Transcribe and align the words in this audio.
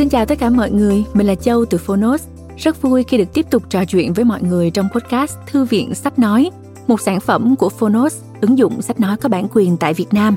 Xin 0.00 0.08
chào 0.08 0.26
tất 0.26 0.38
cả 0.38 0.50
mọi 0.50 0.70
người, 0.70 1.04
mình 1.14 1.26
là 1.26 1.34
Châu 1.34 1.64
từ 1.64 1.78
Phonos. 1.78 2.24
Rất 2.56 2.82
vui 2.82 3.02
khi 3.02 3.18
được 3.18 3.32
tiếp 3.34 3.46
tục 3.50 3.62
trò 3.70 3.84
chuyện 3.84 4.12
với 4.12 4.24
mọi 4.24 4.42
người 4.42 4.70
trong 4.70 4.88
podcast 4.92 5.36
Thư 5.46 5.64
viện 5.64 5.94
Sách 5.94 6.18
Nói, 6.18 6.50
một 6.86 7.00
sản 7.00 7.20
phẩm 7.20 7.56
của 7.56 7.68
Phonos, 7.68 8.14
ứng 8.40 8.58
dụng 8.58 8.82
sách 8.82 9.00
nói 9.00 9.16
có 9.16 9.28
bản 9.28 9.46
quyền 9.52 9.76
tại 9.76 9.94
Việt 9.94 10.14
Nam. 10.14 10.36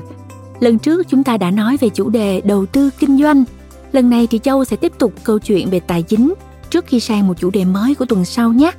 Lần 0.60 0.78
trước 0.78 1.06
chúng 1.08 1.24
ta 1.24 1.36
đã 1.36 1.50
nói 1.50 1.76
về 1.80 1.88
chủ 1.88 2.08
đề 2.08 2.40
đầu 2.40 2.66
tư 2.66 2.90
kinh 2.98 3.18
doanh. 3.18 3.44
Lần 3.92 4.10
này 4.10 4.26
thì 4.26 4.38
Châu 4.38 4.64
sẽ 4.64 4.76
tiếp 4.76 4.92
tục 4.98 5.12
câu 5.24 5.38
chuyện 5.38 5.70
về 5.70 5.80
tài 5.80 6.02
chính 6.02 6.34
trước 6.70 6.86
khi 6.86 7.00
sang 7.00 7.26
một 7.26 7.34
chủ 7.38 7.50
đề 7.50 7.64
mới 7.64 7.94
của 7.94 8.04
tuần 8.04 8.24
sau 8.24 8.52
nhé. 8.52 8.70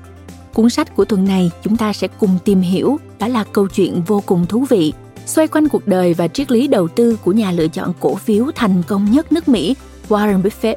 Cuốn 0.54 0.70
sách 0.70 0.96
của 0.96 1.06
tuần 1.06 1.26
này 1.26 1.52
chúng 1.64 1.78
ta 1.78 1.94
sẽ 1.94 2.08
cùng 2.20 2.38
tìm 2.46 2.62
hiểu 2.62 2.98
đó 3.20 3.28
là 3.28 3.44
câu 3.44 3.68
chuyện 3.68 4.02
vô 4.08 4.24
cùng 4.26 4.46
thú 4.46 4.66
vị 4.70 4.94
xoay 5.26 5.48
quanh 5.48 5.70
cuộc 5.70 5.88
đời 5.88 6.14
và 6.14 6.28
triết 6.28 6.52
lý 6.52 6.68
đầu 6.68 6.88
tư 6.88 7.18
của 7.24 7.32
nhà 7.32 7.52
lựa 7.52 7.68
chọn 7.68 7.94
cổ 8.00 8.16
phiếu 8.16 8.46
thành 8.56 8.84
công 8.88 9.12
nhất 9.12 9.32
nước 9.32 9.48
Mỹ 9.48 9.76
Warren 10.10 10.42
Buffett. 10.42 10.76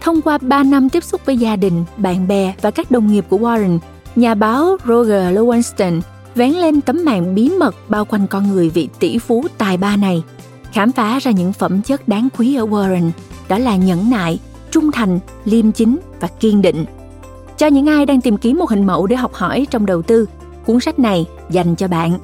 Thông 0.00 0.22
qua 0.22 0.38
3 0.38 0.62
năm 0.62 0.88
tiếp 0.88 1.04
xúc 1.04 1.20
với 1.24 1.36
gia 1.36 1.56
đình, 1.56 1.84
bạn 1.96 2.28
bè 2.28 2.54
và 2.60 2.70
các 2.70 2.90
đồng 2.90 3.12
nghiệp 3.12 3.24
của 3.28 3.38
Warren, 3.38 3.78
nhà 4.16 4.34
báo 4.34 4.76
Roger 4.86 5.38
Lowenstein 5.38 6.00
vén 6.34 6.50
lên 6.50 6.80
tấm 6.80 7.04
màn 7.04 7.34
bí 7.34 7.50
mật 7.50 7.74
bao 7.88 8.04
quanh 8.04 8.26
con 8.26 8.48
người 8.48 8.70
vị 8.70 8.88
tỷ 8.98 9.18
phú 9.18 9.44
tài 9.58 9.76
ba 9.76 9.96
này, 9.96 10.22
khám 10.72 10.92
phá 10.92 11.18
ra 11.18 11.30
những 11.30 11.52
phẩm 11.52 11.82
chất 11.82 12.08
đáng 12.08 12.28
quý 12.38 12.54
ở 12.54 12.66
Warren, 12.66 13.10
đó 13.48 13.58
là 13.58 13.76
nhẫn 13.76 14.10
nại, 14.10 14.38
trung 14.70 14.92
thành, 14.92 15.18
liêm 15.44 15.72
chính 15.72 15.98
và 16.20 16.28
kiên 16.40 16.62
định. 16.62 16.84
Cho 17.56 17.66
những 17.66 17.86
ai 17.86 18.06
đang 18.06 18.20
tìm 18.20 18.36
kiếm 18.36 18.58
một 18.58 18.70
hình 18.70 18.86
mẫu 18.86 19.06
để 19.06 19.16
học 19.16 19.34
hỏi 19.34 19.66
trong 19.70 19.86
đầu 19.86 20.02
tư, 20.02 20.26
cuốn 20.66 20.80
sách 20.80 20.98
này 20.98 21.26
dành 21.50 21.76
cho 21.76 21.88
bạn. 21.88 22.18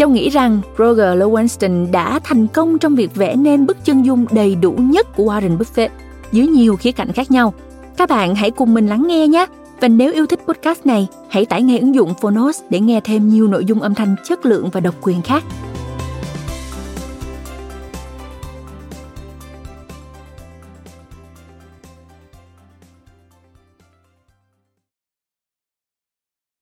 Châu 0.00 0.08
nghĩ 0.08 0.30
rằng 0.30 0.60
Roger 0.78 1.18
Lowenstein 1.18 1.90
đã 1.90 2.20
thành 2.24 2.46
công 2.46 2.78
trong 2.78 2.94
việc 2.94 3.14
vẽ 3.14 3.36
nên 3.36 3.66
bức 3.66 3.84
chân 3.84 4.02
dung 4.02 4.26
đầy 4.30 4.54
đủ 4.54 4.72
nhất 4.72 5.06
của 5.16 5.24
Warren 5.24 5.58
Buffett 5.58 5.88
dưới 6.32 6.46
nhiều 6.46 6.76
khía 6.76 6.92
cạnh 6.92 7.12
khác 7.12 7.30
nhau. 7.30 7.54
Các 7.96 8.08
bạn 8.08 8.34
hãy 8.34 8.50
cùng 8.50 8.74
mình 8.74 8.86
lắng 8.86 9.06
nghe 9.06 9.28
nhé. 9.28 9.46
Và 9.80 9.88
nếu 9.88 10.12
yêu 10.12 10.26
thích 10.26 10.40
podcast 10.46 10.86
này, 10.86 11.06
hãy 11.30 11.46
tải 11.46 11.62
ngay 11.62 11.78
ứng 11.78 11.94
dụng 11.94 12.14
Phonos 12.20 12.60
để 12.70 12.80
nghe 12.80 13.00
thêm 13.00 13.28
nhiều 13.28 13.48
nội 13.48 13.64
dung 13.64 13.80
âm 13.80 13.94
thanh 13.94 14.16
chất 14.24 14.46
lượng 14.46 14.70
và 14.70 14.80
độc 14.80 14.94
quyền 15.02 15.22
khác. 15.22 15.44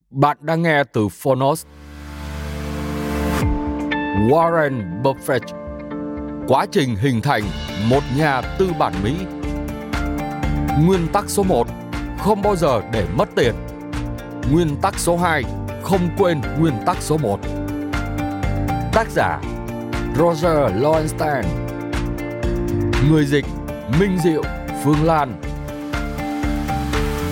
Bạn 0.09 0.37
đang 0.41 0.61
nghe 0.61 0.83
từ 0.83 1.07
Phonos 1.07 1.65
Warren 4.27 5.01
Buffett. 5.03 5.41
Quá 6.47 6.65
trình 6.71 6.95
hình 6.95 7.21
thành 7.21 7.43
một 7.89 8.03
nhà 8.17 8.41
tư 8.41 8.71
bản 8.79 8.93
Mỹ. 9.03 9.15
Nguyên 10.85 11.07
tắc 11.13 11.29
số 11.29 11.43
1 11.43 11.67
Không 12.19 12.41
bao 12.41 12.55
giờ 12.55 12.81
để 12.93 13.07
mất 13.15 13.29
tiền. 13.35 13.55
Nguyên 14.51 14.75
tắc 14.81 14.99
số 14.99 15.17
2 15.17 15.43
Không 15.83 16.09
quên 16.17 16.41
nguyên 16.59 16.73
tắc 16.85 16.97
số 17.01 17.17
1 17.17 17.39
Tác 18.93 19.07
giả, 19.09 19.41
Roger 20.17 20.71
Lowenstein 20.81 21.43
Người 23.09 23.25
dịch, 23.25 23.45
Minh 23.99 24.17
Diệu, 24.23 24.43
Phương 24.83 25.05
Lan. 25.05 25.41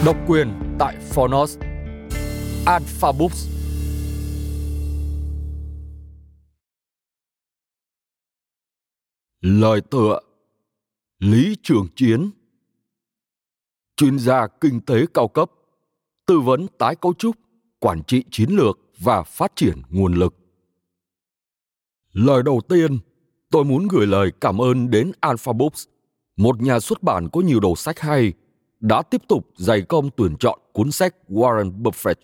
Độc 0.06 0.16
quyền 0.28 0.54
tại 0.80 0.96
Phonos. 1.14 1.58
Alpha 2.66 3.12
Books. 3.12 3.57
Lời 9.48 9.82
tựa 9.82 10.20
Lý 11.20 11.56
Trường 11.64 11.88
Chiến 11.96 12.32
Chuyên 13.96 14.20
gia 14.20 14.48
kinh 14.62 14.82
tế 14.82 15.06
cao 15.14 15.28
cấp 15.28 15.52
Tư 16.26 16.40
vấn 16.40 16.68
tái 16.78 16.96
cấu 16.96 17.14
trúc 17.14 17.36
Quản 17.80 18.04
trị 18.08 18.24
chiến 18.32 18.50
lược 18.50 18.80
và 18.98 19.24
phát 19.24 19.56
triển 19.56 19.82
nguồn 19.90 20.14
lực 20.14 20.36
Lời 22.12 22.44
đầu 22.44 22.62
tiên, 22.70 23.00
tôi 23.52 23.64
muốn 23.64 23.88
gửi 23.88 24.08
lời 24.08 24.32
cảm 24.42 24.62
ơn 24.62 24.92
đến 24.92 25.12
Alpha 25.20 25.54
Books, 25.54 25.88
một 26.38 26.62
nhà 26.62 26.80
xuất 26.80 27.04
bản 27.04 27.30
có 27.34 27.42
nhiều 27.42 27.60
đầu 27.60 27.76
sách 27.76 28.00
hay, 28.00 28.34
đã 28.80 29.02
tiếp 29.02 29.22
tục 29.28 29.50
dày 29.58 29.82
công 29.82 30.10
tuyển 30.18 30.36
chọn 30.40 30.60
cuốn 30.74 30.92
sách 30.92 31.16
Warren 31.30 31.82
Buffett. 31.82 32.16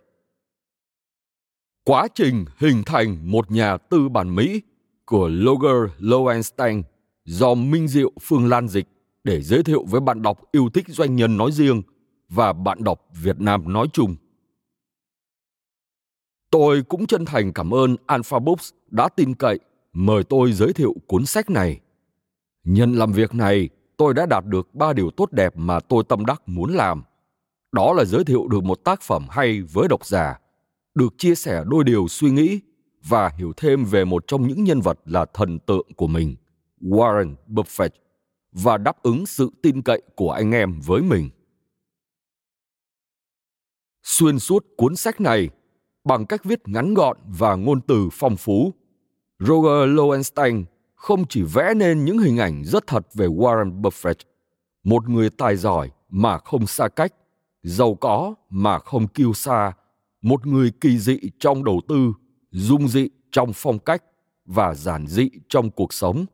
Quá 1.83 2.07
trình 2.16 2.45
hình 2.57 2.83
thành 2.85 3.31
một 3.31 3.51
nhà 3.51 3.78
tư 3.78 4.09
bản 4.09 4.35
Mỹ 4.35 4.62
của 5.06 5.29
Roger 5.45 5.91
Lowenstein 6.00 6.83
do 7.25 7.53
Minh 7.53 7.88
Diệu 7.88 8.11
Phương 8.22 8.50
Lan 8.50 8.67
dịch 8.67 8.88
để 9.23 9.41
giới 9.41 9.63
thiệu 9.63 9.85
với 9.88 10.01
bạn 10.01 10.22
đọc 10.22 10.39
yêu 10.51 10.69
thích 10.73 10.85
doanh 10.88 11.16
nhân 11.16 11.38
nói 11.38 11.51
riêng 11.51 11.81
và 12.29 12.53
bạn 12.53 12.84
đọc 12.84 13.01
Việt 13.23 13.39
Nam 13.39 13.73
nói 13.73 13.88
chung. 13.94 14.16
Tôi 16.50 16.83
cũng 16.83 17.07
chân 17.07 17.25
thành 17.25 17.53
cảm 17.53 17.73
ơn 17.73 17.95
Alpha 18.06 18.39
Books 18.39 18.72
đã 18.91 19.09
tin 19.09 19.35
cậy 19.35 19.59
mời 19.94 20.23
tôi 20.23 20.53
giới 20.53 20.73
thiệu 20.73 20.95
cuốn 21.07 21.25
sách 21.25 21.50
này. 21.50 21.79
Nhân 22.63 22.94
làm 22.94 23.12
việc 23.12 23.33
này, 23.33 23.69
tôi 23.97 24.13
đã 24.13 24.25
đạt 24.25 24.45
được 24.45 24.75
ba 24.75 24.94
điều 24.94 25.12
tốt 25.12 25.31
đẹp 25.31 25.57
mà 25.57 25.79
tôi 25.79 26.03
tâm 26.09 26.25
đắc 26.25 26.41
muốn 26.45 26.73
làm. 26.73 27.03
Đó 27.72 27.94
là 27.94 28.06
giới 28.06 28.23
thiệu 28.23 28.47
được 28.47 28.63
một 28.63 28.83
tác 28.83 29.01
phẩm 29.01 29.28
hay 29.29 29.62
với 29.62 29.88
độc 29.88 30.06
giả, 30.06 30.39
được 30.95 31.13
chia 31.17 31.35
sẻ 31.35 31.63
đôi 31.67 31.83
điều 31.83 32.07
suy 32.07 32.31
nghĩ 32.31 32.59
và 33.03 33.31
hiểu 33.38 33.53
thêm 33.57 33.85
về 33.85 34.06
một 34.06 34.28
trong 34.28 34.47
những 34.47 34.63
nhân 34.63 34.81
vật 34.81 35.00
là 35.06 35.25
thần 35.25 35.59
tượng 35.59 35.88
của 35.95 36.07
mình. 36.07 36.35
Warren 36.83 37.35
Buffett 37.47 37.89
và 38.51 38.77
đáp 38.77 39.03
ứng 39.03 39.25
sự 39.25 39.49
tin 39.61 39.81
cậy 39.81 40.01
của 40.16 40.31
anh 40.31 40.51
em 40.51 40.79
với 40.85 41.01
mình. 41.01 41.29
Xuyên 44.03 44.39
suốt 44.39 44.66
cuốn 44.77 44.95
sách 44.95 45.21
này, 45.21 45.49
bằng 46.03 46.25
cách 46.25 46.44
viết 46.44 46.59
ngắn 46.66 46.94
gọn 46.94 47.17
và 47.27 47.55
ngôn 47.55 47.81
từ 47.81 48.09
phong 48.11 48.38
phú, 48.38 48.73
Roger 49.39 49.89
Lowenstein 49.97 50.63
không 50.95 51.25
chỉ 51.29 51.41
vẽ 51.53 51.73
nên 51.73 52.05
những 52.05 52.17
hình 52.17 52.38
ảnh 52.38 52.63
rất 52.66 52.88
thật 52.88 53.07
về 53.13 53.27
Warren 53.27 53.81
Buffett, 53.81 54.15
một 54.83 55.09
người 55.09 55.29
tài 55.29 55.55
giỏi 55.55 55.89
mà 56.09 56.38
không 56.38 56.67
xa 56.67 56.88
cách, 56.88 57.13
giàu 57.63 57.95
có 57.95 58.35
mà 58.50 58.79
không 58.79 59.07
kiêu 59.07 59.33
xa, 59.33 59.73
một 60.21 60.47
người 60.47 60.71
kỳ 60.81 60.97
dị 60.97 61.19
trong 61.39 61.63
đầu 61.63 61.81
tư, 61.88 62.13
dung 62.51 62.88
dị 62.88 63.09
trong 63.31 63.51
phong 63.55 63.79
cách 63.79 64.03
và 64.45 64.73
giản 64.73 65.07
dị 65.07 65.29
trong 65.50 65.71
cuộc 65.71 65.94
sống– 65.94 66.25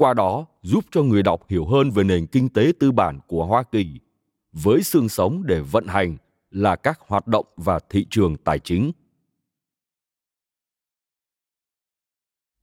qua 0.00 0.14
đó 0.14 0.46
giúp 0.62 0.84
cho 0.90 1.02
người 1.02 1.22
đọc 1.22 1.40
hiểu 1.48 1.66
hơn 1.66 1.90
về 1.90 2.04
nền 2.04 2.26
kinh 2.26 2.48
tế 2.48 2.72
tư 2.80 2.92
bản 2.92 3.18
của 3.26 3.46
Hoa 3.46 3.62
Kỳ 3.62 4.00
với 4.52 4.82
xương 4.82 5.08
sống 5.08 5.42
để 5.46 5.60
vận 5.60 5.86
hành 5.86 6.16
là 6.50 6.76
các 6.76 7.00
hoạt 7.06 7.26
động 7.26 7.46
và 7.56 7.78
thị 7.90 8.06
trường 8.10 8.36
tài 8.36 8.58
chính. 8.58 8.92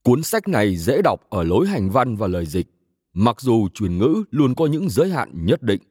Cuốn 0.04 0.24
sách 0.24 0.48
này 0.48 0.76
dễ 0.78 1.02
đọc 1.02 1.30
ở 1.30 1.44
lối 1.44 1.68
hành 1.68 1.90
văn 1.90 2.16
và 2.16 2.28
lời 2.28 2.46
dịch, 2.46 2.68
mặc 3.14 3.42
dù 3.42 3.68
truyền 3.74 3.98
ngữ 3.98 4.24
luôn 4.32 4.56
có 4.56 4.66
những 4.66 4.90
giới 4.90 5.10
hạn 5.10 5.46
nhất 5.46 5.64
định. 5.64 5.82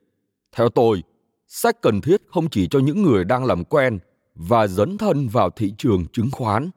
Theo 0.52 0.68
tôi, 0.68 1.02
sách 1.46 1.82
cần 1.82 2.00
thiết 2.00 2.22
không 2.26 2.50
chỉ 2.50 2.68
cho 2.70 2.78
những 2.78 3.02
người 3.02 3.24
đang 3.24 3.44
làm 3.44 3.64
quen 3.64 3.98
và 4.34 4.66
dấn 4.66 4.98
thân 4.98 5.28
vào 5.28 5.50
thị 5.50 5.72
trường 5.78 6.06
chứng 6.12 6.30
khoán, 6.32 6.70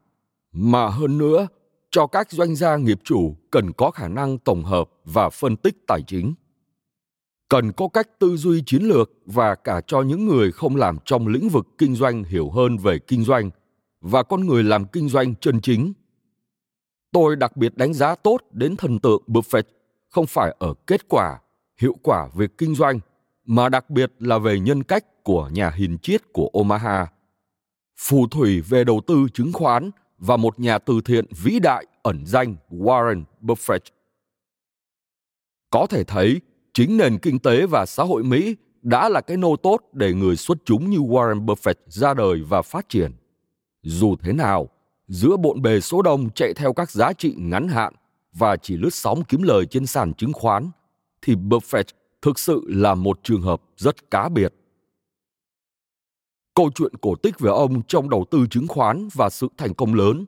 mà 0.52 0.90
hơn 0.90 1.18
nữa 1.18 1.48
cho 1.92 2.08
các 2.08 2.32
doanh 2.32 2.56
gia 2.56 2.78
nghiệp 2.78 3.00
chủ 3.04 3.36
cần 3.52 3.74
có 3.74 3.92
khả 3.92 4.08
năng 4.08 4.38
tổng 4.38 4.64
hợp 4.64 4.90
và 5.06 5.30
phân 5.30 5.56
tích 5.56 5.88
tài 5.88 6.02
chính. 6.08 6.34
Cần 7.50 7.72
có 7.72 7.88
cách 7.88 8.20
tư 8.20 8.38
duy 8.38 8.64
chiến 8.66 8.84
lược 8.84 9.12
và 9.26 9.56
cả 9.56 9.82
cho 9.88 10.02
những 10.02 10.26
người 10.26 10.52
không 10.52 10.76
làm 10.76 10.98
trong 11.06 11.28
lĩnh 11.28 11.50
vực 11.50 11.68
kinh 11.78 11.96
doanh 11.96 12.24
hiểu 12.24 12.50
hơn 12.50 12.78
về 12.78 13.00
kinh 13.00 13.24
doanh 13.24 13.50
và 14.02 14.24
con 14.24 14.48
người 14.48 14.64
làm 14.64 14.86
kinh 14.86 15.10
doanh 15.10 15.36
chân 15.36 15.62
chính. 15.62 15.94
Tôi 17.12 17.36
đặc 17.36 17.58
biệt 17.58 17.78
đánh 17.78 17.94
giá 17.94 18.16
tốt 18.16 18.38
đến 18.52 18.76
thần 18.76 19.00
tượng 19.00 19.24
buffett 19.28 19.64
không 20.10 20.28
phải 20.28 20.56
ở 20.60 20.74
kết 20.88 21.08
quả, 21.08 21.40
hiệu 21.82 21.96
quả 22.02 22.30
về 22.36 22.48
kinh 22.58 22.76
doanh, 22.76 23.00
mà 23.46 23.70
đặc 23.70 23.90
biệt 23.90 24.12
là 24.20 24.38
về 24.38 24.60
nhân 24.60 24.84
cách 24.84 25.24
của 25.24 25.50
nhà 25.54 25.70
hiền 25.70 25.98
triết 25.98 26.34
của 26.34 26.50
omaha. 26.54 27.08
Phù 27.98 28.28
thủy 28.28 28.62
về 28.62 28.84
đầu 28.84 29.02
tư 29.08 29.28
chứng 29.34 29.54
khoán 29.54 29.92
và 30.20 30.38
một 30.38 30.60
nhà 30.60 30.78
từ 30.78 31.02
thiện 31.06 31.26
vĩ 31.44 31.60
đại 31.60 31.86
ẩn 32.04 32.26
danh 32.26 32.56
Warren 32.70 33.24
Buffett. 33.42 33.80
Có 35.70 35.88
thể 35.88 36.04
thấy, 36.04 36.42
chính 36.74 36.98
nền 36.98 37.18
kinh 37.18 37.40
tế 37.40 37.66
và 37.66 37.86
xã 37.86 38.04
hội 38.04 38.24
Mỹ 38.24 38.56
đã 38.82 39.10
là 39.10 39.22
cái 39.22 39.38
nô 39.38 39.56
tốt 39.56 39.82
để 39.94 40.14
người 40.14 40.36
xuất 40.36 40.58
chúng 40.66 40.90
như 40.90 40.98
Warren 40.98 41.46
Buffett 41.46 41.74
ra 41.88 42.14
đời 42.14 42.44
và 42.50 42.62
phát 42.62 42.90
triển. 42.90 43.12
Dù 43.82 44.16
thế 44.16 44.34
nào, 44.34 44.70
giữa 45.08 45.38
bộn 45.38 45.62
bề 45.62 45.80
số 45.80 46.02
đông 46.02 46.30
chạy 46.30 46.54
theo 46.54 46.74
các 46.74 46.92
giá 46.92 47.14
trị 47.14 47.36
ngắn 47.38 47.68
hạn 47.68 47.94
và 48.34 48.58
chỉ 48.58 48.78
lướt 48.78 48.94
sóng 48.94 49.24
kiếm 49.24 49.44
lời 49.44 49.66
trên 49.66 49.86
sàn 49.86 50.14
chứng 50.14 50.34
khoán, 50.34 50.70
thì 51.22 51.36
Buffett 51.36 51.84
thực 52.22 52.40
sự 52.40 52.62
là 52.68 52.96
một 52.96 53.20
trường 53.24 53.42
hợp 53.42 53.62
rất 53.78 54.12
cá 54.12 54.30
biệt. 54.30 54.54
Câu 56.56 56.70
chuyện 56.76 56.92
cổ 57.02 57.16
tích 57.16 57.40
về 57.40 57.52
ông 57.52 57.82
trong 57.88 58.10
đầu 58.10 58.26
tư 58.32 58.46
chứng 58.50 58.68
khoán 58.68 59.08
và 59.14 59.30
sự 59.30 59.48
thành 59.58 59.74
công 59.74 59.94
lớn 59.94 60.26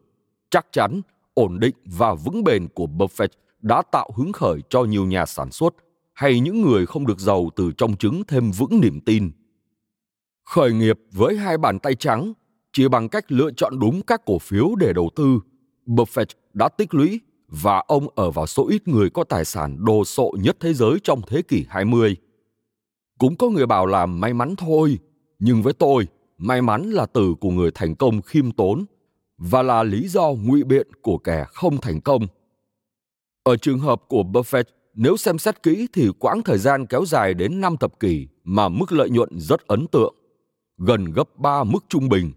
chắc 0.51 0.65
chắn, 0.71 1.01
ổn 1.33 1.59
định 1.59 1.75
và 1.85 2.13
vững 2.13 2.43
bền 2.43 2.67
của 2.67 2.85
Buffett 2.85 3.27
đã 3.61 3.81
tạo 3.91 4.09
hứng 4.15 4.31
khởi 4.31 4.59
cho 4.69 4.83
nhiều 4.83 5.05
nhà 5.05 5.25
sản 5.25 5.51
xuất 5.51 5.75
hay 6.13 6.39
những 6.39 6.61
người 6.61 6.85
không 6.85 7.07
được 7.07 7.19
giàu 7.19 7.49
từ 7.55 7.71
trong 7.77 7.95
trứng 7.95 8.23
thêm 8.27 8.51
vững 8.51 8.81
niềm 8.81 8.99
tin. 8.99 9.31
Khởi 10.45 10.73
nghiệp 10.73 10.99
với 11.11 11.37
hai 11.37 11.57
bàn 11.57 11.79
tay 11.79 11.95
trắng 11.95 12.33
chỉ 12.73 12.87
bằng 12.87 13.09
cách 13.09 13.31
lựa 13.31 13.51
chọn 13.51 13.79
đúng 13.79 14.01
các 14.01 14.21
cổ 14.25 14.39
phiếu 14.39 14.75
để 14.75 14.93
đầu 14.93 15.09
tư, 15.15 15.39
Buffett 15.85 16.25
đã 16.53 16.69
tích 16.69 16.93
lũy 16.93 17.19
và 17.47 17.83
ông 17.87 18.07
ở 18.15 18.31
vào 18.31 18.47
số 18.47 18.67
ít 18.67 18.87
người 18.87 19.09
có 19.09 19.23
tài 19.23 19.45
sản 19.45 19.85
đồ 19.85 20.05
sộ 20.05 20.31
nhất 20.39 20.57
thế 20.59 20.73
giới 20.73 20.97
trong 21.03 21.21
thế 21.27 21.41
kỷ 21.41 21.65
20. 21.69 22.15
Cũng 23.19 23.35
có 23.35 23.49
người 23.49 23.65
bảo 23.65 23.85
là 23.85 24.05
may 24.05 24.33
mắn 24.33 24.55
thôi, 24.55 24.99
nhưng 25.43 25.61
với 25.61 25.73
tôi, 25.73 26.07
may 26.37 26.61
mắn 26.61 26.91
là 26.91 27.05
từ 27.05 27.35
của 27.41 27.49
người 27.49 27.71
thành 27.71 27.95
công 27.95 28.21
khiêm 28.21 28.51
tốn 28.51 28.85
và 29.37 29.61
là 29.61 29.83
lý 29.83 30.07
do 30.07 30.31
ngụy 30.31 30.63
biện 30.63 30.87
của 31.01 31.17
kẻ 31.17 31.45
không 31.53 31.77
thành 31.77 32.01
công. 32.01 32.27
Ở 33.43 33.57
trường 33.57 33.79
hợp 33.79 34.01
của 34.07 34.23
Buffett, 34.23 34.63
nếu 34.93 35.17
xem 35.17 35.37
xét 35.37 35.63
kỹ 35.63 35.87
thì 35.93 36.09
quãng 36.19 36.41
thời 36.43 36.57
gian 36.57 36.85
kéo 36.85 37.05
dài 37.05 37.33
đến 37.33 37.61
5 37.61 37.77
thập 37.77 37.99
kỷ 37.99 38.27
mà 38.43 38.69
mức 38.69 38.91
lợi 38.91 39.09
nhuận 39.09 39.29
rất 39.39 39.67
ấn 39.67 39.87
tượng, 39.87 40.15
gần 40.77 41.05
gấp 41.05 41.37
3 41.37 41.63
mức 41.63 41.85
trung 41.89 42.09
bình. 42.09 42.31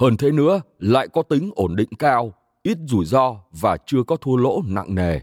Hơn 0.00 0.16
thế 0.16 0.30
nữa, 0.30 0.60
lại 0.78 1.08
có 1.08 1.22
tính 1.22 1.50
ổn 1.54 1.76
định 1.76 1.90
cao, 1.98 2.32
ít 2.62 2.78
rủi 2.86 3.04
ro 3.04 3.36
và 3.60 3.76
chưa 3.86 4.02
có 4.02 4.16
thua 4.16 4.36
lỗ 4.36 4.62
nặng 4.66 4.94
nề. 4.94 5.20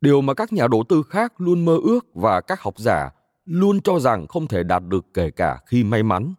Điều 0.00 0.20
mà 0.20 0.34
các 0.34 0.52
nhà 0.52 0.68
đầu 0.68 0.84
tư 0.88 1.02
khác 1.02 1.40
luôn 1.40 1.64
mơ 1.64 1.78
ước 1.82 2.06
và 2.14 2.40
các 2.40 2.60
học 2.60 2.78
giả 2.78 3.10
luôn 3.46 3.80
cho 3.80 3.98
rằng 3.98 4.26
không 4.26 4.46
thể 4.48 4.62
đạt 4.62 4.82
được 4.88 5.04
kể 5.14 5.30
cả 5.30 5.58
khi 5.66 5.84
may 5.84 6.02
mắn. 6.02 6.34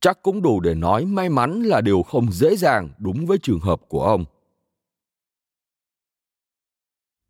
Chắc 0.00 0.22
cũng 0.22 0.42
đủ 0.42 0.60
để 0.60 0.74
nói 0.74 1.04
may 1.04 1.28
mắn 1.28 1.62
là 1.62 1.80
điều 1.80 2.02
không 2.02 2.32
dễ 2.32 2.56
dàng 2.56 2.88
đúng 2.98 3.26
với 3.26 3.38
trường 3.38 3.60
hợp 3.60 3.80
của 3.88 4.04
ông. 4.04 4.24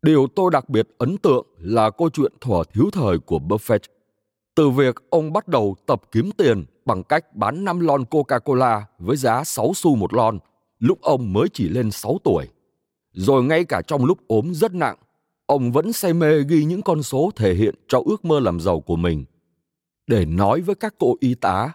Điều 0.01 0.27
tôi 0.35 0.51
đặc 0.51 0.69
biệt 0.69 0.87
ấn 0.97 1.17
tượng 1.17 1.47
là 1.57 1.89
câu 1.89 2.09
chuyện 2.09 2.33
thuở 2.41 2.63
thiếu 2.73 2.89
thời 2.91 3.19
của 3.19 3.39
Buffett. 3.39 3.79
Từ 4.55 4.69
việc 4.69 4.95
ông 5.09 5.33
bắt 5.33 5.47
đầu 5.47 5.75
tập 5.85 6.01
kiếm 6.11 6.31
tiền 6.37 6.65
bằng 6.85 7.03
cách 7.03 7.35
bán 7.35 7.63
5 7.63 7.79
lon 7.79 8.03
Coca-Cola 8.03 8.81
với 8.99 9.17
giá 9.17 9.43
6 9.43 9.71
xu 9.75 9.95
một 9.95 10.13
lon, 10.13 10.39
lúc 10.79 11.01
ông 11.01 11.33
mới 11.33 11.47
chỉ 11.53 11.69
lên 11.69 11.91
6 11.91 12.17
tuổi. 12.23 12.47
Rồi 13.11 13.43
ngay 13.43 13.65
cả 13.65 13.81
trong 13.87 14.05
lúc 14.05 14.17
ốm 14.27 14.53
rất 14.53 14.73
nặng, 14.73 14.97
ông 15.53 15.71
vẫn 15.71 15.93
say 15.93 16.13
mê 16.13 16.43
ghi 16.43 16.63
những 16.65 16.81
con 16.81 17.03
số 17.03 17.31
thể 17.35 17.53
hiện 17.53 17.75
cho 17.87 18.01
ước 18.05 18.25
mơ 18.25 18.39
làm 18.39 18.59
giàu 18.59 18.79
của 18.79 18.95
mình. 18.95 19.25
Để 20.07 20.25
nói 20.25 20.61
với 20.61 20.75
các 20.75 20.95
cô 20.99 21.15
y 21.19 21.35
tá. 21.35 21.73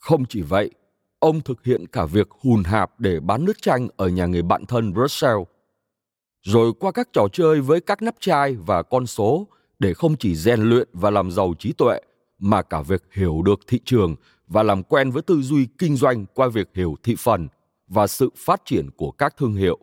Không 0.00 0.24
chỉ 0.24 0.42
vậy, 0.42 0.70
ông 1.18 1.40
thực 1.40 1.64
hiện 1.64 1.86
cả 1.86 2.06
việc 2.06 2.28
hùn 2.30 2.64
hạp 2.64 3.00
để 3.00 3.20
bán 3.20 3.44
nước 3.44 3.62
chanh 3.62 3.88
ở 3.96 4.08
nhà 4.08 4.26
người 4.26 4.42
bạn 4.42 4.66
thân 4.66 4.92
Brussels,– 4.92 5.46
rồi 6.42 6.72
qua 6.80 6.92
các 6.92 7.08
trò 7.12 7.28
chơi 7.32 7.60
với 7.60 7.80
các 7.80 8.02
nắp 8.02 8.14
chai 8.20 8.54
và 8.54 8.82
con 8.82 9.06
số 9.06 9.46
để 9.78 9.94
không 9.94 10.16
chỉ 10.16 10.36
rèn 10.36 10.60
luyện 10.60 10.88
và 10.92 11.10
làm 11.10 11.30
giàu 11.30 11.54
trí 11.58 11.72
tuệ 11.72 12.00
mà 12.38 12.62
cả 12.62 12.82
việc 12.82 13.02
hiểu 13.12 13.42
được 13.42 13.60
thị 13.66 13.80
trường 13.84 14.16
và 14.46 14.62
làm 14.62 14.82
quen 14.82 15.10
với 15.10 15.22
tư 15.22 15.42
duy 15.42 15.66
kinh 15.78 15.96
doanh 15.96 16.26
qua 16.34 16.48
việc 16.48 16.68
hiểu 16.74 16.96
thị 17.02 17.14
phần 17.18 17.48
và 17.88 18.06
sự 18.06 18.30
phát 18.36 18.62
triển 18.64 18.90
của 18.96 19.10
các 19.10 19.36
thương 19.36 19.54
hiệu. 19.54 19.78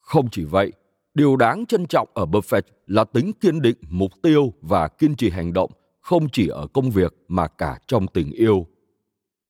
Không 0.00 0.30
chỉ 0.30 0.44
vậy, 0.44 0.72
điều 1.18 1.36
đáng 1.36 1.66
trân 1.66 1.86
trọng 1.86 2.08
ở 2.14 2.24
Buffett 2.24 2.62
là 2.86 3.04
tính 3.04 3.32
kiên 3.40 3.62
định 3.62 3.76
mục 3.88 4.12
tiêu 4.22 4.52
và 4.60 4.88
kiên 4.88 5.16
trì 5.16 5.30
hành 5.30 5.52
động 5.52 5.70
không 6.00 6.28
chỉ 6.32 6.48
ở 6.48 6.66
công 6.66 6.90
việc 6.90 7.14
mà 7.28 7.48
cả 7.48 7.78
trong 7.86 8.06
tình 8.06 8.30
yêu. 8.30 8.66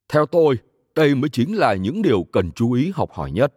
Theo 0.08 0.26
tôi, 0.26 0.58
đây 0.94 1.14
mới 1.14 1.30
chính 1.30 1.56
là 1.56 1.74
những 1.74 2.02
điều 2.02 2.24
cần 2.32 2.52
chú 2.52 2.72
ý 2.72 2.92
học 2.94 3.10
hỏi 3.12 3.30
nhất. 3.30 3.54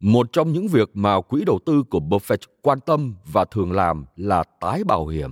Một 0.00 0.32
trong 0.32 0.52
những 0.52 0.68
việc 0.68 0.90
mà 0.94 1.20
quỹ 1.20 1.44
đầu 1.44 1.58
tư 1.66 1.82
của 1.90 2.00
Buffett 2.00 2.46
quan 2.62 2.80
tâm 2.80 3.14
và 3.32 3.44
thường 3.44 3.72
làm 3.72 4.04
là 4.16 4.44
tái 4.60 4.84
bảo 4.84 5.06
hiểm. 5.06 5.30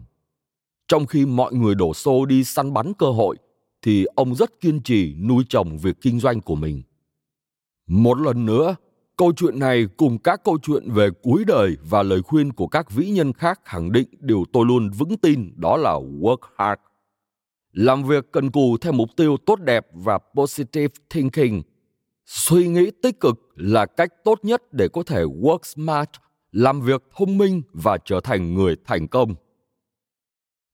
Trong 0.89 1.07
khi 1.07 1.27
mọi 1.27 1.55
người 1.55 1.75
đổ 1.75 1.95
xô 1.95 2.27
đi 2.27 2.45
săn 2.45 2.73
bắn 2.73 2.93
cơ 2.99 3.11
hội, 3.11 3.37
thì 3.83 4.05
ông 4.05 4.35
rất 4.35 4.61
kiên 4.61 4.83
trì 4.83 5.15
nuôi 5.15 5.45
trồng 5.49 5.79
việc 5.79 5.97
kinh 6.01 6.21
doanh 6.21 6.41
của 6.41 6.57
mình. 6.57 6.83
Một 7.87 8.19
lần 8.19 8.47
nữa, 8.47 8.75
câu 9.19 9.33
chuyện 9.37 9.59
này 9.59 9.87
cùng 9.97 10.19
các 10.19 10.45
câu 10.45 10.59
chuyện 10.63 10.91
về 10.91 11.09
cuối 11.23 11.45
đời 11.47 11.77
và 11.83 12.03
lời 12.03 12.23
khuyên 12.23 12.53
của 12.53 12.67
các 12.67 12.91
vĩ 12.91 13.11
nhân 13.11 13.33
khác 13.33 13.61
khẳng 13.65 13.93
định 13.93 14.09
điều 14.21 14.45
tôi 14.53 14.67
luôn 14.67 14.91
vững 14.91 15.17
tin 15.17 15.53
đó 15.57 15.77
là 15.77 15.93
work 15.93 16.39
hard. 16.57 16.81
Làm 17.73 18.05
việc 18.05 18.33
cần 18.33 18.51
cù 18.51 18.77
theo 18.81 18.93
mục 18.93 19.09
tiêu 19.17 19.37
tốt 19.47 19.61
đẹp 19.61 19.87
và 19.93 20.19
positive 20.35 20.95
thinking– 21.11 21.63
suy 22.29 22.69
nghĩ 22.69 22.91
tích 23.03 23.21
cực 23.21 23.39
là 23.55 23.87
cách 23.87 24.25
tốt 24.25 24.39
nhất 24.43 24.63
để 24.73 24.89
có 24.89 25.03
thể 25.03 25.23
work 25.23 25.59
smart, 25.63 26.09
làm 26.53 26.81
việc 26.81 27.03
thông 27.17 27.39
minh 27.39 27.63
và 27.73 27.99
trở 28.05 28.21
thành 28.21 28.55
người 28.55 28.77
thành 28.85 29.09
công 29.09 29.35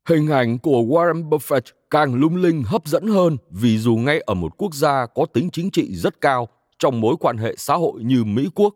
hình 0.09 0.29
ảnh 0.29 0.59
của 0.59 0.83
warren 0.83 1.29
buffett 1.29 1.61
càng 1.91 2.15
lung 2.15 2.37
linh, 2.37 2.63
hấp 2.63 2.87
dẫn 2.87 3.07
hơn 3.07 3.37
vì 3.51 3.79
dù 3.79 3.97
ngay 3.97 4.21
ở 4.21 4.35
một 4.35 4.53
quốc 4.59 4.75
gia 4.75 5.07
có 5.07 5.27
tính 5.27 5.51
chính 5.53 5.71
trị 5.71 5.95
rất 5.95 6.21
cao 6.21 6.49
trong 6.79 7.01
mối 7.01 7.17
quan 7.21 7.37
hệ 7.37 7.55
xã 7.57 7.75
hội 7.75 8.03
như 8.05 8.25
mỹ 8.25 8.49
quốc 8.55 8.75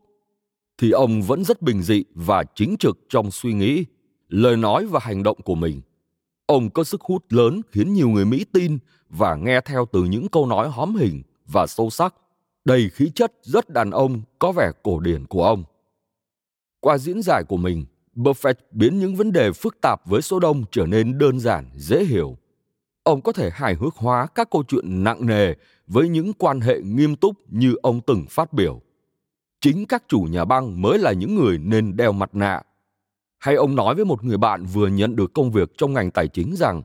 thì 0.78 0.90
ông 0.90 1.22
vẫn 1.22 1.44
rất 1.44 1.62
bình 1.62 1.82
dị 1.82 2.04
và 2.14 2.44
chính 2.54 2.76
trực 2.76 2.98
trong 3.08 3.30
suy 3.30 3.52
nghĩ 3.52 3.84
lời 4.28 4.56
nói 4.56 4.86
và 4.86 5.00
hành 5.02 5.22
động 5.22 5.42
của 5.42 5.54
mình 5.54 5.80
ông 6.46 6.70
có 6.70 6.84
sức 6.84 7.00
hút 7.00 7.24
lớn 7.28 7.60
khiến 7.70 7.92
nhiều 7.92 8.08
người 8.08 8.24
mỹ 8.24 8.44
tin 8.52 8.78
và 9.08 9.34
nghe 9.34 9.60
theo 9.60 9.86
từ 9.92 10.04
những 10.04 10.28
câu 10.28 10.46
nói 10.46 10.68
hóm 10.68 10.96
hình 10.96 11.22
và 11.46 11.66
sâu 11.66 11.90
sắc 11.90 12.14
đầy 12.68 12.90
khí 12.90 13.10
chất 13.14 13.32
rất 13.42 13.70
đàn 13.70 13.90
ông 13.90 14.22
có 14.38 14.52
vẻ 14.52 14.70
cổ 14.82 15.00
điển 15.00 15.26
của 15.26 15.44
ông. 15.44 15.64
Qua 16.80 16.98
diễn 16.98 17.22
giải 17.22 17.44
của 17.44 17.56
mình, 17.56 17.86
Buffett 18.14 18.54
biến 18.70 18.98
những 18.98 19.16
vấn 19.16 19.32
đề 19.32 19.52
phức 19.52 19.80
tạp 19.80 20.06
với 20.06 20.22
số 20.22 20.40
đông 20.40 20.64
trở 20.70 20.86
nên 20.86 21.18
đơn 21.18 21.40
giản, 21.40 21.70
dễ 21.76 22.04
hiểu. 22.04 22.36
Ông 23.08 23.20
có 23.20 23.32
thể 23.32 23.50
hài 23.52 23.74
hước 23.74 23.96
hóa 23.96 24.26
các 24.34 24.50
câu 24.50 24.64
chuyện 24.68 25.04
nặng 25.04 25.26
nề 25.26 25.54
với 25.86 26.08
những 26.08 26.32
quan 26.32 26.60
hệ 26.60 26.80
nghiêm 26.80 27.16
túc 27.16 27.34
như 27.48 27.74
ông 27.82 28.00
từng 28.06 28.26
phát 28.30 28.52
biểu. 28.52 28.80
Chính 29.60 29.86
các 29.86 30.04
chủ 30.08 30.20
nhà 30.20 30.44
băng 30.44 30.82
mới 30.82 30.98
là 30.98 31.12
những 31.12 31.34
người 31.34 31.58
nên 31.58 31.96
đeo 31.96 32.12
mặt 32.12 32.34
nạ. 32.34 32.62
Hay 33.38 33.54
ông 33.54 33.74
nói 33.74 33.94
với 33.94 34.04
một 34.04 34.24
người 34.24 34.36
bạn 34.36 34.64
vừa 34.64 34.86
nhận 34.86 35.16
được 35.16 35.34
công 35.34 35.50
việc 35.50 35.72
trong 35.78 35.92
ngành 35.92 36.10
tài 36.10 36.28
chính 36.28 36.56
rằng 36.56 36.82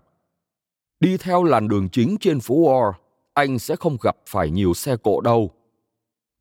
đi 1.00 1.18
theo 1.18 1.44
làn 1.44 1.68
đường 1.68 1.90
chính 1.90 2.18
trên 2.20 2.40
phố 2.40 2.56
Wall, 2.56 2.92
anh 3.34 3.60
sẽ 3.60 3.76
không 3.76 3.98
gặp 4.02 4.18
phải 4.28 4.52
nhiều 4.52 4.74
xe 4.74 4.96
cộ 5.04 5.22
đâu 5.22 5.52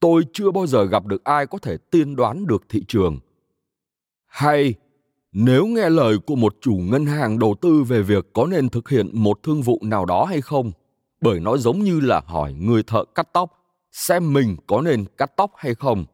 tôi 0.02 0.22
chưa 0.32 0.50
bao 0.50 0.66
giờ 0.66 0.84
gặp 0.84 1.06
được 1.06 1.24
ai 1.24 1.46
có 1.46 1.58
thể 1.58 1.76
tiên 1.76 2.16
đoán 2.16 2.46
được 2.46 2.62
thị 2.68 2.84
trường 2.88 3.18
hay 4.26 4.74
nếu 5.32 5.66
nghe 5.66 5.90
lời 5.90 6.18
của 6.18 6.36
một 6.36 6.56
chủ 6.60 6.74
ngân 6.74 7.06
hàng 7.06 7.38
đầu 7.38 7.54
tư 7.60 7.82
về 7.82 8.02
việc 8.02 8.32
có 8.32 8.46
nên 8.46 8.68
thực 8.68 8.88
hiện 8.88 9.10
một 9.12 9.38
thương 9.42 9.62
vụ 9.62 9.78
nào 9.82 10.04
đó 10.04 10.24
hay 10.24 10.40
không? 10.40 10.72
Bởi 11.20 11.40
nó 11.40 11.56
giống 11.56 11.78
như 11.78 12.00
là 12.00 12.22
hỏi 12.26 12.52
người 12.52 12.82
thợ 12.82 13.04
cắt 13.14 13.28
tóc, 13.32 13.52
xem 13.92 14.32
mình 14.32 14.56
có 14.66 14.80
nên 14.80 15.04
cắt 15.18 15.32
tóc 15.36 15.52
hay 15.56 15.74
không. 15.74 16.04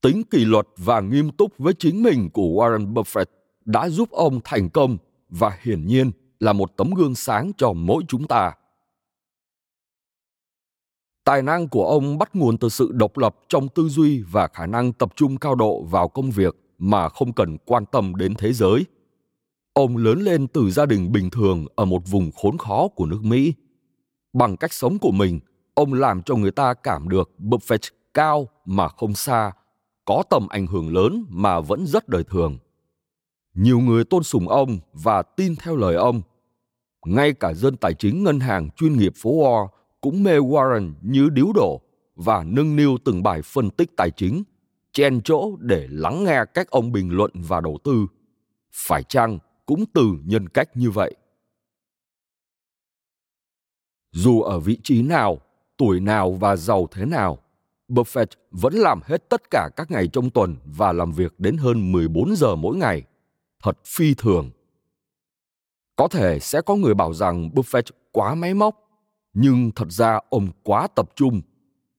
Tính 0.00 0.22
kỷ 0.30 0.44
luật 0.44 0.66
và 0.76 1.00
nghiêm 1.00 1.30
túc 1.30 1.58
với 1.58 1.74
chính 1.78 2.02
mình 2.02 2.30
của 2.30 2.42
warren 2.42 2.94
buffett 2.94 3.26
đã 3.64 3.88
giúp 3.88 4.10
ông 4.10 4.40
thành 4.44 4.70
công 4.70 4.96
và 5.28 5.58
hiển 5.62 5.86
nhiên 5.86 6.10
là 6.40 6.52
một 6.52 6.76
tấm 6.76 6.90
gương 6.90 7.14
sáng 7.14 7.52
cho 7.56 7.72
mỗi 7.72 8.02
chúng 8.08 8.26
ta. 8.26 8.52
Tài 11.24 11.42
năng 11.42 11.68
của 11.68 11.86
ông 11.86 12.18
bắt 12.18 12.36
nguồn 12.36 12.58
từ 12.58 12.68
sự 12.68 12.90
độc 12.92 13.18
lập 13.18 13.36
trong 13.48 13.68
tư 13.68 13.88
duy 13.88 14.22
và 14.22 14.48
khả 14.48 14.66
năng 14.66 14.92
tập 14.92 15.12
trung 15.16 15.36
cao 15.36 15.54
độ 15.54 15.82
vào 15.82 16.08
công 16.08 16.30
việc 16.30 16.63
mà 16.78 17.08
không 17.08 17.32
cần 17.32 17.58
quan 17.66 17.84
tâm 17.86 18.14
đến 18.16 18.34
thế 18.38 18.52
giới. 18.52 18.86
Ông 19.72 19.96
lớn 19.96 20.20
lên 20.20 20.46
từ 20.46 20.70
gia 20.70 20.86
đình 20.86 21.12
bình 21.12 21.30
thường 21.30 21.66
ở 21.76 21.84
một 21.84 22.02
vùng 22.10 22.30
khốn 22.32 22.58
khó 22.58 22.88
của 22.88 23.06
nước 23.06 23.24
Mỹ. 23.24 23.54
Bằng 24.32 24.56
cách 24.56 24.72
sống 24.72 24.98
của 24.98 25.10
mình, 25.10 25.40
ông 25.74 25.92
làm 25.92 26.22
cho 26.22 26.36
người 26.36 26.50
ta 26.50 26.74
cảm 26.74 27.08
được 27.08 27.30
Buffett 27.38 27.90
cao 28.14 28.48
mà 28.64 28.88
không 28.88 29.14
xa, 29.14 29.52
có 30.04 30.22
tầm 30.30 30.48
ảnh 30.48 30.66
hưởng 30.66 30.94
lớn 30.94 31.26
mà 31.28 31.60
vẫn 31.60 31.86
rất 31.86 32.08
đời 32.08 32.24
thường. 32.24 32.58
Nhiều 33.54 33.78
người 33.78 34.04
tôn 34.04 34.22
sùng 34.22 34.48
ông 34.48 34.78
và 34.92 35.22
tin 35.22 35.56
theo 35.56 35.76
lời 35.76 35.94
ông. 35.94 36.22
Ngay 37.06 37.32
cả 37.32 37.54
dân 37.54 37.76
tài 37.76 37.94
chính 37.94 38.24
ngân 38.24 38.40
hàng 38.40 38.70
chuyên 38.70 38.96
nghiệp 38.96 39.12
phố 39.16 39.30
Wall 39.30 39.68
cũng 40.00 40.22
mê 40.22 40.38
Warren 40.38 40.92
như 41.02 41.28
điếu 41.28 41.52
đổ 41.54 41.80
và 42.16 42.44
nâng 42.46 42.76
niu 42.76 42.96
từng 43.04 43.22
bài 43.22 43.42
phân 43.42 43.70
tích 43.70 43.96
tài 43.96 44.10
chính, 44.10 44.42
chen 44.94 45.20
chỗ 45.24 45.56
để 45.56 45.86
lắng 45.90 46.24
nghe 46.24 46.44
cách 46.54 46.70
ông 46.70 46.92
bình 46.92 47.10
luận 47.10 47.30
và 47.34 47.60
đầu 47.60 47.78
tư. 47.84 48.06
Phải 48.72 49.02
chăng 49.02 49.38
cũng 49.66 49.84
từ 49.94 50.04
nhân 50.24 50.48
cách 50.48 50.76
như 50.76 50.90
vậy? 50.90 51.14
Dù 54.12 54.40
ở 54.40 54.60
vị 54.60 54.78
trí 54.82 55.02
nào, 55.02 55.40
tuổi 55.76 56.00
nào 56.00 56.32
và 56.32 56.56
giàu 56.56 56.88
thế 56.90 57.04
nào, 57.04 57.38
Buffett 57.88 58.26
vẫn 58.50 58.74
làm 58.74 59.00
hết 59.04 59.28
tất 59.28 59.42
cả 59.50 59.68
các 59.76 59.90
ngày 59.90 60.08
trong 60.12 60.30
tuần 60.30 60.56
và 60.64 60.92
làm 60.92 61.12
việc 61.12 61.40
đến 61.40 61.56
hơn 61.56 61.92
14 61.92 62.36
giờ 62.36 62.56
mỗi 62.56 62.76
ngày. 62.76 63.02
Thật 63.62 63.78
phi 63.84 64.14
thường. 64.14 64.50
Có 65.96 66.08
thể 66.08 66.38
sẽ 66.40 66.60
có 66.60 66.76
người 66.76 66.94
bảo 66.94 67.14
rằng 67.14 67.50
Buffett 67.54 67.90
quá 68.12 68.34
máy 68.34 68.54
móc 68.54 68.84
nhưng 69.34 69.70
thật 69.76 69.90
ra 69.90 70.20
ông 70.30 70.48
quá 70.62 70.86
tập 70.86 71.10
trung 71.16 71.40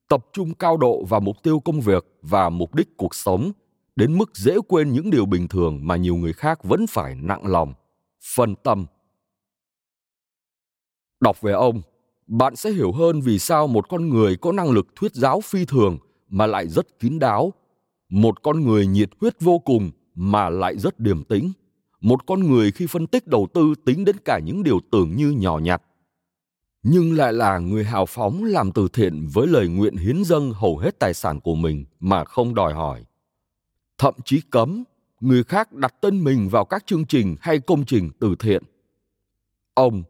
tập 0.07 0.25
trung 0.33 0.53
cao 0.53 0.77
độ 0.77 1.05
vào 1.05 1.19
mục 1.19 1.43
tiêu 1.43 1.59
công 1.59 1.81
việc 1.81 2.05
và 2.21 2.50
mục 2.50 2.75
đích 2.75 2.97
cuộc 2.97 3.15
sống, 3.15 3.51
đến 3.95 4.17
mức 4.17 4.38
dễ 4.38 4.55
quên 4.67 4.91
những 4.91 5.09
điều 5.09 5.25
bình 5.25 5.47
thường 5.47 5.79
mà 5.83 5.95
nhiều 5.95 6.15
người 6.15 6.33
khác 6.33 6.63
vẫn 6.63 6.88
phải 6.88 7.15
nặng 7.15 7.47
lòng. 7.47 7.74
Phân 8.35 8.55
tâm. 8.55 8.85
Đọc 11.19 11.41
về 11.41 11.51
ông, 11.51 11.81
bạn 12.27 12.55
sẽ 12.55 12.71
hiểu 12.71 12.91
hơn 12.91 13.21
vì 13.21 13.39
sao 13.39 13.67
một 13.67 13.89
con 13.89 14.09
người 14.09 14.35
có 14.38 14.51
năng 14.51 14.71
lực 14.71 14.88
thuyết 14.95 15.13
giáo 15.13 15.41
phi 15.41 15.65
thường 15.65 15.97
mà 16.29 16.47
lại 16.47 16.67
rất 16.67 17.00
kín 17.00 17.19
đáo. 17.19 17.53
Một 18.09 18.43
con 18.43 18.63
người 18.63 18.88
nhiệt 18.88 19.09
huyết 19.21 19.41
vô 19.41 19.59
cùng 19.59 19.91
mà 20.15 20.50
lại 20.50 20.77
rất 20.77 21.00
điềm 21.00 21.24
tĩnh. 21.24 21.51
Một 22.01 22.25
con 22.25 22.39
người 22.39 22.71
khi 22.71 22.88
phân 22.88 23.07
tích 23.07 23.27
đầu 23.27 23.47
tư 23.53 23.74
tính 23.85 24.05
đến 24.05 24.15
cả 24.25 24.39
những 24.39 24.63
điều 24.63 24.79
tưởng 24.91 25.15
như 25.15 25.31
nhỏ 25.31 25.59
nhặt 25.59 25.81
nhưng 26.88 27.13
lại 27.13 27.34
là 27.34 27.60
người 27.60 27.84
hào 27.84 28.06
phóng 28.06 28.44
làm 28.44 28.72
từ 28.72 28.88
thiện 28.94 29.27
với 29.34 29.48
lời 29.48 29.68
nguyện 29.68 29.96
hiến 29.96 30.24
dâng 30.24 30.51
hầu 30.54 30.77
hết 30.77 31.00
tài 31.00 31.13
sản 31.13 31.39
của 31.39 31.56
mình 31.56 31.86
mà 32.00 32.24
không 32.24 32.56
đòi 32.56 32.74
hỏi. 32.74 33.04
Thậm 33.98 34.13
chí 34.25 34.42
cấm, 34.50 34.84
người 35.20 35.44
khác 35.44 35.74
đặt 35.74 35.96
tên 36.01 36.24
mình 36.24 36.50
vào 36.50 36.65
các 36.65 36.86
chương 36.86 37.06
trình 37.06 37.36
hay 37.42 37.60
công 37.60 37.86
trình 37.86 38.12
từ 38.20 38.36
thiện. 38.39 38.63
Ông, 39.74 40.04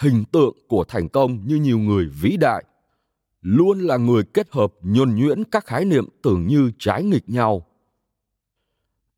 hình 0.00 0.24
tượng 0.32 0.56
của 0.68 0.84
thành 0.88 1.08
công 1.08 1.46
như 1.46 1.56
nhiều 1.56 1.78
người 1.78 2.06
vĩ 2.06 2.36
đại, 2.36 2.64
luôn 3.40 3.80
là 3.80 3.96
người 3.96 4.22
kết 4.24 4.46
hợp 4.50 4.72
nhuần 4.82 5.16
nhuyễn 5.16 5.44
các 5.44 5.66
khái 5.66 5.84
niệm 5.84 6.08
tưởng 6.22 6.46
như 6.46 6.70
trái 6.78 7.04
nghịch 7.04 7.28
nhau. 7.28 7.66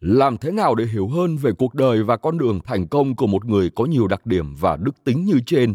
Làm 0.00 0.36
thế 0.36 0.50
nào 0.50 0.74
để 0.74 0.84
hiểu 0.84 1.08
hơn 1.08 1.36
về 1.36 1.52
cuộc 1.52 1.74
đời 1.74 2.02
và 2.02 2.16
con 2.16 2.38
đường 2.38 2.60
thành 2.64 2.88
công 2.88 3.16
của 3.16 3.26
một 3.26 3.44
người 3.44 3.70
có 3.70 3.84
nhiều 3.84 4.08
đặc 4.08 4.26
điểm 4.26 4.54
và 4.54 4.76
đức 4.76 5.04
tính 5.04 5.24
như 5.24 5.40
trên? 5.46 5.74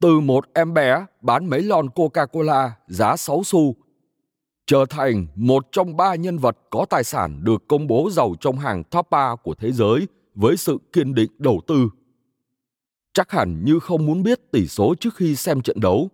Từ 0.00 0.20
một 0.20 0.44
em 0.54 0.74
bé 0.74 1.06
bán 1.20 1.50
mấy 1.50 1.62
lon 1.62 1.88
Coca-Cola 1.88 2.70
giá 2.86 3.16
6 3.16 3.42
xu, 3.44 3.74
trở 4.66 4.84
thành 4.90 5.26
một 5.34 5.66
trong 5.72 5.96
ba 5.96 6.14
nhân 6.14 6.38
vật 6.38 6.56
có 6.70 6.86
tài 6.90 7.04
sản 7.04 7.44
được 7.44 7.68
công 7.68 7.86
bố 7.86 8.08
giàu 8.12 8.34
trong 8.40 8.58
hàng 8.58 8.84
top 8.84 9.10
3 9.10 9.36
của 9.42 9.54
thế 9.54 9.72
giới 9.72 10.08
với 10.34 10.56
sự 10.56 10.78
kiên 10.92 11.14
định 11.14 11.30
đầu 11.38 11.60
tư. 11.66 11.88
Chắc 13.12 13.30
hẳn 13.30 13.64
như 13.64 13.78
không 13.78 14.06
muốn 14.06 14.22
biết 14.22 14.52
tỷ 14.52 14.66
số 14.66 14.94
trước 15.00 15.14
khi 15.14 15.36
xem 15.36 15.62
trận 15.62 15.80
đấu, 15.80 16.08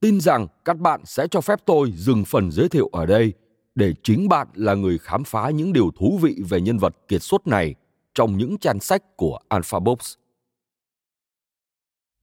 tin 0.00 0.20
rằng 0.20 0.46
các 0.64 0.78
bạn 0.78 1.00
sẽ 1.04 1.26
cho 1.30 1.40
phép 1.40 1.58
tôi 1.64 1.92
dừng 1.96 2.24
phần 2.24 2.50
giới 2.50 2.68
thiệu 2.68 2.88
ở 2.92 3.06
đây 3.06 3.32
để 3.74 3.94
chính 4.02 4.28
bạn 4.28 4.48
là 4.54 4.74
người 4.74 4.98
khám 4.98 5.24
phá 5.24 5.50
những 5.50 5.72
điều 5.72 5.90
thú 5.98 6.18
vị 6.22 6.36
về 6.48 6.60
nhân 6.60 6.78
vật 6.78 6.96
kiệt 7.08 7.22
xuất 7.22 7.46
này 7.46 7.74
trong 8.14 8.38
những 8.38 8.58
trang 8.58 8.80
sách 8.80 9.16
của 9.16 9.38
Alpha 9.48 9.78
Books. 9.78 10.14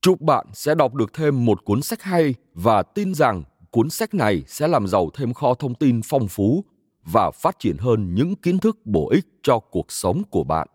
Chúc 0.02 0.20
bạn 0.20 0.46
sẽ 0.52 0.74
đọc 0.74 0.94
được 0.94 1.12
thêm 1.12 1.44
một 1.44 1.64
cuốn 1.64 1.82
sách 1.82 2.02
hay 2.02 2.34
và 2.54 2.82
tin 2.82 3.14
rằng 3.14 3.42
cuốn 3.70 3.90
sách 3.90 4.14
này 4.14 4.44
sẽ 4.46 4.68
làm 4.68 4.86
giàu 4.86 5.10
thêm 5.14 5.34
kho 5.34 5.54
thông 5.54 5.74
tin 5.74 6.00
phong 6.04 6.28
phú 6.28 6.64
và 7.04 7.30
phát 7.30 7.58
triển 7.58 7.76
hơn 7.78 8.14
những 8.14 8.36
kiến 8.36 8.58
thức 8.58 8.78
bổ 8.84 9.08
ích 9.10 9.26
cho 9.42 9.58
cuộc 9.58 9.92
sống 9.92 10.22
của 10.30 10.44
bạn. 10.44 10.68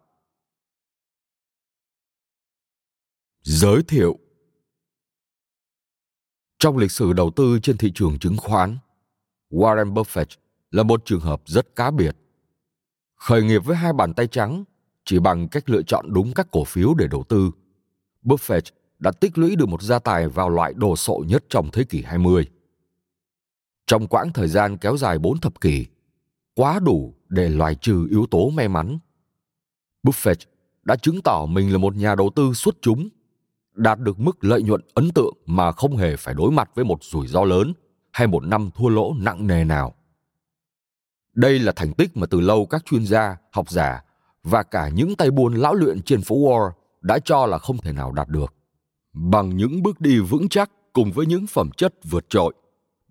Giới 3.42 3.84
thiệu 3.88 4.20
Trong 6.60 6.78
lịch 6.78 6.92
sử 6.92 7.14
đầu 7.14 7.32
tư 7.36 7.60
trên 7.64 7.78
thị 7.78 7.92
trường 7.96 8.20
chứng 8.20 8.38
khoán, 8.38 8.78
Warren 9.50 9.94
Buffett 9.94 10.38
là 10.72 10.84
một 10.84 11.06
trường 11.06 11.20
hợp 11.20 11.42
rất 11.46 11.76
cá 11.76 11.92
biệt. 11.92 12.18
Khởi 13.16 13.44
nghiệp 13.44 13.60
với 13.66 13.76
hai 13.76 13.94
bàn 13.94 14.14
tay 14.14 14.28
trắng 14.28 14.64
chỉ 15.06 15.20
bằng 15.20 15.48
cách 15.48 15.70
lựa 15.70 15.82
chọn 15.82 16.14
đúng 16.14 16.34
các 16.34 16.48
cổ 16.52 16.64
phiếu 16.64 16.94
để 16.94 17.08
đầu 17.08 17.24
tư. 17.30 17.52
Buffett 18.24 18.62
đã 19.06 19.12
tích 19.12 19.38
lũy 19.38 19.56
được 19.56 19.70
một 19.70 19.82
gia 19.82 20.00
tài 20.00 20.28
vào 20.28 20.50
loại 20.50 20.74
đồ 20.74 20.96
sộ 20.96 21.24
nhất 21.28 21.44
trong 21.50 21.70
thế 21.74 21.84
kỷ 21.84 22.02
20. 22.02 22.50
Trong 23.88 24.08
quãng 24.08 24.34
thời 24.34 24.48
gian 24.48 24.78
kéo 24.78 24.98
dài 24.98 25.20
bốn 25.20 25.40
thập 25.40 25.62
kỷ, 25.62 25.86
quá 26.56 26.80
đủ 26.80 27.14
để 27.30 27.50
loại 27.50 27.76
trừ 27.76 28.08
yếu 28.10 28.26
tố 28.32 28.50
may 28.50 28.68
mắn. 28.68 28.98
Buffett 30.04 30.36
đã 30.84 30.96
chứng 30.96 31.22
tỏ 31.22 31.46
mình 31.46 31.72
là 31.72 31.78
một 31.78 31.96
nhà 31.96 32.16
đầu 32.16 32.32
tư 32.36 32.54
xuất 32.54 32.76
chúng, 32.82 33.10
đạt 33.74 34.00
được 34.00 34.20
mức 34.20 34.44
lợi 34.44 34.64
nhuận 34.64 34.82
ấn 34.94 35.12
tượng 35.12 35.34
mà 35.46 35.72
không 35.72 35.98
hề 35.98 36.16
phải 36.16 36.34
đối 36.34 36.52
mặt 36.52 36.70
với 36.76 36.86
một 36.86 37.04
rủi 37.04 37.28
ro 37.28 37.44
lớn 37.44 37.74
hay 38.12 38.28
một 38.28 38.44
năm 38.44 38.70
thua 38.76 38.90
lỗ 38.90 39.14
nặng 39.20 39.48
nề 39.48 39.64
nào. 39.64 39.94
Đây 41.34 41.60
là 41.60 41.72
thành 41.76 41.94
tích 41.94 42.18
mà 42.18 42.28
từ 42.30 42.40
lâu 42.40 42.66
các 42.66 42.86
chuyên 42.86 43.06
gia, 43.06 43.38
học 43.52 43.70
giả 43.70 44.04
và 44.44 44.64
cả 44.64 44.90
những 44.90 45.16
tay 45.16 45.32
buôn 45.32 45.54
lão 45.54 45.74
luyện 45.74 46.02
trên 46.02 46.22
phố 46.22 46.36
Wall 46.36 46.72
đã 47.02 47.20
cho 47.26 47.46
là 47.46 47.58
không 47.58 47.78
thể 47.78 47.92
nào 47.92 48.12
đạt 48.12 48.28
được. 48.30 48.54
Bằng 49.16 49.58
những 49.58 49.84
bước 49.84 50.02
đi 50.02 50.20
vững 50.20 50.50
chắc 50.50 50.72
cùng 50.94 51.12
với 51.12 51.26
những 51.26 51.48
phẩm 51.48 51.70
chất 51.78 51.94
vượt 52.04 52.26
trội, 52.30 52.54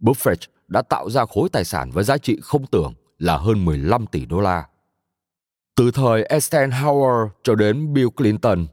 Buffett 0.01 0.37
đã 0.69 0.83
tạo 0.83 1.11
ra 1.11 1.25
khối 1.27 1.49
tài 1.49 1.65
sản 1.65 1.91
với 1.91 2.05
giá 2.05 2.19
trị 2.19 2.39
không 2.43 2.67
tưởng 2.67 2.95
là 3.19 3.37
hơn 3.37 3.65
15 3.65 4.07
tỷ 4.07 4.27
đô 4.27 4.41
la. 4.41 4.67
Từ 5.77 5.91
thời 5.91 6.23
Eisenhower 6.23 7.29
cho 7.43 7.55
đến 7.55 7.93
Bill 7.93 8.09
Clinton, 8.09 8.67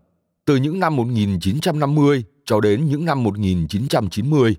từ 0.45 0.55
những 0.55 0.79
năm 0.79 0.95
1950 0.95 2.23
cho 2.45 2.59
đến 2.59 2.85
những 2.85 3.05
năm 3.05 3.23
1990, 3.23 4.55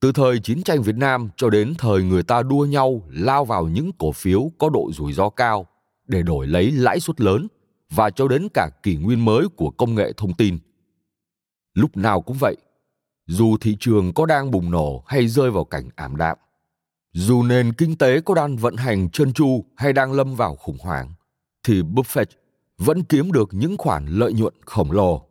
từ 0.00 0.12
thời 0.12 0.38
chiến 0.38 0.62
tranh 0.62 0.82
Việt 0.82 0.96
Nam 0.96 1.30
cho 1.36 1.50
đến 1.50 1.74
thời 1.78 2.02
người 2.02 2.22
ta 2.22 2.42
đua 2.42 2.64
nhau 2.64 3.02
lao 3.10 3.44
vào 3.44 3.68
những 3.68 3.90
cổ 3.98 4.12
phiếu 4.12 4.52
có 4.58 4.68
độ 4.68 4.90
rủi 4.92 5.12
ro 5.12 5.28
cao 5.28 5.66
để 6.06 6.22
đổi 6.22 6.46
lấy 6.46 6.70
lãi 6.72 7.00
suất 7.00 7.20
lớn 7.20 7.48
và 7.90 8.10
cho 8.10 8.28
đến 8.28 8.48
cả 8.54 8.70
kỷ 8.82 8.96
nguyên 8.96 9.24
mới 9.24 9.48
của 9.56 9.70
công 9.70 9.94
nghệ 9.94 10.12
thông 10.16 10.34
tin– 10.34 10.58
lúc 11.74 11.96
nào 11.96 12.22
cũng 12.22 12.36
vậy 12.40 12.56
dù 13.26 13.56
thị 13.60 13.76
trường 13.80 14.12
có 14.12 14.26
đang 14.26 14.50
bùng 14.50 14.70
nổ 14.70 15.04
hay 15.06 15.28
rơi 15.28 15.50
vào 15.50 15.64
cảnh 15.64 15.88
ảm 15.96 16.16
đạm 16.16 16.38
dù 17.12 17.42
nền 17.42 17.72
kinh 17.72 17.96
tế 17.96 18.20
có 18.20 18.34
đang 18.34 18.56
vận 18.56 18.76
hành 18.76 19.10
trơn 19.10 19.32
tru 19.32 19.64
hay 19.76 19.92
đang 19.92 20.12
lâm 20.12 20.34
vào 20.34 20.56
khủng 20.56 20.78
hoảng 20.80 21.12
thì 21.62 21.82
buffett 21.82 22.26
vẫn 22.78 23.02
kiếm 23.02 23.32
được 23.32 23.48
những 23.52 23.76
khoản 23.76 24.06
lợi 24.06 24.32
nhuận 24.32 24.54
khổng 24.66 24.92
lồ 24.92 25.26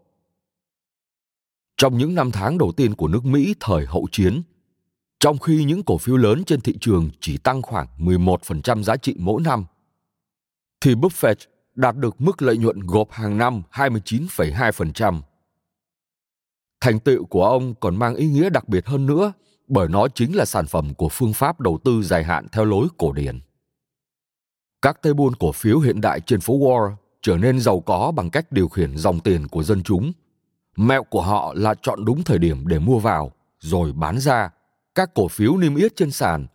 trong 1.83 1.97
những 1.97 2.15
năm 2.15 2.31
tháng 2.31 2.57
đầu 2.57 2.71
tiên 2.71 2.95
của 2.95 3.07
nước 3.07 3.25
Mỹ 3.25 3.55
thời 3.59 3.85
hậu 3.85 4.07
chiến, 4.11 4.41
trong 5.19 5.37
khi 5.37 5.63
những 5.63 5.83
cổ 5.83 5.97
phiếu 5.97 6.17
lớn 6.17 6.43
trên 6.43 6.61
thị 6.61 6.77
trường 6.81 7.09
chỉ 7.19 7.37
tăng 7.37 7.61
khoảng 7.61 7.87
11% 7.97 8.83
giá 8.83 8.97
trị 8.97 9.15
mỗi 9.17 9.41
năm, 9.41 9.65
thì 10.81 10.95
Buffett 10.95 11.35
đạt 11.75 11.95
được 11.95 12.21
mức 12.21 12.41
lợi 12.41 12.57
nhuận 12.57 12.79
gộp 12.79 13.11
hàng 13.11 13.37
năm 13.37 13.61
29,2%. 13.71 15.21
Thành 16.83 16.99
tựu 16.99 17.25
của 17.25 17.45
ông 17.45 17.75
còn 17.79 17.95
mang 17.95 18.15
ý 18.15 18.27
nghĩa 18.27 18.49
đặc 18.49 18.69
biệt 18.69 18.85
hơn 18.85 19.05
nữa 19.05 19.33
bởi 19.67 19.87
nó 19.87 20.07
chính 20.07 20.35
là 20.35 20.45
sản 20.45 20.67
phẩm 20.67 20.93
của 20.93 21.09
phương 21.09 21.33
pháp 21.33 21.59
đầu 21.59 21.79
tư 21.83 22.03
dài 22.03 22.23
hạn 22.23 22.47
theo 22.51 22.65
lối 22.65 22.87
cổ 22.97 23.11
điển. 23.11 23.39
Các 24.81 25.01
tay 25.01 25.13
buôn 25.13 25.35
cổ 25.35 25.51
phiếu 25.51 25.79
hiện 25.79 26.01
đại 26.01 26.19
trên 26.19 26.41
phố 26.41 26.53
Wall 26.53 26.95
trở 27.21 27.37
nên 27.37 27.59
giàu 27.59 27.79
có 27.79 28.11
bằng 28.11 28.29
cách 28.29 28.51
điều 28.51 28.67
khiển 28.67 28.97
dòng 28.97 29.19
tiền 29.19 29.47
của 29.47 29.63
dân 29.63 29.83
chúng. 29.83 30.11
Mẹo 30.75 31.03
của 31.03 31.21
họ 31.21 31.53
là 31.55 31.75
chọn 31.81 32.05
đúng 32.05 32.23
thời 32.23 32.37
điểm 32.37 32.67
để 32.67 32.79
mua 32.79 32.99
vào, 32.99 33.31
rồi 33.59 33.91
bán 33.91 34.19
ra 34.19 34.49
các 34.95 35.13
cổ 35.13 35.27
phiếu 35.27 35.57
niêm 35.57 35.75
yết 35.75 35.95
trên 35.95 36.11
sàn. 36.11 36.47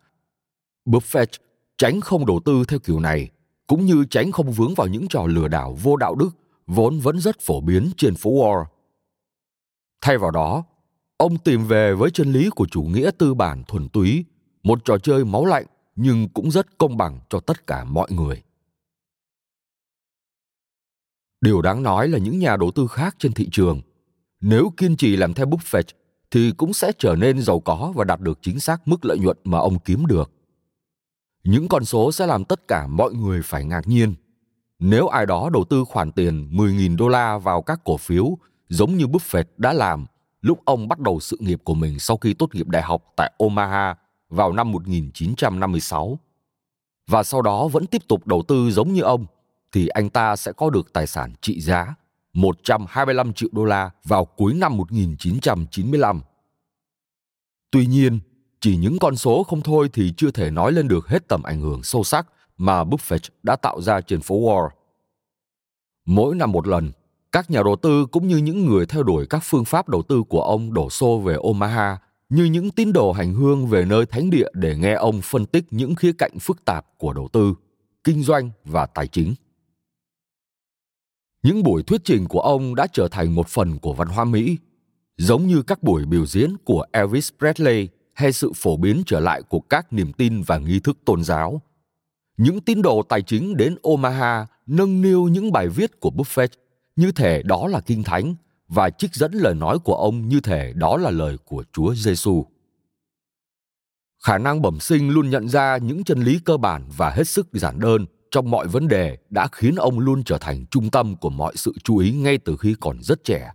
Buffett 0.87 1.39
tránh 1.79 2.01
không 2.01 2.27
đầu 2.27 2.41
tư 2.45 2.65
theo 2.69 2.79
kiểu 2.79 3.01
này, 3.01 3.29
cũng 3.67 3.85
như 3.85 4.05
tránh 4.11 4.33
không 4.33 4.53
vướng 4.53 4.75
vào 4.75 4.87
những 4.87 5.09
trò 5.09 5.27
lừa 5.27 5.49
đảo 5.49 5.77
vô 5.83 5.97
đạo 5.97 6.15
đức 6.15 6.31
vốn 6.67 6.99
vẫn 6.99 7.21
rất 7.21 7.41
phổ 7.41 7.61
biến 7.61 7.91
trên 7.97 8.15
phố 8.15 8.31
Wall 8.31 8.65
Thay 10.01 10.19
vào 10.19 10.31
đó, 10.31 10.65
ông 11.17 11.39
tìm 11.39 11.65
về 11.65 11.95
với 11.95 12.11
chân 12.11 12.33
lý 12.33 12.51
của 12.51 12.67
chủ 12.67 12.83
nghĩa 12.83 13.11
tư 13.19 13.35
bản 13.35 13.65
thuần 13.69 13.89
túy, 13.89 14.25
một 14.63 14.85
trò 14.85 14.99
chơi 14.99 15.25
máu 15.25 15.45
lạnh 15.45 15.67
nhưng 15.97 16.29
cũng 16.29 16.51
rất 16.51 16.79
công 16.79 16.97
bằng 16.97 17.21
cho 17.29 17.41
tất 17.41 17.67
cả 17.67 17.85
mọi 17.85 18.09
người. 18.11 18.43
Điều 21.41 21.63
đáng 21.63 21.83
nói 21.83 22.09
là 22.09 22.19
những 22.19 22.39
nhà 22.39 22.57
đầu 22.57 22.71
tư 22.71 22.87
khác 22.87 23.17
trên 23.19 23.33
thị 23.33 23.49
trường, 23.53 23.81
nếu 24.41 24.73
kiên 24.77 24.97
trì 24.97 25.17
làm 25.17 25.35
theo 25.35 25.47
Buffett 25.47 25.83
thì 26.31 26.53
cũng 26.57 26.73
sẽ 26.73 26.93
trở 26.99 27.15
nên 27.15 27.43
giàu 27.43 27.61
có 27.61 27.93
và 27.95 28.05
đạt 28.05 28.21
được 28.21 28.39
chính 28.43 28.61
xác 28.61 28.89
mức 28.89 29.05
lợi 29.05 29.19
nhuận 29.19 29.37
mà 29.45 29.59
ông 29.59 29.79
kiếm 29.79 30.07
được. 30.07 30.31
Những 31.45 31.69
con 31.69 31.85
số 31.85 32.13
sẽ 32.13 32.27
làm 32.27 32.45
tất 32.45 32.69
cả 32.69 32.87
mọi 32.87 33.13
người 33.13 33.43
phải 33.43 33.65
ngạc 33.65 33.89
nhiên. 33.89 34.15
Nếu 34.79 35.09
ai 35.09 35.27
đó 35.27 35.51
đầu 35.53 35.65
tư 35.65 35.85
khoản 35.85 36.13
tiền 36.13 36.51
10.000 36.53 36.97
đô 36.97 37.09
la 37.09 37.39
vào 37.39 37.63
các 37.63 37.81
cổ 37.85 37.97
phiếu 37.97 38.39
giống 38.69 38.97
như 38.97 39.07
Buffett 39.07 39.45
đã 39.57 39.73
làm 39.73 40.07
lúc 40.41 40.65
ông 40.65 40.89
bắt 40.89 40.99
đầu 40.99 41.21
sự 41.21 41.37
nghiệp 41.41 41.61
của 41.65 41.75
mình 41.75 41.99
sau 41.99 42.17
khi 42.17 42.35
tốt 42.35 42.55
nghiệp 42.55 42.69
đại 42.69 42.83
học 42.83 43.05
tại 43.17 43.33
Omaha 43.39 43.95
vào 44.29 44.53
năm 44.53 44.73
1956. 44.73 46.19
Và 47.07 47.23
sau 47.23 47.43
đó 47.43 47.69
vẫn 47.69 47.87
tiếp 47.87 48.03
tục 48.09 48.27
đầu 48.27 48.43
tư 48.49 48.71
giống 48.71 48.93
như 48.93 49.03
ông, 49.03 49.27
thì 49.73 49.89
anh 49.89 50.11
ta 50.11 50.37
sẽ 50.37 50.53
có 50.53 50.71
được 50.71 50.93
tài 50.93 51.07
sản 51.07 51.33
trị 51.41 51.61
giá 51.61 51.95
125 52.33 53.33
triệu 53.33 53.49
đô 53.53 53.65
la 53.65 53.91
vào 54.05 54.25
cuối 54.25 54.55
năm 54.55 54.77
1995. 54.77 56.21
Tuy 57.71 57.87
nhiên, 57.87 58.21
chỉ 58.61 58.77
những 58.77 58.99
con 58.99 59.17
số 59.17 59.43
không 59.43 59.61
thôi 59.61 59.91
thì 59.93 60.13
chưa 60.17 60.31
thể 60.31 60.51
nói 60.51 60.73
lên 60.73 60.89
được 60.89 61.09
hết 61.09 61.29
tầm 61.29 61.43
ảnh 61.43 61.61
hưởng 61.61 61.83
sâu 61.83 62.05
sắc 62.05 62.27
mà 62.57 62.85
Buffett 62.85 63.29
đã 63.43 63.57
tạo 63.57 63.81
ra 63.81 64.01
trên 64.01 64.21
phố 64.21 64.41
Wall. 64.41 64.69
Mỗi 66.05 66.35
năm 66.35 66.53
một 66.53 66.67
lần, 66.67 66.93
các 67.33 67.51
nhà 67.51 67.63
đầu 67.63 67.77
tư 67.77 68.07
cũng 68.07 68.29
như 68.29 68.37
những 68.37 68.67
người 68.67 68.87
theo 68.87 69.03
đuổi 69.03 69.27
các 69.27 69.43
phương 69.45 69.65
pháp 69.65 69.89
đầu 69.89 70.03
tư 70.03 70.23
của 70.29 70.43
ông 70.43 70.75
đổ 70.75 70.91
xô 70.91 71.19
về 71.19 71.35
Omaha 71.35 71.99
như 72.29 72.45
những 72.45 72.71
tín 72.71 72.93
đồ 72.93 73.13
hành 73.13 73.35
hương 73.35 73.67
về 73.67 73.85
nơi 73.85 74.07
thánh 74.07 74.31
địa 74.31 74.49
để 74.53 74.77
nghe 74.77 74.93
ông 74.93 75.21
phân 75.23 75.47
tích 75.47 75.65
những 75.71 75.95
khía 75.95 76.13
cạnh 76.13 76.39
phức 76.39 76.65
tạp 76.65 76.87
của 76.99 77.13
đầu 77.13 77.29
tư, 77.33 77.55
kinh 78.05 78.23
doanh 78.23 78.51
và 78.65 78.87
tài 78.87 79.07
chính. 79.07 79.35
Những 81.43 81.63
buổi 81.63 81.83
thuyết 81.83 82.01
trình 82.05 82.27
của 82.29 82.41
ông 82.41 82.75
đã 82.75 82.87
trở 82.93 83.09
thành 83.09 83.35
một 83.35 83.49
phần 83.49 83.79
của 83.79 83.93
văn 83.93 84.09
hóa 84.09 84.25
Mỹ, 84.25 84.57
giống 85.17 85.47
như 85.47 85.63
các 85.63 85.83
buổi 85.83 86.05
biểu 86.05 86.27
diễn 86.27 86.57
của 86.65 86.85
Elvis 86.93 87.31
Presley 87.39 87.89
hay 88.15 88.33
sự 88.33 88.53
phổ 88.57 88.77
biến 88.77 89.03
trở 89.07 89.21
lại 89.21 89.43
của 89.43 89.61
các 89.61 89.93
niềm 89.93 90.13
tin 90.13 90.43
và 90.43 90.59
nghi 90.59 90.81
thức 90.81 90.99
tôn 91.05 91.25
giáo. 91.25 91.63
Những 92.37 92.61
tín 92.61 92.83
đồ 92.83 93.03
tài 93.03 93.23
chính 93.23 93.57
đến 93.57 93.77
Omaha 93.83 94.47
nâng 94.67 95.03
niu 95.03 95.29
những 95.29 95.53
bài 95.53 95.69
viết 95.69 96.01
của 96.01 96.11
Buffett 96.11 96.49
như 96.99 97.13
thể 97.13 97.43
đó 97.43 97.69
là 97.69 97.81
kinh 97.81 98.03
thánh 98.03 98.35
và 98.69 98.91
trích 98.91 99.15
dẫn 99.15 99.33
lời 99.33 99.55
nói 99.55 99.79
của 99.79 99.95
ông 99.95 100.29
như 100.29 100.41
thể 100.41 100.73
đó 100.73 100.97
là 100.97 101.11
lời 101.11 101.37
của 101.45 101.65
Chúa 101.73 101.95
Giêsu. 101.95 102.47
Khả 104.25 104.39
năng 104.39 104.63
bẩm 104.63 104.81
sinh 104.81 105.11
luôn 105.11 105.31
nhận 105.31 105.49
ra 105.49 105.77
những 105.77 106.05
chân 106.05 106.21
lý 106.21 106.41
cơ 106.45 106.57
bản 106.57 106.85
và 106.97 107.11
hết 107.11 107.29
sức 107.29 107.49
giản 107.53 107.79
đơn 107.81 108.07
trong 108.31 108.51
mọi 108.51 108.67
vấn 108.67 108.89
đề 108.89 109.19
đã 109.31 109.49
khiến 109.53 109.75
ông 109.75 109.99
luôn 109.99 110.25
trở 110.25 110.39
thành 110.39 110.67
trung 110.71 110.91
tâm 110.91 111.17
của 111.17 111.31
mọi 111.31 111.53
sự 111.57 111.73
chú 111.85 111.99
ý 111.99 112.13
ngay 112.13 112.39
từ 112.39 112.57
khi 112.57 112.75
còn 112.81 113.03
rất 113.03 113.25
trẻ. 113.25 113.53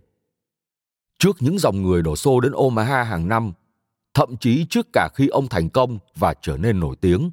Trước 1.18 1.36
những 1.40 1.58
dòng 1.58 1.82
người 1.82 2.02
đổ 2.02 2.16
xô 2.16 2.40
đến 2.40 2.52
Omaha 2.52 3.02
hàng 3.02 3.28
năm, 3.28 3.52
thậm 4.14 4.36
chí 4.36 4.66
trước 4.70 4.86
cả 4.92 5.08
khi 5.14 5.28
ông 5.28 5.48
thành 5.48 5.70
công 5.70 5.98
và 6.16 6.34
trở 6.42 6.56
nên 6.56 6.80
nổi 6.80 6.96
tiếng, 7.00 7.30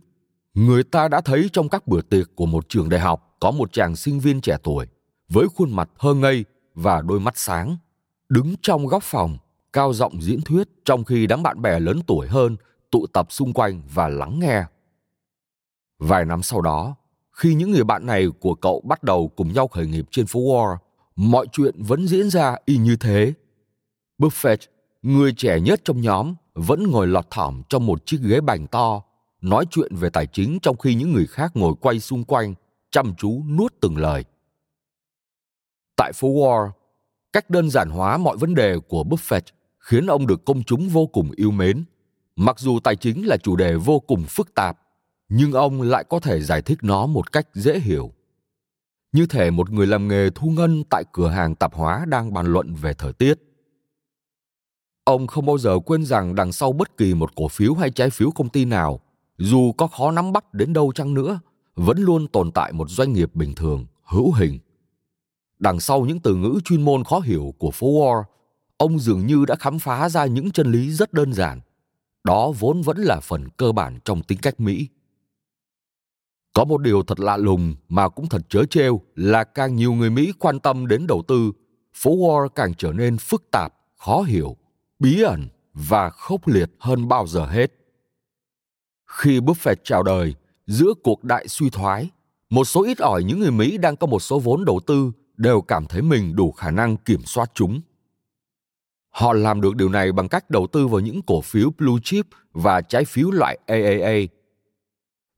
người 0.54 0.84
ta 0.84 1.08
đã 1.08 1.22
thấy 1.22 1.50
trong 1.54 1.70
các 1.70 1.88
bữa 1.88 2.02
tiệc 2.02 2.36
của 2.36 2.46
một 2.46 2.70
trường 2.70 2.90
đại 2.90 3.00
học 3.00 3.38
có 3.40 3.52
một 3.52 3.74
chàng 3.74 3.96
sinh 3.96 4.20
viên 4.20 4.42
trẻ 4.42 4.58
tuổi 4.64 4.88
với 5.34 5.48
khuôn 5.56 5.76
mặt 5.76 5.90
hơ 5.98 6.14
ngây 6.14 6.46
và 6.76 7.02
đôi 7.02 7.20
mắt 7.20 7.34
sáng, 7.38 7.78
đứng 8.30 8.56
trong 8.62 8.88
góc 8.88 9.04
phòng, 9.04 9.38
cao 9.74 9.94
giọng 9.94 10.22
diễn 10.22 10.42
thuyết 10.42 10.68
trong 10.86 11.04
khi 11.04 11.28
đám 11.28 11.44
bạn 11.44 11.62
bè 11.62 11.80
lớn 11.80 12.00
tuổi 12.08 12.28
hơn 12.28 12.58
tụ 12.92 13.08
tập 13.14 13.28
xung 13.30 13.54
quanh 13.54 13.82
và 13.94 14.08
lắng 14.08 14.40
nghe. 14.40 14.64
Vài 16.00 16.26
năm 16.26 16.42
sau 16.44 16.62
đó, 16.62 16.96
khi 17.32 17.54
những 17.54 17.72
người 17.72 17.84
bạn 17.84 18.06
này 18.06 18.28
của 18.40 18.56
cậu 18.56 18.82
bắt 18.82 19.04
đầu 19.04 19.32
cùng 19.36 19.54
nhau 19.54 19.68
khởi 19.68 19.88
nghiệp 19.88 20.06
trên 20.12 20.26
phố 20.26 20.40
Wall, 20.40 20.78
mọi 21.16 21.48
chuyện 21.52 21.76
vẫn 21.84 22.08
diễn 22.08 22.30
ra 22.30 22.56
y 22.66 22.78
như 22.78 22.96
thế. 22.96 23.34
Buffett, 24.18 24.58
người 25.02 25.34
trẻ 25.38 25.60
nhất 25.60 25.82
trong 25.84 26.02
nhóm, 26.02 26.34
vẫn 26.54 26.92
ngồi 26.92 27.08
lọt 27.08 27.28
thỏm 27.32 27.62
trong 27.70 27.86
một 27.86 28.06
chiếc 28.06 28.18
ghế 28.24 28.42
bành 28.42 28.68
to, 28.68 29.02
nói 29.42 29.66
chuyện 29.72 29.96
về 29.96 30.10
tài 30.10 30.28
chính 30.28 30.60
trong 30.62 30.78
khi 30.78 30.96
những 30.96 31.14
người 31.14 31.28
khác 31.28 31.52
ngồi 31.56 31.74
quay 31.82 32.00
xung 32.00 32.24
quanh, 32.24 32.54
chăm 32.92 33.14
chú 33.18 33.44
nuốt 33.58 33.74
từng 33.82 33.98
lời. 33.98 34.24
Tại 35.96 36.12
phố 36.14 36.28
Wall, 36.28 36.70
cách 37.34 37.50
đơn 37.50 37.70
giản 37.70 37.90
hóa 37.90 38.18
mọi 38.18 38.38
vấn 38.38 38.56
đề 38.56 38.78
của 38.88 39.04
Buffett 39.04 39.42
khiến 39.80 40.06
ông 40.06 40.28
được 40.28 40.46
công 40.46 40.64
chúng 40.64 40.90
vô 40.90 41.08
cùng 41.08 41.32
yêu 41.36 41.52
mến. 41.52 41.84
Mặc 42.36 42.60
dù 42.60 42.80
tài 42.80 42.96
chính 42.96 43.28
là 43.28 43.38
chủ 43.38 43.56
đề 43.56 43.76
vô 43.76 44.00
cùng 44.00 44.24
phức 44.24 44.54
tạp, 44.54 44.80
nhưng 45.30 45.52
ông 45.52 45.82
lại 45.82 46.04
có 46.10 46.20
thể 46.20 46.42
giải 46.42 46.62
thích 46.62 46.78
nó 46.82 47.06
một 47.06 47.32
cách 47.32 47.48
dễ 47.54 47.80
hiểu. 47.80 48.12
Như 49.12 49.26
thể 49.26 49.52
một 49.52 49.70
người 49.70 49.88
làm 49.88 50.08
nghề 50.08 50.30
thu 50.36 50.48
ngân 50.48 50.84
tại 50.90 51.04
cửa 51.12 51.28
hàng 51.28 51.56
tạp 51.56 51.74
hóa 51.74 52.06
đang 52.08 52.34
bàn 52.34 52.46
luận 52.46 52.74
về 52.74 52.94
thời 52.94 53.14
tiết. 53.14 53.34
Ông 55.04 55.28
không 55.28 55.46
bao 55.46 55.58
giờ 55.58 55.80
quên 55.86 56.06
rằng 56.06 56.36
đằng 56.36 56.52
sau 56.52 56.74
bất 56.74 56.98
kỳ 56.98 57.14
một 57.14 57.36
cổ 57.36 57.48
phiếu 57.48 57.74
hay 57.74 57.90
trái 57.90 58.10
phiếu 58.10 58.32
công 58.32 58.50
ty 58.50 58.66
nào, 58.66 59.00
dù 59.38 59.72
có 59.72 59.88
khó 59.88 60.12
nắm 60.12 60.32
bắt 60.32 60.54
đến 60.54 60.74
đâu 60.74 60.92
chăng 60.96 61.14
nữa, 61.14 61.40
vẫn 61.76 61.98
luôn 62.00 62.28
tồn 62.28 62.52
tại 62.52 62.74
một 62.74 62.90
doanh 62.90 63.14
nghiệp 63.14 63.36
bình 63.36 63.56
thường, 63.56 63.86
hữu 64.04 64.34
hình 64.34 64.60
đằng 65.62 65.80
sau 65.80 66.06
những 66.06 66.20
từ 66.20 66.36
ngữ 66.36 66.60
chuyên 66.66 66.82
môn 66.82 67.04
khó 67.04 67.20
hiểu 67.20 67.54
của 67.58 67.72
phố 67.72 67.88
Wall, 67.88 68.24
ông 68.78 69.00
dường 69.00 69.28
như 69.28 69.46
đã 69.46 69.56
khám 69.56 69.80
phá 69.80 70.10
ra 70.10 70.26
những 70.26 70.52
chân 70.52 70.72
lý 70.72 70.92
rất 70.92 71.14
đơn 71.14 71.34
giản. 71.34 71.62
Đó 72.24 72.52
vốn 72.60 72.82
vẫn 72.82 72.98
là 72.98 73.20
phần 73.20 73.50
cơ 73.50 73.72
bản 73.72 74.00
trong 74.06 74.24
tính 74.24 74.40
cách 74.42 74.60
Mỹ. 74.60 74.88
Có 76.54 76.66
một 76.66 76.82
điều 76.82 77.04
thật 77.04 77.20
lạ 77.20 77.38
lùng 77.38 77.76
mà 77.90 78.10
cũng 78.10 78.30
thật 78.30 78.42
chớ 78.50 78.64
trêu 78.70 79.02
là 79.16 79.44
càng 79.44 79.76
nhiều 79.76 79.94
người 79.94 80.10
Mỹ 80.10 80.34
quan 80.40 80.60
tâm 80.60 80.88
đến 80.88 81.08
đầu 81.08 81.24
tư, 81.28 81.52
phố 81.94 82.16
Wall 82.16 82.48
càng 82.50 82.74
trở 82.74 82.92
nên 82.92 83.18
phức 83.18 83.44
tạp, 83.52 83.74
khó 83.98 84.22
hiểu, 84.22 84.58
bí 85.00 85.22
ẩn 85.22 85.48
và 85.74 86.10
khốc 86.10 86.48
liệt 86.48 86.72
hơn 86.80 87.08
bao 87.08 87.28
giờ 87.28 87.46
hết. 87.46 87.72
Khi 89.06 89.40
Buffett 89.40 89.76
chào 89.84 90.04
đời, 90.04 90.36
giữa 90.68 90.94
cuộc 91.04 91.24
đại 91.24 91.48
suy 91.48 91.70
thoái, 91.70 92.10
một 92.50 92.66
số 92.66 92.84
ít 92.84 92.98
ỏi 92.98 93.24
những 93.24 93.40
người 93.40 93.52
Mỹ 93.52 93.78
đang 93.78 93.96
có 93.96 94.08
một 94.08 94.20
số 94.20 94.40
vốn 94.40 94.66
đầu 94.66 94.80
tư 94.88 95.12
đều 95.42 95.62
cảm 95.62 95.86
thấy 95.86 96.02
mình 96.02 96.36
đủ 96.36 96.52
khả 96.52 96.72
năng 96.72 96.98
kiểm 96.98 97.22
soát 97.26 97.52
chúng. 97.54 97.82
Họ 99.10 99.34
làm 99.34 99.62
được 99.62 99.76
điều 99.76 99.90
này 99.90 100.12
bằng 100.12 100.28
cách 100.28 100.50
đầu 100.50 100.68
tư 100.68 100.88
vào 100.88 101.00
những 101.00 101.22
cổ 101.22 101.42
phiếu 101.42 101.70
blue 101.78 102.02
chip 102.04 102.28
và 102.54 102.82
trái 102.82 103.06
phiếu 103.06 103.32
loại 103.32 103.60
AAA. 103.68 104.14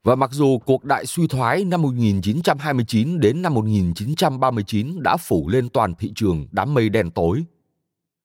Và 0.03 0.15
mặc 0.15 0.31
dù 0.33 0.59
cuộc 0.65 0.83
đại 0.83 1.05
suy 1.05 1.27
thoái 1.27 1.65
năm 1.65 1.81
1929 1.81 3.19
đến 3.19 3.41
năm 3.41 3.53
1939 3.53 5.03
đã 5.03 5.17
phủ 5.17 5.49
lên 5.49 5.69
toàn 5.69 5.95
thị 5.95 6.11
trường 6.15 6.47
đám 6.51 6.73
mây 6.73 6.89
đen 6.89 7.11
tối, 7.11 7.43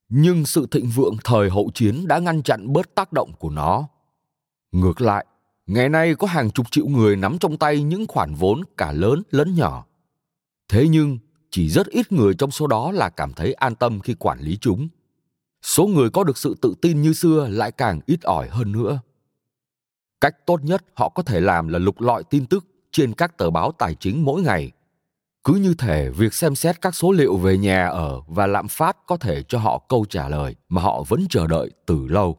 nhưng 0.08 0.46
sự 0.46 0.66
thịnh 0.70 0.86
vượng 0.86 1.16
thời 1.24 1.50
hậu 1.50 1.70
chiến 1.74 2.08
đã 2.08 2.18
ngăn 2.18 2.42
chặn 2.42 2.72
bớt 2.72 2.94
tác 2.94 3.12
động 3.12 3.32
của 3.38 3.50
nó. 3.50 3.88
Ngược 4.72 5.00
lại, 5.00 5.26
ngày 5.66 5.88
nay 5.88 6.14
có 6.14 6.26
hàng 6.26 6.50
chục 6.50 6.70
triệu 6.70 6.86
người 6.86 7.16
nắm 7.16 7.38
trong 7.38 7.56
tay 7.56 7.82
những 7.82 8.06
khoản 8.06 8.34
vốn 8.34 8.62
cả 8.76 8.92
lớn 8.92 9.22
lẫn 9.30 9.54
nhỏ. 9.54 9.84
Thế 10.68 10.88
nhưng, 10.88 11.18
chỉ 11.50 11.68
rất 11.68 11.86
ít 11.86 12.12
người 12.12 12.34
trong 12.34 12.50
số 12.50 12.66
đó 12.66 12.92
là 12.92 13.08
cảm 13.08 13.32
thấy 13.32 13.52
an 13.52 13.74
tâm 13.74 14.00
khi 14.00 14.14
quản 14.14 14.40
lý 14.40 14.58
chúng. 14.60 14.88
Số 15.62 15.86
người 15.86 16.10
có 16.10 16.24
được 16.24 16.38
sự 16.38 16.56
tự 16.62 16.74
tin 16.82 17.02
như 17.02 17.12
xưa 17.12 17.48
lại 17.50 17.72
càng 17.72 18.00
ít 18.06 18.22
ỏi 18.22 18.48
hơn 18.48 18.72
nữa. 18.72 19.00
Cách 20.20 20.46
tốt 20.46 20.64
nhất 20.64 20.84
họ 20.94 21.08
có 21.08 21.22
thể 21.22 21.40
làm 21.40 21.68
là 21.68 21.78
lục 21.78 22.00
lọi 22.00 22.24
tin 22.24 22.46
tức 22.46 22.66
trên 22.92 23.14
các 23.14 23.38
tờ 23.38 23.50
báo 23.50 23.72
tài 23.72 23.94
chính 23.94 24.24
mỗi 24.24 24.42
ngày. 24.42 24.72
Cứ 25.44 25.54
như 25.54 25.74
thể 25.74 26.10
việc 26.10 26.34
xem 26.34 26.54
xét 26.54 26.80
các 26.80 26.94
số 26.94 27.12
liệu 27.12 27.36
về 27.36 27.58
nhà 27.58 27.86
ở 27.86 28.20
và 28.26 28.46
lạm 28.46 28.68
phát 28.68 28.96
có 29.06 29.16
thể 29.16 29.42
cho 29.42 29.58
họ 29.58 29.78
câu 29.88 30.04
trả 30.10 30.28
lời 30.28 30.54
mà 30.68 30.82
họ 30.82 31.02
vẫn 31.08 31.26
chờ 31.30 31.46
đợi 31.46 31.70
từ 31.86 32.06
lâu. 32.06 32.38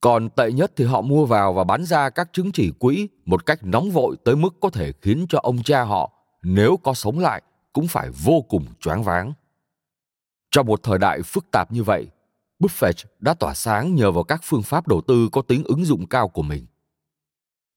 Còn 0.00 0.30
tệ 0.30 0.52
nhất 0.52 0.72
thì 0.76 0.84
họ 0.84 1.00
mua 1.00 1.26
vào 1.26 1.52
và 1.52 1.64
bán 1.64 1.84
ra 1.84 2.10
các 2.10 2.32
chứng 2.32 2.52
chỉ 2.52 2.70
quỹ 2.78 3.08
một 3.24 3.46
cách 3.46 3.58
nóng 3.62 3.90
vội 3.90 4.16
tới 4.24 4.36
mức 4.36 4.54
có 4.60 4.70
thể 4.70 4.92
khiến 5.02 5.26
cho 5.28 5.38
ông 5.42 5.62
cha 5.62 5.82
họ, 5.82 6.12
nếu 6.42 6.76
có 6.76 6.94
sống 6.94 7.18
lại 7.18 7.42
cũng 7.74 7.88
phải 7.88 8.10
vô 8.10 8.44
cùng 8.48 8.64
choáng 8.80 9.02
váng. 9.02 9.32
Trong 10.50 10.66
một 10.66 10.82
thời 10.82 10.98
đại 10.98 11.22
phức 11.22 11.50
tạp 11.50 11.72
như 11.72 11.82
vậy, 11.82 12.06
Buffett 12.60 13.04
đã 13.20 13.34
tỏa 13.34 13.54
sáng 13.54 13.94
nhờ 13.94 14.12
vào 14.12 14.24
các 14.24 14.40
phương 14.44 14.62
pháp 14.62 14.88
đầu 14.88 15.00
tư 15.00 15.28
có 15.32 15.42
tính 15.42 15.62
ứng 15.64 15.84
dụng 15.84 16.06
cao 16.06 16.28
của 16.28 16.42
mình. 16.42 16.66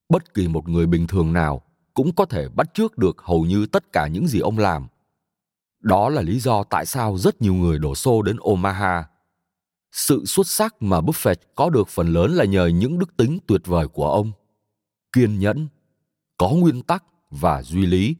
Bất 0.09 0.33
kỳ 0.33 0.47
một 0.47 0.69
người 0.69 0.85
bình 0.85 1.07
thường 1.07 1.33
nào 1.33 1.61
cũng 1.93 2.15
có 2.15 2.25
thể 2.25 2.49
bắt 2.49 2.73
chước 2.73 2.97
được 2.97 3.21
hầu 3.21 3.45
như 3.45 3.65
tất 3.65 3.91
cả 3.91 4.07
những 4.07 4.27
gì 4.27 4.39
ông 4.39 4.57
làm. 4.57 4.87
Đó 5.79 6.09
là 6.09 6.21
lý 6.21 6.39
do 6.39 6.63
tại 6.63 6.85
sao 6.85 7.17
rất 7.17 7.41
nhiều 7.41 7.53
người 7.53 7.79
đổ 7.79 7.95
xô 7.95 8.21
đến 8.21 8.37
Omaha. 8.39 9.05
Sự 9.91 10.25
xuất 10.25 10.47
sắc 10.47 10.75
mà 10.81 11.01
Buffett 11.01 11.35
có 11.55 11.69
được 11.69 11.87
phần 11.87 12.13
lớn 12.13 12.31
là 12.31 12.45
nhờ 12.45 12.67
những 12.67 12.99
đức 12.99 13.17
tính 13.17 13.39
tuyệt 13.47 13.61
vời 13.65 13.87
của 13.87 14.11
ông. 14.11 14.31
Kiên 15.13 15.39
nhẫn, 15.39 15.67
có 16.37 16.49
nguyên 16.49 16.81
tắc 16.81 17.03
và 17.29 17.63
duy 17.63 17.85
lý 17.85 18.15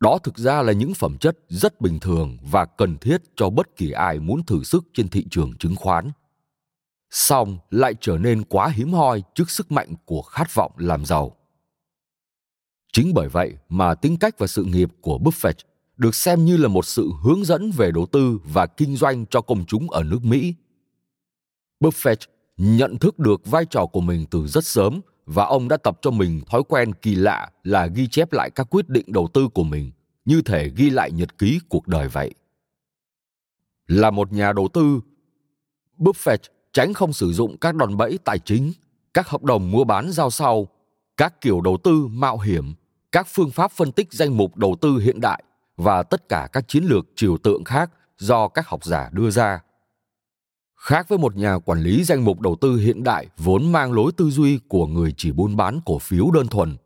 đó 0.00 0.18
thực 0.18 0.38
ra 0.38 0.62
là 0.62 0.72
những 0.72 0.94
phẩm 0.94 1.18
chất 1.18 1.38
rất 1.48 1.80
bình 1.80 2.00
thường 2.00 2.36
và 2.50 2.64
cần 2.64 2.98
thiết 2.98 3.22
cho 3.36 3.50
bất 3.50 3.76
kỳ 3.76 3.90
ai 3.90 4.18
muốn 4.18 4.42
thử 4.46 4.64
sức 4.64 4.84
trên 4.92 5.08
thị 5.08 5.24
trường 5.30 5.56
chứng 5.58 5.76
khoán. 5.76 6.10
Song 7.10 7.58
lại 7.70 7.94
trở 8.00 8.18
nên 8.18 8.44
quá 8.44 8.68
hiếm 8.68 8.92
hoi 8.92 9.22
trước 9.34 9.50
sức 9.50 9.72
mạnh 9.72 9.94
của 10.04 10.22
khát 10.22 10.54
vọng 10.54 10.72
làm 10.76 11.04
giàu. 11.04 11.36
Chính 12.92 13.14
bởi 13.14 13.28
vậy 13.28 13.56
mà 13.68 13.94
tính 13.94 14.16
cách 14.16 14.38
và 14.38 14.46
sự 14.46 14.64
nghiệp 14.64 14.88
của 15.00 15.18
buffett 15.18 15.54
được 15.96 16.14
xem 16.14 16.44
như 16.44 16.56
là 16.56 16.68
một 16.68 16.86
sự 16.86 17.10
hướng 17.22 17.44
dẫn 17.44 17.70
về 17.70 17.90
đầu 17.90 18.06
tư 18.06 18.38
và 18.44 18.66
kinh 18.66 18.96
doanh 18.96 19.26
cho 19.26 19.40
công 19.40 19.66
chúng 19.66 19.90
ở 19.90 20.02
nước 20.02 20.24
mỹ. 20.24 20.54
Buffett 21.80 22.16
nhận 22.56 22.98
thức 22.98 23.18
được 23.18 23.46
vai 23.46 23.64
trò 23.64 23.86
của 23.86 24.00
mình 24.00 24.26
từ 24.30 24.46
rất 24.46 24.64
sớm 24.64 25.00
và 25.28 25.44
ông 25.44 25.68
đã 25.68 25.76
tập 25.76 25.98
cho 26.02 26.10
mình 26.10 26.40
thói 26.46 26.62
quen 26.68 26.92
kỳ 26.92 27.14
lạ 27.14 27.50
là 27.62 27.86
ghi 27.86 28.08
chép 28.08 28.32
lại 28.32 28.50
các 28.50 28.66
quyết 28.70 28.88
định 28.88 29.12
đầu 29.12 29.28
tư 29.34 29.48
của 29.48 29.64
mình, 29.64 29.90
như 30.24 30.42
thể 30.42 30.70
ghi 30.76 30.90
lại 30.90 31.10
nhật 31.10 31.38
ký 31.38 31.60
cuộc 31.68 31.88
đời 31.88 32.08
vậy. 32.08 32.34
Là 33.86 34.10
một 34.10 34.32
nhà 34.32 34.52
đầu 34.52 34.68
tư, 34.72 35.00
buffett 35.98 36.38
tránh 36.72 36.94
không 36.94 37.12
sử 37.12 37.32
dụng 37.32 37.56
các 37.58 37.74
đòn 37.74 37.96
bẫy 37.96 38.18
tài 38.24 38.38
chính, 38.38 38.72
các 39.14 39.28
hợp 39.28 39.42
đồng 39.42 39.70
mua 39.70 39.84
bán 39.84 40.12
giao 40.12 40.30
sau, 40.30 40.68
các 41.16 41.40
kiểu 41.40 41.60
đầu 41.60 41.78
tư 41.84 42.06
mạo 42.10 42.38
hiểm, 42.38 42.74
các 43.12 43.26
phương 43.30 43.50
pháp 43.50 43.72
phân 43.72 43.92
tích 43.92 44.12
danh 44.12 44.36
mục 44.36 44.56
đầu 44.56 44.76
tư 44.80 44.98
hiện 44.98 45.20
đại 45.20 45.42
và 45.76 46.02
tất 46.02 46.28
cả 46.28 46.48
các 46.52 46.68
chiến 46.68 46.84
lược 46.84 47.06
trừu 47.16 47.38
tượng 47.38 47.64
khác 47.64 47.90
do 48.18 48.48
các 48.48 48.68
học 48.68 48.84
giả 48.84 49.10
đưa 49.12 49.30
ra. 49.30 49.60
Khác 50.78 51.08
với 51.08 51.18
một 51.18 51.36
nhà 51.36 51.58
quản 51.58 51.82
lý 51.82 52.04
danh 52.04 52.24
mục 52.24 52.40
đầu 52.40 52.56
tư 52.60 52.76
hiện 52.76 53.02
đại 53.04 53.26
vốn 53.38 53.72
mang 53.72 53.92
lối 53.92 54.12
tư 54.16 54.30
duy 54.30 54.60
của 54.68 54.86
người 54.86 55.14
chỉ 55.16 55.32
buôn 55.32 55.56
bán 55.56 55.80
cổ 55.86 55.98
phiếu 55.98 56.30
đơn 56.30 56.46
thuần. 56.46 56.76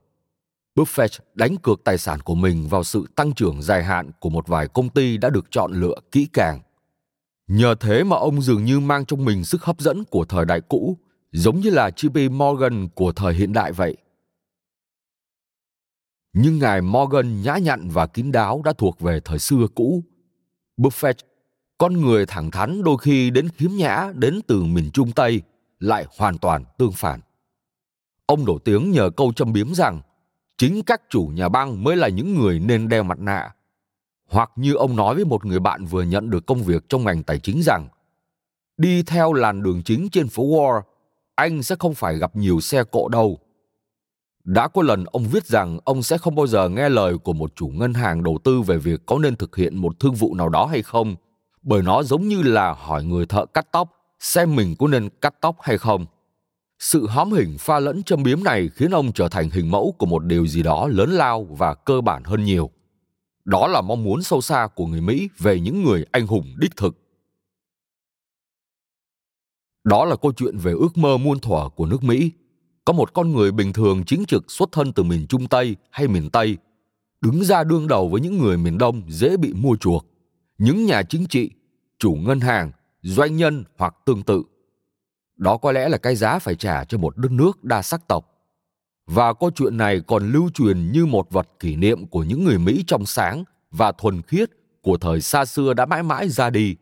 Buffett 0.75 1.19
đánh 1.35 1.57
cược 1.57 1.85
tài 1.85 1.99
sản 1.99 2.21
của 2.21 2.35
mình 2.35 2.69
vào 2.69 2.85
sự 2.85 3.07
tăng 3.15 3.33
trưởng 3.33 3.63
dài 3.63 3.85
hạn 3.85 4.11
của 4.21 4.31
một 4.31 4.49
vài 4.49 4.69
công 4.69 4.89
ty 4.89 5.17
đã 5.17 5.31
được 5.31 5.51
chọn 5.51 5.73
lựa 5.73 5.95
kỹ 6.13 6.29
càng. 6.33 6.61
Nhờ 7.49 7.75
thế 7.81 8.05
mà 8.05 8.17
ông 8.17 8.43
dường 8.43 8.65
như 8.65 8.81
mang 8.81 9.05
trong 9.05 9.25
mình 9.25 9.45
sức 9.45 9.63
hấp 9.63 9.81
dẫn 9.81 10.05
của 10.05 10.25
thời 10.25 10.45
đại 10.45 10.61
cũ, 10.61 10.99
giống 11.33 11.61
như 11.61 11.71
là 11.71 11.91
JP 11.91 12.31
Morgan 12.31 12.89
của 12.95 13.13
thời 13.13 13.35
hiện 13.35 13.53
đại 13.53 13.73
vậy. 13.73 13.97
Nhưng 16.33 16.59
ngài 16.59 16.83
Morgan 16.83 17.43
nhã 17.43 17.57
nhặn 17.57 17.89
và 17.89 18.07
kín 18.07 18.33
đáo 18.33 18.63
đã 18.65 18.73
thuộc 18.79 19.01
về 19.01 19.21
thời 19.25 19.39
xưa 19.39 19.67
cũ. 19.75 20.03
Buffett, 20.77 21.15
con 21.83 22.01
người 22.01 22.27
thẳng 22.27 22.51
thắn 22.51 22.83
đôi 22.83 22.97
khi 22.99 23.31
đến 23.31 23.49
khiếm 23.49 23.71
nhã 23.71 24.13
đến 24.15 24.41
từ 24.47 24.65
miền 24.65 24.91
Trung 24.91 25.13
Tây, 25.13 25.43
lại 25.81 26.07
hoàn 26.19 26.39
toàn 26.39 26.65
tương 26.79 26.93
phản. 26.93 27.21
Ông 28.27 28.45
nổi 28.45 28.59
tiếng 28.65 28.91
nhờ 28.91 29.11
câu 29.11 29.33
châm 29.33 29.53
biếm 29.53 29.75
rằng 29.75 30.01
chính 30.59 30.83
các 30.83 31.03
chủ 31.11 31.31
nhà 31.35 31.49
băng 31.49 31.85
mới 31.85 31.97
là 31.97 32.09
những 32.09 32.35
người 32.35 32.59
nên 32.61 32.89
đeo 32.89 33.03
mặt 33.03 33.19
nạ. 33.19 33.55
Hoặc 34.29 34.51
như 34.57 34.75
ông 34.75 34.97
nói 34.97 35.15
với 35.15 35.25
một 35.25 35.45
người 35.45 35.61
bạn 35.61 35.85
vừa 35.85 36.03
nhận 36.03 36.31
được 36.31 36.47
công 36.47 36.63
việc 36.63 36.89
trong 36.89 37.05
ngành 37.05 37.23
tài 37.23 37.39
chính 37.39 37.63
rằng 37.63 37.89
đi 38.77 39.03
theo 39.03 39.33
làn 39.33 39.63
đường 39.63 39.83
chính 39.83 40.09
trên 40.11 40.29
phố 40.29 40.43
Wall, 40.43 40.83
anh 41.35 41.63
sẽ 41.63 41.77
không 41.79 41.95
phải 41.95 42.19
gặp 42.19 42.37
nhiều 42.37 42.61
xe 42.61 42.85
cộ 42.85 43.09
đâu. 43.09 43.39
Đã 44.45 44.69
có 44.69 44.83
lần 44.83 45.05
ông 45.05 45.25
viết 45.25 45.47
rằng 45.47 45.79
ông 45.85 46.03
sẽ 46.03 46.19
không 46.19 46.35
bao 46.35 46.47
giờ 46.47 46.69
nghe 46.69 46.89
lời 46.89 47.19
của 47.19 47.33
một 47.33 47.57
chủ 47.57 47.69
ngân 47.69 47.95
hàng 47.95 48.23
đầu 48.23 48.39
tư 48.45 48.61
về 48.61 48.79
việc 48.79 49.07
có 49.07 49.19
nên 49.19 49.37
thực 49.37 49.57
hiện 49.57 49.77
một 49.77 50.01
thương 50.01 50.15
vụ 50.15 50.35
nào 50.35 50.49
đó 50.49 50.67
hay 50.67 50.83
không, 50.83 51.17
bởi 51.63 51.83
nó 51.83 52.03
giống 52.03 52.29
như 52.29 52.43
là 52.43 52.73
hỏi 52.73 53.05
người 53.05 53.27
thợ 53.27 53.47
cắt 53.47 53.67
tóc 53.73 54.03
xem 54.21 54.57
mình 54.57 54.77
có 54.79 54.89
nên 54.89 55.09
cắt 55.21 55.35
tóc 55.41 55.57
hay 55.61 55.79
không. 55.79 56.07
Sự 56.79 57.07
hóm 57.07 57.33
hình 57.33 57.57
pha 57.59 57.79
lẫn 57.79 58.03
châm 58.03 58.23
biếm 58.23 58.45
này 58.45 58.69
khiến 58.75 58.91
ông 58.91 59.13
trở 59.13 59.29
thành 59.29 59.51
hình 59.51 59.71
mẫu 59.71 59.95
của 59.99 60.07
một 60.07 60.25
điều 60.25 60.47
gì 60.47 60.63
đó 60.63 60.87
lớn 60.87 61.11
lao 61.11 61.45
và 61.45 61.75
cơ 61.75 62.01
bản 62.01 62.25
hơn 62.25 62.45
nhiều. 62.45 62.71
Đó 63.45 63.67
là 63.67 63.81
mong 63.81 64.05
muốn 64.05 64.23
sâu 64.23 64.41
xa 64.41 64.69
của 64.75 64.87
người 64.87 65.01
Mỹ 65.01 65.29
về 65.39 65.61
những 65.61 65.83
người 65.85 66.05
anh 66.13 66.27
hùng 66.27 66.55
đích 66.59 66.77
thực. 66.77 66.99
Đó 69.85 70.05
là 70.05 70.17
câu 70.17 70.33
chuyện 70.33 70.59
về 70.59 70.73
ước 70.73 70.99
mơ 70.99 71.17
muôn 71.17 71.41
thuở 71.41 71.69
của 71.69 71.87
nước 71.87 72.05
Mỹ. 72.05 72.31
Có 72.85 72.93
một 72.93 73.15
con 73.15 73.33
người 73.33 73.53
bình 73.53 73.73
thường 73.73 74.05
chính 74.07 74.25
trực 74.25 74.51
xuất 74.51 74.73
thân 74.73 74.93
từ 74.93 75.03
miền 75.03 75.27
Trung 75.27 75.47
Tây 75.47 75.77
hay 75.91 76.09
miền 76.09 76.31
Tây, 76.31 76.57
đứng 77.21 77.45
ra 77.45 77.65
đương 77.65 77.89
đầu 77.89 78.09
với 78.09 78.21
những 78.21 78.39
người 78.39 78.57
miền 78.57 78.79
Đông 78.79 79.03
dễ 79.09 79.37
bị 79.37 79.53
mua 79.53 79.77
chuộc, 79.77 80.07
những 80.63 80.87
nhà 80.87 81.03
chính 81.03 81.27
trị, 81.27 81.51
chủ 81.99 82.13
ngân 82.15 82.41
hàng, 82.41 82.71
doanh 83.03 83.37
nhân 83.37 83.65
hoặc 83.79 83.95
tương 84.05 84.23
tự 84.23 84.43
đó 85.37 85.57
có 85.57 85.73
lẽ 85.73 85.89
là 85.89 85.99
cái 85.99 86.17
giá 86.17 86.39
phải 86.39 86.55
trả 86.55 86.85
cho 86.85 86.99
một 86.99 87.17
đất 87.17 87.33
nước 87.33 87.65
đa 87.65 87.83
sắc 87.83 88.09
tộc. 88.09 88.29
Và 89.07 89.33
câu 89.33 89.51
chuyện 89.51 89.77
này 89.77 90.01
còn 90.07 90.33
lưu 90.33 90.51
truyền 90.51 90.93
như 90.93 91.07
một 91.07 91.31
vật 91.31 91.49
kỷ 91.59 91.77
niệm 91.77 92.07
của 92.07 92.25
những 92.25 92.45
người 92.45 92.59
Mỹ 92.59 92.85
trong 92.87 93.07
sáng 93.07 93.45
và 93.71 93.93
thuần 93.93 94.23
khiết 94.23 94.51
của 94.83 94.97
thời 94.97 95.21
xa 95.21 95.45
xưa 95.45 95.75
đã 95.75 95.87
mãi 95.87 96.03
mãi 96.03 96.29
ra 96.29 96.51
đi. 96.51 96.77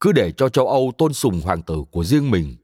Cứ 0.00 0.12
để 0.12 0.32
cho 0.32 0.48
châu 0.48 0.68
Âu 0.68 0.92
tôn 0.98 1.12
sùng 1.12 1.40
hoàng 1.40 1.62
tử 1.62 1.84
của 1.90 2.04
riêng 2.04 2.30
mình. 2.30 2.56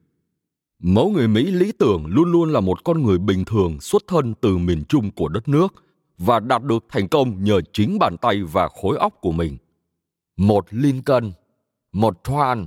Mẫu 0.82 1.10
người 1.10 1.28
Mỹ 1.28 1.50
lý 1.50 1.72
tưởng 1.72 2.06
luôn 2.06 2.32
luôn 2.32 2.52
là 2.52 2.60
một 2.60 2.84
con 2.84 3.02
người 3.02 3.18
bình 3.18 3.44
thường 3.44 3.80
xuất 3.80 4.02
thân 4.08 4.34
từ 4.40 4.58
miền 4.58 4.84
Trung 4.84 5.10
của 5.10 5.28
đất 5.28 5.48
nước 5.48 5.74
và 6.18 6.40
đạt 6.40 6.62
được 6.62 6.84
thành 6.88 7.08
công 7.08 7.44
nhờ 7.44 7.60
chính 7.72 7.98
bàn 7.98 8.16
tay 8.16 8.42
và 8.42 8.68
khối 8.68 8.96
óc 8.96 9.14
của 9.20 9.32
mình. 9.32 9.56
Một 10.36 10.66
Lincoln, 10.70 11.32
một 11.92 12.28
Twan, 12.28 12.66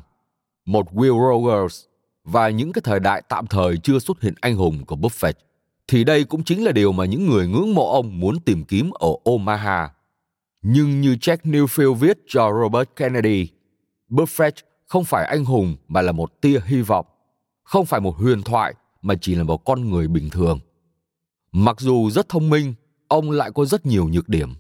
một 0.66 0.94
Will 0.94 1.44
Rogers 1.44 1.86
và 2.24 2.50
những 2.50 2.74
cái 2.74 2.82
thời 2.86 3.00
đại 3.00 3.22
tạm 3.30 3.48
thời 3.48 3.78
chưa 3.78 4.00
xuất 4.00 4.22
hiện 4.22 4.34
anh 4.42 4.56
hùng 4.56 4.86
của 4.86 4.96
Buffett, 4.96 5.34
thì 5.88 6.04
đây 6.04 6.24
cũng 6.24 6.44
chính 6.44 6.64
là 6.64 6.72
điều 6.72 6.92
mà 6.92 7.06
những 7.06 7.30
người 7.30 7.48
ngưỡng 7.48 7.74
mộ 7.74 7.92
ông 7.92 8.20
muốn 8.20 8.40
tìm 8.40 8.64
kiếm 8.64 8.92
ở 8.92 9.10
Omaha. 9.24 9.90
Nhưng 10.62 11.02
như 11.02 11.14
Jack 11.14 11.38
Newfield 11.44 11.94
viết 11.94 12.18
cho 12.28 12.52
Robert 12.62 12.90
Kennedy, 12.96 13.48
Buffett 14.10 14.52
không 14.86 15.06
phải 15.06 15.26
anh 15.26 15.46
hùng 15.46 15.76
mà 15.88 16.02
là 16.02 16.12
một 16.12 16.42
tia 16.42 16.60
hy 16.66 16.82
vọng, 16.82 17.06
không 17.64 17.86
phải 17.86 18.00
một 18.00 18.16
huyền 18.16 18.44
thoại 18.44 18.74
mà 19.02 19.16
chỉ 19.22 19.36
là 19.36 19.44
một 19.44 19.66
con 19.66 19.90
người 19.90 20.08
bình 20.08 20.30
thường. 20.30 20.60
Mặc 21.52 21.80
dù 21.80 22.10
rất 22.10 22.30
thông 22.30 22.50
minh, 22.50 22.74
ông 23.08 23.32
lại 23.32 23.52
có 23.52 23.66
rất 23.66 23.86
nhiều 23.86 24.08
nhược 24.08 24.30
điểm. 24.30 24.54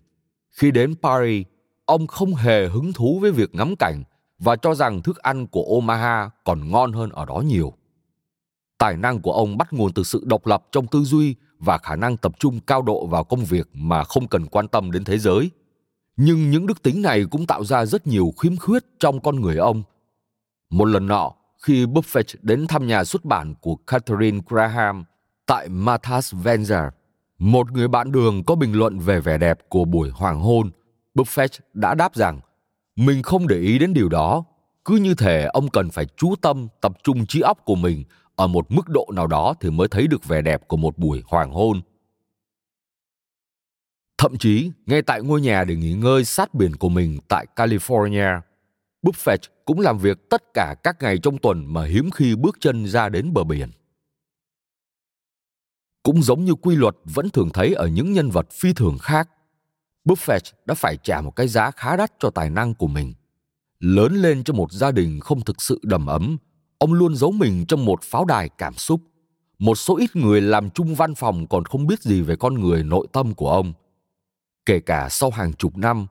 Khi 0.52 0.72
đến 0.72 0.96
Paris, 1.02 1.46
ông 1.88 2.08
không 2.08 2.36
hề 2.36 2.67
hứng 2.67 2.93
thú 2.93 3.19
với 3.19 3.32
việc 3.32 3.56
ngắm 3.56 3.76
cảnh 3.76 4.04
và 4.39 4.56
cho 4.56 4.76
rằng 4.76 5.02
thức 5.02 5.17
ăn 5.17 5.47
của 5.47 5.63
Omaha 5.76 6.30
còn 6.43 6.71
ngon 6.71 6.93
hơn 6.93 7.10
ở 7.10 7.26
đó 7.26 7.43
nhiều. 7.45 7.73
Tài 8.78 8.97
năng 8.97 9.21
của 9.21 9.34
ông 9.34 9.58
bắt 9.58 9.73
nguồn 9.73 9.93
từ 9.93 10.04
sự 10.04 10.23
độc 10.26 10.47
lập 10.47 10.63
trong 10.71 10.88
tư 10.88 11.00
duy 11.04 11.36
và 11.60 11.78
khả 11.78 11.95
năng 11.95 12.17
tập 12.17 12.32
trung 12.39 12.60
cao 12.60 12.82
độ 12.82 13.06
vào 13.06 13.23
công 13.23 13.45
việc 13.45 13.69
mà 13.73 14.04
không 14.04 14.28
cần 14.28 14.45
quan 14.45 14.67
tâm 14.67 14.91
đến 14.91 15.04
thế 15.04 15.17
giới. 15.17 15.52
Nhưng 16.17 16.52
những 16.52 16.67
đức 16.67 16.84
tính 16.84 17.02
này 17.02 17.26
cũng 17.32 17.45
tạo 17.45 17.63
ra 17.65 17.86
rất 17.86 18.08
nhiều 18.08 18.34
khiếm 18.39 18.58
khuyết 18.58 18.84
trong 19.00 19.19
con 19.19 19.41
người 19.41 19.58
ông. 19.58 19.84
Một 20.69 20.86
lần 20.86 21.08
nọ, 21.08 21.32
khi 21.62 21.86
Buffett 21.86 22.36
đến 22.41 22.67
thăm 22.67 22.88
nhà 22.88 23.04
xuất 23.04 23.26
bản 23.26 23.56
của 23.62 23.76
Catherine 23.76 24.39
Graham 24.50 25.04
tại 25.45 25.69
Martha's 25.69 26.41
Vineyard, 26.43 26.95
một 27.39 27.71
người 27.71 27.88
bạn 27.88 28.12
đường 28.12 28.43
có 28.43 28.56
bình 28.56 28.73
luận 28.73 29.00
về 29.00 29.19
vẻ 29.19 29.38
đẹp 29.38 29.60
của 29.69 29.86
buổi 29.86 30.10
hoàng 30.10 30.39
hôn, 30.39 30.71
Buffett 31.17 31.60
đã 31.73 31.95
đáp 31.95 32.15
rằng, 32.15 32.39
mình 32.95 33.23
không 33.23 33.47
để 33.47 33.58
ý 33.60 33.80
đến 33.80 33.93
điều 33.93 34.10
đó. 34.10 34.43
Cứ 34.86 34.95
như 34.95 35.15
thể 35.15 35.43
ông 35.43 35.69
cần 35.69 35.89
phải 35.89 36.06
chú 36.17 36.36
tâm, 36.41 36.67
tập 36.82 36.91
trung 37.03 37.25
trí 37.25 37.41
óc 37.41 37.65
của 37.65 37.75
mình 37.75 38.03
ở 38.36 38.47
một 38.47 38.71
mức 38.71 38.89
độ 38.89 39.08
nào 39.13 39.27
đó 39.27 39.53
thì 39.60 39.69
mới 39.69 39.88
thấy 39.88 40.08
được 40.08 40.25
vẻ 40.25 40.41
đẹp 40.41 40.67
của 40.67 40.77
một 40.77 40.97
buổi 40.97 41.23
hoàng 41.25 41.51
hôn. 41.51 41.82
Thậm 44.17 44.38
chí, 44.38 44.71
ngay 44.86 45.01
tại 45.01 45.21
ngôi 45.21 45.41
nhà 45.41 45.63
để 45.63 45.75
nghỉ 45.75 45.93
ngơi 45.93 46.25
sát 46.25 46.53
biển 46.53 46.75
của 46.75 46.89
mình 46.89 47.19
tại 47.27 47.45
california, 47.56 48.41
buffett 49.03 49.38
cũng 49.65 49.80
làm 49.80 49.97
việc 49.97 50.30
tất 50.30 50.43
cả 50.53 50.75
các 50.84 50.97
ngày 51.01 51.17
trong 51.17 51.38
tuần 51.38 51.73
mà 51.73 51.86
hiếm 51.86 52.12
khi 52.12 52.36
bước 52.36 52.58
chân 52.60 52.88
ra 52.88 53.10
đến 53.10 53.34
bờ 53.34 53.43
biển. 53.43 53.71
Cũng 56.03 56.23
giống 56.23 56.45
như 56.45 56.56
quy 56.56 56.75
luật 56.75 56.95
vẫn 57.03 57.30
thường 57.30 57.49
thấy 57.53 57.73
ở 57.73 57.88
những 57.88 58.13
nhân 58.13 58.30
vật 58.30 58.51
phi 58.51 58.73
thường 58.73 58.97
khác 59.01 59.30
Buffett 60.08 60.52
đã 60.65 60.76
phải 60.76 60.98
trả 61.04 61.22
một 61.22 61.36
cái 61.36 61.48
giá 61.48 61.72
khá 61.72 61.96
đắt 61.96 62.12
cho 62.20 62.30
tài 62.30 62.50
năng 62.50 62.74
của 62.74 62.88
mình. 62.88 63.13
Lớn 63.80 64.13
lên 64.15 64.43
trong 64.43 64.58
một 64.58 64.72
gia 64.72 64.91
đình 64.91 65.20
không 65.20 65.41
thực 65.41 65.62
sự 65.62 65.80
đầm 65.84 66.06
ấm, 66.06 66.38
ông 66.78 66.93
luôn 66.93 67.15
giấu 67.15 67.32
mình 67.32 67.65
trong 67.65 67.86
một 67.86 68.04
pháo 68.04 68.26
đài 68.26 68.50
cảm 68.50 68.74
xúc. 68.74 69.02
Một 69.60 69.76
số 69.76 69.98
ít 69.98 70.15
người 70.15 70.41
làm 70.41 70.70
chung 70.70 70.96
văn 70.96 71.15
phòng 71.15 71.48
còn 71.48 71.65
không 71.65 71.88
biết 71.88 72.02
gì 72.02 72.22
về 72.22 72.36
con 72.36 72.54
người 72.54 72.84
nội 72.84 73.08
tâm 73.12 73.34
của 73.34 73.52
ông. 73.52 73.74
Kể 74.65 74.80
cả 74.80 75.08
sau 75.10 75.30
hàng 75.30 75.54
chục 75.54 75.78
năm, 75.78 76.08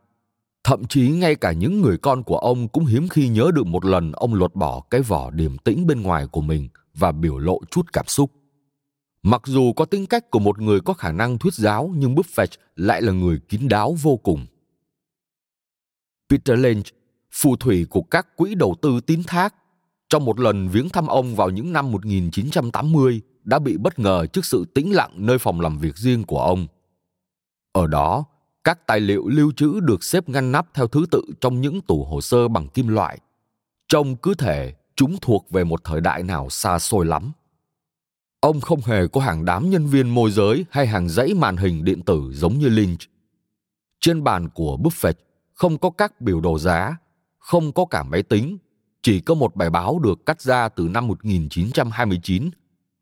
thậm 0.65 0.85
chí 0.85 1.09
ngay 1.09 1.35
cả 1.35 1.53
những 1.53 1.81
người 1.81 1.99
con 1.99 2.23
của 2.23 2.39
ông 2.39 2.69
cũng 2.69 2.87
hiếm 2.87 3.09
khi 3.09 3.29
nhớ 3.29 3.51
được 3.55 3.67
một 3.67 3.85
lần 3.85 4.13
ông 4.13 4.35
lột 4.35 4.55
bỏ 4.55 4.81
cái 4.91 5.01
vỏ 5.01 5.31
điềm 5.31 5.59
tĩnh 5.59 5.87
bên 5.87 6.03
ngoài 6.03 6.27
của 6.27 6.41
mình 6.41 6.69
và 6.95 7.13
biểu 7.13 7.39
lộ 7.39 7.61
chút 7.71 7.93
cảm 7.93 8.07
xúc. 8.07 8.31
Mặc 9.29 9.43
dù 9.45 9.73
có 9.73 9.85
tính 9.85 10.07
cách 10.07 10.31
của 10.31 10.39
một 10.39 10.59
người 10.59 10.81
có 10.81 10.93
khả 10.93 11.13
năng 11.13 11.39
thuyết 11.39 11.55
giáo 11.55 11.93
nhưng 11.97 12.15
Buffett 12.15 12.47
lại 12.77 13.03
là 13.03 13.13
người 13.13 13.39
kín 13.49 13.69
đáo 13.69 13.97
vô 14.03 14.17
cùng. 14.17 14.47
Peter 16.31 16.59
Lynch, 16.59 16.87
phù 17.33 17.57
thủy 17.57 17.87
của 17.91 18.03
các 18.03 18.37
quỹ 18.37 18.55
đầu 18.55 18.77
tư 18.83 19.01
tín 19.07 19.23
thác, 19.27 19.55
trong 20.09 20.25
một 20.25 20.41
lần 20.41 20.69
viếng 20.69 20.89
thăm 20.89 21.07
ông 21.07 21.35
vào 21.35 21.51
những 21.51 21.73
năm 21.73 21.93
1980 21.93 23.21
đã 23.45 23.59
bị 23.59 23.77
bất 23.77 23.99
ngờ 23.99 24.27
trước 24.27 24.45
sự 24.45 24.65
tĩnh 24.75 24.95
lặng 24.95 25.11
nơi 25.15 25.39
phòng 25.39 25.61
làm 25.61 25.79
việc 25.79 25.97
riêng 25.97 26.25
của 26.25 26.41
ông. 26.41 26.67
Ở 27.73 27.87
đó, 27.87 28.25
các 28.65 28.87
tài 28.87 29.01
liệu 29.01 29.29
lưu 29.29 29.53
trữ 29.57 29.81
được 29.81 30.05
xếp 30.05 30.29
ngăn 30.29 30.53
nắp 30.53 30.67
theo 30.75 30.87
thứ 30.87 31.07
tự 31.11 31.23
trong 31.41 31.61
những 31.61 31.81
tủ 31.81 32.05
hồ 32.05 32.21
sơ 32.21 32.49
bằng 32.49 32.69
kim 32.69 32.89
loại. 32.89 33.19
Trông 33.89 34.17
cứ 34.17 34.35
thể 34.35 34.75
chúng 34.97 35.17
thuộc 35.21 35.51
về 35.51 35.65
một 35.65 35.85
thời 35.85 36.01
đại 36.01 36.23
nào 36.23 36.51
xa 36.51 36.79
xôi 36.79 37.07
lắm. 37.07 37.33
Ông 38.41 38.61
không 38.61 38.81
hề 38.81 39.07
có 39.07 39.21
hàng 39.21 39.45
đám 39.45 39.71
nhân 39.71 39.87
viên 39.87 40.09
môi 40.09 40.31
giới 40.31 40.65
hay 40.71 40.87
hàng 40.87 41.09
dãy 41.09 41.35
màn 41.35 41.57
hình 41.57 41.85
điện 41.85 42.03
tử 42.03 42.31
giống 42.33 42.59
như 42.59 42.69
Lynch. 42.69 43.01
Trên 44.01 44.25
bàn 44.25 44.49
của 44.49 44.79
Buffett 44.83 45.15
không 45.53 45.79
có 45.79 45.91
các 45.91 46.21
biểu 46.21 46.41
đồ 46.41 46.59
giá, 46.59 46.97
không 47.39 47.73
có 47.73 47.85
cả 47.85 48.03
máy 48.03 48.23
tính, 48.23 48.59
chỉ 49.03 49.21
có 49.21 49.35
một 49.35 49.57
bài 49.57 49.71
báo 49.71 49.99
được 49.99 50.27
cắt 50.27 50.41
ra 50.41 50.69
từ 50.69 50.89
năm 50.89 51.07
1929 51.07 52.51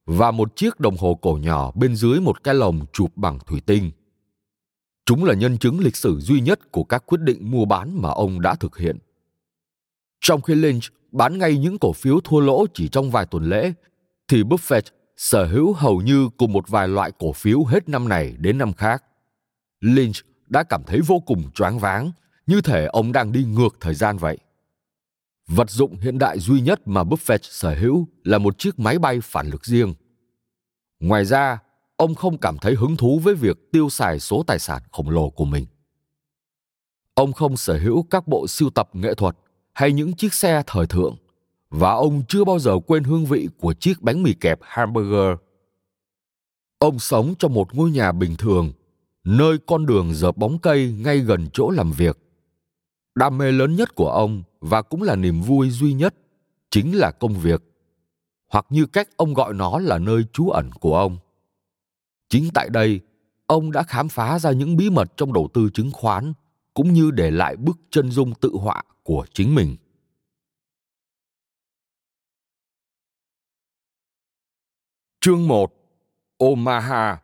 và 0.06 0.30
một 0.30 0.56
chiếc 0.56 0.80
đồng 0.80 0.96
hồ 0.96 1.18
cổ 1.22 1.38
nhỏ 1.42 1.72
bên 1.74 1.96
dưới 1.96 2.20
một 2.20 2.44
cái 2.44 2.54
lồng 2.54 2.86
chụp 2.92 3.10
bằng 3.16 3.38
thủy 3.46 3.60
tinh. 3.66 3.90
Chúng 5.06 5.24
là 5.24 5.34
nhân 5.34 5.58
chứng 5.58 5.80
lịch 5.80 5.96
sử 5.96 6.20
duy 6.20 6.40
nhất 6.40 6.72
của 6.72 6.84
các 6.84 7.06
quyết 7.06 7.20
định 7.20 7.50
mua 7.50 7.64
bán 7.64 8.02
mà 8.02 8.10
ông 8.10 8.40
đã 8.40 8.54
thực 8.54 8.78
hiện. 8.78 8.98
Trong 10.20 10.42
khi 10.42 10.54
Lynch 10.54 10.82
bán 11.12 11.38
ngay 11.38 11.58
những 11.58 11.78
cổ 11.78 11.92
phiếu 11.92 12.20
thua 12.20 12.40
lỗ 12.40 12.66
chỉ 12.74 12.88
trong 12.88 13.10
vài 13.10 13.26
tuần 13.26 13.44
lễ, 13.44 13.72
thì 14.28 14.42
Buffett 14.42 14.82
sở 15.16 15.46
hữu 15.46 15.72
hầu 15.72 16.00
như 16.00 16.28
cùng 16.36 16.52
một 16.52 16.68
vài 16.68 16.88
loại 16.88 17.12
cổ 17.18 17.32
phiếu 17.32 17.64
hết 17.64 17.88
năm 17.88 18.08
này 18.08 18.34
đến 18.38 18.58
năm 18.58 18.72
khác. 18.72 19.04
Lynch 19.80 20.16
đã 20.48 20.62
cảm 20.62 20.82
thấy 20.86 21.00
vô 21.06 21.20
cùng 21.26 21.50
choáng 21.54 21.78
váng, 21.78 22.12
như 22.46 22.60
thể 22.60 22.86
ông 22.86 23.12
đang 23.12 23.32
đi 23.32 23.44
ngược 23.44 23.76
thời 23.80 23.94
gian 23.94 24.16
vậy. 24.16 24.38
Vật 25.46 25.70
dụng 25.70 25.96
hiện 25.96 26.18
đại 26.18 26.38
duy 26.38 26.60
nhất 26.60 26.80
mà 26.88 27.02
Buffett 27.02 27.38
sở 27.42 27.74
hữu 27.74 28.08
là 28.24 28.38
một 28.38 28.58
chiếc 28.58 28.78
máy 28.78 28.98
bay 28.98 29.20
phản 29.22 29.48
lực 29.48 29.64
riêng. 29.64 29.94
Ngoài 31.00 31.24
ra, 31.24 31.58
ông 31.96 32.14
không 32.14 32.38
cảm 32.38 32.58
thấy 32.58 32.74
hứng 32.74 32.96
thú 32.96 33.18
với 33.18 33.34
việc 33.34 33.72
tiêu 33.72 33.88
xài 33.90 34.20
số 34.20 34.42
tài 34.46 34.58
sản 34.58 34.82
khổng 34.92 35.10
lồ 35.10 35.30
của 35.30 35.44
mình. 35.44 35.66
Ông 37.14 37.32
không 37.32 37.56
sở 37.56 37.78
hữu 37.78 38.02
các 38.10 38.28
bộ 38.28 38.46
sưu 38.46 38.70
tập 38.70 38.88
nghệ 38.92 39.14
thuật 39.14 39.36
hay 39.72 39.92
những 39.92 40.16
chiếc 40.16 40.34
xe 40.34 40.62
thời 40.66 40.86
thượng 40.86 41.16
và 41.76 41.92
ông 41.92 42.22
chưa 42.28 42.44
bao 42.44 42.58
giờ 42.58 42.78
quên 42.86 43.04
hương 43.04 43.26
vị 43.26 43.48
của 43.58 43.74
chiếc 43.74 44.02
bánh 44.02 44.22
mì 44.22 44.34
kẹp 44.34 44.58
hamburger. 44.62 45.36
Ông 46.78 46.98
sống 46.98 47.34
trong 47.38 47.54
một 47.54 47.74
ngôi 47.74 47.90
nhà 47.90 48.12
bình 48.12 48.36
thường, 48.36 48.72
nơi 49.24 49.58
con 49.66 49.86
đường 49.86 50.14
dợp 50.14 50.36
bóng 50.36 50.58
cây 50.58 50.92
ngay 50.92 51.18
gần 51.18 51.48
chỗ 51.52 51.70
làm 51.70 51.92
việc. 51.92 52.18
Đam 53.14 53.38
mê 53.38 53.52
lớn 53.52 53.76
nhất 53.76 53.94
của 53.94 54.10
ông 54.10 54.42
và 54.60 54.82
cũng 54.82 55.02
là 55.02 55.16
niềm 55.16 55.40
vui 55.40 55.70
duy 55.70 55.92
nhất 55.92 56.14
chính 56.70 56.96
là 56.96 57.10
công 57.10 57.34
việc, 57.34 57.62
hoặc 58.50 58.66
như 58.70 58.86
cách 58.86 59.08
ông 59.16 59.34
gọi 59.34 59.54
nó 59.54 59.78
là 59.78 59.98
nơi 59.98 60.24
trú 60.32 60.48
ẩn 60.48 60.70
của 60.72 60.96
ông. 60.96 61.18
Chính 62.28 62.48
tại 62.54 62.68
đây, 62.70 63.00
ông 63.46 63.72
đã 63.72 63.82
khám 63.82 64.08
phá 64.08 64.38
ra 64.38 64.50
những 64.50 64.76
bí 64.76 64.90
mật 64.90 65.12
trong 65.16 65.32
đầu 65.32 65.48
tư 65.54 65.70
chứng 65.74 65.90
khoán 65.92 66.32
cũng 66.74 66.92
như 66.92 67.10
để 67.10 67.30
lại 67.30 67.56
bức 67.56 67.78
chân 67.90 68.10
dung 68.10 68.34
tự 68.34 68.50
họa 68.60 68.82
của 69.02 69.26
chính 69.32 69.54
mình. 69.54 69.76
Chương 75.24 75.48
1 75.48 75.72
Omaha 76.38 77.18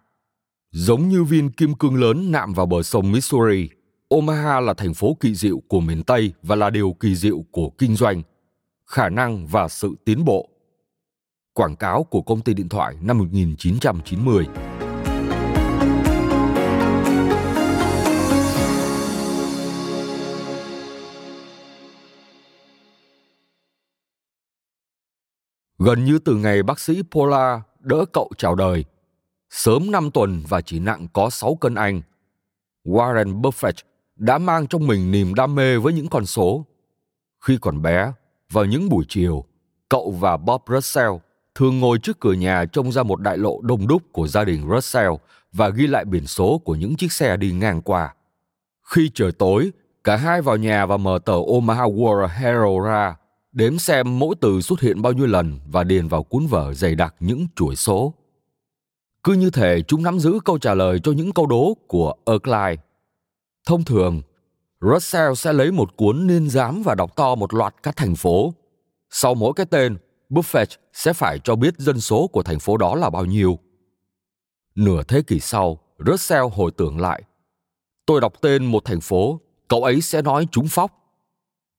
Giống 0.71 1.09
như 1.09 1.25
viên 1.25 1.51
kim 1.51 1.75
cương 1.75 2.01
lớn 2.01 2.33
nạm 2.33 2.53
vào 2.53 2.67
bờ 2.67 2.83
sông 2.83 3.13
Missouri, 3.13 3.69
Omaha 4.09 4.61
là 4.61 4.75
thành 4.75 4.95
phố 4.95 5.17
kỳ 5.21 5.35
diệu 5.35 5.63
của 5.69 5.81
miền 5.81 6.03
Tây 6.03 6.33
và 6.43 6.57
là 6.57 6.71
điều 6.71 6.97
kỳ 7.01 7.15
diệu 7.15 7.45
của 7.51 7.71
kinh 7.79 7.97
doanh, 7.97 8.23
khả 8.87 9.09
năng 9.09 9.47
và 9.47 9.69
sự 9.69 9.95
tiến 10.05 10.25
bộ. 10.25 10.49
Quảng 11.55 11.77
cáo 11.77 12.05
của 12.05 12.23
công 12.23 12.41
ty 12.41 12.55
điện 12.55 12.69
thoại 12.69 12.97
năm 13.01 13.19
1990 13.19 14.47
Gần 25.79 26.05
như 26.05 26.19
từ 26.19 26.37
ngày 26.37 26.63
bác 26.63 26.81
sĩ 26.81 27.03
Paula 27.11 27.63
đỡ 27.81 28.05
cậu 28.13 28.31
chào 28.39 28.55
đời, 28.55 28.85
sớm 29.51 29.91
5 29.91 30.11
tuần 30.11 30.43
và 30.49 30.61
chỉ 30.61 30.79
nặng 30.79 31.07
có 31.13 31.31
6 31.31 31.55
cân 31.55 31.75
Anh, 31.75 32.03
Warren 32.85 33.41
Buffett 33.41 33.73
đã 34.17 34.39
mang 34.39 34.67
trong 34.67 34.87
mình 34.87 35.11
niềm 35.11 35.35
đam 35.35 35.55
mê 35.55 35.79
với 35.79 35.93
những 35.93 36.09
con 36.09 36.27
số. 36.27 36.67
Khi 37.41 37.59
còn 37.61 37.83
bé, 37.83 38.13
vào 38.51 38.65
những 38.65 38.89
buổi 38.89 39.05
chiều, 39.09 39.45
cậu 39.89 40.11
và 40.11 40.37
Bob 40.37 40.63
Russell 40.69 41.13
thường 41.55 41.81
ngồi 41.81 41.99
trước 41.99 42.21
cửa 42.21 42.33
nhà 42.33 42.65
trông 42.65 42.93
ra 42.93 43.03
một 43.03 43.21
đại 43.21 43.39
lộ 43.39 43.61
đông 43.63 43.87
đúc 43.87 44.03
của 44.13 44.29
gia 44.29 44.45
đình 44.45 44.69
Russell 44.75 45.13
và 45.53 45.69
ghi 45.69 45.87
lại 45.87 46.05
biển 46.05 46.27
số 46.27 46.59
của 46.59 46.75
những 46.75 46.97
chiếc 46.97 47.13
xe 47.13 47.37
đi 47.37 47.53
ngang 47.53 47.83
qua. 47.83 48.15
Khi 48.83 49.11
trời 49.15 49.33
tối, 49.33 49.71
cả 50.05 50.17
hai 50.17 50.43
vào 50.43 50.57
nhà 50.57 50.87
và 50.87 50.97
mở 50.97 51.19
tờ 51.25 51.35
Omaha 51.47 51.85
World 51.85 52.27
Herald 52.27 52.85
ra 52.85 53.17
đếm 53.53 53.79
xem 53.79 54.19
mỗi 54.19 54.35
từ 54.41 54.61
xuất 54.61 54.81
hiện 54.81 55.03
bao 55.03 55.13
nhiêu 55.13 55.27
lần 55.27 55.61
và 55.67 55.85
điền 55.85 56.09
vào 56.09 56.23
cuốn 56.23 56.47
vở 56.47 56.75
dày 56.75 56.95
đặc 56.95 57.15
những 57.21 57.47
chuỗi 57.57 57.77
số. 57.77 58.15
Cứ 59.25 59.33
như 59.33 59.51
thể 59.51 59.83
chúng 59.83 60.03
nắm 60.03 60.19
giữ 60.19 60.39
câu 60.45 60.59
trả 60.59 60.75
lời 60.75 60.99
cho 61.03 61.13
những 61.13 61.33
câu 61.33 61.47
đố 61.47 61.75
của 61.87 62.15
Erkline. 62.27 62.83
Thông 63.67 63.85
thường, 63.85 64.23
Russell 64.81 65.35
sẽ 65.35 65.53
lấy 65.53 65.71
một 65.71 65.97
cuốn 65.97 66.27
niên 66.27 66.49
giám 66.51 66.83
và 66.83 66.95
đọc 66.95 67.17
to 67.17 67.35
một 67.35 67.55
loạt 67.55 67.75
các 67.83 67.97
thành 67.97 68.17
phố. 68.17 68.55
Sau 69.11 69.35
mỗi 69.35 69.53
cái 69.57 69.67
tên, 69.67 69.97
Buffett 70.31 70.67
sẽ 70.93 71.13
phải 71.13 71.39
cho 71.45 71.57
biết 71.57 71.79
dân 71.79 72.01
số 72.01 72.27
của 72.27 72.43
thành 72.43 72.59
phố 72.59 72.77
đó 72.77 72.95
là 72.95 73.11
bao 73.11 73.25
nhiêu. 73.25 73.59
Nửa 74.75 75.03
thế 75.03 75.23
kỷ 75.23 75.41
sau, 75.41 75.79
Russell 76.07 76.45
hồi 76.53 76.71
tưởng 76.77 77.01
lại. 77.01 77.23
Tôi 78.07 78.21
đọc 78.21 78.33
tên 78.41 78.67
một 78.67 78.85
thành 78.85 79.01
phố, 79.01 79.41
cậu 79.69 79.85
ấy 79.85 80.01
sẽ 80.01 80.23
nói 80.23 80.47
chúng 80.53 80.69
phóc. 80.69 80.93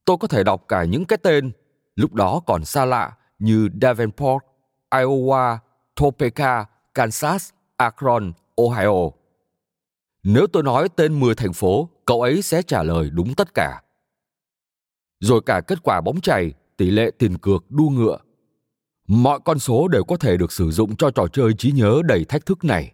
Tôi 0.06 0.18
có 0.18 0.28
thể 0.28 0.44
đọc 0.44 0.66
cả 0.68 0.84
những 0.84 1.06
cái 1.06 1.18
tên 1.24 1.52
lúc 1.96 2.14
đó 2.14 2.42
còn 2.46 2.66
xa 2.66 2.86
lạ 2.86 3.12
như 3.40 3.70
Davenport, 3.82 4.44
Iowa, 4.90 5.58
Topeka, 5.96 6.66
Kansas, 6.94 7.50
Akron, 7.78 8.34
Ohio. 8.62 9.10
Nếu 10.24 10.48
tôi 10.48 10.64
nói 10.64 10.90
tên 10.96 11.20
10 11.20 11.36
thành 11.36 11.54
phố, 11.54 11.90
cậu 12.06 12.22
ấy 12.22 12.42
sẽ 12.42 12.62
trả 12.62 12.84
lời 12.84 13.10
đúng 13.14 13.36
tất 13.36 13.54
cả. 13.54 13.82
Rồi 15.20 15.42
cả 15.46 15.62
kết 15.62 15.84
quả 15.84 16.02
bóng 16.02 16.22
chày, 16.22 16.54
tỷ 16.78 16.92
lệ 16.92 17.12
tiền 17.18 17.38
cược 17.38 17.66
đua 17.70 17.90
ngựa. 17.90 18.18
Mọi 19.08 19.40
con 19.46 19.60
số 19.60 19.88
đều 19.88 20.04
có 20.04 20.18
thể 20.18 20.38
được 20.38 20.52
sử 20.52 20.72
dụng 20.72 20.96
cho 20.96 21.12
trò 21.12 21.28
chơi 21.28 21.54
trí 21.58 21.72
nhớ 21.72 22.02
đầy 22.06 22.26
thách 22.26 22.46
thức 22.46 22.64
này. 22.64 22.94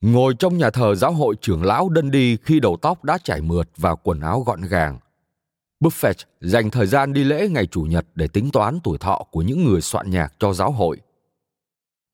Ngồi 0.00 0.34
trong 0.38 0.58
nhà 0.58 0.70
thờ 0.70 0.94
giáo 0.94 1.12
hội 1.12 1.34
trưởng 1.40 1.62
lão 1.64 1.88
đân 1.88 2.10
đi 2.10 2.36
khi 2.42 2.60
đầu 2.60 2.76
tóc 2.82 3.04
đã 3.04 3.18
chảy 3.24 3.40
mượt 3.40 3.68
và 3.76 3.94
quần 3.94 4.20
áo 4.20 4.40
gọn 4.40 4.60
gàng, 4.60 4.98
Buffett 5.84 6.14
dành 6.40 6.70
thời 6.70 6.86
gian 6.86 7.12
đi 7.12 7.24
lễ 7.24 7.48
ngày 7.48 7.66
Chủ 7.66 7.82
nhật 7.82 8.06
để 8.14 8.28
tính 8.28 8.50
toán 8.50 8.78
tuổi 8.84 8.98
thọ 8.98 9.26
của 9.30 9.42
những 9.42 9.64
người 9.64 9.80
soạn 9.80 10.10
nhạc 10.10 10.32
cho 10.38 10.52
giáo 10.52 10.72
hội. 10.72 11.00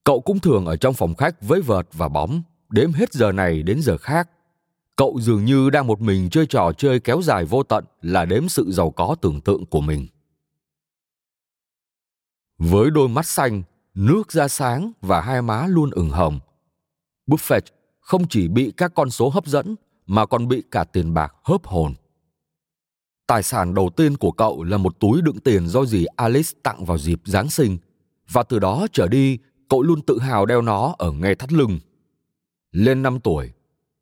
Cậu 0.05 0.21
cũng 0.21 0.41
thường 0.41 0.67
ở 0.67 0.77
trong 0.77 0.95
phòng 0.95 1.15
khách 1.15 1.43
với 1.43 1.61
vợt 1.61 1.87
và 1.93 2.09
bóng, 2.09 2.43
đếm 2.71 2.93
hết 2.93 3.13
giờ 3.13 3.33
này 3.33 3.63
đến 3.63 3.83
giờ 3.83 3.97
khác. 3.97 4.31
Cậu 4.97 5.19
dường 5.21 5.45
như 5.45 5.71
đang 5.71 5.87
một 5.87 6.01
mình 6.01 6.31
chơi 6.31 6.47
trò 6.47 6.73
chơi 6.73 7.01
kéo 7.01 7.23
dài 7.23 7.45
vô 7.45 7.63
tận 7.63 7.85
là 8.03 8.25
đếm 8.25 8.49
sự 8.49 8.71
giàu 8.73 8.91
có 8.91 9.17
tưởng 9.21 9.41
tượng 9.41 9.67
của 9.67 9.81
mình. 9.81 10.07
Với 12.59 12.91
đôi 12.91 13.09
mắt 13.09 13.27
xanh, 13.27 13.63
nước 13.95 14.33
da 14.33 14.49
sáng 14.49 14.93
và 15.01 15.21
hai 15.21 15.43
má 15.43 15.67
luôn 15.67 15.91
ửng 15.91 16.11
hồng, 16.11 16.41
Buffett 17.27 17.63
không 18.01 18.29
chỉ 18.29 18.49
bị 18.49 18.73
các 18.77 18.93
con 18.95 19.11
số 19.11 19.29
hấp 19.29 19.47
dẫn 19.47 19.75
mà 20.07 20.27
còn 20.27 20.49
bị 20.49 20.63
cả 20.71 20.85
tiền 20.85 21.15
bạc 21.15 21.35
hớp 21.45 21.67
hồn. 21.67 21.95
Tài 23.31 23.43
sản 23.43 23.75
đầu 23.75 23.91
tiên 23.97 24.17
của 24.17 24.33
cậu 24.33 24.63
là 24.63 24.77
một 24.77 25.01
túi 25.01 25.23
đựng 25.23 25.41
tiền 25.41 25.69
do 25.69 25.85
dì 25.85 26.05
Alice 26.17 26.51
tặng 26.63 26.85
vào 26.85 26.99
dịp 26.99 27.21
Giáng 27.25 27.51
sinh, 27.51 27.79
và 28.33 28.43
từ 28.43 28.59
đó 28.59 28.87
trở 28.93 29.09
đi, 29.09 29.39
cậu 29.69 29.83
luôn 29.83 30.01
tự 30.03 30.19
hào 30.19 30.47
đeo 30.47 30.63
nó 30.63 30.95
ở 30.99 31.13
ngay 31.13 31.35
thắt 31.35 31.53
lưng. 31.53 31.79
Lên 32.73 33.03
5 33.03 33.21
tuổi, 33.21 33.51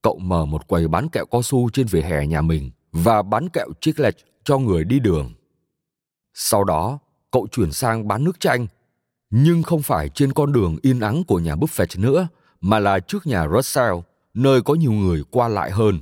cậu 0.02 0.18
mở 0.18 0.44
một 0.44 0.68
quầy 0.68 0.88
bán 0.88 1.08
kẹo 1.08 1.26
cao 1.26 1.42
su 1.42 1.70
trên 1.70 1.86
vỉa 1.86 2.00
hè 2.00 2.26
nhà 2.26 2.40
mình 2.40 2.70
và 2.92 3.22
bán 3.22 3.48
kẹo 3.48 3.68
chiclet 3.80 4.16
cho 4.44 4.58
người 4.58 4.84
đi 4.84 5.00
đường. 5.00 5.32
Sau 6.34 6.64
đó, 6.64 6.98
cậu 7.30 7.46
chuyển 7.52 7.72
sang 7.72 8.08
bán 8.08 8.24
nước 8.24 8.40
chanh, 8.40 8.66
nhưng 9.30 9.62
không 9.62 9.82
phải 9.82 10.08
trên 10.08 10.32
con 10.32 10.52
đường 10.52 10.76
yên 10.82 11.00
ắng 11.00 11.24
của 11.26 11.38
nhà 11.38 11.54
Buffett 11.54 12.00
nữa, 12.00 12.28
mà 12.60 12.78
là 12.78 12.98
trước 12.98 13.26
nhà 13.26 13.48
Russell, 13.48 13.94
nơi 14.34 14.62
có 14.62 14.74
nhiều 14.74 14.92
người 14.92 15.22
qua 15.30 15.48
lại 15.48 15.70
hơn. 15.70 16.00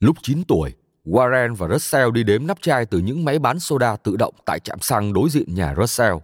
Lúc 0.00 0.16
9 0.22 0.44
tuổi, 0.44 0.74
Warren 1.04 1.54
và 1.54 1.68
Russell 1.68 2.10
đi 2.10 2.22
đếm 2.22 2.46
nắp 2.46 2.62
chai 2.62 2.86
từ 2.86 2.98
những 2.98 3.24
máy 3.24 3.38
bán 3.38 3.60
soda 3.60 3.96
tự 3.96 4.16
động 4.16 4.34
tại 4.44 4.60
trạm 4.60 4.80
xăng 4.80 5.12
đối 5.12 5.30
diện 5.30 5.54
nhà 5.54 5.74
Russell. 5.78 6.14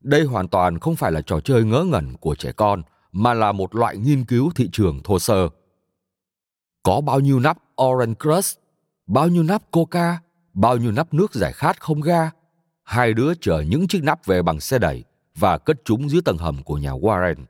Đây 0.00 0.24
hoàn 0.24 0.48
toàn 0.48 0.78
không 0.78 0.96
phải 0.96 1.12
là 1.12 1.20
trò 1.20 1.40
chơi 1.40 1.64
ngớ 1.64 1.84
ngẩn 1.84 2.16
của 2.16 2.34
trẻ 2.34 2.52
con, 2.52 2.82
mà 3.12 3.34
là 3.34 3.52
một 3.52 3.74
loại 3.74 3.96
nghiên 3.96 4.24
cứu 4.24 4.50
thị 4.54 4.68
trường 4.72 5.00
thô 5.04 5.18
sơ. 5.18 5.48
Có 6.82 7.00
bao 7.00 7.20
nhiêu 7.20 7.40
nắp 7.40 7.58
Orange 7.82 8.14
Crush, 8.20 8.58
bao 9.06 9.28
nhiêu 9.28 9.42
nắp 9.42 9.70
Coca, 9.70 10.18
bao 10.54 10.76
nhiêu 10.76 10.92
nắp 10.92 11.14
nước 11.14 11.34
giải 11.34 11.52
khát 11.52 11.80
không 11.80 12.00
ga. 12.00 12.30
Hai 12.82 13.14
đứa 13.14 13.32
chở 13.40 13.64
những 13.68 13.88
chiếc 13.88 14.02
nắp 14.02 14.26
về 14.26 14.42
bằng 14.42 14.60
xe 14.60 14.78
đẩy 14.78 15.04
và 15.34 15.58
cất 15.58 15.76
chúng 15.84 16.10
dưới 16.10 16.22
tầng 16.24 16.38
hầm 16.38 16.62
của 16.62 16.78
nhà 16.78 16.90
Warren. 16.90 17.44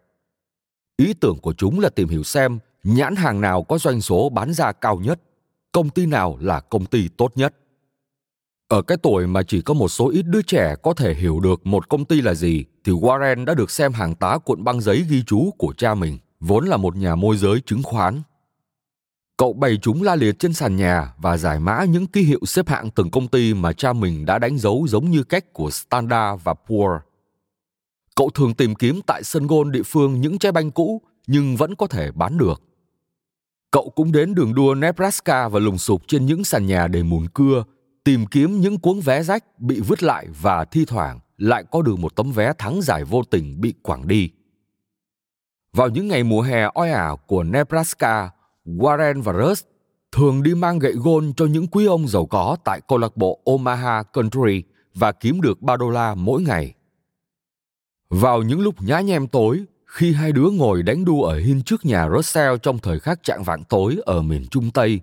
Ý 0.96 1.14
tưởng 1.14 1.38
của 1.38 1.52
chúng 1.52 1.80
là 1.80 1.88
tìm 1.88 2.08
hiểu 2.08 2.22
xem 2.22 2.58
nhãn 2.84 3.16
hàng 3.16 3.40
nào 3.40 3.62
có 3.62 3.78
doanh 3.78 4.00
số 4.00 4.28
bán 4.28 4.52
ra 4.52 4.72
cao 4.72 4.96
nhất 4.96 5.20
công 5.78 5.90
ty 5.90 6.06
nào 6.06 6.38
là 6.40 6.60
công 6.60 6.86
ty 6.86 7.08
tốt 7.08 7.32
nhất 7.34 7.54
ở 8.68 8.82
cái 8.82 8.98
tuổi 9.02 9.26
mà 9.26 9.42
chỉ 9.42 9.60
có 9.60 9.74
một 9.74 9.88
số 9.88 10.10
ít 10.10 10.22
đứa 10.22 10.42
trẻ 10.42 10.74
có 10.82 10.94
thể 10.94 11.14
hiểu 11.14 11.40
được 11.40 11.66
một 11.66 11.88
công 11.88 12.04
ty 12.04 12.20
là 12.20 12.34
gì, 12.34 12.64
thì 12.84 12.92
warren 12.92 13.44
đã 13.44 13.54
được 13.54 13.70
xem 13.70 13.92
hàng 13.92 14.14
tá 14.14 14.38
cuộn 14.38 14.64
băng 14.64 14.80
giấy 14.80 15.04
ghi 15.10 15.22
chú 15.26 15.50
của 15.58 15.74
cha 15.76 15.94
mình, 15.94 16.18
vốn 16.40 16.66
là 16.66 16.76
một 16.76 16.96
nhà 16.96 17.14
môi 17.14 17.36
giới 17.36 17.60
chứng 17.66 17.82
khoán 17.82 18.22
cậu 19.36 19.52
bày 19.52 19.78
chúng 19.82 20.02
la 20.02 20.16
liệt 20.16 20.38
trên 20.38 20.52
sàn 20.52 20.76
nhà 20.76 21.12
và 21.18 21.36
giải 21.36 21.60
mã 21.60 21.84
những 21.84 22.06
ký 22.06 22.22
hiệu 22.22 22.40
xếp 22.46 22.68
hạng 22.68 22.90
từng 22.90 23.10
công 23.10 23.28
ty 23.28 23.54
mà 23.54 23.72
cha 23.72 23.92
mình 23.92 24.26
đã 24.26 24.38
đánh 24.38 24.58
dấu 24.58 24.86
giống 24.88 25.10
như 25.10 25.24
cách 25.24 25.52
của 25.52 25.70
Standard 25.70 26.42
và 26.44 26.54
Poor. 26.54 26.90
Cậu 28.16 28.30
thường 28.30 28.54
tìm 28.54 28.74
kiếm 28.74 29.00
tại 29.06 29.24
sân 29.24 29.46
gôn 29.46 29.72
địa 29.72 29.82
phương 29.82 30.20
những 30.20 30.38
trái 30.38 30.52
banh 30.52 30.70
cũ, 30.70 31.02
nhưng 31.26 31.56
vẫn 31.56 31.74
có 31.74 31.86
thể 31.86 32.10
bán 32.10 32.38
được. 32.38 32.62
Cậu 33.70 33.92
cũng 33.96 34.12
đến 34.12 34.34
đường 34.34 34.54
đua 34.54 34.74
Nebraska 34.74 35.48
và 35.48 35.60
lùng 35.60 35.78
sục 35.78 36.02
trên 36.08 36.26
những 36.26 36.44
sàn 36.44 36.66
nhà 36.66 36.88
đầy 36.88 37.02
mùn 37.02 37.28
cưa, 37.34 37.64
tìm 38.04 38.26
kiếm 38.26 38.60
những 38.60 38.78
cuốn 38.78 39.00
vé 39.00 39.22
rách 39.22 39.44
bị 39.58 39.80
vứt 39.80 40.02
lại 40.02 40.26
và 40.40 40.64
thi 40.64 40.84
thoảng 40.84 41.20
lại 41.36 41.64
có 41.70 41.82
được 41.82 41.98
một 41.98 42.16
tấm 42.16 42.32
vé 42.32 42.52
thắng 42.58 42.82
giải 42.82 43.04
vô 43.04 43.22
tình 43.30 43.60
bị 43.60 43.74
quảng 43.82 44.08
đi. 44.08 44.30
Vào 45.72 45.88
những 45.88 46.08
ngày 46.08 46.24
mùa 46.24 46.42
hè 46.42 46.68
oi 46.74 46.90
ả 46.90 47.10
của 47.26 47.42
Nebraska, 47.42 48.30
Warren 48.66 49.22
và 49.22 49.32
Russ 49.32 49.64
thường 50.12 50.42
đi 50.42 50.54
mang 50.54 50.78
gậy 50.78 50.92
gôn 50.92 51.32
cho 51.36 51.46
những 51.46 51.66
quý 51.66 51.86
ông 51.86 52.08
giàu 52.08 52.26
có 52.26 52.56
tại 52.64 52.80
câu 52.88 52.98
lạc 52.98 53.16
bộ 53.16 53.40
Omaha 53.44 54.02
Country 54.02 54.62
và 54.94 55.12
kiếm 55.12 55.40
được 55.40 55.62
3 55.62 55.76
đô 55.76 55.90
la 55.90 56.14
mỗi 56.14 56.42
ngày. 56.42 56.74
Vào 58.10 58.42
những 58.42 58.60
lúc 58.60 58.82
nhá 58.82 59.00
nhem 59.00 59.26
tối, 59.26 59.64
khi 59.88 60.12
hai 60.12 60.32
đứa 60.32 60.50
ngồi 60.50 60.82
đánh 60.82 61.04
đu 61.04 61.22
ở 61.22 61.38
hiên 61.38 61.62
trước 61.62 61.84
nhà 61.84 62.08
Russell 62.16 62.56
trong 62.62 62.78
thời 62.78 63.00
khắc 63.00 63.22
trạng 63.22 63.42
vạng 63.44 63.64
tối 63.64 63.96
ở 64.06 64.22
miền 64.22 64.46
Trung 64.50 64.70
Tây. 64.70 65.00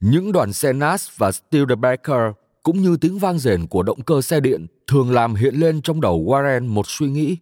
Những 0.00 0.32
đoàn 0.32 0.52
xe 0.52 0.72
Nas 0.72 1.08
và 1.16 1.32
Studebaker 1.32 2.32
cũng 2.62 2.82
như 2.82 2.96
tiếng 2.96 3.18
vang 3.18 3.38
rền 3.38 3.66
của 3.66 3.82
động 3.82 4.02
cơ 4.02 4.22
xe 4.22 4.40
điện 4.40 4.66
thường 4.86 5.10
làm 5.10 5.34
hiện 5.34 5.54
lên 5.54 5.82
trong 5.82 6.00
đầu 6.00 6.24
Warren 6.26 6.68
một 6.68 6.86
suy 6.88 7.08
nghĩ. 7.08 7.36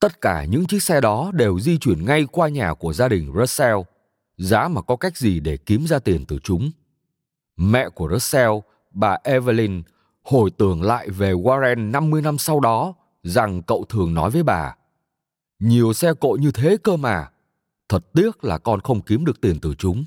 Tất 0.00 0.20
cả 0.20 0.44
những 0.44 0.66
chiếc 0.66 0.82
xe 0.82 1.00
đó 1.00 1.30
đều 1.34 1.60
di 1.60 1.78
chuyển 1.78 2.04
ngay 2.04 2.26
qua 2.32 2.48
nhà 2.48 2.74
của 2.74 2.92
gia 2.92 3.08
đình 3.08 3.32
Russell, 3.36 3.78
giá 4.36 4.68
mà 4.68 4.82
có 4.82 4.96
cách 4.96 5.16
gì 5.16 5.40
để 5.40 5.56
kiếm 5.56 5.86
ra 5.86 5.98
tiền 5.98 6.24
từ 6.28 6.38
chúng. 6.44 6.70
Mẹ 7.56 7.88
của 7.88 8.08
Russell, 8.12 8.52
bà 8.90 9.16
Evelyn, 9.24 9.82
hồi 10.22 10.50
tưởng 10.50 10.82
lại 10.82 11.08
về 11.10 11.32
Warren 11.32 11.90
50 11.90 12.22
năm 12.22 12.38
sau 12.38 12.60
đó 12.60 12.94
rằng 13.22 13.62
cậu 13.62 13.84
thường 13.88 14.14
nói 14.14 14.30
với 14.30 14.42
bà 14.42 14.74
nhiều 15.60 15.92
xe 15.92 16.12
cộ 16.20 16.36
như 16.40 16.52
thế 16.52 16.76
cơ 16.82 16.96
mà. 16.96 17.30
Thật 17.88 18.12
tiếc 18.12 18.44
là 18.44 18.58
con 18.58 18.80
không 18.80 19.00
kiếm 19.00 19.24
được 19.24 19.40
tiền 19.40 19.58
từ 19.62 19.74
chúng. 19.74 20.04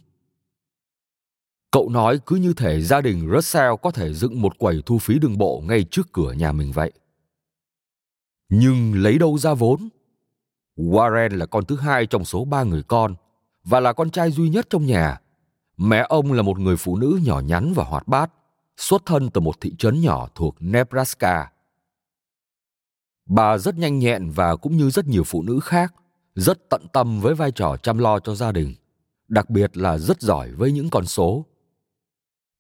Cậu 1.72 1.90
nói 1.90 2.20
cứ 2.26 2.36
như 2.36 2.54
thể 2.54 2.82
gia 2.82 3.02
đình 3.02 3.30
russell 3.34 3.74
có 3.82 3.92
thể 3.92 4.14
dựng 4.14 4.42
một 4.42 4.58
quầy 4.58 4.82
thu 4.86 4.98
phí 4.98 5.20
đường 5.20 5.38
bộ 5.38 5.64
ngay 5.68 5.86
trước 5.92 6.12
cửa 6.12 6.32
nhà 6.32 6.52
mình 6.52 6.72
vậy. 6.72 6.92
Nhưng 8.50 8.94
lấy 8.94 9.18
đâu 9.18 9.38
ra 9.38 9.54
vốn? 9.54 9.90
Warren 10.78 11.38
là 11.38 11.46
con 11.46 11.66
thứ 11.66 11.76
hai 11.76 12.06
trong 12.06 12.26
số 12.26 12.46
ba 12.46 12.64
người 12.64 12.84
con 12.84 13.16
và 13.64 13.80
là 13.80 13.94
con 13.94 14.10
trai 14.10 14.32
duy 14.32 14.50
nhất 14.50 14.68
trong 14.70 14.86
nhà. 14.86 15.22
Mẹ 15.78 16.06
ông 16.10 16.34
là 16.34 16.42
một 16.42 16.60
người 16.60 16.78
phụ 16.78 16.98
nữ 16.98 17.20
nhỏ 17.24 17.40
nhắn 17.40 17.74
và 17.76 17.84
hoạt 17.84 18.08
bát, 18.08 18.32
xuất 18.78 19.06
thân 19.06 19.30
từ 19.30 19.42
một 19.42 19.62
thị 19.62 19.76
trấn 19.78 20.02
nhỏ 20.02 20.28
thuộc 20.36 20.56
nebraska. 20.60 21.53
Bà 23.26 23.58
rất 23.58 23.78
nhanh 23.78 24.00
nhẹn 24.00 24.32
và 24.32 24.56
cũng 24.56 24.78
như 24.78 24.90
rất 24.90 25.08
nhiều 25.08 25.24
phụ 25.24 25.44
nữ 25.44 25.60
khác, 25.64 25.94
rất 26.36 26.70
tận 26.70 26.82
tâm 26.94 27.20
với 27.22 27.36
vai 27.36 27.52
trò 27.52 27.78
chăm 27.78 27.98
lo 27.98 28.20
cho 28.20 28.36
gia 28.36 28.52
đình, 28.52 28.74
đặc 29.28 29.50
biệt 29.50 29.78
là 29.78 29.98
rất 29.98 30.22
giỏi 30.22 30.52
với 30.52 30.72
những 30.72 30.90
con 30.90 31.06
số. 31.06 31.46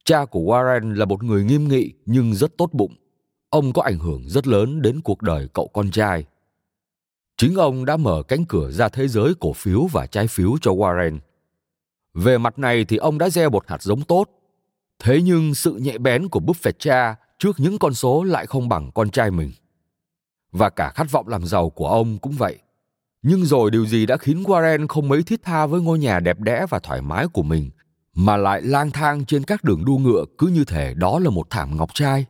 Cha 0.05 0.25
của 0.25 0.39
Warren 0.39 0.93
là 0.93 1.05
một 1.05 1.23
người 1.23 1.43
nghiêm 1.43 1.67
nghị 1.67 1.93
nhưng 2.05 2.35
rất 2.35 2.57
tốt 2.57 2.69
bụng. 2.73 2.95
Ông 3.49 3.73
có 3.73 3.81
ảnh 3.81 3.99
hưởng 3.99 4.29
rất 4.29 4.47
lớn 4.47 4.81
đến 4.81 5.01
cuộc 5.01 5.21
đời 5.21 5.47
cậu 5.53 5.67
con 5.67 5.91
trai. 5.91 6.25
Chính 7.37 7.55
ông 7.55 7.85
đã 7.85 7.97
mở 7.97 8.23
cánh 8.27 8.45
cửa 8.45 8.71
ra 8.71 8.89
thế 8.89 9.07
giới 9.07 9.33
cổ 9.39 9.53
phiếu 9.53 9.85
và 9.91 10.05
trái 10.05 10.27
phiếu 10.27 10.57
cho 10.61 10.71
Warren. 10.71 11.19
Về 12.13 12.37
mặt 12.37 12.59
này 12.59 12.85
thì 12.85 12.97
ông 12.97 13.17
đã 13.17 13.29
gieo 13.29 13.49
một 13.49 13.67
hạt 13.67 13.81
giống 13.81 14.01
tốt. 14.01 14.29
Thế 14.99 15.21
nhưng 15.21 15.55
sự 15.55 15.73
nhạy 15.73 15.97
bén 15.97 16.29
của 16.29 16.39
Buffett 16.39 16.73
cha 16.79 17.15
trước 17.39 17.59
những 17.59 17.79
con 17.79 17.93
số 17.93 18.23
lại 18.23 18.45
không 18.45 18.69
bằng 18.69 18.91
con 18.91 19.09
trai 19.09 19.31
mình 19.31 19.51
và 20.53 20.69
cả 20.69 20.91
khát 20.95 21.11
vọng 21.11 21.27
làm 21.27 21.45
giàu 21.45 21.69
của 21.69 21.87
ông 21.87 22.17
cũng 22.17 22.31
vậy. 22.31 22.59
Nhưng 23.21 23.45
rồi 23.45 23.71
điều 23.71 23.85
gì 23.85 24.05
đã 24.05 24.17
khiến 24.17 24.43
Warren 24.43 24.87
không 24.87 25.09
mấy 25.09 25.23
thiết 25.23 25.43
tha 25.43 25.65
với 25.65 25.81
ngôi 25.81 25.99
nhà 25.99 26.19
đẹp 26.19 26.39
đẽ 26.39 26.65
và 26.69 26.79
thoải 26.79 27.01
mái 27.01 27.27
của 27.27 27.43
mình, 27.43 27.69
mà 28.15 28.37
lại 28.37 28.61
lang 28.61 28.91
thang 28.91 29.25
trên 29.25 29.43
các 29.43 29.63
đường 29.63 29.85
đua 29.85 29.97
ngựa 29.97 30.25
cứ 30.37 30.47
như 30.47 30.65
thể 30.65 30.93
đó 30.93 31.19
là 31.19 31.29
một 31.29 31.49
thảm 31.49 31.77
ngọc 31.77 31.89
trai? 31.93 32.25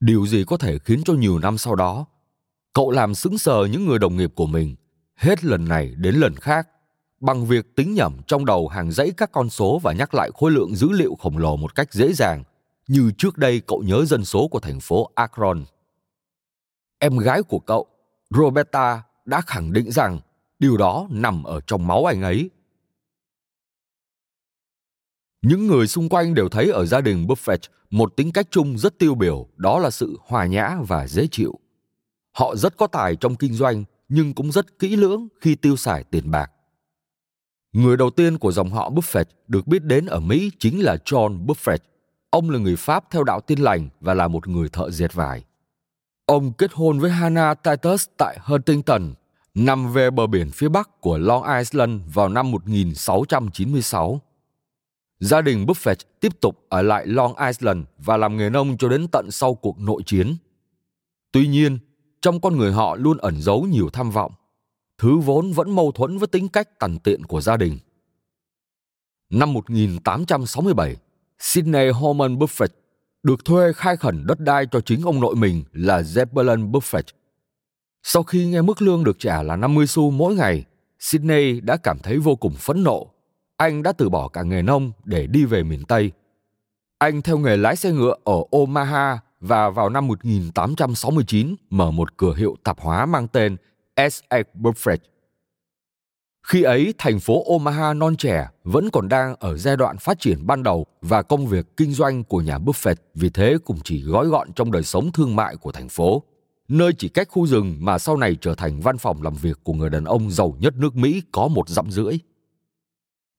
Điều 0.00 0.26
gì 0.26 0.44
có 0.46 0.56
thể 0.56 0.78
khiến 0.78 1.02
cho 1.04 1.14
nhiều 1.14 1.38
năm 1.38 1.58
sau 1.58 1.74
đó, 1.74 2.06
cậu 2.72 2.90
làm 2.90 3.14
sững 3.14 3.38
sờ 3.38 3.64
những 3.64 3.86
người 3.86 3.98
đồng 3.98 4.16
nghiệp 4.16 4.32
của 4.34 4.46
mình, 4.46 4.76
hết 5.16 5.44
lần 5.44 5.68
này 5.68 5.94
đến 5.96 6.14
lần 6.14 6.34
khác, 6.34 6.68
bằng 7.20 7.46
việc 7.46 7.76
tính 7.76 7.94
nhẩm 7.94 8.16
trong 8.26 8.44
đầu 8.44 8.68
hàng 8.68 8.92
dãy 8.92 9.10
các 9.16 9.32
con 9.32 9.50
số 9.50 9.78
và 9.78 9.92
nhắc 9.92 10.14
lại 10.14 10.30
khối 10.34 10.50
lượng 10.50 10.76
dữ 10.76 10.88
liệu 10.90 11.14
khổng 11.14 11.38
lồ 11.38 11.56
một 11.56 11.74
cách 11.74 11.92
dễ 11.92 12.12
dàng, 12.12 12.44
như 12.88 13.10
trước 13.18 13.38
đây 13.38 13.60
cậu 13.60 13.82
nhớ 13.86 14.04
dân 14.04 14.24
số 14.24 14.48
của 14.48 14.60
thành 14.60 14.80
phố 14.80 15.10
Akron 15.14 15.64
em 17.00 17.18
gái 17.18 17.42
của 17.42 17.58
cậu, 17.58 17.86
Roberta, 18.30 19.02
đã 19.24 19.40
khẳng 19.40 19.72
định 19.72 19.92
rằng 19.92 20.20
điều 20.58 20.76
đó 20.76 21.06
nằm 21.10 21.44
ở 21.44 21.60
trong 21.60 21.86
máu 21.86 22.04
anh 22.04 22.22
ấy. 22.22 22.50
Những 25.42 25.66
người 25.66 25.86
xung 25.86 26.08
quanh 26.08 26.34
đều 26.34 26.48
thấy 26.48 26.70
ở 26.70 26.86
gia 26.86 27.00
đình 27.00 27.26
Buffett 27.26 27.68
một 27.90 28.16
tính 28.16 28.32
cách 28.32 28.46
chung 28.50 28.78
rất 28.78 28.98
tiêu 28.98 29.14
biểu, 29.14 29.48
đó 29.56 29.78
là 29.78 29.90
sự 29.90 30.16
hòa 30.26 30.46
nhã 30.46 30.76
và 30.88 31.06
dễ 31.06 31.26
chịu. 31.30 31.58
Họ 32.32 32.56
rất 32.56 32.76
có 32.76 32.86
tài 32.86 33.16
trong 33.16 33.36
kinh 33.36 33.54
doanh, 33.54 33.84
nhưng 34.08 34.34
cũng 34.34 34.52
rất 34.52 34.78
kỹ 34.78 34.96
lưỡng 34.96 35.28
khi 35.40 35.54
tiêu 35.54 35.76
xài 35.76 36.04
tiền 36.04 36.30
bạc. 36.30 36.52
Người 37.72 37.96
đầu 37.96 38.10
tiên 38.10 38.38
của 38.38 38.52
dòng 38.52 38.70
họ 38.70 38.90
Buffett 38.90 39.24
được 39.46 39.66
biết 39.66 39.84
đến 39.84 40.06
ở 40.06 40.20
Mỹ 40.20 40.50
chính 40.58 40.82
là 40.82 40.96
John 41.04 41.46
Buffett. 41.46 41.78
Ông 42.30 42.50
là 42.50 42.58
người 42.58 42.76
Pháp 42.76 43.04
theo 43.10 43.24
đạo 43.24 43.40
tin 43.40 43.58
lành 43.58 43.88
và 44.00 44.14
là 44.14 44.28
một 44.28 44.48
người 44.48 44.68
thợ 44.68 44.90
dệt 44.90 45.14
vải. 45.14 45.44
Ông 46.30 46.52
kết 46.52 46.70
hôn 46.74 46.98
với 46.98 47.10
Hannah 47.10 47.62
Titus 47.62 48.08
tại 48.16 48.38
Huntington, 48.40 49.14
nằm 49.54 49.92
về 49.92 50.10
bờ 50.10 50.26
biển 50.26 50.50
phía 50.50 50.68
bắc 50.68 51.00
của 51.00 51.18
Long 51.18 51.42
Island 51.58 52.02
vào 52.14 52.28
năm 52.28 52.50
1696. 52.50 54.20
Gia 55.20 55.40
đình 55.40 55.66
Buffett 55.66 55.94
tiếp 56.20 56.40
tục 56.40 56.66
ở 56.68 56.82
lại 56.82 57.06
Long 57.06 57.34
Island 57.46 57.84
và 57.98 58.16
làm 58.16 58.36
nghề 58.36 58.50
nông 58.50 58.76
cho 58.78 58.88
đến 58.88 59.06
tận 59.12 59.30
sau 59.30 59.54
cuộc 59.54 59.78
nội 59.78 60.02
chiến. 60.06 60.36
Tuy 61.32 61.48
nhiên, 61.48 61.78
trong 62.22 62.40
con 62.40 62.56
người 62.56 62.72
họ 62.72 62.96
luôn 62.96 63.18
ẩn 63.18 63.42
giấu 63.42 63.62
nhiều 63.62 63.88
tham 63.92 64.10
vọng, 64.10 64.32
thứ 64.98 65.18
vốn 65.18 65.52
vẫn 65.52 65.76
mâu 65.76 65.92
thuẫn 65.92 66.18
với 66.18 66.28
tính 66.28 66.48
cách 66.48 66.78
tằn 66.78 66.98
tiện 66.98 67.24
của 67.24 67.40
gia 67.40 67.56
đình. 67.56 67.78
Năm 69.30 69.52
1867, 69.52 70.96
Sidney 71.38 71.90
Holman 71.90 72.38
Buffett 72.38 72.79
được 73.22 73.44
thuê 73.44 73.72
khai 73.72 73.96
khẩn 73.96 74.26
đất 74.26 74.40
đai 74.40 74.66
cho 74.70 74.80
chính 74.80 75.02
ông 75.02 75.20
nội 75.20 75.34
mình 75.36 75.64
là 75.72 76.00
Zebulon 76.00 76.70
Buffett. 76.70 77.02
Sau 78.02 78.22
khi 78.22 78.46
nghe 78.46 78.62
mức 78.62 78.82
lương 78.82 79.04
được 79.04 79.18
trả 79.18 79.42
là 79.42 79.56
50 79.56 79.86
xu 79.86 80.10
mỗi 80.10 80.34
ngày, 80.34 80.64
Sydney 80.98 81.60
đã 81.60 81.76
cảm 81.76 81.98
thấy 81.98 82.18
vô 82.18 82.36
cùng 82.36 82.54
phẫn 82.54 82.84
nộ. 82.84 83.10
Anh 83.56 83.82
đã 83.82 83.92
từ 83.92 84.08
bỏ 84.08 84.28
cả 84.28 84.42
nghề 84.42 84.62
nông 84.62 84.92
để 85.04 85.26
đi 85.26 85.44
về 85.44 85.62
miền 85.62 85.84
Tây. 85.84 86.12
Anh 86.98 87.22
theo 87.22 87.38
nghề 87.38 87.56
lái 87.56 87.76
xe 87.76 87.92
ngựa 87.92 88.14
ở 88.24 88.36
Omaha 88.50 89.18
và 89.40 89.70
vào 89.70 89.88
năm 89.88 90.06
1869 90.06 91.54
mở 91.70 91.90
một 91.90 92.16
cửa 92.16 92.34
hiệu 92.34 92.56
tạp 92.64 92.80
hóa 92.80 93.06
mang 93.06 93.28
tên 93.28 93.56
S.A. 93.96 94.42
Buffett 94.54 94.98
khi 96.42 96.62
ấy, 96.62 96.94
thành 96.98 97.20
phố 97.20 97.44
Omaha 97.52 97.94
non 97.94 98.16
trẻ 98.16 98.48
vẫn 98.64 98.90
còn 98.90 99.08
đang 99.08 99.34
ở 99.40 99.56
giai 99.56 99.76
đoạn 99.76 99.98
phát 99.98 100.20
triển 100.20 100.46
ban 100.46 100.62
đầu 100.62 100.86
và 101.02 101.22
công 101.22 101.46
việc 101.46 101.76
kinh 101.76 101.92
doanh 101.92 102.24
của 102.24 102.40
nhà 102.40 102.58
Buffett 102.58 102.94
vì 103.14 103.30
thế 103.30 103.56
cũng 103.64 103.78
chỉ 103.84 104.02
gói 104.02 104.26
gọn 104.26 104.52
trong 104.52 104.72
đời 104.72 104.82
sống 104.82 105.12
thương 105.12 105.36
mại 105.36 105.56
của 105.56 105.72
thành 105.72 105.88
phố, 105.88 106.22
nơi 106.68 106.92
chỉ 106.98 107.08
cách 107.08 107.28
khu 107.30 107.46
rừng 107.46 107.76
mà 107.80 107.98
sau 107.98 108.16
này 108.16 108.36
trở 108.40 108.54
thành 108.54 108.80
văn 108.80 108.98
phòng 108.98 109.22
làm 109.22 109.34
việc 109.34 109.58
của 109.64 109.72
người 109.72 109.90
đàn 109.90 110.04
ông 110.04 110.30
giàu 110.30 110.56
nhất 110.60 110.74
nước 110.76 110.96
Mỹ 110.96 111.22
có 111.32 111.48
một 111.48 111.68
dặm 111.68 111.90
rưỡi. 111.90 112.18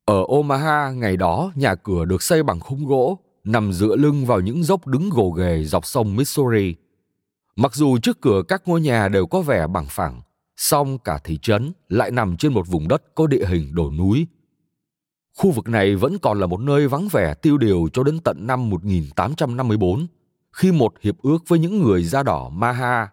Ở 0.05 0.23
Omaha 0.27 0.91
ngày 0.91 1.17
đó, 1.17 1.51
nhà 1.55 1.75
cửa 1.75 2.05
được 2.05 2.23
xây 2.23 2.43
bằng 2.43 2.59
khung 2.59 2.85
gỗ, 2.85 3.19
nằm 3.43 3.73
dựa 3.73 3.95
lưng 3.95 4.25
vào 4.25 4.39
những 4.39 4.63
dốc 4.63 4.87
đứng 4.87 5.09
gồ 5.09 5.29
ghề 5.29 5.63
dọc 5.63 5.85
sông 5.85 6.15
Missouri. 6.15 6.75
Mặc 7.55 7.75
dù 7.75 7.97
trước 7.97 8.21
cửa 8.21 8.41
các 8.47 8.67
ngôi 8.67 8.81
nhà 8.81 9.07
đều 9.07 9.25
có 9.25 9.41
vẻ 9.41 9.67
bằng 9.67 9.85
phẳng, 9.89 10.21
song 10.57 10.97
cả 10.97 11.19
thị 11.23 11.39
trấn 11.41 11.71
lại 11.89 12.11
nằm 12.11 12.37
trên 12.37 12.53
một 12.53 12.67
vùng 12.67 12.87
đất 12.87 13.03
có 13.15 13.27
địa 13.27 13.45
hình 13.45 13.75
đồi 13.75 13.91
núi. 13.93 14.27
Khu 15.37 15.51
vực 15.51 15.69
này 15.69 15.95
vẫn 15.95 16.17
còn 16.17 16.39
là 16.39 16.47
một 16.47 16.59
nơi 16.59 16.87
vắng 16.87 17.07
vẻ 17.07 17.33
tiêu 17.33 17.57
điều 17.57 17.87
cho 17.93 18.03
đến 18.03 18.19
tận 18.19 18.47
năm 18.47 18.69
1854, 18.69 20.07
khi 20.51 20.71
một 20.71 20.93
hiệp 21.01 21.15
ước 21.21 21.37
với 21.47 21.59
những 21.59 21.81
người 21.81 22.03
da 22.03 22.23
đỏ 22.23 22.49
Maha, 22.49 23.07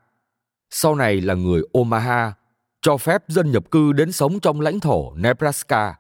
sau 0.71 0.95
này 0.95 1.21
là 1.21 1.35
người 1.35 1.63
Omaha, 1.73 2.33
cho 2.83 2.97
phép 2.97 3.23
dân 3.29 3.53
nhập 3.53 3.71
cư 3.71 3.93
đến 3.93 4.13
sống 4.13 4.41
trong 4.41 4.61
lãnh 4.61 4.81
thổ 4.81 5.15
Nebraska. 5.15 5.95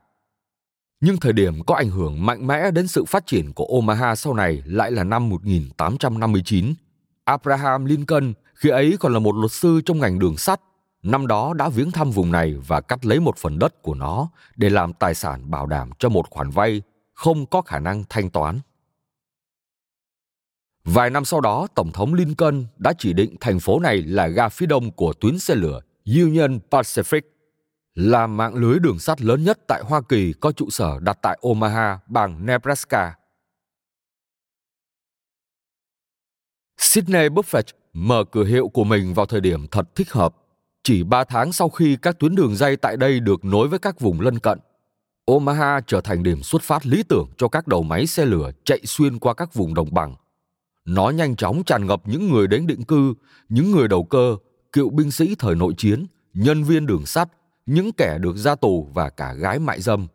Nhưng 1.00 1.16
thời 1.16 1.32
điểm 1.32 1.64
có 1.64 1.74
ảnh 1.74 1.90
hưởng 1.90 2.26
mạnh 2.26 2.46
mẽ 2.46 2.70
đến 2.70 2.88
sự 2.88 3.04
phát 3.04 3.26
triển 3.26 3.52
của 3.52 3.64
Omaha 3.64 4.14
sau 4.14 4.34
này 4.34 4.62
lại 4.66 4.90
là 4.90 5.04
năm 5.04 5.28
1859. 5.28 6.74
Abraham 7.24 7.84
Lincoln 7.84 8.32
khi 8.54 8.68
ấy 8.68 8.96
còn 9.00 9.12
là 9.12 9.18
một 9.18 9.36
luật 9.36 9.52
sư 9.52 9.80
trong 9.84 9.98
ngành 9.98 10.18
đường 10.18 10.36
sắt 10.36 10.60
năm 11.10 11.26
đó 11.26 11.54
đã 11.54 11.68
viếng 11.68 11.90
thăm 11.90 12.10
vùng 12.10 12.32
này 12.32 12.54
và 12.66 12.80
cắt 12.80 13.06
lấy 13.06 13.20
một 13.20 13.36
phần 13.36 13.58
đất 13.58 13.82
của 13.82 13.94
nó 13.94 14.30
để 14.56 14.70
làm 14.70 14.92
tài 14.92 15.14
sản 15.14 15.50
bảo 15.50 15.66
đảm 15.66 15.90
cho 15.98 16.08
một 16.08 16.30
khoản 16.30 16.50
vay 16.50 16.82
không 17.14 17.46
có 17.46 17.62
khả 17.62 17.78
năng 17.78 18.04
thanh 18.08 18.30
toán. 18.30 18.60
Vài 20.84 21.10
năm 21.10 21.24
sau 21.24 21.40
đó, 21.40 21.66
Tổng 21.74 21.92
thống 21.92 22.14
Lincoln 22.14 22.66
đã 22.76 22.92
chỉ 22.98 23.12
định 23.12 23.36
thành 23.40 23.60
phố 23.60 23.80
này 23.80 24.02
là 24.02 24.26
ga 24.26 24.48
phía 24.48 24.66
đông 24.66 24.90
của 24.90 25.12
tuyến 25.12 25.38
xe 25.38 25.54
lửa 25.54 25.80
Union 26.04 26.58
Pacific, 26.70 27.20
là 27.94 28.26
mạng 28.26 28.54
lưới 28.54 28.78
đường 28.78 28.98
sắt 28.98 29.20
lớn 29.20 29.44
nhất 29.44 29.58
tại 29.66 29.82
Hoa 29.84 30.00
Kỳ 30.08 30.32
có 30.32 30.52
trụ 30.52 30.70
sở 30.70 30.98
đặt 31.00 31.18
tại 31.22 31.38
Omaha, 31.40 31.98
bang 32.06 32.46
Nebraska. 32.46 33.14
Sydney 36.78 37.28
Buffett 37.28 37.72
mở 37.92 38.24
cửa 38.24 38.44
hiệu 38.44 38.68
của 38.68 38.84
mình 38.84 39.14
vào 39.14 39.26
thời 39.26 39.40
điểm 39.40 39.66
thật 39.70 39.94
thích 39.94 40.12
hợp 40.12 40.34
chỉ 40.88 41.02
3 41.02 41.24
tháng 41.24 41.52
sau 41.52 41.68
khi 41.68 41.96
các 42.02 42.18
tuyến 42.18 42.34
đường 42.34 42.56
dây 42.56 42.76
tại 42.76 42.96
đây 42.96 43.20
được 43.20 43.44
nối 43.44 43.68
với 43.68 43.78
các 43.78 44.00
vùng 44.00 44.20
lân 44.20 44.38
cận, 44.38 44.58
Omaha 45.24 45.80
trở 45.86 46.00
thành 46.00 46.22
điểm 46.22 46.42
xuất 46.42 46.62
phát 46.62 46.86
lý 46.86 47.02
tưởng 47.02 47.28
cho 47.36 47.48
các 47.48 47.68
đầu 47.68 47.82
máy 47.82 48.06
xe 48.06 48.24
lửa 48.24 48.50
chạy 48.64 48.80
xuyên 48.84 49.18
qua 49.18 49.34
các 49.34 49.54
vùng 49.54 49.74
đồng 49.74 49.94
bằng. 49.94 50.14
Nó 50.84 51.10
nhanh 51.10 51.36
chóng 51.36 51.62
tràn 51.64 51.86
ngập 51.86 52.02
những 52.08 52.28
người 52.28 52.46
đến 52.46 52.66
định 52.66 52.84
cư, 52.84 53.14
những 53.48 53.70
người 53.70 53.88
đầu 53.88 54.04
cơ, 54.04 54.36
cựu 54.72 54.90
binh 54.90 55.10
sĩ 55.10 55.34
thời 55.38 55.54
nội 55.54 55.74
chiến, 55.76 56.06
nhân 56.34 56.64
viên 56.64 56.86
đường 56.86 57.06
sắt, 57.06 57.28
những 57.66 57.92
kẻ 57.92 58.18
được 58.20 58.36
ra 58.36 58.54
tù 58.54 58.88
và 58.94 59.10
cả 59.10 59.34
gái 59.34 59.58
mại 59.58 59.80
dâm. 59.80 60.06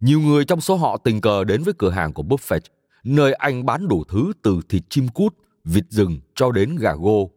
Nhiều 0.00 0.20
người 0.20 0.44
trong 0.44 0.60
số 0.60 0.76
họ 0.76 0.96
tình 0.96 1.20
cờ 1.20 1.44
đến 1.44 1.62
với 1.62 1.74
cửa 1.78 1.90
hàng 1.90 2.12
của 2.12 2.22
Buffett, 2.22 2.60
nơi 3.04 3.32
anh 3.32 3.66
bán 3.66 3.88
đủ 3.88 4.04
thứ 4.08 4.32
từ 4.42 4.60
thịt 4.68 4.82
chim 4.90 5.08
cút, 5.08 5.34
vịt 5.64 5.84
rừng 5.88 6.20
cho 6.34 6.52
đến 6.52 6.76
gà 6.76 6.94
gô, 6.94 7.30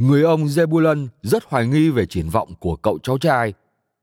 Người 0.00 0.22
ông 0.22 0.44
Zebulon 0.44 1.08
rất 1.22 1.44
hoài 1.44 1.66
nghi 1.66 1.90
về 1.90 2.06
triển 2.06 2.28
vọng 2.28 2.54
của 2.60 2.76
cậu 2.76 2.98
cháu 3.02 3.18
trai. 3.18 3.52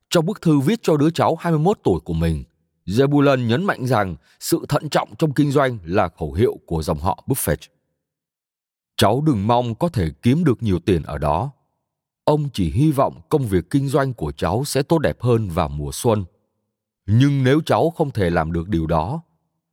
Trong 0.09 0.25
bức 0.25 0.41
thư 0.41 0.59
viết 0.59 0.79
cho 0.83 0.97
đứa 0.97 1.09
cháu 1.09 1.35
21 1.35 1.79
tuổi 1.83 1.99
của 1.99 2.13
mình, 2.13 2.43
Zebulon 2.85 3.47
nhấn 3.47 3.63
mạnh 3.63 3.87
rằng 3.87 4.15
sự 4.39 4.65
thận 4.69 4.89
trọng 4.89 5.15
trong 5.15 5.33
kinh 5.33 5.51
doanh 5.51 5.77
là 5.83 6.09
khẩu 6.19 6.33
hiệu 6.33 6.59
của 6.65 6.83
dòng 6.83 6.99
họ 6.99 7.23
Buffett. 7.27 7.67
Cháu 8.97 9.21
đừng 9.25 9.47
mong 9.47 9.75
có 9.75 9.89
thể 9.89 10.09
kiếm 10.21 10.43
được 10.43 10.63
nhiều 10.63 10.79
tiền 10.79 11.03
ở 11.03 11.17
đó. 11.17 11.51
Ông 12.23 12.49
chỉ 12.53 12.71
hy 12.71 12.91
vọng 12.91 13.21
công 13.29 13.47
việc 13.47 13.69
kinh 13.69 13.87
doanh 13.87 14.13
của 14.13 14.31
cháu 14.31 14.63
sẽ 14.65 14.83
tốt 14.83 14.99
đẹp 14.99 15.21
hơn 15.21 15.49
vào 15.49 15.69
mùa 15.69 15.91
xuân. 15.93 16.25
Nhưng 17.05 17.43
nếu 17.43 17.61
cháu 17.65 17.89
không 17.89 18.11
thể 18.11 18.29
làm 18.29 18.51
được 18.51 18.69
điều 18.69 18.87
đó, 18.87 19.21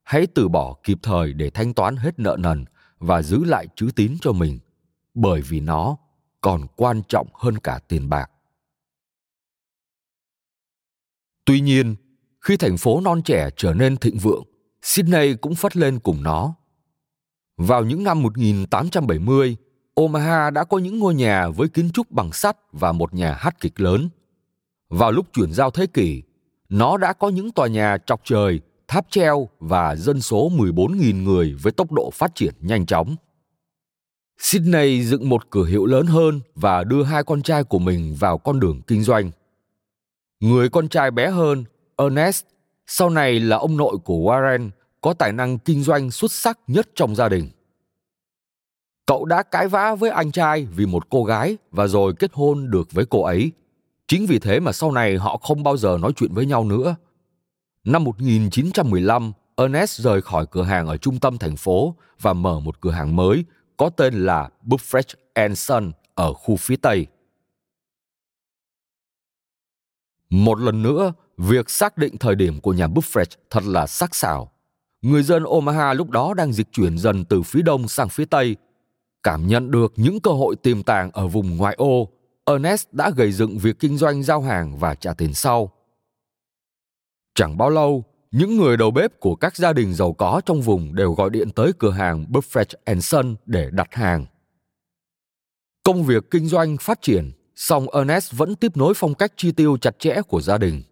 hãy 0.03 0.27
từ 0.27 0.49
bỏ 0.49 0.77
kịp 0.83 0.99
thời 1.03 1.33
để 1.33 1.51
thanh 1.51 1.75
toán 1.75 1.97
hết 1.97 2.19
nợ 2.19 2.37
nần 2.39 2.65
và 2.99 3.23
giữ 3.23 3.45
lại 3.45 3.67
chữ 3.77 3.89
tín 3.97 4.17
cho 4.21 4.33
mình, 4.33 4.59
bởi 5.15 5.41
vì 5.41 5.61
nó 5.61 5.97
còn 6.45 6.67
quan 6.77 7.03
trọng 7.09 7.27
hơn 7.35 7.59
cả 7.59 7.81
tiền 7.89 8.09
bạc. 8.09 8.31
Tuy 11.45 11.61
nhiên, 11.61 11.97
khi 12.41 12.57
thành 12.57 12.77
phố 12.77 13.01
non 13.01 13.23
trẻ 13.23 13.51
trở 13.57 13.75
nên 13.75 13.97
thịnh 13.97 14.19
vượng, 14.19 14.45
Sydney 14.83 15.35
cũng 15.35 15.55
phất 15.55 15.77
lên 15.77 15.99
cùng 15.99 16.23
nó. 16.23 16.55
Vào 17.57 17.85
những 17.85 18.05
năm 18.05 18.23
1870, 18.23 19.57
Omaha 19.95 20.51
đã 20.51 20.65
có 20.65 20.79
những 20.79 20.99
ngôi 20.99 21.15
nhà 21.15 21.49
với 21.49 21.69
kiến 21.69 21.91
trúc 21.91 22.11
bằng 22.11 22.33
sắt 22.33 22.57
và 22.73 22.93
một 22.93 23.15
nhà 23.15 23.35
hát 23.35 23.61
kịch 23.61 23.81
lớn. 23.81 24.09
Vào 24.89 25.13
lúc 25.13 25.27
chuyển 25.33 25.53
giao 25.53 25.71
thế 25.71 25.87
kỷ, 25.87 26.23
nó 26.69 26.97
đã 26.97 27.13
có 27.13 27.29
những 27.29 27.53
tòa 27.53 27.67
nhà 27.69 27.99
trọc 28.07 28.21
trời, 28.25 28.61
tháp 28.89 29.07
treo 29.11 29.49
và 29.61 29.97
dân 29.97 30.21
số 30.21 30.51
14.000 30.51 31.23
người 31.23 31.55
với 31.63 31.73
tốc 31.73 31.93
độ 31.93 32.11
phát 32.11 32.35
triển 32.35 32.55
nhanh 32.61 32.87
chóng. 32.87 33.17
Sydney 34.39 35.03
dựng 35.03 35.29
một 35.29 35.51
cửa 35.51 35.65
hiệu 35.65 35.87
lớn 35.87 36.07
hơn 36.07 36.41
và 36.55 36.85
đưa 36.85 37.03
hai 37.03 37.25
con 37.25 37.43
trai 37.43 37.65
của 37.65 37.79
mình 37.79 38.17
vào 38.19 38.39
con 38.39 38.61
đường 38.61 38.81
kinh 38.87 39.03
doanh. 39.03 39.31
Người 40.41 40.69
con 40.69 40.89
trai 40.89 41.11
bé 41.11 41.31
hơn, 41.31 41.65
Ernest, 41.97 42.45
sau 42.87 43.11
này 43.11 43.41
là 43.41 43.57
ông 43.57 43.77
nội 43.77 43.97
của 44.05 44.15
Warren, 44.15 44.71
có 45.01 45.15
tài 45.15 45.33
năng 45.33 45.59
kinh 45.59 45.83
doanh 45.83 46.11
xuất 46.11 46.33
sắc 46.33 46.59
nhất 46.67 46.89
trong 46.95 47.15
gia 47.15 47.29
đình. 47.29 47.49
Cậu 49.07 49.25
đã 49.25 49.43
cãi 49.43 49.69
vã 49.69 49.95
với 49.95 50.11
anh 50.11 50.33
trai 50.33 50.67
vì 50.77 50.87
một 50.87 51.11
cô 51.11 51.25
gái 51.25 51.57
và 51.71 51.87
rồi 51.87 52.13
kết 52.19 52.31
hôn 52.35 52.71
được 52.71 52.93
với 52.93 53.07
cô 53.11 53.23
ấy. 53.23 53.53
Chính 54.09 54.27
vì 54.27 54.39
thế 54.39 54.61
mà 54.61 54.73
sau 54.73 54.93
này 54.93 55.17
họ 55.17 55.37
không 55.37 55.63
bao 55.63 55.77
giờ 55.77 55.99
nói 56.01 56.13
chuyện 56.17 56.35
với 56.35 56.47
nhau 56.47 56.65
nữa. 56.65 56.97
Năm 57.85 58.05
1915, 58.05 59.33
Ernest 59.57 60.01
rời 60.01 60.23
khỏi 60.23 60.47
cửa 60.51 60.63
hàng 60.63 60.87
ở 60.87 60.97
trung 60.97 61.19
tâm 61.19 61.39
thành 61.39 61.57
phố 61.57 61.95
và 62.21 62.33
mở 62.33 62.61
một 62.61 62.81
cửa 62.81 62.91
hàng 62.91 63.17
mới 63.17 63.45
có 63.77 63.91
tên 63.91 64.15
là 64.15 64.51
Buffett 64.65 65.15
and 65.35 65.59
Son 65.59 65.93
ở 66.15 66.33
khu 66.33 66.57
phía 66.57 66.77
Tây. 66.77 67.07
Một 70.31 70.61
lần 70.61 70.83
nữa, 70.83 71.13
việc 71.37 71.71
xác 71.71 71.99
định 71.99 72.19
thời 72.19 72.35
điểm 72.35 72.61
của 72.61 72.73
nhà 72.73 72.87
Buffett 72.87 73.37
thật 73.51 73.65
là 73.65 73.87
sắc 73.87 74.15
sảo. 74.15 74.51
Người 75.03 75.23
dân 75.23 75.45
Omaha 75.45 75.95
lúc 75.95 76.11
đó 76.11 76.35
đang 76.35 76.53
dịch 76.53 76.73
chuyển 76.73 76.99
dần 76.99 77.25
từ 77.25 77.43
phía 77.43 77.63
đông 77.63 77.89
sang 77.89 78.09
phía 78.09 78.25
tây. 78.25 78.57
Cảm 79.23 79.47
nhận 79.47 79.71
được 79.71 79.93
những 79.97 80.21
cơ 80.21 80.31
hội 80.31 80.57
tiềm 80.57 80.83
tàng 80.83 81.11
ở 81.13 81.27
vùng 81.27 81.57
ngoại 81.57 81.75
ô, 81.75 82.09
Ernest 82.45 82.87
đã 82.93 83.11
gầy 83.11 83.33
dựng 83.33 83.59
việc 83.59 83.79
kinh 83.79 83.97
doanh 83.97 84.23
giao 84.23 84.43
hàng 84.43 84.79
và 84.79 84.95
trả 84.95 85.15
tiền 85.15 85.35
sau. 85.35 85.71
Chẳng 87.35 87.57
bao 87.57 87.71
lâu, 87.71 88.05
những 88.35 88.57
người 88.57 88.77
đầu 88.77 88.91
bếp 88.91 89.21
của 89.21 89.35
các 89.35 89.57
gia 89.57 89.73
đình 89.73 89.95
giàu 89.95 90.13
có 90.13 90.41
trong 90.47 90.61
vùng 90.61 90.95
đều 90.95 91.13
gọi 91.13 91.31
điện 91.31 91.51
tới 91.51 91.73
cửa 91.79 91.91
hàng 91.91 92.27
Buffett 92.31 93.01
Son 93.01 93.37
để 93.47 93.69
đặt 93.73 93.95
hàng. 93.95 94.27
Công 95.83 96.05
việc 96.05 96.31
kinh 96.31 96.47
doanh 96.47 96.77
phát 96.77 97.03
triển, 97.03 97.33
song 97.57 97.87
Ernest 97.95 98.33
vẫn 98.33 98.55
tiếp 98.55 98.77
nối 98.77 98.95
phong 98.97 99.15
cách 99.15 99.33
chi 99.37 99.53
tiêu 99.53 99.77
chặt 99.81 99.99
chẽ 99.99 100.23
của 100.29 100.41
gia 100.41 100.59
đình. 100.59 100.83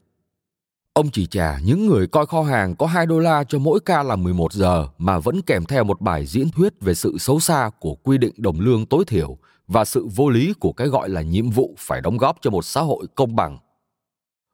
Ông 0.92 1.10
chỉ 1.10 1.26
trả 1.26 1.58
những 1.58 1.86
người 1.86 2.06
coi 2.06 2.26
kho 2.26 2.42
hàng 2.42 2.76
có 2.76 2.86
2 2.86 3.06
đô 3.06 3.18
la 3.18 3.44
cho 3.44 3.58
mỗi 3.58 3.80
ca 3.80 4.02
làm 4.02 4.22
11 4.22 4.52
giờ 4.52 4.88
mà 4.98 5.18
vẫn 5.18 5.42
kèm 5.42 5.64
theo 5.64 5.84
một 5.84 6.00
bài 6.00 6.26
diễn 6.26 6.50
thuyết 6.50 6.80
về 6.80 6.94
sự 6.94 7.18
xấu 7.18 7.40
xa 7.40 7.70
của 7.80 7.94
quy 7.94 8.18
định 8.18 8.34
đồng 8.36 8.60
lương 8.60 8.86
tối 8.86 9.04
thiểu 9.04 9.38
và 9.66 9.84
sự 9.84 10.06
vô 10.14 10.30
lý 10.30 10.54
của 10.60 10.72
cái 10.72 10.88
gọi 10.88 11.08
là 11.08 11.22
nhiệm 11.22 11.50
vụ 11.50 11.74
phải 11.78 12.00
đóng 12.00 12.16
góp 12.16 12.36
cho 12.40 12.50
một 12.50 12.64
xã 12.64 12.80
hội 12.80 13.06
công 13.14 13.36
bằng. 13.36 13.58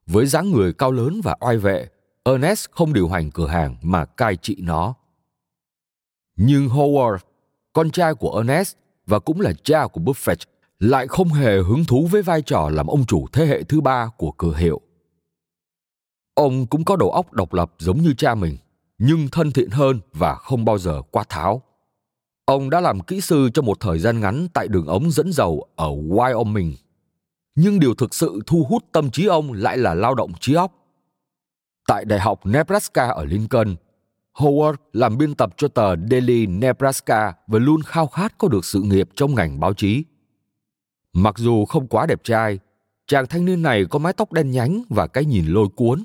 Với 0.06 0.26
dáng 0.26 0.50
người 0.50 0.72
cao 0.72 0.92
lớn 0.92 1.20
và 1.24 1.36
oai 1.40 1.56
vệ, 1.56 1.88
Ernest 2.32 2.70
không 2.70 2.92
điều 2.92 3.08
hành 3.08 3.30
cửa 3.30 3.46
hàng 3.46 3.76
mà 3.82 4.04
cai 4.04 4.36
trị 4.36 4.56
nó. 4.58 4.94
Nhưng 6.36 6.68
Howard, 6.68 7.18
con 7.72 7.90
trai 7.90 8.14
của 8.14 8.36
Ernest 8.36 8.76
và 9.06 9.18
cũng 9.18 9.40
là 9.40 9.52
cha 9.62 9.86
của 9.86 10.00
Buffett, 10.00 10.46
lại 10.78 11.06
không 11.06 11.28
hề 11.28 11.62
hứng 11.62 11.84
thú 11.84 12.06
với 12.10 12.22
vai 12.22 12.42
trò 12.42 12.68
làm 12.72 12.86
ông 12.86 13.06
chủ 13.06 13.26
thế 13.32 13.46
hệ 13.46 13.62
thứ 13.62 13.80
ba 13.80 14.10
của 14.16 14.32
cửa 14.32 14.54
hiệu. 14.56 14.80
Ông 16.34 16.66
cũng 16.66 16.84
có 16.84 16.96
đầu 16.96 17.10
óc 17.10 17.32
độc 17.32 17.54
lập 17.54 17.72
giống 17.78 18.02
như 18.02 18.14
cha 18.14 18.34
mình, 18.34 18.56
nhưng 18.98 19.28
thân 19.32 19.52
thiện 19.52 19.70
hơn 19.70 20.00
và 20.12 20.34
không 20.34 20.64
bao 20.64 20.78
giờ 20.78 21.02
quá 21.10 21.24
tháo. 21.28 21.62
Ông 22.44 22.70
đã 22.70 22.80
làm 22.80 23.00
kỹ 23.00 23.20
sư 23.20 23.50
trong 23.54 23.66
một 23.66 23.80
thời 23.80 23.98
gian 23.98 24.20
ngắn 24.20 24.48
tại 24.54 24.68
đường 24.68 24.86
ống 24.86 25.10
dẫn 25.10 25.32
dầu 25.32 25.68
ở 25.76 25.88
Wyoming. 25.88 26.72
Nhưng 27.54 27.80
điều 27.80 27.94
thực 27.94 28.14
sự 28.14 28.40
thu 28.46 28.66
hút 28.68 28.84
tâm 28.92 29.10
trí 29.10 29.26
ông 29.26 29.52
lại 29.52 29.78
là 29.78 29.94
lao 29.94 30.14
động 30.14 30.32
trí 30.40 30.54
óc. 30.54 30.72
Tại 31.88 32.04
Đại 32.04 32.20
học 32.20 32.46
Nebraska 32.46 33.08
ở 33.08 33.24
Lincoln, 33.24 33.76
Howard 34.34 34.74
làm 34.92 35.18
biên 35.18 35.34
tập 35.34 35.50
cho 35.56 35.68
tờ 35.68 35.96
Daily 36.10 36.46
Nebraska 36.46 37.34
và 37.46 37.58
luôn 37.58 37.82
khao 37.82 38.06
khát 38.06 38.38
có 38.38 38.48
được 38.48 38.64
sự 38.64 38.80
nghiệp 38.82 39.08
trong 39.16 39.34
ngành 39.34 39.60
báo 39.60 39.74
chí. 39.74 40.04
Mặc 41.12 41.38
dù 41.38 41.64
không 41.64 41.86
quá 41.86 42.06
đẹp 42.06 42.24
trai, 42.24 42.58
chàng 43.06 43.26
thanh 43.26 43.44
niên 43.44 43.62
này 43.62 43.84
có 43.90 43.98
mái 43.98 44.12
tóc 44.12 44.32
đen 44.32 44.50
nhánh 44.50 44.82
và 44.88 45.06
cái 45.06 45.24
nhìn 45.24 45.46
lôi 45.46 45.68
cuốn. 45.76 46.04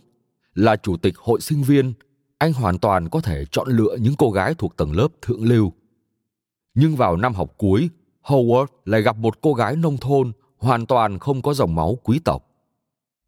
Là 0.53 0.75
chủ 0.75 0.97
tịch 0.97 1.17
hội 1.17 1.41
sinh 1.41 1.63
viên, 1.63 1.93
anh 2.37 2.53
hoàn 2.53 2.77
toàn 2.77 3.09
có 3.09 3.19
thể 3.21 3.45
chọn 3.51 3.67
lựa 3.69 3.95
những 3.99 4.15
cô 4.17 4.31
gái 4.31 4.53
thuộc 4.57 4.77
tầng 4.77 4.91
lớp 4.95 5.07
thượng 5.21 5.43
lưu. 5.43 5.73
Nhưng 6.73 6.95
vào 6.95 7.15
năm 7.15 7.33
học 7.33 7.53
cuối, 7.57 7.89
Howard 8.23 8.65
lại 8.85 9.01
gặp 9.01 9.17
một 9.17 9.41
cô 9.41 9.53
gái 9.53 9.75
nông 9.75 9.97
thôn 9.97 10.31
hoàn 10.57 10.85
toàn 10.85 11.19
không 11.19 11.41
có 11.41 11.53
dòng 11.53 11.75
máu 11.75 11.97
quý 12.03 12.19
tộc. 12.19 12.52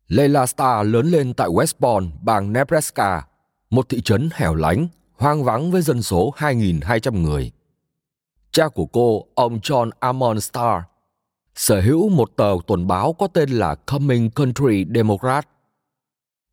Leila 0.08 0.46
Starr 0.46 0.88
lớn 0.90 1.08
lên 1.08 1.34
tại 1.34 1.48
Westbourne, 1.48 2.10
bang 2.22 2.54
Nebraska, 2.54 3.28
một 3.70 3.90
thị 3.90 4.02
trấn 4.02 4.30
hẻo 4.34 4.56
lánh, 4.56 4.88
hoang 5.14 5.44
vắng 5.44 5.72
với 5.72 5.82
dân 5.82 6.02
số 6.02 6.34
2.200 6.38 7.22
người. 7.22 7.52
Cha 8.52 8.68
của 8.68 8.86
cô, 8.86 9.26
ông 9.36 9.60
John 9.60 9.90
Amon 10.00 10.42
Starr, 10.42 10.84
sở 11.56 11.82
hữu 11.82 12.10
một 12.10 12.32
tờ 12.36 12.56
tuần 12.68 12.88
báo 12.88 13.14
có 13.14 13.28
tên 13.28 13.50
là 13.50 13.76
Coming 13.76 14.30
Country 14.30 14.86
Democrat. 14.96 15.48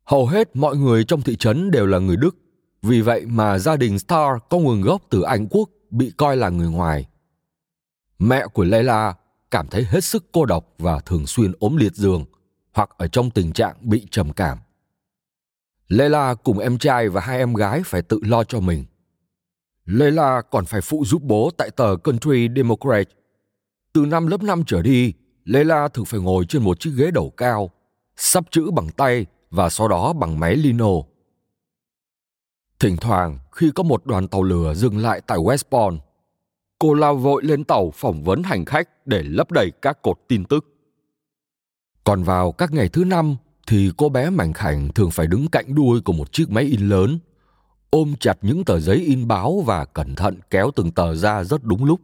Hầu 0.03 0.27
hết 0.27 0.55
mọi 0.55 0.77
người 0.77 1.03
trong 1.03 1.21
thị 1.21 1.35
trấn 1.35 1.71
đều 1.71 1.85
là 1.85 1.99
người 1.99 2.17
Đức, 2.17 2.35
vì 2.81 3.01
vậy 3.01 3.25
mà 3.25 3.59
gia 3.59 3.75
đình 3.75 3.99
Starr 3.99 4.43
có 4.49 4.57
nguồn 4.57 4.81
gốc 4.81 5.01
từ 5.09 5.21
Anh 5.21 5.47
Quốc 5.49 5.69
bị 5.89 6.11
coi 6.17 6.37
là 6.37 6.49
người 6.49 6.69
ngoài. 6.69 7.05
Mẹ 8.19 8.47
của 8.53 8.63
Leila 8.63 9.13
cảm 9.51 9.67
thấy 9.67 9.83
hết 9.83 10.03
sức 10.03 10.25
cô 10.31 10.45
độc 10.45 10.73
và 10.77 10.99
thường 10.99 11.27
xuyên 11.27 11.51
ốm 11.59 11.77
liệt 11.77 11.95
giường 11.95 12.25
hoặc 12.73 12.89
ở 12.97 13.07
trong 13.07 13.29
tình 13.29 13.51
trạng 13.51 13.75
bị 13.81 14.07
trầm 14.11 14.33
cảm. 14.33 14.57
Layla 15.87 16.35
cùng 16.35 16.59
em 16.59 16.77
trai 16.77 17.09
và 17.09 17.21
hai 17.21 17.37
em 17.37 17.53
gái 17.53 17.81
phải 17.85 18.01
tự 18.01 18.19
lo 18.23 18.43
cho 18.43 18.59
mình. 18.59 18.85
Layla 19.85 20.41
còn 20.41 20.65
phải 20.65 20.81
phụ 20.81 21.03
giúp 21.05 21.21
bố 21.23 21.51
tại 21.57 21.69
tờ 21.69 21.95
Country 22.03 22.47
Democrat. 22.55 23.07
Từ 23.93 24.05
năm 24.05 24.27
lớp 24.27 24.43
5 24.43 24.63
trở 24.67 24.81
đi, 24.81 25.13
Layla 25.45 25.87
thường 25.87 26.05
phải 26.05 26.19
ngồi 26.19 26.45
trên 26.45 26.63
một 26.63 26.79
chiếc 26.79 26.91
ghế 26.97 27.11
đầu 27.11 27.29
cao, 27.29 27.71
sắp 28.15 28.43
chữ 28.51 28.71
bằng 28.71 28.89
tay 28.89 29.25
và 29.49 29.69
sau 29.69 29.87
đó 29.87 30.13
bằng 30.13 30.39
máy 30.39 30.55
lino. 30.55 30.91
Thỉnh 32.79 32.97
thoảng, 32.97 33.39
khi 33.51 33.71
có 33.75 33.83
một 33.83 34.05
đoàn 34.05 34.27
tàu 34.27 34.43
lửa 34.43 34.73
dừng 34.73 34.97
lại 34.97 35.21
tại 35.27 35.37
Westbourne, 35.37 35.97
cô 36.79 36.93
lao 36.93 37.15
vội 37.15 37.43
lên 37.43 37.63
tàu 37.63 37.91
phỏng 37.91 38.23
vấn 38.23 38.43
hành 38.43 38.65
khách 38.65 39.07
để 39.07 39.23
lấp 39.23 39.51
đầy 39.51 39.71
các 39.81 40.01
cột 40.01 40.19
tin 40.27 40.45
tức. 40.45 40.72
Còn 42.03 42.23
vào 42.23 42.51
các 42.51 42.71
ngày 42.71 42.89
thứ 42.89 43.05
năm 43.05 43.35
thì 43.67 43.91
cô 43.97 44.09
bé 44.09 44.29
mảnh 44.29 44.53
khảnh 44.53 44.93
thường 44.93 45.11
phải 45.11 45.27
đứng 45.27 45.47
cạnh 45.47 45.75
đuôi 45.75 46.01
của 46.01 46.13
một 46.13 46.31
chiếc 46.31 46.49
máy 46.49 46.63
in 46.63 46.89
lớn, 46.89 47.19
ôm 47.89 48.13
chặt 48.19 48.37
những 48.41 48.65
tờ 48.65 48.79
giấy 48.79 48.97
in 48.97 49.27
báo 49.27 49.61
và 49.65 49.85
cẩn 49.85 50.15
thận 50.15 50.39
kéo 50.49 50.71
từng 50.75 50.91
tờ 50.91 51.15
ra 51.15 51.43
rất 51.43 51.63
đúng 51.63 51.85
lúc. 51.85 51.99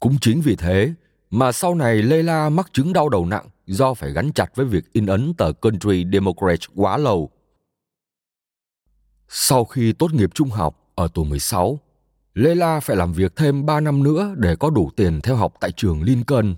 Cũng 0.00 0.16
chính 0.20 0.40
vì 0.40 0.56
thế 0.56 0.92
mà 1.30 1.52
sau 1.52 1.74
này 1.74 2.02
Leila 2.02 2.48
mắc 2.48 2.70
chứng 2.72 2.92
đau 2.92 3.08
đầu 3.08 3.26
nặng 3.26 3.46
do 3.66 3.94
phải 3.94 4.12
gắn 4.12 4.32
chặt 4.32 4.56
với 4.56 4.66
việc 4.66 4.92
in 4.92 5.06
ấn 5.06 5.34
tờ 5.34 5.52
Country 5.52 6.04
Democrat 6.12 6.58
quá 6.74 6.96
lâu. 6.96 7.30
Sau 9.28 9.64
khi 9.64 9.92
tốt 9.92 10.12
nghiệp 10.12 10.30
trung 10.34 10.50
học 10.50 10.92
ở 10.94 11.08
tuổi 11.14 11.24
16, 11.24 11.78
Leila 12.34 12.80
phải 12.80 12.96
làm 12.96 13.12
việc 13.12 13.36
thêm 13.36 13.66
3 13.66 13.80
năm 13.80 14.02
nữa 14.02 14.34
để 14.36 14.56
có 14.56 14.70
đủ 14.70 14.90
tiền 14.96 15.20
theo 15.20 15.36
học 15.36 15.54
tại 15.60 15.72
trường 15.72 16.02
Lincoln. 16.02 16.54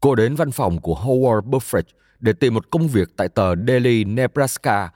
Cô 0.00 0.14
đến 0.14 0.34
văn 0.34 0.50
phòng 0.50 0.80
của 0.80 0.94
Howard 0.94 1.50
Buffett 1.50 1.82
để 2.20 2.32
tìm 2.32 2.54
một 2.54 2.70
công 2.70 2.88
việc 2.88 3.08
tại 3.16 3.28
tờ 3.28 3.54
Daily 3.66 4.04
Nebraska 4.04 4.90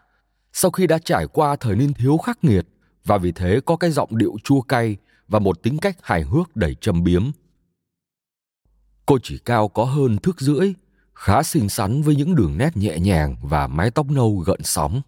sau 0.52 0.70
khi 0.70 0.86
đã 0.86 0.98
trải 0.98 1.26
qua 1.26 1.56
thời 1.56 1.76
niên 1.76 1.94
thiếu 1.94 2.18
khắc 2.18 2.44
nghiệt 2.44 2.66
và 3.04 3.18
vì 3.18 3.32
thế 3.32 3.60
có 3.66 3.76
cái 3.76 3.90
giọng 3.90 4.18
điệu 4.18 4.36
chua 4.44 4.60
cay 4.60 4.96
và 5.28 5.38
một 5.38 5.62
tính 5.62 5.78
cách 5.78 5.96
hài 6.02 6.22
hước 6.22 6.56
đầy 6.56 6.74
châm 6.80 7.04
biếm. 7.04 7.30
Cô 9.06 9.18
chỉ 9.22 9.38
cao 9.38 9.68
có 9.68 9.84
hơn 9.84 10.18
thước 10.18 10.40
rưỡi, 10.40 10.72
khá 11.14 11.42
xinh 11.42 11.68
xắn 11.68 12.02
với 12.02 12.16
những 12.16 12.34
đường 12.34 12.58
nét 12.58 12.76
nhẹ 12.76 12.98
nhàng 12.98 13.36
và 13.42 13.66
mái 13.66 13.90
tóc 13.90 14.10
nâu 14.10 14.36
gợn 14.36 14.62
sóng. 14.62 15.02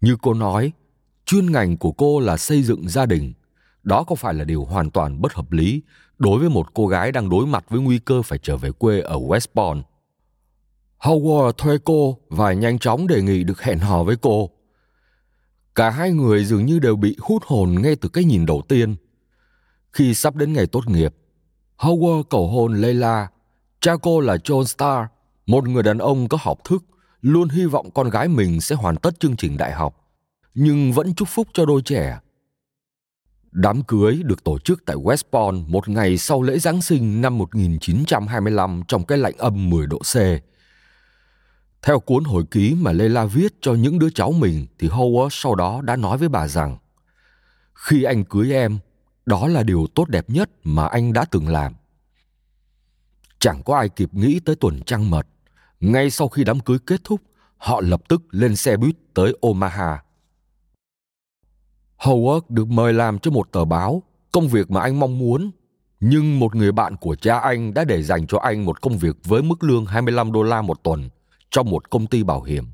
Như 0.00 0.16
cô 0.22 0.34
nói, 0.34 0.72
chuyên 1.24 1.52
ngành 1.52 1.76
của 1.76 1.92
cô 1.92 2.20
là 2.20 2.36
xây 2.36 2.62
dựng 2.62 2.88
gia 2.88 3.06
đình. 3.06 3.32
Đó 3.82 4.04
có 4.04 4.14
phải 4.14 4.34
là 4.34 4.44
điều 4.44 4.64
hoàn 4.64 4.90
toàn 4.90 5.20
bất 5.20 5.34
hợp 5.34 5.52
lý 5.52 5.82
đối 6.18 6.40
với 6.40 6.48
một 6.48 6.74
cô 6.74 6.86
gái 6.86 7.12
đang 7.12 7.28
đối 7.28 7.46
mặt 7.46 7.64
với 7.68 7.80
nguy 7.80 7.98
cơ 7.98 8.22
phải 8.22 8.38
trở 8.42 8.56
về 8.56 8.72
quê 8.72 9.00
ở 9.00 9.16
West 9.16 9.82
Howard 11.00 11.52
thuê 11.52 11.78
cô 11.84 12.18
và 12.28 12.52
nhanh 12.52 12.78
chóng 12.78 13.06
đề 13.06 13.22
nghị 13.22 13.44
được 13.44 13.62
hẹn 13.62 13.78
hò 13.78 14.02
với 14.02 14.16
cô. 14.16 14.50
Cả 15.74 15.90
hai 15.90 16.10
người 16.10 16.44
dường 16.44 16.66
như 16.66 16.78
đều 16.78 16.96
bị 16.96 17.16
hút 17.20 17.42
hồn 17.46 17.74
ngay 17.82 17.96
từ 17.96 18.08
cái 18.08 18.24
nhìn 18.24 18.46
đầu 18.46 18.62
tiên. 18.68 18.96
Khi 19.92 20.14
sắp 20.14 20.36
đến 20.36 20.52
ngày 20.52 20.66
tốt 20.66 20.88
nghiệp, 20.88 21.14
Howard 21.78 22.22
cầu 22.22 22.48
hôn 22.48 22.74
Leila. 22.74 23.28
Cha 23.80 23.92
cô 24.02 24.20
là 24.20 24.36
John 24.36 24.64
Starr, 24.64 25.10
một 25.46 25.68
người 25.68 25.82
đàn 25.82 25.98
ông 25.98 26.28
có 26.28 26.38
học 26.40 26.58
thức, 26.64 26.84
luôn 27.22 27.48
hy 27.48 27.66
vọng 27.66 27.90
con 27.90 28.10
gái 28.10 28.28
mình 28.28 28.60
sẽ 28.60 28.76
hoàn 28.76 28.96
tất 28.96 29.20
chương 29.20 29.36
trình 29.36 29.56
đại 29.56 29.72
học, 29.72 30.08
nhưng 30.54 30.92
vẫn 30.92 31.14
chúc 31.14 31.28
phúc 31.28 31.48
cho 31.52 31.66
đôi 31.66 31.82
trẻ. 31.82 32.18
Đám 33.52 33.82
cưới 33.82 34.22
được 34.24 34.44
tổ 34.44 34.58
chức 34.58 34.84
tại 34.86 34.96
West 34.96 35.22
Point 35.32 35.68
một 35.68 35.88
ngày 35.88 36.18
sau 36.18 36.42
lễ 36.42 36.58
Giáng 36.58 36.82
sinh 36.82 37.20
năm 37.20 37.38
1925 37.38 38.82
trong 38.88 39.04
cái 39.04 39.18
lạnh 39.18 39.34
âm 39.38 39.70
10 39.70 39.86
độ 39.86 39.98
C. 39.98 40.16
Theo 41.82 42.00
cuốn 42.00 42.24
hồi 42.24 42.44
ký 42.50 42.74
mà 42.80 42.92
Leila 42.92 43.24
viết 43.24 43.54
cho 43.60 43.74
những 43.74 43.98
đứa 43.98 44.10
cháu 44.10 44.32
mình 44.32 44.66
thì 44.78 44.88
Howard 44.88 45.28
sau 45.30 45.54
đó 45.54 45.80
đã 45.84 45.96
nói 45.96 46.18
với 46.18 46.28
bà 46.28 46.48
rằng 46.48 46.78
Khi 47.74 48.02
anh 48.02 48.24
cưới 48.24 48.52
em, 48.52 48.78
đó 49.26 49.48
là 49.48 49.62
điều 49.62 49.86
tốt 49.94 50.08
đẹp 50.08 50.30
nhất 50.30 50.50
mà 50.64 50.86
anh 50.86 51.12
đã 51.12 51.24
từng 51.30 51.48
làm. 51.48 51.74
Chẳng 53.38 53.62
có 53.64 53.76
ai 53.76 53.88
kịp 53.88 54.14
nghĩ 54.14 54.40
tới 54.40 54.56
tuần 54.56 54.80
trăng 54.86 55.10
mật. 55.10 55.26
Ngay 55.80 56.10
sau 56.10 56.28
khi 56.28 56.44
đám 56.44 56.60
cưới 56.60 56.78
kết 56.86 57.00
thúc, 57.04 57.20
họ 57.56 57.80
lập 57.80 58.00
tức 58.08 58.22
lên 58.30 58.56
xe 58.56 58.76
buýt 58.76 58.96
tới 59.14 59.36
Omaha. 59.40 60.02
Howard 62.00 62.40
được 62.48 62.68
mời 62.68 62.92
làm 62.92 63.18
cho 63.18 63.30
một 63.30 63.52
tờ 63.52 63.64
báo, 63.64 64.02
công 64.32 64.48
việc 64.48 64.70
mà 64.70 64.80
anh 64.80 65.00
mong 65.00 65.18
muốn. 65.18 65.50
Nhưng 66.00 66.38
một 66.38 66.54
người 66.54 66.72
bạn 66.72 66.96
của 66.96 67.14
cha 67.14 67.38
anh 67.38 67.74
đã 67.74 67.84
để 67.84 68.02
dành 68.02 68.26
cho 68.26 68.38
anh 68.38 68.64
một 68.64 68.82
công 68.82 68.98
việc 68.98 69.16
với 69.24 69.42
mức 69.42 69.64
lương 69.64 69.86
25 69.86 70.32
đô 70.32 70.42
la 70.42 70.62
một 70.62 70.82
tuần 70.82 71.08
trong 71.50 71.70
một 71.70 71.90
công 71.90 72.06
ty 72.06 72.22
bảo 72.22 72.42
hiểm. 72.42 72.66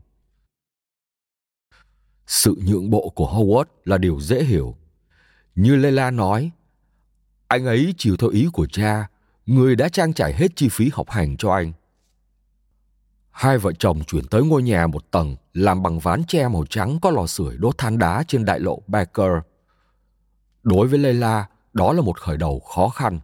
Sự 2.26 2.56
nhượng 2.66 2.90
bộ 2.90 3.12
của 3.14 3.26
Howard 3.26 3.64
là 3.84 3.98
điều 3.98 4.20
dễ 4.20 4.44
hiểu. 4.44 4.76
Như 5.54 5.76
Leila 5.76 6.10
nói, 6.10 6.50
anh 7.48 7.66
ấy 7.66 7.94
chịu 7.98 8.16
theo 8.16 8.30
ý 8.30 8.48
của 8.52 8.66
cha, 8.66 9.08
người 9.46 9.76
đã 9.76 9.88
trang 9.88 10.12
trải 10.12 10.34
hết 10.34 10.56
chi 10.56 10.68
phí 10.68 10.90
học 10.92 11.10
hành 11.10 11.36
cho 11.36 11.52
anh. 11.52 11.72
Hai 13.36 13.58
vợ 13.58 13.72
chồng 13.72 14.04
chuyển 14.04 14.26
tới 14.26 14.42
ngôi 14.42 14.62
nhà 14.62 14.86
một 14.86 15.10
tầng 15.10 15.36
làm 15.52 15.82
bằng 15.82 15.98
ván 15.98 16.24
tre 16.28 16.48
màu 16.48 16.64
trắng 16.70 16.98
có 17.02 17.10
lò 17.10 17.26
sưởi 17.26 17.56
đốt 17.56 17.78
than 17.78 17.98
đá 17.98 18.24
trên 18.28 18.44
đại 18.44 18.60
lộ 18.60 18.82
Baker. 18.86 19.32
Đối 20.62 20.86
với 20.86 20.98
Leila, 20.98 21.46
đó 21.72 21.92
là 21.92 22.00
một 22.00 22.20
khởi 22.20 22.36
đầu 22.36 22.60
khó 22.60 22.88
khăn. 22.88 23.20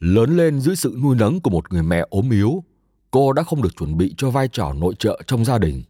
Lớn 0.00 0.36
lên 0.36 0.60
dưới 0.60 0.76
sự 0.76 0.98
nuôi 1.02 1.16
nấng 1.16 1.40
của 1.40 1.50
một 1.50 1.72
người 1.72 1.82
mẹ 1.82 2.06
ốm 2.10 2.30
yếu, 2.30 2.64
cô 3.10 3.32
đã 3.32 3.42
không 3.42 3.62
được 3.62 3.76
chuẩn 3.78 3.96
bị 3.96 4.14
cho 4.16 4.30
vai 4.30 4.48
trò 4.48 4.72
nội 4.72 4.94
trợ 4.98 5.22
trong 5.26 5.44
gia 5.44 5.58
đình. 5.58 5.82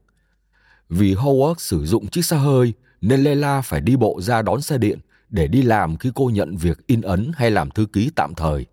Vì 0.89 1.15
Howard 1.15 1.55
sử 1.59 1.87
dụng 1.87 2.07
chiếc 2.07 2.25
xe 2.25 2.37
hơi 2.37 2.73
nên 3.01 3.25
Leila 3.25 3.61
phải 3.61 3.81
đi 3.81 3.97
bộ 3.97 4.21
ra 4.21 4.43
đón 4.43 4.63
xe 4.63 4.79
điện 4.79 4.99
để 5.31 5.47
đi 5.47 5.63
làm 5.63 5.97
khi 5.97 6.11
cô 6.15 6.31
nhận 6.35 6.57
việc 6.57 6.87
in 6.87 7.01
ấn 7.01 7.33
hay 7.35 7.51
làm 7.51 7.71
thư 7.71 7.87
ký 7.87 8.11
tạm 8.17 8.35
thời. 8.35 8.67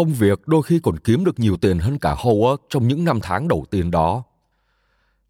Công 0.00 0.12
việc 0.12 0.48
đôi 0.48 0.62
khi 0.62 0.80
còn 0.82 0.98
kiếm 0.98 1.24
được 1.24 1.38
nhiều 1.38 1.56
tiền 1.56 1.78
hơn 1.78 1.98
cả 1.98 2.14
Howard 2.14 2.56
trong 2.68 2.88
những 2.88 3.04
năm 3.04 3.18
tháng 3.22 3.48
đầu 3.48 3.64
tiên 3.70 3.90
đó. 3.90 4.22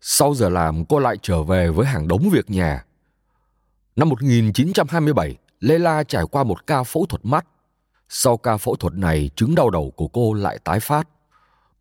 Sau 0.00 0.34
giờ 0.34 0.48
làm, 0.48 0.84
cô 0.84 0.98
lại 0.98 1.16
trở 1.22 1.42
về 1.42 1.70
với 1.70 1.86
hàng 1.86 2.08
đống 2.08 2.28
việc 2.32 2.50
nhà. 2.50 2.84
Năm 3.96 4.08
1927, 4.08 5.36
Leila 5.60 6.04
trải 6.04 6.24
qua 6.30 6.44
một 6.44 6.66
ca 6.66 6.82
phẫu 6.82 7.06
thuật 7.06 7.24
mắt. 7.24 7.46
Sau 8.08 8.36
ca 8.36 8.56
phẫu 8.56 8.76
thuật 8.76 8.94
này, 8.94 9.30
chứng 9.36 9.54
đau 9.54 9.70
đầu 9.70 9.92
của 9.96 10.08
cô 10.08 10.32
lại 10.32 10.58
tái 10.64 10.80
phát. 10.80 11.08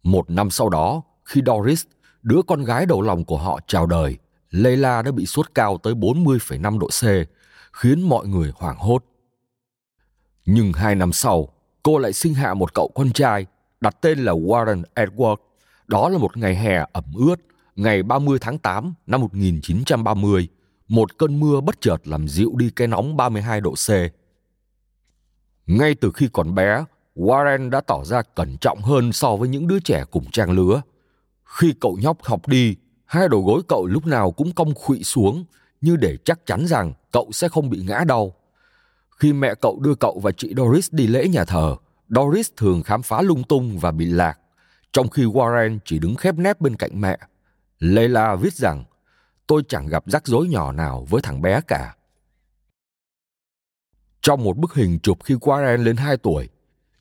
Một 0.03 0.29
năm 0.29 0.49
sau 0.49 0.69
đó, 0.69 1.01
khi 1.25 1.41
Doris, 1.45 1.83
đứa 2.21 2.41
con 2.47 2.63
gái 2.63 2.85
đầu 2.85 3.01
lòng 3.01 3.25
của 3.25 3.37
họ 3.37 3.59
chào 3.67 3.85
đời, 3.85 4.17
Leila 4.49 5.01
đã 5.01 5.11
bị 5.11 5.25
sốt 5.25 5.55
cao 5.55 5.77
tới 5.77 5.93
40,5 5.93 6.79
độ 6.79 6.87
C, 6.87 7.03
khiến 7.73 8.09
mọi 8.09 8.27
người 8.27 8.51
hoảng 8.55 8.77
hốt. 8.77 9.05
Nhưng 10.45 10.73
hai 10.73 10.95
năm 10.95 11.13
sau, 11.13 11.49
cô 11.83 11.97
lại 11.97 12.13
sinh 12.13 12.33
hạ 12.33 12.53
một 12.53 12.73
cậu 12.73 12.91
con 12.95 13.11
trai, 13.11 13.45
đặt 13.81 13.97
tên 14.01 14.19
là 14.19 14.33
Warren 14.33 14.83
Edward. 14.95 15.35
Đó 15.87 16.09
là 16.09 16.17
một 16.17 16.37
ngày 16.37 16.55
hè 16.55 16.85
ẩm 16.93 17.03
ướt, 17.15 17.35
ngày 17.75 18.03
30 18.03 18.37
tháng 18.41 18.57
8 18.57 18.93
năm 19.07 19.21
1930, 19.21 20.47
một 20.87 21.17
cơn 21.17 21.39
mưa 21.39 21.61
bất 21.61 21.81
chợt 21.81 21.97
làm 22.07 22.27
dịu 22.27 22.53
đi 22.55 22.69
cái 22.75 22.87
nóng 22.87 23.17
32 23.17 23.61
độ 23.61 23.73
C. 23.73 23.89
Ngay 25.67 25.95
từ 25.95 26.11
khi 26.11 26.29
còn 26.33 26.55
bé, 26.55 26.83
Warren 27.15 27.69
đã 27.69 27.81
tỏ 27.81 28.03
ra 28.03 28.21
cẩn 28.21 28.57
trọng 28.57 28.81
hơn 28.81 29.11
so 29.11 29.35
với 29.35 29.49
những 29.49 29.67
đứa 29.67 29.79
trẻ 29.79 30.03
cùng 30.11 30.31
trang 30.31 30.51
lứa. 30.51 30.81
Khi 31.43 31.73
cậu 31.81 31.97
nhóc 32.01 32.23
học 32.23 32.47
đi, 32.47 32.75
hai 33.05 33.27
đầu 33.29 33.41
gối 33.41 33.61
cậu 33.67 33.85
lúc 33.85 34.05
nào 34.05 34.31
cũng 34.31 34.51
cong 34.51 34.73
khuỵu 34.75 35.03
xuống 35.03 35.45
như 35.81 35.95
để 35.95 36.17
chắc 36.25 36.45
chắn 36.45 36.67
rằng 36.67 36.93
cậu 37.11 37.31
sẽ 37.31 37.49
không 37.49 37.69
bị 37.69 37.83
ngã 37.87 38.03
đau. 38.07 38.33
Khi 39.19 39.33
mẹ 39.33 39.55
cậu 39.61 39.79
đưa 39.79 39.95
cậu 39.95 40.19
và 40.23 40.31
chị 40.31 40.53
Doris 40.57 40.89
đi 40.91 41.07
lễ 41.07 41.27
nhà 41.27 41.45
thờ, 41.45 41.75
Doris 42.09 42.49
thường 42.57 42.83
khám 42.83 43.01
phá 43.01 43.21
lung 43.21 43.43
tung 43.43 43.79
và 43.79 43.91
bị 43.91 44.05
lạc, 44.05 44.39
trong 44.91 45.09
khi 45.09 45.23
Warren 45.23 45.79
chỉ 45.85 45.99
đứng 45.99 46.15
khép 46.15 46.35
nép 46.35 46.61
bên 46.61 46.75
cạnh 46.75 47.01
mẹ. 47.01 47.17
Leila 47.79 48.35
viết 48.35 48.53
rằng, 48.53 48.83
tôi 49.47 49.63
chẳng 49.67 49.87
gặp 49.87 50.03
rắc 50.07 50.27
rối 50.27 50.47
nhỏ 50.47 50.71
nào 50.71 51.05
với 51.09 51.21
thằng 51.21 51.41
bé 51.41 51.61
cả. 51.67 51.95
Trong 54.21 54.43
một 54.43 54.57
bức 54.57 54.73
hình 54.73 54.99
chụp 54.99 55.17
khi 55.23 55.35
Warren 55.35 55.83
lên 55.83 55.97
2 55.97 56.17
tuổi, 56.17 56.49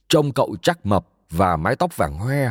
trông 0.09 0.33
cậu 0.33 0.57
chắc 0.63 0.87
mập 0.87 1.07
và 1.31 1.57
mái 1.57 1.77
tóc 1.77 1.97
vàng 1.97 2.19
hoe, 2.19 2.51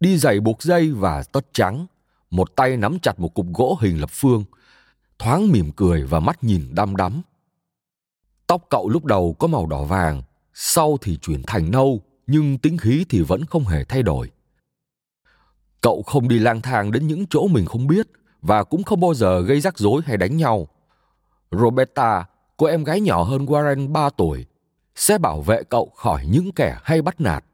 đi 0.00 0.18
giày 0.18 0.40
buộc 0.40 0.62
dây 0.62 0.90
và 0.90 1.22
tất 1.32 1.46
trắng, 1.52 1.86
một 2.30 2.56
tay 2.56 2.76
nắm 2.76 2.98
chặt 3.02 3.20
một 3.20 3.34
cục 3.34 3.46
gỗ 3.54 3.78
hình 3.80 4.00
lập 4.00 4.10
phương, 4.12 4.44
thoáng 5.18 5.52
mỉm 5.52 5.72
cười 5.76 6.04
và 6.04 6.20
mắt 6.20 6.44
nhìn 6.44 6.74
đăm 6.74 6.96
đắm. 6.96 7.22
Tóc 8.46 8.62
cậu 8.70 8.88
lúc 8.88 9.04
đầu 9.04 9.36
có 9.38 9.46
màu 9.46 9.66
đỏ 9.66 9.84
vàng, 9.84 10.22
sau 10.54 10.96
thì 11.02 11.16
chuyển 11.16 11.42
thành 11.46 11.70
nâu, 11.70 12.00
nhưng 12.26 12.58
tính 12.58 12.78
khí 12.78 13.04
thì 13.08 13.20
vẫn 13.20 13.44
không 13.44 13.64
hề 13.64 13.84
thay 13.84 14.02
đổi. 14.02 14.30
Cậu 15.80 16.02
không 16.02 16.28
đi 16.28 16.38
lang 16.38 16.62
thang 16.62 16.92
đến 16.92 17.06
những 17.06 17.26
chỗ 17.30 17.46
mình 17.46 17.66
không 17.66 17.86
biết 17.86 18.06
và 18.42 18.64
cũng 18.64 18.82
không 18.82 19.00
bao 19.00 19.14
giờ 19.14 19.40
gây 19.40 19.60
rắc 19.60 19.78
rối 19.78 20.02
hay 20.06 20.16
đánh 20.16 20.36
nhau. 20.36 20.68
Roberta, 21.50 22.24
cô 22.56 22.66
em 22.66 22.84
gái 22.84 23.00
nhỏ 23.00 23.22
hơn 23.22 23.46
Warren 23.46 23.92
3 23.92 24.10
tuổi, 24.10 24.46
sẽ 24.94 25.18
bảo 25.18 25.40
vệ 25.40 25.62
cậu 25.62 25.92
khỏi 25.96 26.26
những 26.26 26.52
kẻ 26.52 26.78
hay 26.82 27.02
bắt 27.02 27.20
nạt. 27.20 27.44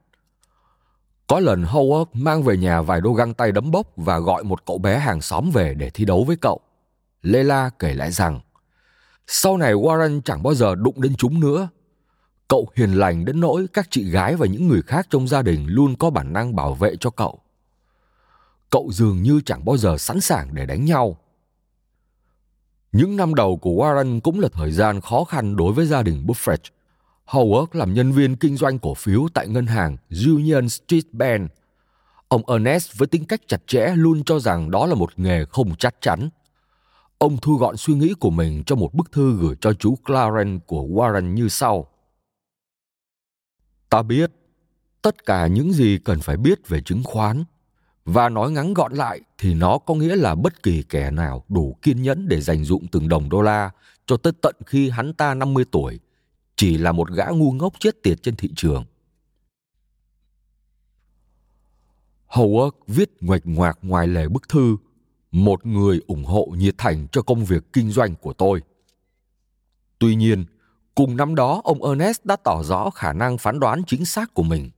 Có 1.27 1.41
lần 1.41 1.65
Howard 1.65 2.05
mang 2.13 2.43
về 2.43 2.57
nhà 2.57 2.83
vài 2.83 3.01
đôi 3.01 3.15
găng 3.17 3.35
tay 3.35 3.53
đấm 3.53 3.71
bốc 3.71 3.87
và 3.97 4.19
gọi 4.19 4.45
một 4.45 4.67
cậu 4.67 4.79
bé 4.79 4.99
hàng 4.99 5.21
xóm 5.21 5.51
về 5.51 5.75
để 5.75 5.91
thi 5.91 6.05
đấu 6.05 6.25
với 6.25 6.37
cậu. 6.37 6.61
Lela 7.23 7.71
kể 7.79 7.95
lại 7.95 8.11
rằng, 8.11 8.41
sau 9.27 9.57
này 9.57 9.75
Warren 9.75 10.21
chẳng 10.21 10.43
bao 10.43 10.55
giờ 10.55 10.75
đụng 10.75 11.01
đến 11.01 11.15
chúng 11.17 11.41
nữa. 11.41 11.69
Cậu 12.49 12.69
hiền 12.77 12.93
lành 12.93 13.25
đến 13.25 13.41
nỗi 13.41 13.67
các 13.73 13.87
chị 13.91 14.11
gái 14.11 14.37
và 14.37 14.47
những 14.47 14.69
người 14.69 14.83
khác 14.83 15.07
trong 15.11 15.29
gia 15.29 15.43
đình 15.43 15.67
luôn 15.69 15.97
có 15.97 16.11
bản 16.11 16.33
năng 16.33 16.57
bảo 16.57 16.75
vệ 16.75 16.97
cho 17.01 17.11
cậu. 17.11 17.41
Cậu 18.71 18.91
dường 18.93 19.23
như 19.23 19.41
chẳng 19.47 19.65
bao 19.65 19.77
giờ 19.77 19.99
sẵn 19.99 20.21
sàng 20.21 20.55
để 20.55 20.67
đánh 20.67 20.85
nhau. 20.85 21.17
Những 22.93 23.17
năm 23.17 23.35
đầu 23.35 23.57
của 23.57 23.71
Warren 23.71 24.21
cũng 24.21 24.41
là 24.41 24.49
thời 24.53 24.73
gian 24.73 25.01
khó 25.01 25.25
khăn 25.25 25.57
đối 25.57 25.73
với 25.73 25.87
gia 25.87 26.03
đình 26.03 26.25
Buffett. 26.27 26.71
Howard 27.27 27.67
làm 27.73 27.95
nhân 27.95 28.13
viên 28.13 28.37
kinh 28.37 28.57
doanh 28.57 28.79
cổ 28.79 28.95
phiếu 28.95 29.27
tại 29.35 29.49
ngân 29.49 29.67
hàng 29.67 29.97
Union 30.27 30.69
Street 30.69 31.05
Bank. 31.13 31.51
Ông 32.29 32.43
Ernest 32.51 32.99
với 32.99 33.09
tính 33.09 33.25
cách 33.25 33.41
chặt 33.47 33.67
chẽ 33.67 33.93
luôn 33.97 34.25
cho 34.25 34.39
rằng 34.39 34.71
đó 34.71 34.87
là 34.87 34.95
một 34.95 35.19
nghề 35.19 35.45
không 35.45 35.77
chắc 35.79 35.95
chắn. 36.01 36.29
Ông 37.23 37.37
thu 37.43 37.57
gọn 37.57 37.77
suy 37.77 37.95
nghĩ 37.95 38.15
của 38.21 38.31
mình 38.31 38.63
trong 38.67 38.81
một 38.81 38.95
bức 38.95 39.13
thư 39.13 39.37
gửi 39.37 39.57
cho 39.61 39.73
chú 39.73 39.97
Clarence 40.07 40.65
của 40.67 40.83
Warren 40.83 41.33
như 41.33 41.49
sau. 41.49 41.87
Ta 43.91 44.03
biết 44.03 44.31
tất 45.03 45.27
cả 45.27 45.47
những 45.47 45.73
gì 45.73 45.99
cần 46.05 46.21
phải 46.21 46.37
biết 46.37 46.69
về 46.69 46.81
chứng 46.81 47.03
khoán, 47.05 47.45
và 48.05 48.29
nói 48.29 48.51
ngắn 48.51 48.75
gọn 48.75 48.93
lại 48.93 49.21
thì 49.39 49.55
nó 49.55 49.79
có 49.79 49.95
nghĩa 49.95 50.17
là 50.17 50.35
bất 50.35 50.63
kỳ 50.63 50.83
kẻ 50.83 51.11
nào 51.11 51.45
đủ 51.49 51.77
kiên 51.83 52.03
nhẫn 52.03 52.29
để 52.29 52.41
dành 52.41 52.65
dụng 52.65 52.87
từng 52.93 53.09
đồng 53.09 53.29
đô 53.29 53.43
la 53.43 53.71
cho 54.07 54.17
tới 54.17 54.33
tận 54.43 54.55
khi 54.67 54.91
hắn 54.91 55.15
ta 55.15 55.35
50 55.35 55.65
tuổi, 55.71 56.01
chỉ 56.57 56.79
là 56.79 56.93
một 56.93 57.11
gã 57.11 57.27
ngu 57.27 57.53
ngốc 57.53 57.73
chết 57.79 58.03
tiệt 58.03 58.23
trên 58.23 58.37
thị 58.37 58.51
trường. 58.57 58.85
Howard 62.29 62.71
viết 62.87 63.11
ngoạch 63.21 63.43
ngoạc 63.45 63.79
ngoài 63.83 64.07
lề 64.09 64.29
bức 64.29 64.49
thư 64.49 64.77
một 65.33 65.67
người 65.67 66.01
ủng 66.07 66.25
hộ 66.25 66.49
nhiệt 66.57 66.75
thành 66.79 67.07
cho 67.13 67.23
công 67.23 67.45
việc 67.45 67.73
kinh 67.73 67.91
doanh 67.91 68.15
của 68.15 68.33
tôi. 68.33 68.61
Tuy 69.99 70.15
nhiên, 70.15 70.45
cùng 70.95 71.17
năm 71.17 71.35
đó 71.35 71.61
ông 71.65 71.85
Ernest 71.85 72.25
đã 72.25 72.37
tỏ 72.37 72.63
rõ 72.63 72.91
khả 72.91 73.13
năng 73.13 73.39
phán 73.39 73.61
đoán 73.61 73.83
chính 73.87 74.05
xác 74.05 74.35
của 74.35 74.43
mình. 74.43 74.71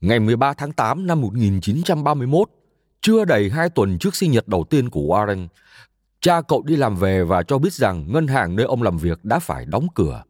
Ngày 0.00 0.20
13 0.20 0.52
tháng 0.52 0.72
8 0.72 1.06
năm 1.06 1.20
1931, 1.20 2.50
chưa 3.00 3.24
đầy 3.24 3.50
hai 3.50 3.70
tuần 3.70 3.98
trước 3.98 4.16
sinh 4.16 4.30
nhật 4.30 4.48
đầu 4.48 4.64
tiên 4.70 4.90
của 4.90 5.00
Warren, 5.00 5.46
cha 6.20 6.40
cậu 6.40 6.62
đi 6.62 6.76
làm 6.76 6.96
về 6.96 7.24
và 7.24 7.42
cho 7.42 7.58
biết 7.58 7.72
rằng 7.72 8.12
ngân 8.12 8.26
hàng 8.26 8.56
nơi 8.56 8.66
ông 8.66 8.82
làm 8.82 8.98
việc 8.98 9.24
đã 9.24 9.38
phải 9.38 9.64
đóng 9.64 9.86
cửa. 9.94 10.22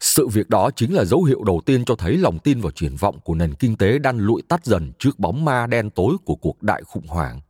Sự 0.00 0.28
việc 0.28 0.48
đó 0.48 0.70
chính 0.76 0.94
là 0.94 1.04
dấu 1.04 1.24
hiệu 1.24 1.44
đầu 1.44 1.60
tiên 1.66 1.84
cho 1.84 1.94
thấy 1.94 2.16
lòng 2.16 2.38
tin 2.38 2.60
vào 2.60 2.70
triển 2.70 2.96
vọng 2.96 3.20
của 3.24 3.34
nền 3.34 3.54
kinh 3.54 3.76
tế 3.76 3.98
đang 3.98 4.18
lụi 4.18 4.42
tắt 4.48 4.64
dần 4.64 4.92
trước 4.98 5.18
bóng 5.18 5.44
ma 5.44 5.66
đen 5.66 5.90
tối 5.90 6.16
của 6.24 6.36
cuộc 6.36 6.62
đại 6.62 6.82
khủng 6.82 7.06
hoảng. 7.06 7.40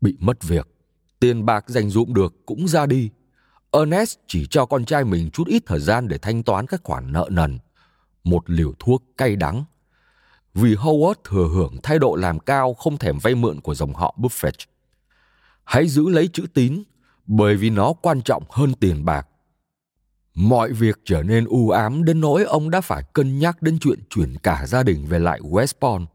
Bị 0.00 0.16
mất 0.18 0.42
việc, 0.42 0.68
tiền 1.20 1.46
bạc 1.46 1.64
dành 1.68 1.90
dụm 1.90 2.12
được 2.12 2.46
cũng 2.46 2.68
ra 2.68 2.86
đi. 2.86 3.10
Ernest 3.72 4.18
chỉ 4.26 4.46
cho 4.50 4.66
con 4.66 4.84
trai 4.84 5.04
mình 5.04 5.30
chút 5.30 5.46
ít 5.46 5.62
thời 5.66 5.80
gian 5.80 6.08
để 6.08 6.18
thanh 6.18 6.42
toán 6.42 6.66
các 6.66 6.80
khoản 6.84 7.12
nợ 7.12 7.28
nần. 7.30 7.58
Một 8.24 8.50
liều 8.50 8.72
thuốc 8.78 9.04
cay 9.16 9.36
đắng. 9.36 9.64
Vì 10.54 10.74
Howard 10.74 11.14
thừa 11.24 11.48
hưởng 11.54 11.76
thái 11.82 11.98
độ 11.98 12.14
làm 12.14 12.38
cao 12.38 12.74
không 12.74 12.96
thèm 12.96 13.18
vay 13.18 13.34
mượn 13.34 13.60
của 13.60 13.74
dòng 13.74 13.94
họ 13.94 14.16
Buffett. 14.18 14.66
Hãy 15.64 15.88
giữ 15.88 16.08
lấy 16.08 16.28
chữ 16.28 16.46
tín, 16.54 16.82
bởi 17.26 17.56
vì 17.56 17.70
nó 17.70 17.92
quan 17.92 18.22
trọng 18.22 18.44
hơn 18.50 18.74
tiền 18.74 19.04
bạc 19.04 19.26
Mọi 20.34 20.72
việc 20.72 20.98
trở 21.04 21.22
nên 21.22 21.44
u 21.44 21.70
ám 21.70 22.04
đến 22.04 22.20
nỗi 22.20 22.44
ông 22.44 22.70
đã 22.70 22.80
phải 22.80 23.02
cân 23.12 23.38
nhắc 23.38 23.62
đến 23.62 23.78
chuyện 23.78 23.98
chuyển 24.10 24.36
cả 24.42 24.66
gia 24.66 24.82
đình 24.82 25.06
về 25.06 25.18
lại 25.18 25.40
West 25.40 26.06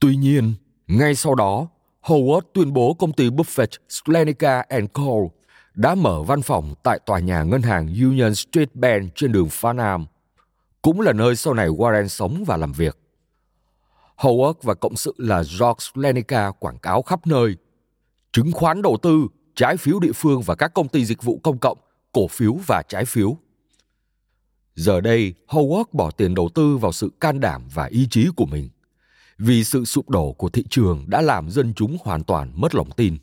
Tuy 0.00 0.16
nhiên, 0.16 0.54
ngay 0.86 1.14
sau 1.14 1.34
đó, 1.34 1.68
Howard 2.04 2.40
tuyên 2.52 2.72
bố 2.72 2.94
công 2.94 3.12
ty 3.12 3.30
Buffett 3.30 3.66
Slenica 3.88 4.64
Co. 4.92 5.16
đã 5.74 5.94
mở 5.94 6.22
văn 6.22 6.42
phòng 6.42 6.74
tại 6.82 6.98
tòa 7.06 7.18
nhà 7.18 7.42
ngân 7.42 7.62
hàng 7.62 7.86
Union 7.86 8.34
Street 8.34 8.74
Bank 8.74 9.12
trên 9.14 9.32
đường 9.32 9.48
Farnham, 9.48 10.04
cũng 10.82 11.00
là 11.00 11.12
nơi 11.12 11.36
sau 11.36 11.54
này 11.54 11.68
Warren 11.68 12.08
sống 12.08 12.44
và 12.46 12.56
làm 12.56 12.72
việc. 12.72 12.98
Howard 14.16 14.54
và 14.62 14.74
cộng 14.74 14.96
sự 14.96 15.14
là 15.18 15.36
George 15.36 15.78
Slenica 15.78 16.50
quảng 16.50 16.78
cáo 16.78 17.02
khắp 17.02 17.26
nơi. 17.26 17.56
Chứng 18.32 18.52
khoán 18.52 18.82
đầu 18.82 18.96
tư, 19.02 19.26
trái 19.54 19.76
phiếu 19.76 20.00
địa 20.00 20.12
phương 20.14 20.42
và 20.42 20.54
các 20.54 20.74
công 20.74 20.88
ty 20.88 21.04
dịch 21.04 21.22
vụ 21.22 21.40
công 21.42 21.58
cộng 21.58 21.78
cổ 22.12 22.28
phiếu 22.28 22.56
và 22.66 22.82
trái 22.88 23.04
phiếu. 23.04 23.36
Giờ 24.74 25.00
đây, 25.00 25.34
Howard 25.48 25.84
bỏ 25.92 26.10
tiền 26.10 26.34
đầu 26.34 26.48
tư 26.54 26.76
vào 26.76 26.92
sự 26.92 27.10
can 27.20 27.40
đảm 27.40 27.62
và 27.74 27.84
ý 27.84 28.06
chí 28.10 28.28
của 28.36 28.46
mình, 28.46 28.68
vì 29.38 29.64
sự 29.64 29.84
sụp 29.84 30.10
đổ 30.10 30.32
của 30.32 30.48
thị 30.48 30.64
trường 30.70 31.04
đã 31.08 31.20
làm 31.20 31.50
dân 31.50 31.74
chúng 31.74 31.96
hoàn 32.04 32.24
toàn 32.24 32.52
mất 32.54 32.74
lòng 32.74 32.90
tin. 32.90 33.16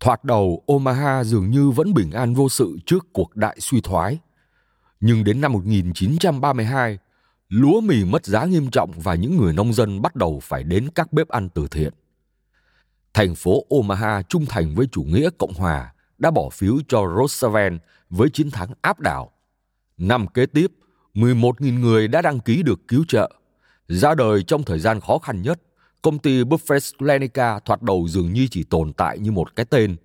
Thoạt 0.00 0.24
đầu, 0.24 0.62
Omaha 0.66 1.24
dường 1.24 1.50
như 1.50 1.70
vẫn 1.70 1.94
bình 1.94 2.10
an 2.10 2.34
vô 2.34 2.48
sự 2.48 2.78
trước 2.86 3.06
cuộc 3.12 3.36
đại 3.36 3.56
suy 3.60 3.80
thoái. 3.80 4.18
Nhưng 5.00 5.24
đến 5.24 5.40
năm 5.40 5.52
1932, 5.52 6.98
lúa 7.48 7.80
mì 7.80 8.04
mất 8.04 8.26
giá 8.26 8.44
nghiêm 8.44 8.70
trọng 8.70 8.90
và 8.90 9.14
những 9.14 9.36
người 9.36 9.52
nông 9.52 9.72
dân 9.72 10.02
bắt 10.02 10.16
đầu 10.16 10.40
phải 10.42 10.64
đến 10.64 10.88
các 10.94 11.12
bếp 11.12 11.28
ăn 11.28 11.48
từ 11.48 11.68
thiện. 11.70 11.92
Thành 13.14 13.34
phố 13.34 13.64
Omaha 13.68 14.22
trung 14.22 14.46
thành 14.46 14.74
với 14.74 14.86
chủ 14.92 15.02
nghĩa 15.02 15.30
Cộng 15.38 15.54
hòa 15.54 15.94
đã 16.18 16.30
bỏ 16.30 16.48
phiếu 16.48 16.76
cho 16.88 17.14
Roosevelt 17.16 17.82
với 18.10 18.28
chiến 18.30 18.50
thắng 18.50 18.68
áp 18.82 19.00
đảo. 19.00 19.32
Năm 19.98 20.26
kế 20.26 20.46
tiếp, 20.46 20.72
11.000 21.14 21.80
người 21.80 22.08
đã 22.08 22.22
đăng 22.22 22.40
ký 22.40 22.62
được 22.62 22.88
cứu 22.88 23.04
trợ. 23.08 23.30
Ra 23.88 24.14
đời 24.14 24.42
trong 24.42 24.62
thời 24.62 24.78
gian 24.78 25.00
khó 25.00 25.18
khăn 25.18 25.42
nhất, 25.42 25.60
công 26.02 26.18
ty 26.18 26.42
Buffett 26.42 27.06
Lenica 27.06 27.58
thoạt 27.58 27.82
đầu 27.82 28.08
dường 28.08 28.32
như 28.32 28.46
chỉ 28.50 28.64
tồn 28.64 28.92
tại 28.92 29.18
như 29.18 29.32
một 29.32 29.56
cái 29.56 29.66
tên, 29.66 29.96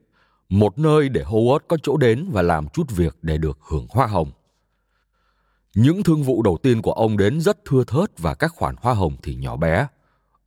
một 0.50 0.80
nơi 0.80 1.10
để 1.10 1.24
Howard 1.24 1.60
có 1.68 1.78
chỗ 1.84 1.98
đến 1.98 2.30
và 2.32 2.42
làm 2.42 2.68
chút 2.70 2.92
việc 2.92 3.18
để 3.22 3.38
được 3.38 3.58
hưởng 3.70 3.88
hoa 3.90 4.08
hồng. 4.08 4.32
Những 5.76 6.04
thương 6.04 6.24
vụ 6.24 6.44
đầu 6.44 6.58
tiên 6.64 6.82
của 6.82 6.92
ông 6.92 7.18
đến 7.18 7.42
rất 7.42 7.66
thưa 7.66 7.84
thớt 7.84 8.20
và 8.20 8.34
các 8.34 8.52
khoản 8.56 8.76
hoa 8.82 8.94
hồng 8.94 9.16
thì 9.24 9.36
nhỏ 9.36 9.56
bé. 9.56 9.88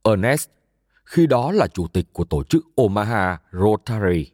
Ernest, 0.03 0.49
khi 1.05 1.27
đó 1.27 1.53
là 1.53 1.67
chủ 1.67 1.87
tịch 1.87 2.07
của 2.13 2.25
tổ 2.25 2.45
chức 2.45 2.67
Omaha 2.77 3.39
Rotary, 3.53 4.31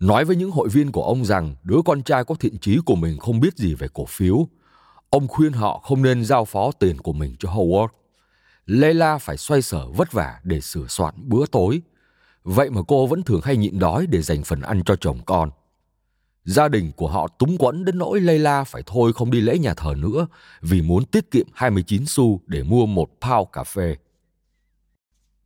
nói 0.00 0.24
với 0.24 0.36
những 0.36 0.50
hội 0.50 0.68
viên 0.68 0.92
của 0.92 1.02
ông 1.02 1.24
rằng 1.24 1.54
đứa 1.62 1.80
con 1.84 2.02
trai 2.02 2.24
có 2.24 2.34
thiện 2.34 2.58
chí 2.58 2.78
của 2.86 2.94
mình 2.94 3.18
không 3.18 3.40
biết 3.40 3.56
gì 3.56 3.74
về 3.74 3.88
cổ 3.92 4.04
phiếu. 4.04 4.48
Ông 5.10 5.28
khuyên 5.28 5.52
họ 5.52 5.78
không 5.78 6.02
nên 6.02 6.24
giao 6.24 6.44
phó 6.44 6.72
tiền 6.72 6.98
của 6.98 7.12
mình 7.12 7.36
cho 7.38 7.48
Howard. 7.50 7.88
Layla 8.66 9.18
phải 9.18 9.36
xoay 9.36 9.62
sở 9.62 9.86
vất 9.88 10.12
vả 10.12 10.40
để 10.44 10.60
sửa 10.60 10.86
soạn 10.88 11.14
bữa 11.28 11.46
tối. 11.46 11.82
Vậy 12.44 12.70
mà 12.70 12.80
cô 12.88 13.06
vẫn 13.06 13.22
thường 13.22 13.40
hay 13.44 13.56
nhịn 13.56 13.78
đói 13.78 14.06
để 14.06 14.22
dành 14.22 14.44
phần 14.44 14.60
ăn 14.60 14.82
cho 14.84 14.96
chồng 14.96 15.18
con. 15.26 15.50
Gia 16.44 16.68
đình 16.68 16.92
của 16.96 17.08
họ 17.08 17.28
túng 17.38 17.58
quẫn 17.58 17.84
đến 17.84 17.98
nỗi 17.98 18.20
Layla 18.20 18.64
phải 18.64 18.82
thôi 18.86 19.12
không 19.12 19.30
đi 19.30 19.40
lễ 19.40 19.58
nhà 19.58 19.74
thờ 19.74 19.94
nữa 19.98 20.26
vì 20.60 20.82
muốn 20.82 21.04
tiết 21.04 21.30
kiệm 21.30 21.46
29 21.54 22.06
xu 22.06 22.40
để 22.46 22.62
mua 22.62 22.86
một 22.86 23.10
pound 23.20 23.48
cà 23.52 23.64
phê. 23.64 23.96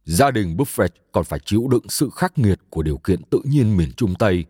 Gia 0.05 0.31
đình 0.31 0.57
Buffett 0.57 0.89
còn 1.13 1.25
phải 1.25 1.41
chịu 1.45 1.69
đựng 1.71 1.89
sự 1.89 2.11
khắc 2.15 2.39
nghiệt 2.39 2.59
của 2.71 2.83
điều 2.83 2.99
kiện 2.99 3.23
tự 3.31 3.41
nhiên 3.45 3.77
miền 3.77 3.93
Trung 3.93 4.15
Tây, 4.19 4.45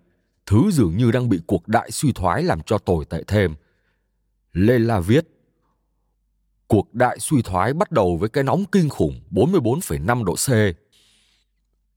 thứ 0.47 0.71
dường 0.73 0.97
như 0.97 1.11
đang 1.11 1.29
bị 1.29 1.41
cuộc 1.47 1.69
đại 1.69 1.91
suy 1.91 2.13
thoái 2.13 2.43
làm 2.43 2.61
cho 2.63 2.79
tồi 2.79 3.05
tệ 3.05 3.23
thêm. 3.27 3.55
Lê 4.55 4.79
La 4.79 5.01
viết, 5.01 5.29
Cuộc 6.69 6.95
đại 6.95 7.19
suy 7.21 7.43
thoái 7.43 7.73
bắt 7.73 7.91
đầu 7.91 8.17
với 8.17 8.29
cái 8.29 8.45
nóng 8.45 8.65
kinh 8.73 8.89
khủng 8.89 9.21
44,5 9.31 10.25
độ 10.25 10.35
C. 10.35 10.49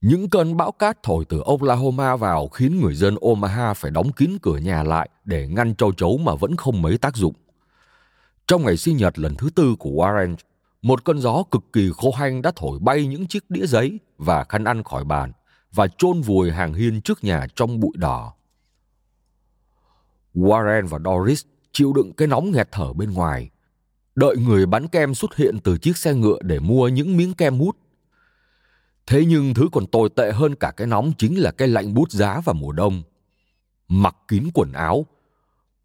Những 0.02 0.30
cơn 0.30 0.58
bão 0.58 0.72
cát 0.72 1.04
thổi 1.04 1.26
từ 1.26 1.42
Oklahoma 1.46 2.16
vào 2.16 2.48
khiến 2.48 2.82
người 2.82 2.96
dân 2.96 3.16
Omaha 3.22 3.74
phải 3.74 3.92
đóng 3.92 4.12
kín 4.12 4.32
cửa 4.42 4.58
nhà 4.58 4.84
lại 4.84 5.10
để 5.26 5.48
ngăn 5.48 5.76
châu 5.76 5.94
chấu 5.94 6.18
mà 6.18 6.36
vẫn 6.36 6.56
không 6.56 6.82
mấy 6.82 6.98
tác 6.98 7.16
dụng. 7.16 7.34
Trong 8.48 8.66
ngày 8.66 8.78
sinh 8.78 8.98
nhật 8.98 9.20
lần 9.20 9.36
thứ 9.36 9.50
tư 9.56 9.76
của 9.80 9.90
Warren, 9.90 10.36
một 10.82 11.06
cơn 11.06 11.20
gió 11.20 11.44
cực 11.52 11.64
kỳ 11.74 11.90
khô 11.98 12.12
hanh 12.12 12.42
đã 12.42 12.52
thổi 12.56 12.80
bay 12.80 13.08
những 13.08 13.28
chiếc 13.28 13.50
đĩa 13.50 13.66
giấy 13.66 14.00
và 14.18 14.44
khăn 14.44 14.64
ăn 14.64 14.84
khỏi 14.84 15.04
bàn 15.04 15.32
và 15.74 15.88
chôn 15.98 16.22
vùi 16.22 16.52
hàng 16.52 16.74
hiên 16.74 17.02
trước 17.02 17.24
nhà 17.24 17.48
trong 17.56 17.80
bụi 17.80 17.94
đỏ. 17.96 18.34
Warren 20.36 20.88
và 20.88 21.00
Doris 21.06 21.44
chịu 21.78 21.94
đựng 21.94 22.14
cái 22.14 22.28
nóng 22.28 22.52
nghẹt 22.52 22.68
thở 22.72 22.94
bên 22.94 23.14
ngoài, 23.14 23.50
đợi 24.16 24.38
người 24.38 24.66
bán 24.66 24.88
kem 24.88 25.14
xuất 25.14 25.36
hiện 25.36 25.60
từ 25.64 25.78
chiếc 25.78 25.98
xe 25.98 26.14
ngựa 26.14 26.38
để 26.42 26.60
mua 26.60 26.88
những 26.88 27.18
miếng 27.18 27.34
kem 27.34 27.60
hút. 27.60 27.78
Thế 29.08 29.26
nhưng 29.26 29.54
thứ 29.54 29.68
còn 29.72 29.88
tồi 29.88 30.10
tệ 30.16 30.32
hơn 30.32 30.56
cả 30.56 30.72
cái 30.78 30.88
nóng 30.88 31.12
chính 31.18 31.40
là 31.40 31.52
cái 31.52 31.68
lạnh 31.68 31.94
bút 31.94 32.12
giá 32.12 32.42
vào 32.46 32.54
mùa 32.54 32.72
đông. 32.72 33.04
Mặc 33.88 34.16
kín 34.28 34.44
quần 34.54 34.72
áo, 34.72 35.06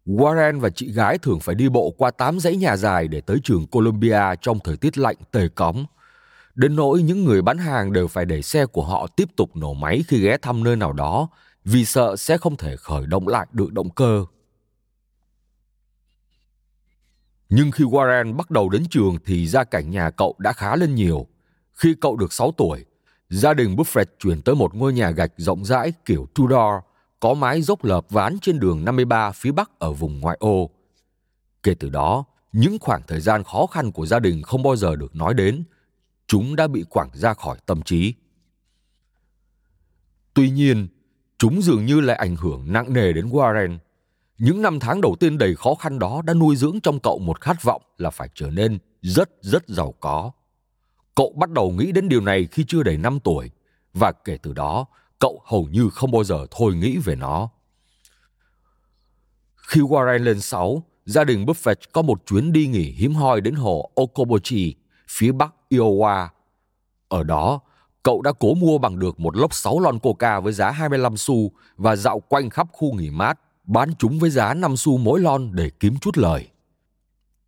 Warren 0.05 0.59
và 0.59 0.69
chị 0.69 0.91
gái 0.91 1.17
thường 1.17 1.39
phải 1.39 1.55
đi 1.55 1.69
bộ 1.69 1.91
qua 1.97 2.11
tám 2.11 2.39
dãy 2.39 2.55
nhà 2.55 2.77
dài 2.77 3.07
để 3.07 3.21
tới 3.21 3.37
trường 3.43 3.67
Columbia 3.67 4.23
trong 4.41 4.59
thời 4.63 4.77
tiết 4.77 4.97
lạnh 4.97 5.17
tề 5.31 5.47
cóng. 5.47 5.85
Đến 6.55 6.75
nỗi 6.75 7.01
những 7.01 7.23
người 7.25 7.41
bán 7.41 7.57
hàng 7.57 7.93
đều 7.93 8.07
phải 8.07 8.25
để 8.25 8.41
xe 8.41 8.65
của 8.65 8.83
họ 8.83 9.07
tiếp 9.07 9.29
tục 9.35 9.55
nổ 9.55 9.73
máy 9.73 10.03
khi 10.07 10.21
ghé 10.21 10.37
thăm 10.37 10.63
nơi 10.63 10.75
nào 10.75 10.93
đó 10.93 11.29
vì 11.65 11.85
sợ 11.85 12.15
sẽ 12.15 12.37
không 12.37 12.55
thể 12.55 12.75
khởi 12.75 13.05
động 13.07 13.27
lại 13.27 13.47
được 13.51 13.73
động 13.73 13.89
cơ. 13.89 14.25
Nhưng 17.55 17.71
khi 17.71 17.83
Warren 17.83 18.35
bắt 18.35 18.51
đầu 18.51 18.69
đến 18.69 18.83
trường 18.89 19.17
thì 19.25 19.47
gia 19.47 19.63
cảnh 19.63 19.91
nhà 19.91 20.09
cậu 20.09 20.35
đã 20.37 20.53
khá 20.53 20.75
lên 20.75 20.95
nhiều. 20.95 21.27
Khi 21.73 21.95
cậu 22.01 22.15
được 22.15 22.33
6 22.33 22.51
tuổi, 22.51 22.85
gia 23.29 23.53
đình 23.53 23.75
Buffett 23.75 24.05
chuyển 24.19 24.41
tới 24.41 24.55
một 24.55 24.75
ngôi 24.75 24.93
nhà 24.93 25.11
gạch 25.11 25.31
rộng 25.37 25.65
rãi 25.65 25.93
kiểu 26.05 26.27
Tudor– 26.35 26.83
có 27.23 27.33
mái 27.33 27.61
dốc 27.61 27.83
lợp 27.83 28.09
ván 28.09 28.37
trên 28.41 28.59
đường 28.59 28.85
53 28.85 29.31
phía 29.31 29.51
bắc 29.51 29.79
ở 29.79 29.93
vùng 29.93 30.19
ngoại 30.19 30.37
ô. 30.39 30.69
Kể 31.63 31.73
từ 31.79 31.89
đó, 31.89 32.25
những 32.51 32.77
khoảng 32.79 33.01
thời 33.07 33.19
gian 33.19 33.43
khó 33.43 33.65
khăn 33.65 33.91
của 33.91 34.05
gia 34.05 34.19
đình 34.19 34.41
không 34.41 34.63
bao 34.63 34.75
giờ 34.75 34.95
được 34.95 35.15
nói 35.15 35.33
đến. 35.33 35.63
Chúng 36.27 36.55
đã 36.55 36.67
bị 36.67 36.85
quẳng 36.89 37.09
ra 37.13 37.33
khỏi 37.33 37.57
tâm 37.65 37.81
trí. 37.81 38.13
Tuy 40.33 40.49
nhiên, 40.49 40.87
chúng 41.37 41.61
dường 41.61 41.85
như 41.85 41.99
lại 42.01 42.15
ảnh 42.15 42.35
hưởng 42.35 42.73
nặng 42.73 42.93
nề 42.93 43.13
đến 43.13 43.29
Warren. 43.29 43.77
Những 44.37 44.61
năm 44.61 44.79
tháng 44.79 45.01
đầu 45.01 45.15
tiên 45.19 45.37
đầy 45.37 45.55
khó 45.55 45.75
khăn 45.75 45.99
đó 45.99 46.21
đã 46.25 46.33
nuôi 46.33 46.55
dưỡng 46.55 46.79
trong 46.81 46.99
cậu 46.99 47.19
một 47.19 47.41
khát 47.41 47.63
vọng 47.63 47.81
là 47.97 48.09
phải 48.09 48.29
trở 48.35 48.49
nên 48.49 48.79
rất 49.01 49.29
rất 49.41 49.67
giàu 49.67 49.93
có. 49.99 50.31
Cậu 51.15 51.33
bắt 51.37 51.49
đầu 51.49 51.71
nghĩ 51.71 51.91
đến 51.91 52.09
điều 52.09 52.21
này 52.21 52.47
khi 52.51 52.65
chưa 52.67 52.83
đầy 52.83 52.97
5 52.97 53.19
tuổi 53.19 53.51
và 53.93 54.11
kể 54.11 54.37
từ 54.37 54.53
đó 54.53 54.85
cậu 55.23 55.41
hầu 55.45 55.67
như 55.71 55.89
không 55.89 56.11
bao 56.11 56.23
giờ 56.23 56.47
thôi 56.51 56.75
nghĩ 56.75 56.97
về 56.97 57.15
nó. 57.15 57.49
Khi 59.55 59.81
Warren 59.81 60.23
lên 60.23 60.41
6, 60.41 60.83
gia 61.05 61.23
đình 61.23 61.45
Buffett 61.45 61.75
có 61.91 62.01
một 62.01 62.25
chuyến 62.25 62.51
đi 62.51 62.67
nghỉ 62.67 62.91
hiếm 62.91 63.13
hoi 63.13 63.41
đến 63.41 63.55
hồ 63.55 63.91
Okoboji, 63.95 64.73
phía 65.09 65.31
bắc 65.31 65.53
Iowa. 65.69 66.27
Ở 67.07 67.23
đó, 67.23 67.59
cậu 68.03 68.21
đã 68.21 68.31
cố 68.39 68.53
mua 68.53 68.77
bằng 68.77 68.99
được 68.99 69.19
một 69.19 69.35
lốc 69.35 69.53
6 69.53 69.79
lon 69.79 69.99
coca 69.99 70.39
với 70.39 70.53
giá 70.53 70.71
25 70.71 71.17
xu 71.17 71.51
và 71.77 71.95
dạo 71.95 72.19
quanh 72.19 72.49
khắp 72.49 72.67
khu 72.71 72.93
nghỉ 72.93 73.09
mát, 73.09 73.39
bán 73.63 73.89
chúng 73.99 74.19
với 74.19 74.29
giá 74.29 74.53
5 74.53 74.77
xu 74.77 74.97
mỗi 74.97 75.19
lon 75.19 75.49
để 75.53 75.69
kiếm 75.79 75.97
chút 75.97 76.17
lời. 76.17 76.47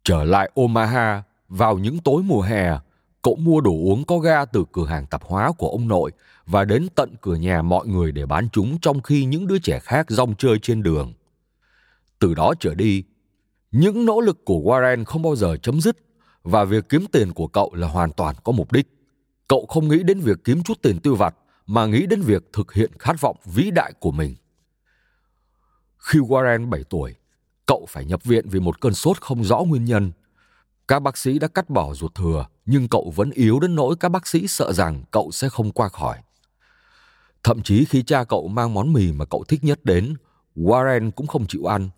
Trở 0.04 0.24
lại 0.24 0.52
Omaha, 0.54 1.24
vào 1.48 1.78
những 1.78 2.00
tối 2.00 2.24
mùa 2.24 2.42
hè, 2.42 2.80
cậu 3.22 3.36
mua 3.36 3.62
đồ 3.62 3.72
uống 3.72 4.04
có 4.04 4.20
ga 4.20 4.46
từ 4.46 4.66
cửa 4.72 4.86
hàng 4.86 5.06
tạp 5.06 5.24
hóa 5.24 5.52
của 5.58 5.70
ông 5.70 5.88
nội 5.88 6.12
và 6.46 6.66
đến 6.66 6.88
tận 6.96 7.16
cửa 7.22 7.36
nhà 7.36 7.62
mọi 7.62 7.88
người 7.88 8.12
để 8.12 8.26
bán 8.26 8.50
chúng 8.50 8.80
trong 8.80 9.02
khi 9.02 9.26
những 9.26 9.48
đứa 9.48 9.60
trẻ 9.60 9.80
khác 9.80 10.06
rong 10.10 10.36
chơi 10.36 10.60
trên 10.62 10.84
đường. 10.84 11.14
Từ 12.20 12.34
đó 12.34 12.54
trở 12.60 12.76
đi, 12.76 13.04
những 13.72 14.06
nỗ 14.06 14.22
lực 14.22 14.46
của 14.46 14.60
Warren 14.60 15.06
không 15.06 15.22
bao 15.22 15.36
giờ 15.36 15.58
chấm 15.58 15.82
dứt 15.82 15.98
và 16.44 16.64
việc 16.64 16.90
kiếm 16.90 17.06
tiền 17.12 17.34
của 17.34 17.48
cậu 17.48 17.74
là 17.74 17.88
hoàn 17.88 18.12
toàn 18.12 18.36
có 18.44 18.52
mục 18.52 18.72
đích. 18.72 18.88
Cậu 19.48 19.66
không 19.66 19.88
nghĩ 19.88 20.04
đến 20.04 20.20
việc 20.20 20.38
kiếm 20.44 20.64
chút 20.64 20.82
tiền 20.82 21.00
tiêu 21.00 21.16
vặt 21.16 21.36
mà 21.68 21.86
nghĩ 21.86 22.06
đến 22.06 22.22
việc 22.22 22.44
thực 22.54 22.74
hiện 22.74 22.92
khát 23.00 23.22
vọng 23.22 23.38
vĩ 23.46 23.72
đại 23.72 23.94
của 24.00 24.12
mình. 24.12 24.36
Khi 26.06 26.20
Warren 26.20 26.70
7 26.70 26.84
tuổi, 26.90 27.16
cậu 27.66 27.86
phải 27.90 28.06
nhập 28.06 28.24
viện 28.24 28.50
vì 28.50 28.60
một 28.60 28.82
cơn 28.82 28.94
sốt 28.94 29.22
không 29.22 29.44
rõ 29.44 29.60
nguyên 29.60 29.86
nhân. 29.86 30.12
Các 30.88 31.00
bác 31.00 31.18
sĩ 31.18 31.40
đã 31.40 31.48
cắt 31.48 31.70
bỏ 31.70 31.94
ruột 31.94 32.16
thừa, 32.16 32.46
nhưng 32.66 32.88
cậu 32.88 33.14
vẫn 33.16 33.32
yếu 33.32 33.60
đến 33.60 33.76
nỗi 33.76 33.96
các 33.96 34.10
bác 34.10 34.28
sĩ 34.28 34.48
sợ 34.48 34.74
rằng 34.74 35.04
cậu 35.12 35.32
sẽ 35.32 35.50
không 35.50 35.72
qua 35.72 35.90
khỏi. 35.90 36.18
Thậm 37.44 37.62
chí 37.62 37.86
khi 37.86 38.04
cha 38.04 38.24
cậu 38.24 38.48
mang 38.48 38.74
món 38.74 38.94
mì 38.94 39.12
mà 39.12 39.26
cậu 39.26 39.44
thích 39.48 39.64
nhất 39.64 39.80
đến, 39.84 40.16
Warren 40.56 41.12
cũng 41.12 41.28
không 41.28 41.48
chịu 41.48 41.66
ăn. 41.66 41.90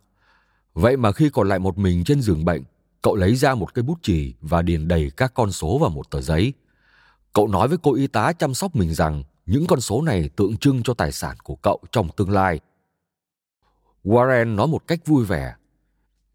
Vậy 0.74 0.97
mà 0.97 1.12
khi 1.12 1.30
còn 1.30 1.49
lại 1.49 1.60
một 1.60 1.78
mình 1.78 2.03
trên 2.03 2.22
giường 2.22 2.45
bệnh, 2.45 2.64
cậu 3.01 3.16
lấy 3.16 3.36
ra 3.36 3.55
một 3.55 3.74
cây 3.74 3.84
bút 3.84 3.99
chì 4.01 4.34
và 4.41 4.62
điền 4.62 4.88
đầy 4.88 5.12
các 5.18 5.34
con 5.34 5.51
số 5.51 5.78
vào 5.78 5.89
một 5.89 6.12
tờ 6.12 6.22
giấy. 6.22 6.53
Cậu 7.34 7.47
nói 7.47 7.68
với 7.68 7.78
cô 7.84 7.93
y 7.93 8.08
tá 8.08 8.34
chăm 8.34 8.53
sóc 8.53 8.76
mình 8.76 8.93
rằng 8.93 9.24
những 9.45 9.68
con 9.68 9.82
số 9.82 10.01
này 10.01 10.30
tượng 10.36 10.58
trưng 10.58 10.84
cho 10.84 10.93
tài 10.93 11.12
sản 11.12 11.38
của 11.43 11.55
cậu 11.55 11.80
trong 11.91 12.10
tương 12.18 12.32
lai. 12.32 12.60
Warren 14.08 14.55
nói 14.55 14.68
một 14.68 14.88
cách 14.88 14.99
vui 15.05 15.26
vẻ. 15.26 15.53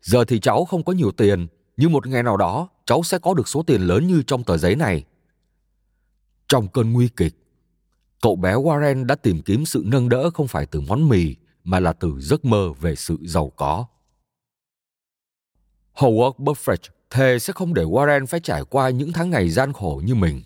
Giờ 0.03 0.25
thì 0.25 0.41
cháu 0.41 0.65
không 0.65 0.85
có 0.85 0.93
nhiều 0.93 1.13
tiền, 1.13 1.47
nhưng 1.77 1.93
một 1.93 2.07
ngày 2.07 2.23
nào 2.23 2.37
đó 2.37 2.69
cháu 2.87 3.03
sẽ 3.03 3.19
có 3.19 3.35
được 3.35 3.49
số 3.49 3.63
tiền 3.63 3.83
lớn 3.83 4.07
như 4.07 4.23
trong 4.27 4.45
tờ 4.45 4.57
giấy 4.57 4.77
này. 4.77 5.05
Trong 6.49 6.69
cơn 6.69 6.93
nguy 6.93 7.09
kịch, 7.09 7.35
cậu 8.23 8.37
bé 8.37 8.55
Warren 8.55 9.07
đã 9.07 9.15
tìm 9.15 9.43
kiếm 9.43 9.65
sự 9.65 9.83
nâng 9.87 10.09
đỡ 10.09 10.31
không 10.31 10.49
phải 10.49 10.67
từ 10.67 10.81
món 10.81 11.09
mì 11.09 11.37
mà 11.65 11.81
là 11.81 11.93
từ 11.93 12.21
giấc 12.21 12.45
mơ 12.45 12.73
về 12.81 12.97
sự 12.97 13.19
giàu 13.23 13.53
có. 13.57 13.87
Howard 15.95 16.35
Buffett 16.37 16.89
thề 17.11 17.39
sẽ 17.39 17.53
không 17.53 17.75
để 17.75 17.85
Warren 17.85 18.27
phải 18.27 18.41
trải 18.41 18.65
qua 18.65 18.91
những 18.91 19.13
tháng 19.13 19.31
ngày 19.31 19.49
gian 19.49 19.73
khổ 19.73 20.03
như 20.05 20.15
mình. 20.15 20.43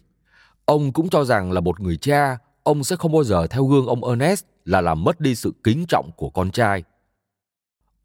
Ông 0.65 0.93
cũng 0.93 1.09
cho 1.09 1.25
rằng 1.25 1.53
là 1.53 1.61
một 1.61 1.81
người 1.81 1.97
cha, 1.97 2.39
ông 2.63 2.85
sẽ 2.85 2.97
không 2.97 3.13
bao 3.13 3.25
giờ 3.25 3.47
theo 3.47 3.65
gương 3.65 3.87
ông 3.87 4.05
Ernest 4.05 4.45
là 4.65 4.81
làm 4.81 5.05
mất 5.05 5.21
đi 5.21 5.35
sự 5.35 5.53
kính 5.65 5.85
trọng 5.89 6.11
của 6.17 6.31
con 6.31 6.51
trai. 6.51 6.85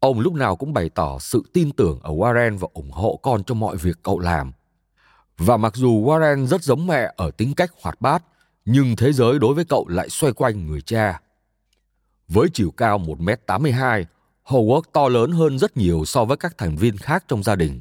Ông 0.02 0.20
lúc 0.20 0.34
nào 0.34 0.56
cũng 0.56 0.72
bày 0.72 0.88
tỏ 0.88 1.18
sự 1.18 1.42
tin 1.52 1.72
tưởng 1.72 2.00
ở 2.02 2.10
Warren 2.10 2.58
và 2.58 2.68
ủng 2.74 2.90
hộ 2.90 3.20
con 3.22 3.44
trong 3.44 3.60
mọi 3.60 3.76
việc 3.76 3.96
cậu 4.02 4.18
làm. 4.18 4.52
Và 5.38 5.56
mặc 5.56 5.76
dù 5.76 6.04
Warren 6.04 6.46
rất 6.46 6.62
giống 6.62 6.86
mẹ 6.86 7.12
ở 7.16 7.30
tính 7.30 7.54
cách 7.54 7.70
hoạt 7.82 8.00
bát, 8.00 8.24
nhưng 8.64 8.96
thế 8.96 9.12
giới 9.12 9.38
đối 9.38 9.54
với 9.54 9.64
cậu 9.64 9.88
lại 9.88 10.08
xoay 10.08 10.32
quanh 10.32 10.66
người 10.66 10.80
cha. 10.80 11.20
Với 12.28 12.48
chiều 12.54 12.70
cao 12.70 12.98
1m82, 12.98 14.04
Howard 14.44 14.82
to 14.92 15.08
lớn 15.08 15.32
hơn 15.32 15.58
rất 15.58 15.76
nhiều 15.76 16.04
so 16.06 16.24
với 16.24 16.36
các 16.36 16.58
thành 16.58 16.76
viên 16.76 16.96
khác 16.96 17.24
trong 17.28 17.42
gia 17.42 17.56
đình. 17.56 17.80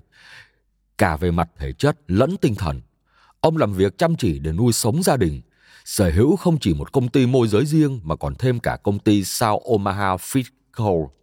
Cả 0.98 1.18
về 1.18 1.32
mặt 1.32 1.50
thể 1.58 1.74
chất 1.74 1.98
lẫn 2.08 2.38
tinh 2.38 2.56
thần. 2.56 2.82
Ông 3.40 3.58
làm 3.58 3.74
việc 3.74 3.98
chăm 3.98 4.16
chỉ 4.16 4.40
để 4.40 4.52
nuôi 4.52 4.74
sống 4.74 5.04
gia 5.04 5.18
đình, 5.18 5.42
sở 5.86 6.12
hữu 6.12 6.36
không 6.36 6.58
chỉ 6.60 6.74
một 6.74 6.94
công 6.94 7.08
ty 7.08 7.26
môi 7.26 7.48
giới 7.48 7.66
riêng 7.66 8.00
mà 8.04 8.16
còn 8.16 8.36
thêm 8.36 8.60
cả 8.60 8.78
công 8.84 9.00
ty 9.00 9.24
South 9.24 9.64
Omaha 9.64 10.16
Feed 10.16 10.44
Co. 10.72 11.21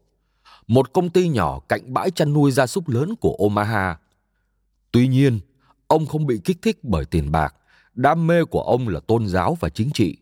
Một 0.68 0.92
công 0.92 1.10
ty 1.10 1.28
nhỏ 1.28 1.60
cạnh 1.68 1.94
bãi 1.94 2.10
chăn 2.10 2.32
nuôi 2.32 2.50
gia 2.50 2.66
súc 2.66 2.88
lớn 2.88 3.14
của 3.20 3.36
Omaha. 3.38 3.98
Tuy 4.92 5.08
nhiên, 5.08 5.40
ông 5.86 6.06
không 6.06 6.26
bị 6.26 6.40
kích 6.44 6.62
thích 6.62 6.78
bởi 6.82 7.04
tiền 7.04 7.32
bạc, 7.32 7.54
đam 7.94 8.26
mê 8.26 8.44
của 8.44 8.62
ông 8.62 8.88
là 8.88 9.00
tôn 9.00 9.26
giáo 9.26 9.56
và 9.60 9.68
chính 9.68 9.90
trị. 9.94 10.16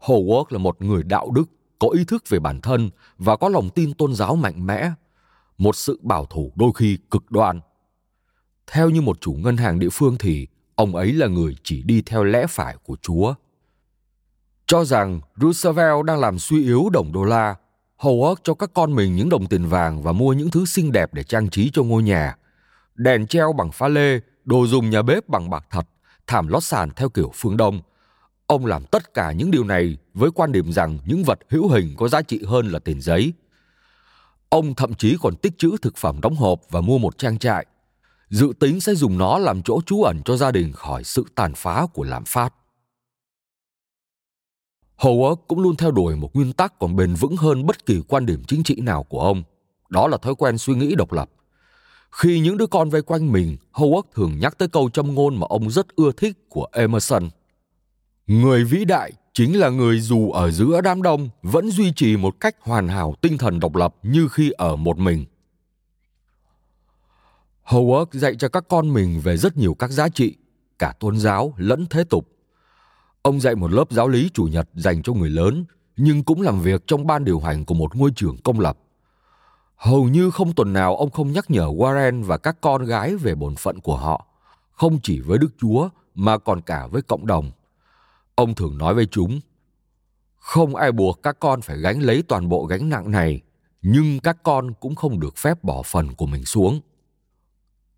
Howard 0.00 0.44
là 0.50 0.58
một 0.58 0.82
người 0.82 1.02
đạo 1.02 1.30
đức, 1.30 1.44
có 1.78 1.88
ý 1.88 2.04
thức 2.04 2.24
về 2.28 2.38
bản 2.38 2.60
thân 2.60 2.90
và 3.18 3.36
có 3.36 3.48
lòng 3.48 3.70
tin 3.70 3.94
tôn 3.94 4.14
giáo 4.14 4.36
mạnh 4.36 4.66
mẽ, 4.66 4.90
một 5.58 5.76
sự 5.76 6.00
bảo 6.02 6.26
thủ 6.26 6.52
đôi 6.54 6.70
khi 6.74 6.98
cực 7.10 7.30
đoan. 7.30 7.60
Theo 8.66 8.90
như 8.90 9.00
một 9.00 9.20
chủ 9.20 9.32
ngân 9.32 9.56
hàng 9.56 9.78
địa 9.78 9.90
phương 9.92 10.16
thì 10.18 10.46
ông 10.74 10.96
ấy 10.96 11.12
là 11.12 11.26
người 11.26 11.56
chỉ 11.62 11.82
đi 11.82 12.02
theo 12.02 12.24
lẽ 12.24 12.46
phải 12.48 12.76
của 12.82 12.96
Chúa. 13.02 13.34
Cho 14.66 14.84
rằng 14.84 15.20
Roosevelt 15.36 16.04
đang 16.04 16.20
làm 16.20 16.38
suy 16.38 16.64
yếu 16.64 16.88
đồng 16.92 17.12
đô 17.12 17.24
la, 17.24 17.56
Howard 18.04 18.36
cho 18.44 18.54
các 18.54 18.70
con 18.74 18.94
mình 18.94 19.16
những 19.16 19.28
đồng 19.28 19.46
tiền 19.46 19.66
vàng 19.66 20.02
và 20.02 20.12
mua 20.12 20.32
những 20.32 20.50
thứ 20.50 20.64
xinh 20.66 20.92
đẹp 20.92 21.14
để 21.14 21.22
trang 21.22 21.50
trí 21.50 21.70
cho 21.72 21.82
ngôi 21.82 22.02
nhà. 22.02 22.36
Đèn 22.94 23.26
treo 23.26 23.52
bằng 23.52 23.72
pha 23.72 23.88
lê, 23.88 24.20
đồ 24.44 24.66
dùng 24.66 24.90
nhà 24.90 25.02
bếp 25.02 25.28
bằng 25.28 25.50
bạc 25.50 25.66
thật, 25.70 25.86
thảm 26.26 26.48
lót 26.48 26.64
sàn 26.64 26.90
theo 26.96 27.08
kiểu 27.08 27.30
phương 27.34 27.56
Đông. 27.56 27.80
Ông 28.46 28.66
làm 28.66 28.84
tất 28.84 29.14
cả 29.14 29.32
những 29.32 29.50
điều 29.50 29.64
này 29.64 29.96
với 30.14 30.30
quan 30.30 30.52
điểm 30.52 30.72
rằng 30.72 30.98
những 31.04 31.24
vật 31.24 31.38
hữu 31.48 31.68
hình 31.68 31.94
có 31.96 32.08
giá 32.08 32.22
trị 32.22 32.40
hơn 32.46 32.68
là 32.68 32.78
tiền 32.78 33.00
giấy. 33.00 33.32
Ông 34.48 34.74
thậm 34.74 34.94
chí 34.94 35.16
còn 35.22 35.36
tích 35.36 35.58
trữ 35.58 35.76
thực 35.82 35.96
phẩm 35.96 36.20
đóng 36.20 36.36
hộp 36.36 36.60
và 36.70 36.80
mua 36.80 36.98
một 36.98 37.18
trang 37.18 37.38
trại. 37.38 37.66
Dự 38.30 38.52
tính 38.60 38.80
sẽ 38.80 38.94
dùng 38.94 39.18
nó 39.18 39.38
làm 39.38 39.62
chỗ 39.62 39.80
trú 39.86 40.02
ẩn 40.02 40.22
cho 40.24 40.36
gia 40.36 40.50
đình 40.50 40.72
khỏi 40.72 41.04
sự 41.04 41.24
tàn 41.34 41.52
phá 41.56 41.86
của 41.94 42.04
lạm 42.04 42.24
phát. 42.26 42.54
Howard 44.98 45.36
cũng 45.48 45.60
luôn 45.60 45.76
theo 45.76 45.90
đuổi 45.90 46.16
một 46.16 46.36
nguyên 46.36 46.52
tắc 46.52 46.78
còn 46.78 46.96
bền 46.96 47.14
vững 47.14 47.36
hơn 47.36 47.66
bất 47.66 47.86
kỳ 47.86 48.00
quan 48.08 48.26
điểm 48.26 48.42
chính 48.48 48.62
trị 48.62 48.80
nào 48.80 49.02
của 49.02 49.20
ông. 49.20 49.42
Đó 49.88 50.08
là 50.08 50.16
thói 50.16 50.34
quen 50.34 50.58
suy 50.58 50.74
nghĩ 50.74 50.94
độc 50.94 51.12
lập. 51.12 51.30
Khi 52.10 52.40
những 52.40 52.56
đứa 52.56 52.66
con 52.66 52.90
vây 52.90 53.02
quanh 53.02 53.32
mình, 53.32 53.56
Howard 53.72 54.02
thường 54.14 54.38
nhắc 54.38 54.58
tới 54.58 54.68
câu 54.68 54.90
châm 54.90 55.14
ngôn 55.14 55.36
mà 55.36 55.46
ông 55.50 55.70
rất 55.70 55.96
ưa 55.96 56.12
thích 56.16 56.48
của 56.48 56.66
Emerson. 56.72 57.28
Người 58.26 58.64
vĩ 58.64 58.84
đại 58.84 59.12
chính 59.32 59.58
là 59.58 59.68
người 59.68 60.00
dù 60.00 60.30
ở 60.30 60.50
giữa 60.50 60.80
đám 60.80 61.02
đông 61.02 61.28
vẫn 61.42 61.70
duy 61.70 61.92
trì 61.96 62.16
một 62.16 62.40
cách 62.40 62.56
hoàn 62.60 62.88
hảo 62.88 63.14
tinh 63.20 63.38
thần 63.38 63.60
độc 63.60 63.76
lập 63.76 63.94
như 64.02 64.28
khi 64.28 64.50
ở 64.50 64.76
một 64.76 64.98
mình. 64.98 65.24
Howard 67.64 68.06
dạy 68.12 68.34
cho 68.38 68.48
các 68.48 68.64
con 68.68 68.92
mình 68.92 69.20
về 69.20 69.36
rất 69.36 69.56
nhiều 69.56 69.74
các 69.74 69.90
giá 69.90 70.08
trị, 70.08 70.36
cả 70.78 70.94
tôn 71.00 71.18
giáo 71.18 71.54
lẫn 71.56 71.86
thế 71.90 72.04
tục. 72.04 72.28
Ông 73.24 73.40
dạy 73.40 73.54
một 73.54 73.72
lớp 73.72 73.90
giáo 73.90 74.08
lý 74.08 74.30
chủ 74.34 74.44
nhật 74.44 74.68
dành 74.74 75.02
cho 75.02 75.12
người 75.12 75.30
lớn, 75.30 75.64
nhưng 75.96 76.24
cũng 76.24 76.40
làm 76.40 76.60
việc 76.60 76.86
trong 76.86 77.06
ban 77.06 77.24
điều 77.24 77.40
hành 77.40 77.64
của 77.64 77.74
một 77.74 77.96
ngôi 77.96 78.10
trường 78.16 78.36
công 78.44 78.60
lập. 78.60 78.78
Hầu 79.76 80.04
như 80.08 80.30
không 80.30 80.52
tuần 80.52 80.72
nào 80.72 80.96
ông 80.96 81.10
không 81.10 81.32
nhắc 81.32 81.50
nhở 81.50 81.66
Warren 81.66 82.24
và 82.24 82.38
các 82.38 82.56
con 82.60 82.84
gái 82.84 83.16
về 83.16 83.34
bổn 83.34 83.54
phận 83.56 83.80
của 83.80 83.96
họ, 83.96 84.26
không 84.72 84.98
chỉ 85.02 85.20
với 85.20 85.38
Đức 85.38 85.48
Chúa 85.60 85.88
mà 86.14 86.38
còn 86.38 86.60
cả 86.60 86.86
với 86.86 87.02
cộng 87.02 87.26
đồng. 87.26 87.50
Ông 88.34 88.54
thường 88.54 88.78
nói 88.78 88.94
với 88.94 89.06
chúng, 89.06 89.40
không 90.36 90.76
ai 90.76 90.92
buộc 90.92 91.22
các 91.22 91.36
con 91.40 91.60
phải 91.60 91.78
gánh 91.78 92.00
lấy 92.00 92.22
toàn 92.22 92.48
bộ 92.48 92.64
gánh 92.64 92.88
nặng 92.88 93.10
này, 93.10 93.40
nhưng 93.82 94.20
các 94.20 94.36
con 94.42 94.72
cũng 94.80 94.94
không 94.94 95.20
được 95.20 95.36
phép 95.36 95.64
bỏ 95.64 95.82
phần 95.82 96.14
của 96.14 96.26
mình 96.26 96.44
xuống. 96.44 96.80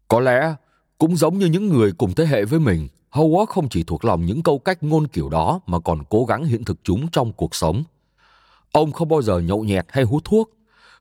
Có 0.09 0.21
lẽ, 0.21 0.55
cũng 0.99 1.17
giống 1.17 1.39
như 1.39 1.47
những 1.47 1.69
người 1.69 1.93
cùng 1.93 2.15
thế 2.15 2.27
hệ 2.27 2.45
với 2.45 2.61
mình, 2.61 2.89
Howard 3.17 3.47
không 3.47 3.69
chỉ 3.69 3.83
thuộc 3.83 4.05
lòng 4.05 4.27
những 4.27 4.43
câu 4.43 4.59
cách 4.59 4.83
ngôn 4.83 5.07
kiểu 5.07 5.29
đó 5.29 5.61
mà 5.67 5.79
còn 5.81 6.05
cố 6.11 6.25
gắng 6.25 6.45
hiện 6.45 6.65
thực 6.65 6.79
chúng 6.83 7.09
trong 7.09 7.33
cuộc 7.33 7.55
sống. 7.55 7.85
Ông 8.73 8.93
không 8.93 9.09
bao 9.09 9.23
giờ 9.23 9.39
nhậu 9.39 9.65
nhẹt 9.65 9.87
hay 9.89 10.05
hút 10.05 10.25
thuốc. 10.25 10.51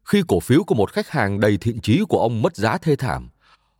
Khi 0.04 0.24
cổ 0.28 0.40
phiếu 0.40 0.64
của 0.64 0.76
một 0.76 0.92
khách 0.92 1.10
hàng 1.10 1.40
đầy 1.40 1.58
thiện 1.58 1.82
chí 1.82 2.04
của 2.10 2.20
ông 2.20 2.42
mất 2.42 2.56
giá 2.56 2.78
thê 2.78 2.96
thảm, 2.96 3.30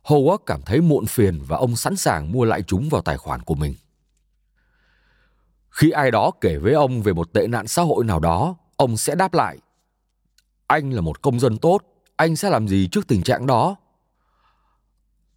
Howard 0.04 0.38
cảm 0.38 0.62
thấy 0.62 0.80
muộn 0.80 1.06
phiền 1.06 1.40
và 1.46 1.56
ông 1.56 1.76
sẵn 1.76 1.96
sàng 1.96 2.32
mua 2.32 2.44
lại 2.44 2.62
chúng 2.62 2.88
vào 2.88 3.02
tài 3.02 3.16
khoản 3.16 3.42
của 3.42 3.54
mình. 3.54 3.74
Khi 5.70 5.90
ai 5.90 6.10
đó 6.10 6.30
kể 6.40 6.56
với 6.56 6.72
ông 6.72 7.02
về 7.02 7.12
một 7.12 7.32
tệ 7.32 7.46
nạn 7.46 7.66
xã 7.66 7.82
hội 7.82 8.04
nào 8.04 8.20
đó, 8.20 8.56
ông 8.76 8.96
sẽ 8.96 9.14
đáp 9.14 9.34
lại. 9.34 9.58
Anh 10.66 10.90
là 10.90 11.00
một 11.00 11.22
công 11.22 11.40
dân 11.40 11.58
tốt, 11.58 11.78
anh 12.16 12.36
sẽ 12.36 12.50
làm 12.50 12.68
gì 12.68 12.88
trước 12.92 13.06
tình 13.08 13.22
trạng 13.22 13.46
đó? 13.46 13.76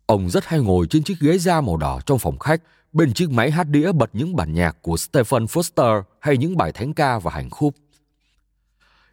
Ông 0.06 0.30
rất 0.30 0.46
hay 0.46 0.60
ngồi 0.60 0.88
trên 0.90 1.04
chiếc 1.04 1.20
ghế 1.20 1.38
da 1.38 1.62
màu 1.62 1.78
đỏ 1.78 2.00
trong 2.06 2.20
phòng 2.20 2.40
khách, 2.40 2.62
bên 2.94 3.14
chiếc 3.14 3.32
máy 3.32 3.52
hát 3.52 3.64
đĩa 3.64 3.92
bật 3.92 4.10
những 4.14 4.36
bản 4.36 4.54
nhạc 4.54 4.78
của 4.82 4.98
Stephen 4.98 5.46
Foster 5.46 6.04
hay 6.20 6.38
những 6.38 6.58
bài 6.58 6.72
thánh 6.72 6.94
ca 6.94 7.20
và 7.20 7.32
hành 7.32 7.50
khúc. 7.50 7.76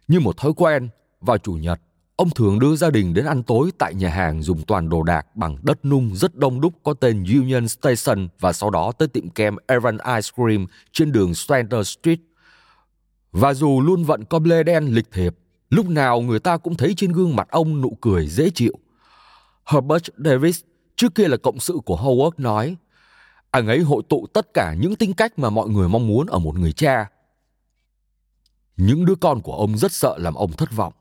Như 0.07 0.19
một 0.19 0.37
thói 0.37 0.53
quen, 0.53 0.89
vào 1.21 1.37
chủ 1.37 1.53
nhật, 1.53 1.81
ông 2.15 2.29
thường 2.29 2.59
đưa 2.59 2.75
gia 2.75 2.89
đình 2.89 3.13
đến 3.13 3.25
ăn 3.25 3.43
tối 3.43 3.71
tại 3.77 3.93
nhà 3.93 4.09
hàng 4.09 4.41
dùng 4.41 4.61
toàn 4.61 4.89
đồ 4.89 5.03
đạc 5.03 5.35
bằng 5.35 5.57
đất 5.61 5.85
nung 5.85 6.15
rất 6.15 6.35
đông 6.35 6.61
đúc 6.61 6.73
có 6.83 6.93
tên 6.93 7.23
Union 7.23 7.67
Station 7.67 8.27
và 8.39 8.53
sau 8.53 8.69
đó 8.69 8.91
tới 8.91 9.07
tiệm 9.07 9.29
kem 9.29 9.55
Evan 9.67 9.97
Ice 9.97 10.29
Cream 10.35 10.67
trên 10.91 11.11
đường 11.11 11.35
Strander 11.35 11.87
Street. 11.87 12.19
Và 13.31 13.53
dù 13.53 13.81
luôn 13.81 14.03
vận 14.03 14.25
com 14.25 14.43
lê 14.43 14.63
đen 14.63 14.85
lịch 14.85 15.11
thiệp, 15.11 15.35
lúc 15.69 15.89
nào 15.89 16.21
người 16.21 16.39
ta 16.39 16.57
cũng 16.57 16.75
thấy 16.75 16.93
trên 16.97 17.11
gương 17.11 17.35
mặt 17.35 17.47
ông 17.51 17.81
nụ 17.81 17.97
cười 18.01 18.27
dễ 18.27 18.49
chịu. 18.49 18.73
Herbert 19.65 20.03
Davis 20.17 20.61
Trước 20.97 21.15
kia 21.15 21.27
là 21.27 21.37
cộng 21.37 21.59
sự 21.59 21.79
của 21.85 21.95
Howard 21.95 22.31
nói, 22.37 22.77
anh 23.51 23.67
ấy 23.67 23.79
hội 23.79 24.03
tụ 24.09 24.27
tất 24.33 24.53
cả 24.53 24.75
những 24.79 24.95
tính 24.95 25.13
cách 25.13 25.39
mà 25.39 25.49
mọi 25.49 25.69
người 25.69 25.89
mong 25.89 26.07
muốn 26.07 26.27
ở 26.27 26.39
một 26.39 26.55
người 26.55 26.71
cha. 26.71 27.09
Những 28.77 29.05
đứa 29.05 29.15
con 29.15 29.41
của 29.41 29.53
ông 29.53 29.77
rất 29.77 29.91
sợ 29.91 30.17
làm 30.17 30.33
ông 30.33 30.51
thất 30.51 30.71
vọng. 30.71 30.93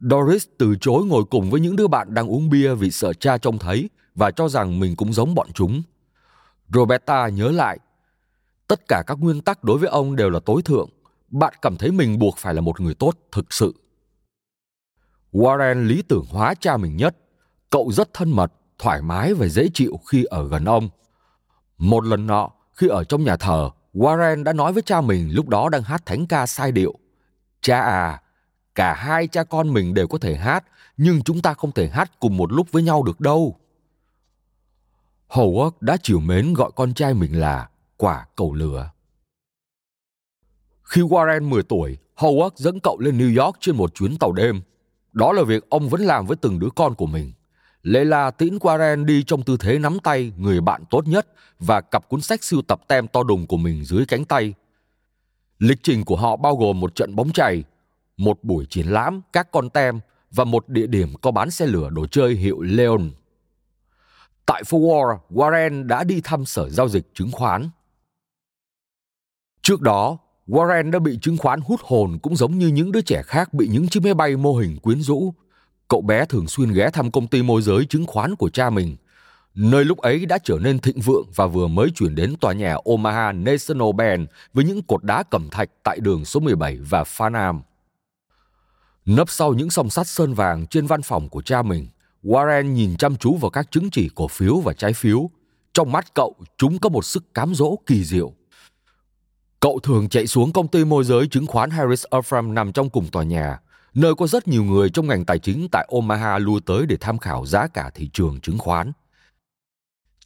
Doris 0.00 0.46
từ 0.58 0.74
chối 0.80 1.04
ngồi 1.04 1.24
cùng 1.24 1.50
với 1.50 1.60
những 1.60 1.76
đứa 1.76 1.86
bạn 1.86 2.14
đang 2.14 2.30
uống 2.30 2.50
bia 2.50 2.74
vì 2.74 2.90
sợ 2.90 3.12
cha 3.12 3.38
trông 3.38 3.58
thấy 3.58 3.90
và 4.14 4.30
cho 4.30 4.48
rằng 4.48 4.80
mình 4.80 4.96
cũng 4.96 5.12
giống 5.12 5.34
bọn 5.34 5.52
chúng. 5.54 5.82
Roberta 6.72 7.28
nhớ 7.28 7.50
lại, 7.50 7.78
tất 8.68 8.88
cả 8.88 9.02
các 9.06 9.18
nguyên 9.20 9.40
tắc 9.40 9.64
đối 9.64 9.78
với 9.78 9.88
ông 9.88 10.16
đều 10.16 10.30
là 10.30 10.40
tối 10.40 10.62
thượng. 10.62 10.90
Bạn 11.28 11.54
cảm 11.62 11.76
thấy 11.76 11.90
mình 11.90 12.18
buộc 12.18 12.36
phải 12.38 12.54
là 12.54 12.60
một 12.60 12.80
người 12.80 12.94
tốt 12.94 13.18
thực 13.32 13.52
sự. 13.52 13.74
Warren 15.32 15.86
lý 15.86 16.02
tưởng 16.02 16.24
hóa 16.28 16.54
cha 16.54 16.76
mình 16.76 16.96
nhất. 16.96 17.16
Cậu 17.70 17.92
rất 17.92 18.14
thân 18.14 18.30
mật 18.30 18.52
thoải 18.78 19.02
mái 19.02 19.34
và 19.34 19.48
dễ 19.48 19.68
chịu 19.74 20.00
khi 20.06 20.24
ở 20.24 20.48
gần 20.48 20.64
ông. 20.64 20.88
Một 21.78 22.04
lần 22.04 22.26
nọ, 22.26 22.50
khi 22.72 22.88
ở 22.88 23.04
trong 23.04 23.24
nhà 23.24 23.36
thờ, 23.36 23.70
Warren 23.94 24.42
đã 24.44 24.52
nói 24.52 24.72
với 24.72 24.82
cha 24.82 25.00
mình 25.00 25.30
lúc 25.32 25.48
đó 25.48 25.68
đang 25.68 25.82
hát 25.82 26.06
thánh 26.06 26.26
ca 26.26 26.46
sai 26.46 26.72
điệu. 26.72 26.94
Cha 27.60 27.80
à, 27.80 28.22
cả 28.74 28.94
hai 28.94 29.26
cha 29.26 29.44
con 29.44 29.72
mình 29.72 29.94
đều 29.94 30.06
có 30.06 30.18
thể 30.18 30.36
hát, 30.36 30.64
nhưng 30.96 31.22
chúng 31.22 31.40
ta 31.40 31.54
không 31.54 31.72
thể 31.72 31.88
hát 31.88 32.10
cùng 32.20 32.36
một 32.36 32.52
lúc 32.52 32.72
với 32.72 32.82
nhau 32.82 33.02
được 33.02 33.20
đâu. 33.20 33.56
Howard 35.28 35.70
đã 35.80 35.96
chiều 36.02 36.20
mến 36.20 36.54
gọi 36.54 36.70
con 36.76 36.94
trai 36.94 37.14
mình 37.14 37.40
là 37.40 37.68
quả 37.96 38.26
cầu 38.36 38.54
lửa. 38.54 38.90
Khi 40.82 41.00
Warren 41.00 41.48
10 41.48 41.62
tuổi, 41.62 41.98
Howard 42.16 42.50
dẫn 42.54 42.80
cậu 42.80 42.98
lên 42.98 43.18
New 43.18 43.44
York 43.44 43.56
trên 43.60 43.76
một 43.76 43.94
chuyến 43.94 44.18
tàu 44.18 44.32
đêm. 44.32 44.60
Đó 45.12 45.32
là 45.32 45.42
việc 45.42 45.70
ông 45.70 45.88
vẫn 45.88 46.00
làm 46.00 46.26
với 46.26 46.36
từng 46.36 46.58
đứa 46.58 46.68
con 46.76 46.94
của 46.94 47.06
mình. 47.06 47.32
Leila 47.84 48.30
tiễn 48.30 48.58
Warren 48.58 49.04
đi 49.04 49.22
trong 49.22 49.42
tư 49.42 49.56
thế 49.60 49.78
nắm 49.78 49.98
tay 50.02 50.32
người 50.36 50.60
bạn 50.60 50.84
tốt 50.90 51.06
nhất 51.06 51.26
và 51.58 51.80
cặp 51.80 52.08
cuốn 52.08 52.20
sách 52.20 52.44
sưu 52.44 52.62
tập 52.62 52.80
tem 52.88 53.08
to 53.08 53.22
đùng 53.22 53.46
của 53.46 53.56
mình 53.56 53.84
dưới 53.84 54.06
cánh 54.06 54.24
tay. 54.24 54.54
Lịch 55.58 55.78
trình 55.82 56.04
của 56.04 56.16
họ 56.16 56.36
bao 56.36 56.56
gồm 56.56 56.80
một 56.80 56.94
trận 56.94 57.16
bóng 57.16 57.32
chày, 57.32 57.64
một 58.16 58.44
buổi 58.44 58.66
triển 58.70 58.86
lãm 58.86 59.20
các 59.32 59.50
con 59.52 59.70
tem 59.70 60.00
và 60.30 60.44
một 60.44 60.68
địa 60.68 60.86
điểm 60.86 61.14
có 61.22 61.30
bán 61.30 61.50
xe 61.50 61.66
lửa 61.66 61.90
đồ 61.90 62.06
chơi 62.06 62.34
hiệu 62.34 62.60
Leon. 62.60 63.10
Tại 64.46 64.62
phố 64.64 64.78
Wall, 64.78 65.18
Warren 65.30 65.86
đã 65.86 66.04
đi 66.04 66.20
thăm 66.24 66.44
sở 66.44 66.68
giao 66.68 66.88
dịch 66.88 67.14
chứng 67.14 67.32
khoán. 67.32 67.68
Trước 69.62 69.80
đó, 69.80 70.18
Warren 70.46 70.90
đã 70.90 70.98
bị 70.98 71.18
chứng 71.22 71.36
khoán 71.36 71.60
hút 71.60 71.80
hồn 71.82 72.18
cũng 72.22 72.36
giống 72.36 72.58
như 72.58 72.66
những 72.66 72.92
đứa 72.92 73.00
trẻ 73.00 73.22
khác 73.22 73.54
bị 73.54 73.68
những 73.68 73.88
chiếc 73.88 74.02
máy 74.04 74.14
bay 74.14 74.36
mô 74.36 74.56
hình 74.56 74.78
quyến 74.82 75.00
rũ. 75.00 75.34
Cậu 75.88 76.00
bé 76.00 76.24
thường 76.24 76.48
xuyên 76.48 76.72
ghé 76.72 76.90
thăm 76.90 77.10
công 77.10 77.26
ty 77.26 77.42
môi 77.42 77.62
giới 77.62 77.84
chứng 77.84 78.06
khoán 78.06 78.36
của 78.36 78.48
cha 78.48 78.70
mình, 78.70 78.96
nơi 79.54 79.84
lúc 79.84 79.98
ấy 79.98 80.26
đã 80.26 80.38
trở 80.44 80.58
nên 80.58 80.78
thịnh 80.78 81.00
vượng 81.00 81.26
và 81.34 81.46
vừa 81.46 81.66
mới 81.66 81.90
chuyển 81.90 82.14
đến 82.14 82.34
tòa 82.40 82.52
nhà 82.52 82.76
Omaha 82.84 83.32
National 83.32 83.88
Bank 83.96 84.28
với 84.54 84.64
những 84.64 84.82
cột 84.82 85.04
đá 85.04 85.22
cẩm 85.22 85.48
thạch 85.50 85.70
tại 85.82 86.00
đường 86.00 86.24
số 86.24 86.40
17 86.40 86.78
và 86.78 87.02
Farnham. 87.02 87.60
Nấp 89.04 89.30
sau 89.30 89.54
những 89.54 89.70
song 89.70 89.90
sắt 89.90 90.06
sơn 90.06 90.34
vàng 90.34 90.66
trên 90.66 90.86
văn 90.86 91.02
phòng 91.02 91.28
của 91.28 91.42
cha 91.42 91.62
mình, 91.62 91.88
Warren 92.22 92.62
nhìn 92.62 92.96
chăm 92.96 93.16
chú 93.16 93.36
vào 93.36 93.50
các 93.50 93.70
chứng 93.70 93.90
chỉ 93.90 94.10
cổ 94.14 94.28
phiếu 94.28 94.56
và 94.56 94.72
trái 94.72 94.92
phiếu. 94.92 95.30
Trong 95.72 95.92
mắt 95.92 96.14
cậu, 96.14 96.34
chúng 96.58 96.78
có 96.78 96.88
một 96.88 97.04
sức 97.04 97.34
cám 97.34 97.54
dỗ 97.54 97.76
kỳ 97.86 98.04
diệu. 98.04 98.32
Cậu 99.60 99.78
thường 99.78 100.08
chạy 100.08 100.26
xuống 100.26 100.52
công 100.52 100.68
ty 100.68 100.84
môi 100.84 101.04
giới 101.04 101.26
chứng 101.26 101.46
khoán 101.46 101.70
Harris 101.70 102.04
Ephraim 102.10 102.54
nằm 102.54 102.72
trong 102.72 102.90
cùng 102.90 103.06
tòa 103.06 103.22
nhà, 103.22 103.58
nơi 103.94 104.14
có 104.14 104.26
rất 104.26 104.48
nhiều 104.48 104.64
người 104.64 104.90
trong 104.90 105.06
ngành 105.06 105.24
tài 105.24 105.38
chính 105.38 105.68
tại 105.72 105.88
Omaha 105.88 106.38
lui 106.38 106.60
tới 106.66 106.86
để 106.86 106.96
tham 107.00 107.18
khảo 107.18 107.46
giá 107.46 107.66
cả 107.66 107.90
thị 107.94 108.10
trường 108.12 108.40
chứng 108.40 108.58
khoán. 108.58 108.92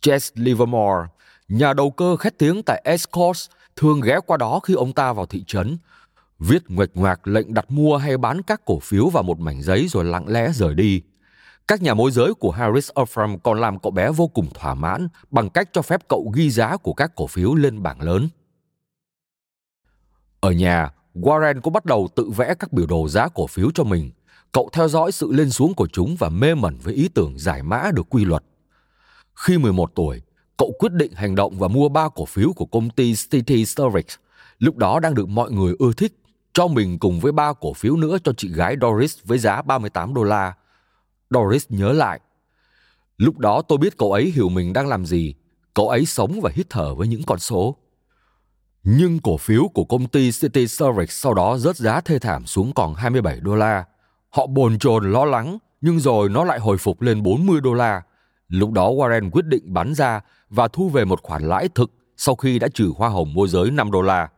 Jess 0.03 0.31
Livermore, 0.35 1.09
nhà 1.49 1.73
đầu 1.73 1.91
cơ 1.91 2.17
khét 2.17 2.39
tiếng 2.39 2.63
tại 2.63 2.83
Escorts, 2.85 3.51
thường 3.77 4.01
ghé 4.01 4.21
qua 4.27 4.37
đó 4.37 4.61
khi 4.61 4.75
ông 4.75 4.93
ta 4.93 5.13
vào 5.13 5.27
thị 5.27 5.45
trấn, 5.47 5.79
viết 6.39 6.63
nguệch 6.69 6.91
ngoạc 6.95 7.27
lệnh 7.29 7.55
đặt 7.55 7.71
mua 7.71 7.97
hay 7.97 8.17
bán 8.17 8.43
các 8.43 8.65
cổ 8.65 8.79
phiếu 8.79 9.09
vào 9.09 9.23
một 9.23 9.39
mảnh 9.39 9.63
giấy 9.63 9.89
rồi 9.89 10.05
lặng 10.05 10.29
lẽ 10.29 10.53
rời 10.53 10.75
đi. 10.75 11.03
Các 11.69 11.83
nhà 11.83 11.95
môi 11.95 12.11
giới 12.11 12.35
của 12.35 12.51
Harris 12.51 12.91
Ephraim 12.95 13.39
còn 13.39 13.61
làm 13.61 13.79
cậu 13.79 13.93
bé 13.93 14.11
vô 14.11 14.27
cùng 14.29 14.49
thỏa 14.55 14.75
mãn 14.75 15.09
bằng 15.31 15.51
cách 15.51 15.69
cho 15.73 15.83
phép 15.83 16.01
cậu 16.09 16.33
ghi 16.35 16.51
giá 16.51 16.77
của 16.77 16.93
các 16.93 17.13
cổ 17.15 17.27
phiếu 17.27 17.55
lên 17.55 17.83
bảng 17.83 18.01
lớn. 18.01 18.29
Ở 20.41 20.51
nhà, 20.51 20.91
Warren 21.21 21.61
cũng 21.61 21.73
bắt 21.73 21.85
đầu 21.85 22.09
tự 22.15 22.31
vẽ 22.31 22.55
các 22.59 22.73
biểu 22.73 22.87
đồ 22.87 23.09
giá 23.09 23.29
cổ 23.29 23.47
phiếu 23.47 23.71
cho 23.75 23.85
mình. 23.85 24.11
Cậu 24.53 24.69
theo 24.73 24.89
dõi 24.89 25.13
sự 25.13 25.33
lên 25.33 25.51
xuống 25.51 25.75
của 25.75 25.89
chúng 25.93 26.17
và 26.19 26.29
mê 26.29 26.55
mẩn 26.55 26.79
với 26.83 26.95
ý 26.95 27.09
tưởng 27.09 27.39
giải 27.39 27.63
mã 27.63 27.91
được 27.95 28.07
quy 28.11 28.25
luật. 28.25 28.43
Khi 29.35 29.59
11 29.59 29.91
tuổi, 29.95 30.23
cậu 30.57 30.73
quyết 30.79 30.93
định 30.93 31.13
hành 31.13 31.35
động 31.35 31.59
và 31.59 31.69
mua 31.69 31.89
ba 31.89 32.09
cổ 32.09 32.25
phiếu 32.25 32.53
của 32.53 32.67
công 32.67 32.91
ty 32.91 33.15
City 33.31 33.67
Storage, 33.67 34.15
lúc 34.59 34.77
đó 34.77 35.01
đang 35.01 35.15
được 35.15 35.29
mọi 35.29 35.53
người 35.53 35.75
ưa 35.79 35.93
thích, 35.93 36.19
cho 36.53 36.69
mình 36.69 36.99
cùng 36.99 37.21
với 37.21 37.33
ba 37.33 37.53
cổ 37.53 37.73
phiếu 37.73 37.97
nữa 37.97 38.19
cho 38.25 38.33
chị 38.37 38.49
gái 38.49 38.77
Doris 38.81 39.19
với 39.25 39.39
giá 39.39 39.63
38 39.63 40.15
đô 40.15 40.23
la. 40.23 40.55
Doris 41.31 41.67
nhớ 41.69 41.93
lại. 41.93 42.21
Lúc 43.17 43.39
đó 43.39 43.63
tôi 43.63 43.79
biết 43.79 43.99
cậu 43.99 44.13
ấy 44.13 44.33
hiểu 44.35 44.49
mình 44.49 44.73
đang 44.73 44.89
làm 44.89 45.07
gì. 45.07 45.35
Cậu 45.75 45.89
ấy 45.89 46.07
sống 46.07 46.41
và 46.41 46.51
hít 46.55 46.67
thở 46.71 46.95
với 46.95 47.09
những 47.09 47.23
con 47.23 47.39
số. 47.39 47.77
Nhưng 48.85 49.19
cổ 49.19 49.37
phiếu 49.37 49.69
của 49.69 49.85
công 49.85 50.07
ty 50.07 50.31
City 50.33 50.69
Service 50.69 51.11
sau 51.11 51.35
đó 51.35 51.59
rớt 51.59 51.77
giá 51.77 52.01
thê 52.01 52.19
thảm 52.19 52.47
xuống 52.47 52.73
còn 52.73 52.95
27 52.95 53.41
đô 53.41 53.55
la. 53.55 53.85
Họ 54.31 54.47
bồn 54.47 54.79
chồn 54.79 55.13
lo 55.13 55.25
lắng, 55.25 55.59
nhưng 55.81 56.01
rồi 56.01 56.29
nó 56.29 56.45
lại 56.45 56.59
hồi 56.59 56.79
phục 56.79 57.03
lên 57.03 57.23
40 57.23 57.61
đô 57.61 57.75
la. 57.75 58.03
Lúc 58.49 58.73
đó 58.73 58.91
Warren 58.91 59.31
quyết 59.31 59.45
định 59.47 59.73
bán 59.73 59.95
ra 59.95 60.21
và 60.51 60.69
thu 60.69 60.89
về 60.89 61.05
một 61.05 61.23
khoản 61.23 61.49
lãi 61.49 61.69
thực 61.75 61.91
sau 62.17 62.35
khi 62.35 62.59
đã 62.59 62.69
trừ 62.75 62.93
hoa 62.97 63.09
hồng 63.09 63.35
môi 63.35 63.49
giới 63.49 63.71
5 63.71 63.91
đô 63.91 64.03
la. 64.03 64.29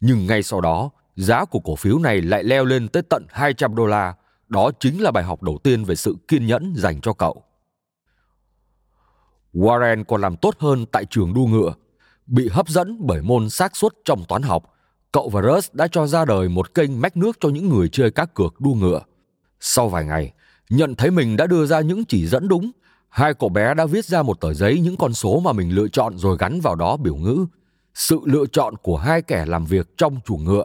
Nhưng 0.00 0.26
ngay 0.26 0.42
sau 0.42 0.60
đó, 0.60 0.90
giá 1.16 1.44
của 1.44 1.60
cổ 1.60 1.76
phiếu 1.76 1.98
này 1.98 2.20
lại 2.22 2.44
leo 2.44 2.64
lên 2.64 2.88
tới 2.88 3.02
tận 3.02 3.26
200 3.28 3.74
đô 3.74 3.86
la. 3.86 4.14
Đó 4.48 4.70
chính 4.80 5.02
là 5.02 5.10
bài 5.10 5.24
học 5.24 5.42
đầu 5.42 5.58
tiên 5.62 5.84
về 5.84 5.94
sự 5.94 6.16
kiên 6.28 6.46
nhẫn 6.46 6.74
dành 6.76 7.00
cho 7.00 7.12
cậu. 7.12 7.42
Warren 9.54 10.04
còn 10.04 10.20
làm 10.20 10.36
tốt 10.36 10.54
hơn 10.58 10.86
tại 10.86 11.04
trường 11.04 11.34
đua 11.34 11.46
ngựa 11.46 11.74
bị 12.30 12.48
hấp 12.48 12.68
dẫn 12.68 12.96
bởi 13.00 13.22
môn 13.22 13.50
xác 13.50 13.76
suất 13.76 13.92
trong 14.04 14.24
toán 14.28 14.42
học, 14.42 14.74
cậu 15.12 15.28
và 15.28 15.42
Russ 15.42 15.68
đã 15.72 15.88
cho 15.92 16.06
ra 16.06 16.24
đời 16.24 16.48
một 16.48 16.74
kênh 16.74 17.00
mách 17.00 17.16
nước 17.16 17.36
cho 17.40 17.48
những 17.48 17.68
người 17.68 17.88
chơi 17.88 18.10
cá 18.10 18.24
cược 18.24 18.60
đua 18.60 18.74
ngựa. 18.74 19.00
Sau 19.60 19.88
vài 19.88 20.04
ngày, 20.04 20.32
nhận 20.70 20.94
thấy 20.94 21.10
mình 21.10 21.36
đã 21.36 21.46
đưa 21.46 21.66
ra 21.66 21.80
những 21.80 22.04
chỉ 22.04 22.26
dẫn 22.26 22.48
đúng, 22.48 22.70
hai 23.08 23.34
cậu 23.34 23.48
bé 23.48 23.74
đã 23.74 23.86
viết 23.86 24.04
ra 24.04 24.22
một 24.22 24.40
tờ 24.40 24.54
giấy 24.54 24.80
những 24.80 24.96
con 24.96 25.14
số 25.14 25.40
mà 25.40 25.52
mình 25.52 25.70
lựa 25.70 25.88
chọn 25.88 26.18
rồi 26.18 26.36
gắn 26.40 26.60
vào 26.60 26.74
đó 26.74 26.96
biểu 26.96 27.16
ngữ 27.16 27.46
sự 27.94 28.20
lựa 28.24 28.46
chọn 28.52 28.76
của 28.76 28.96
hai 28.96 29.22
kẻ 29.22 29.46
làm 29.46 29.64
việc 29.64 29.96
trong 29.96 30.20
chuồng 30.24 30.44
ngựa. 30.44 30.64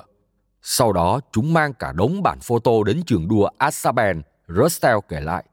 Sau 0.61 0.93
đó, 0.93 1.19
chúng 1.31 1.53
mang 1.53 1.73
cả 1.73 1.91
đống 1.91 2.23
bản 2.23 2.39
photo 2.39 2.71
đến 2.85 3.03
trường 3.05 3.27
đua 3.27 3.49
Asaben, 3.57 4.21
Rustel 4.47 4.95
kể 5.09 5.21
lại. 5.21 5.45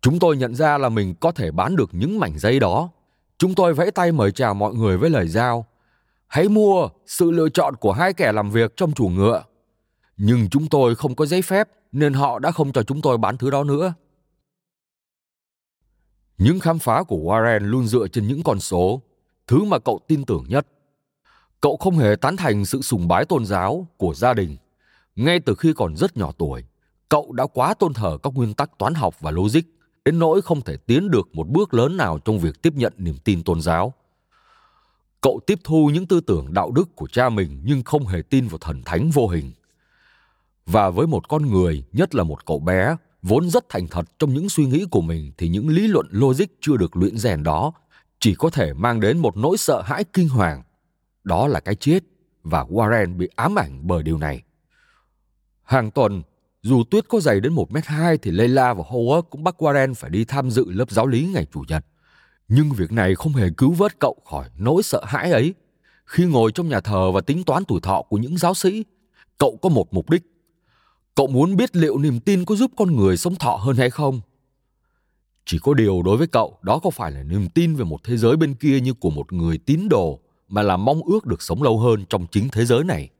Chúng 0.00 0.18
tôi 0.18 0.36
nhận 0.36 0.54
ra 0.54 0.78
là 0.78 0.88
mình 0.88 1.14
có 1.20 1.32
thể 1.32 1.50
bán 1.50 1.76
được 1.76 1.90
những 1.92 2.20
mảnh 2.20 2.38
giấy 2.38 2.60
đó 2.60 2.90
Chúng 3.44 3.54
tôi 3.54 3.74
vẫy 3.74 3.90
tay 3.90 4.12
mời 4.12 4.32
chào 4.32 4.54
mọi 4.54 4.74
người 4.74 4.96
với 4.96 5.10
lời 5.10 5.28
giao. 5.28 5.66
Hãy 6.26 6.48
mua 6.48 6.88
sự 7.06 7.30
lựa 7.30 7.48
chọn 7.48 7.76
của 7.76 7.92
hai 7.92 8.12
kẻ 8.12 8.32
làm 8.32 8.50
việc 8.50 8.76
trong 8.76 8.92
chủ 8.92 9.08
ngựa. 9.08 9.44
Nhưng 10.16 10.48
chúng 10.50 10.68
tôi 10.68 10.94
không 10.94 11.14
có 11.14 11.26
giấy 11.26 11.42
phép 11.42 11.68
nên 11.92 12.12
họ 12.12 12.38
đã 12.38 12.50
không 12.50 12.72
cho 12.72 12.82
chúng 12.82 13.00
tôi 13.00 13.18
bán 13.18 13.36
thứ 13.36 13.50
đó 13.50 13.64
nữa. 13.64 13.94
Những 16.38 16.60
khám 16.60 16.78
phá 16.78 17.02
của 17.02 17.16
Warren 17.16 17.58
luôn 17.58 17.86
dựa 17.86 18.08
trên 18.08 18.28
những 18.28 18.42
con 18.42 18.60
số, 18.60 19.02
thứ 19.46 19.64
mà 19.64 19.78
cậu 19.78 20.00
tin 20.06 20.24
tưởng 20.24 20.44
nhất. 20.48 20.66
Cậu 21.60 21.76
không 21.76 21.98
hề 21.98 22.16
tán 22.16 22.36
thành 22.36 22.64
sự 22.64 22.82
sùng 22.82 23.08
bái 23.08 23.24
tôn 23.24 23.46
giáo 23.46 23.86
của 23.96 24.14
gia 24.14 24.34
đình. 24.34 24.56
Ngay 25.16 25.40
từ 25.40 25.54
khi 25.54 25.72
còn 25.76 25.96
rất 25.96 26.16
nhỏ 26.16 26.32
tuổi, 26.38 26.64
cậu 27.08 27.32
đã 27.32 27.46
quá 27.46 27.74
tôn 27.74 27.94
thờ 27.94 28.18
các 28.22 28.32
nguyên 28.34 28.54
tắc 28.54 28.78
toán 28.78 28.94
học 28.94 29.20
và 29.20 29.30
logic 29.30 29.62
đến 30.04 30.18
nỗi 30.18 30.42
không 30.42 30.60
thể 30.60 30.76
tiến 30.76 31.10
được 31.10 31.28
một 31.32 31.48
bước 31.48 31.74
lớn 31.74 31.96
nào 31.96 32.18
trong 32.18 32.38
việc 32.38 32.62
tiếp 32.62 32.72
nhận 32.76 32.92
niềm 32.98 33.16
tin 33.24 33.42
tôn 33.42 33.60
giáo. 33.60 33.92
Cậu 35.20 35.40
tiếp 35.46 35.58
thu 35.64 35.90
những 35.94 36.06
tư 36.06 36.20
tưởng 36.20 36.54
đạo 36.54 36.70
đức 36.70 36.96
của 36.96 37.06
cha 37.06 37.28
mình 37.28 37.62
nhưng 37.64 37.82
không 37.82 38.06
hề 38.06 38.22
tin 38.22 38.48
vào 38.48 38.58
thần 38.58 38.82
thánh 38.84 39.10
vô 39.10 39.28
hình. 39.28 39.52
Và 40.66 40.90
với 40.90 41.06
một 41.06 41.28
con 41.28 41.50
người, 41.50 41.84
nhất 41.92 42.14
là 42.14 42.22
một 42.22 42.46
cậu 42.46 42.58
bé, 42.58 42.96
vốn 43.22 43.50
rất 43.50 43.68
thành 43.68 43.86
thật 43.88 44.18
trong 44.18 44.34
những 44.34 44.48
suy 44.48 44.66
nghĩ 44.66 44.84
của 44.90 45.00
mình 45.00 45.32
thì 45.38 45.48
những 45.48 45.68
lý 45.68 45.86
luận 45.86 46.06
logic 46.10 46.46
chưa 46.60 46.76
được 46.76 46.96
luyện 46.96 47.16
rèn 47.18 47.42
đó 47.42 47.72
chỉ 48.18 48.34
có 48.34 48.50
thể 48.50 48.72
mang 48.72 49.00
đến 49.00 49.18
một 49.18 49.36
nỗi 49.36 49.56
sợ 49.56 49.82
hãi 49.82 50.04
kinh 50.04 50.28
hoàng. 50.28 50.62
Đó 51.24 51.46
là 51.46 51.60
cái 51.60 51.74
chết 51.74 52.00
và 52.42 52.64
Warren 52.64 53.16
bị 53.16 53.28
ám 53.36 53.58
ảnh 53.58 53.86
bởi 53.86 54.02
điều 54.02 54.18
này. 54.18 54.42
Hàng 55.62 55.90
tuần, 55.90 56.22
dù 56.64 56.84
tuyết 56.90 57.08
có 57.08 57.20
dày 57.20 57.40
đến 57.40 57.52
1 57.52 57.72
mét 57.72 57.86
2 57.86 58.18
thì 58.18 58.30
Leila 58.30 58.74
và 58.74 58.84
Howard 58.84 59.22
cũng 59.22 59.44
bắt 59.44 59.54
Warren 59.58 59.94
phải 59.94 60.10
đi 60.10 60.24
tham 60.24 60.50
dự 60.50 60.64
lớp 60.70 60.90
giáo 60.90 61.06
lý 61.06 61.26
ngày 61.34 61.46
Chủ 61.54 61.64
nhật. 61.68 61.86
Nhưng 62.48 62.70
việc 62.70 62.92
này 62.92 63.14
không 63.14 63.32
hề 63.32 63.48
cứu 63.56 63.72
vớt 63.72 63.98
cậu 63.98 64.16
khỏi 64.30 64.48
nỗi 64.58 64.82
sợ 64.82 65.04
hãi 65.04 65.30
ấy. 65.30 65.54
Khi 66.06 66.24
ngồi 66.24 66.52
trong 66.52 66.68
nhà 66.68 66.80
thờ 66.80 67.10
và 67.10 67.20
tính 67.20 67.44
toán 67.44 67.64
tuổi 67.64 67.80
thọ 67.80 68.02
của 68.02 68.16
những 68.16 68.38
giáo 68.38 68.54
sĩ, 68.54 68.84
cậu 69.38 69.58
có 69.62 69.68
một 69.68 69.94
mục 69.94 70.10
đích. 70.10 70.22
Cậu 71.14 71.26
muốn 71.26 71.56
biết 71.56 71.76
liệu 71.76 71.98
niềm 71.98 72.20
tin 72.20 72.44
có 72.44 72.56
giúp 72.56 72.70
con 72.76 72.96
người 72.96 73.16
sống 73.16 73.34
thọ 73.34 73.56
hơn 73.56 73.76
hay 73.76 73.90
không. 73.90 74.20
Chỉ 75.46 75.58
có 75.62 75.74
điều 75.74 76.02
đối 76.02 76.16
với 76.16 76.26
cậu, 76.26 76.58
đó 76.62 76.78
không 76.82 76.92
phải 76.92 77.12
là 77.12 77.22
niềm 77.22 77.48
tin 77.48 77.74
về 77.74 77.84
một 77.84 78.00
thế 78.04 78.16
giới 78.16 78.36
bên 78.36 78.54
kia 78.54 78.80
như 78.80 78.94
của 78.94 79.10
một 79.10 79.32
người 79.32 79.58
tín 79.58 79.88
đồ, 79.90 80.20
mà 80.48 80.62
là 80.62 80.76
mong 80.76 81.00
ước 81.02 81.26
được 81.26 81.42
sống 81.42 81.62
lâu 81.62 81.78
hơn 81.78 82.04
trong 82.08 82.26
chính 82.30 82.48
thế 82.52 82.64
giới 82.64 82.84
này. 82.84 83.10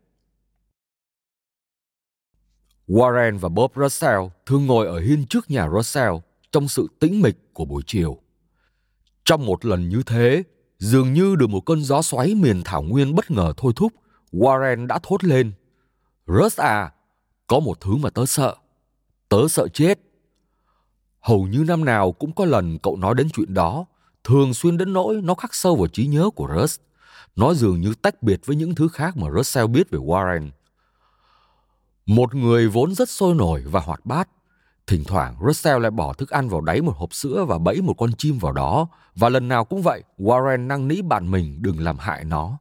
Warren 2.89 3.39
và 3.39 3.49
Bob 3.49 3.70
Russell 3.76 4.20
thường 4.47 4.66
ngồi 4.66 4.87
ở 4.87 5.01
hiên 5.01 5.26
trước 5.26 5.51
nhà 5.51 5.68
Russell 5.76 6.14
trong 6.53 6.68
sự 6.68 6.89
tĩnh 6.99 7.22
mịch 7.22 7.55
của 7.55 7.64
buổi 7.64 7.82
chiều. 7.87 8.18
Trong 9.24 9.47
một 9.47 9.64
lần 9.64 9.89
như 9.89 10.03
thế, 10.07 10.43
dường 10.78 11.12
như 11.12 11.37
được 11.37 11.51
một 11.51 11.61
cơn 11.61 11.82
gió 11.82 12.03
xoáy 12.03 12.35
miền 12.35 12.62
thảo 12.64 12.82
nguyên 12.82 13.14
bất 13.14 13.30
ngờ 13.30 13.53
thôi 13.57 13.72
thúc, 13.76 13.93
Warren 14.32 14.87
đã 14.87 14.99
thốt 15.03 15.24
lên. 15.24 15.53
Russ 16.26 16.61
à, 16.61 16.93
có 17.47 17.61
một 17.61 17.80
thứ 17.80 17.97
mà 17.97 18.11
tớ 18.11 18.26
sợ. 18.26 18.55
Tớ 19.28 19.49
sợ 19.49 19.68
chết. 19.68 20.01
Hầu 21.20 21.47
như 21.47 21.64
năm 21.68 21.85
nào 21.85 22.12
cũng 22.12 22.32
có 22.32 22.45
lần 22.45 22.78
cậu 22.78 22.97
nói 22.97 23.14
đến 23.14 23.28
chuyện 23.32 23.55
đó, 23.55 23.87
thường 24.24 24.55
xuyên 24.55 24.76
đến 24.76 24.93
nỗi 24.93 25.20
nó 25.22 25.35
khắc 25.35 25.55
sâu 25.55 25.76
vào 25.76 25.87
trí 25.87 26.07
nhớ 26.07 26.30
của 26.37 26.49
Russ. 26.57 26.80
Nó 27.37 27.55
dường 27.55 27.80
như 27.80 27.95
tách 28.03 28.22
biệt 28.22 28.47
với 28.47 28.57
những 28.57 28.74
thứ 28.74 28.89
khác 28.89 29.16
mà 29.16 29.28
Russell 29.37 29.68
biết 29.68 29.91
về 29.91 29.99
Warren. 29.99 30.51
Một 32.07 32.34
người 32.34 32.68
vốn 32.68 32.94
rất 32.94 33.09
sôi 33.09 33.34
nổi 33.34 33.62
và 33.66 33.80
hoạt 33.80 34.07
bát. 34.07 34.28
Thỉnh 34.86 35.05
thoảng 35.05 35.36
Russell 35.46 35.82
lại 35.82 35.90
bỏ 35.90 36.12
thức 36.12 36.30
ăn 36.30 36.48
vào 36.48 36.61
đáy 36.61 36.82
một 36.82 36.96
hộp 36.96 37.14
sữa 37.14 37.44
và 37.48 37.59
bẫy 37.59 37.80
một 37.80 37.94
con 37.94 38.12
chim 38.12 38.38
vào 38.38 38.52
đó. 38.52 38.88
Và 39.14 39.28
lần 39.28 39.48
nào 39.48 39.64
cũng 39.64 39.82
vậy, 39.82 40.02
Warren 40.18 40.66
năng 40.66 40.88
nỉ 40.88 41.02
bạn 41.02 41.30
mình 41.30 41.62
đừng 41.62 41.80
làm 41.80 41.98
hại 41.98 42.24
nó. 42.24 42.59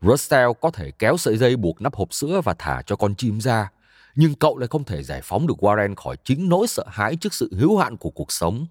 Russell 0.00 0.50
có 0.60 0.70
thể 0.70 0.90
kéo 0.90 1.16
sợi 1.16 1.36
dây 1.36 1.56
buộc 1.56 1.80
nắp 1.80 1.94
hộp 1.94 2.12
sữa 2.12 2.40
và 2.44 2.54
thả 2.58 2.82
cho 2.86 2.96
con 2.96 3.14
chim 3.14 3.40
ra. 3.40 3.70
Nhưng 4.14 4.34
cậu 4.34 4.58
lại 4.58 4.68
không 4.68 4.84
thể 4.84 5.02
giải 5.02 5.20
phóng 5.24 5.46
được 5.46 5.64
Warren 5.64 5.94
khỏi 5.94 6.16
chính 6.24 6.48
nỗi 6.48 6.66
sợ 6.66 6.84
hãi 6.88 7.16
trước 7.16 7.34
sự 7.34 7.50
hữu 7.58 7.78
hạn 7.78 7.96
của 7.96 8.10
cuộc 8.10 8.32
sống. 8.32 8.66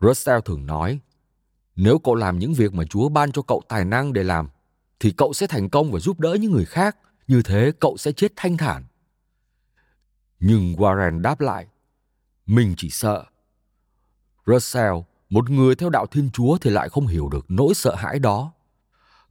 Russell 0.00 0.40
thường 0.44 0.66
nói, 0.66 1.00
nếu 1.76 1.98
cậu 1.98 2.14
làm 2.14 2.38
những 2.38 2.54
việc 2.54 2.74
mà 2.74 2.84
Chúa 2.84 3.08
ban 3.08 3.32
cho 3.32 3.42
cậu 3.42 3.62
tài 3.68 3.84
năng 3.84 4.12
để 4.12 4.22
làm, 4.22 4.48
thì 5.00 5.10
cậu 5.10 5.32
sẽ 5.32 5.46
thành 5.46 5.68
công 5.68 5.92
và 5.92 5.98
giúp 5.98 6.20
đỡ 6.20 6.36
những 6.40 6.52
người 6.52 6.64
khác. 6.64 6.96
Như 7.28 7.42
thế 7.42 7.72
cậu 7.80 7.96
sẽ 7.96 8.12
chết 8.12 8.32
thanh 8.36 8.56
thản. 8.56 8.84
Nhưng 10.40 10.74
Warren 10.74 11.20
đáp 11.20 11.40
lại, 11.40 11.66
mình 12.46 12.74
chỉ 12.76 12.90
sợ. 12.90 13.24
Russell, 14.46 14.94
một 15.30 15.50
người 15.50 15.74
theo 15.74 15.90
đạo 15.90 16.06
Thiên 16.06 16.30
Chúa 16.30 16.58
thì 16.58 16.70
lại 16.70 16.88
không 16.88 17.06
hiểu 17.06 17.28
được 17.28 17.46
nỗi 17.48 17.74
sợ 17.74 17.94
hãi 17.94 18.18
đó. 18.18 18.52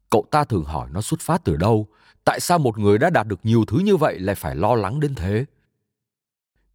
Cậu 0.10 0.26
ta 0.32 0.44
thường 0.44 0.64
hỏi 0.64 0.90
nó 0.92 1.02
xuất 1.02 1.20
phát 1.20 1.42
từ 1.44 1.58
đâu, 1.58 1.88
tại 2.26 2.40
sao 2.40 2.60
một 2.60 2.78
người 2.78 2.98
đã 2.98 3.10
đạt 3.10 3.28
được 3.28 3.40
nhiều 3.44 3.66
thứ 3.66 3.80
như 3.80 3.98
vậy 3.98 4.20
lại 4.20 4.36
phải 4.36 4.56
lo 4.56 4.76
lắng 4.76 5.00
đến 5.00 5.16
thế? 5.16 5.46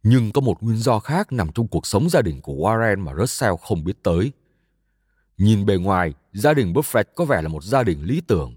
Nhưng 0.03 0.31
có 0.31 0.41
một 0.41 0.63
nguyên 0.63 0.77
do 0.77 0.99
khác 0.99 1.31
nằm 1.31 1.51
trong 1.51 1.67
cuộc 1.67 1.85
sống 1.87 2.09
gia 2.09 2.21
đình 2.21 2.41
của 2.41 2.53
Warren 2.53 2.99
mà 2.99 3.13
Russell 3.15 3.55
không 3.61 3.83
biết 3.83 4.03
tới. 4.03 4.31
Nhìn 5.37 5.65
bề 5.65 5.75
ngoài, 5.75 6.13
gia 6.33 6.53
đình 6.53 6.73
Buffett 6.73 7.03
có 7.15 7.25
vẻ 7.25 7.41
là 7.41 7.47
một 7.47 7.63
gia 7.63 7.83
đình 7.83 8.03
lý 8.03 8.21
tưởng, 8.21 8.55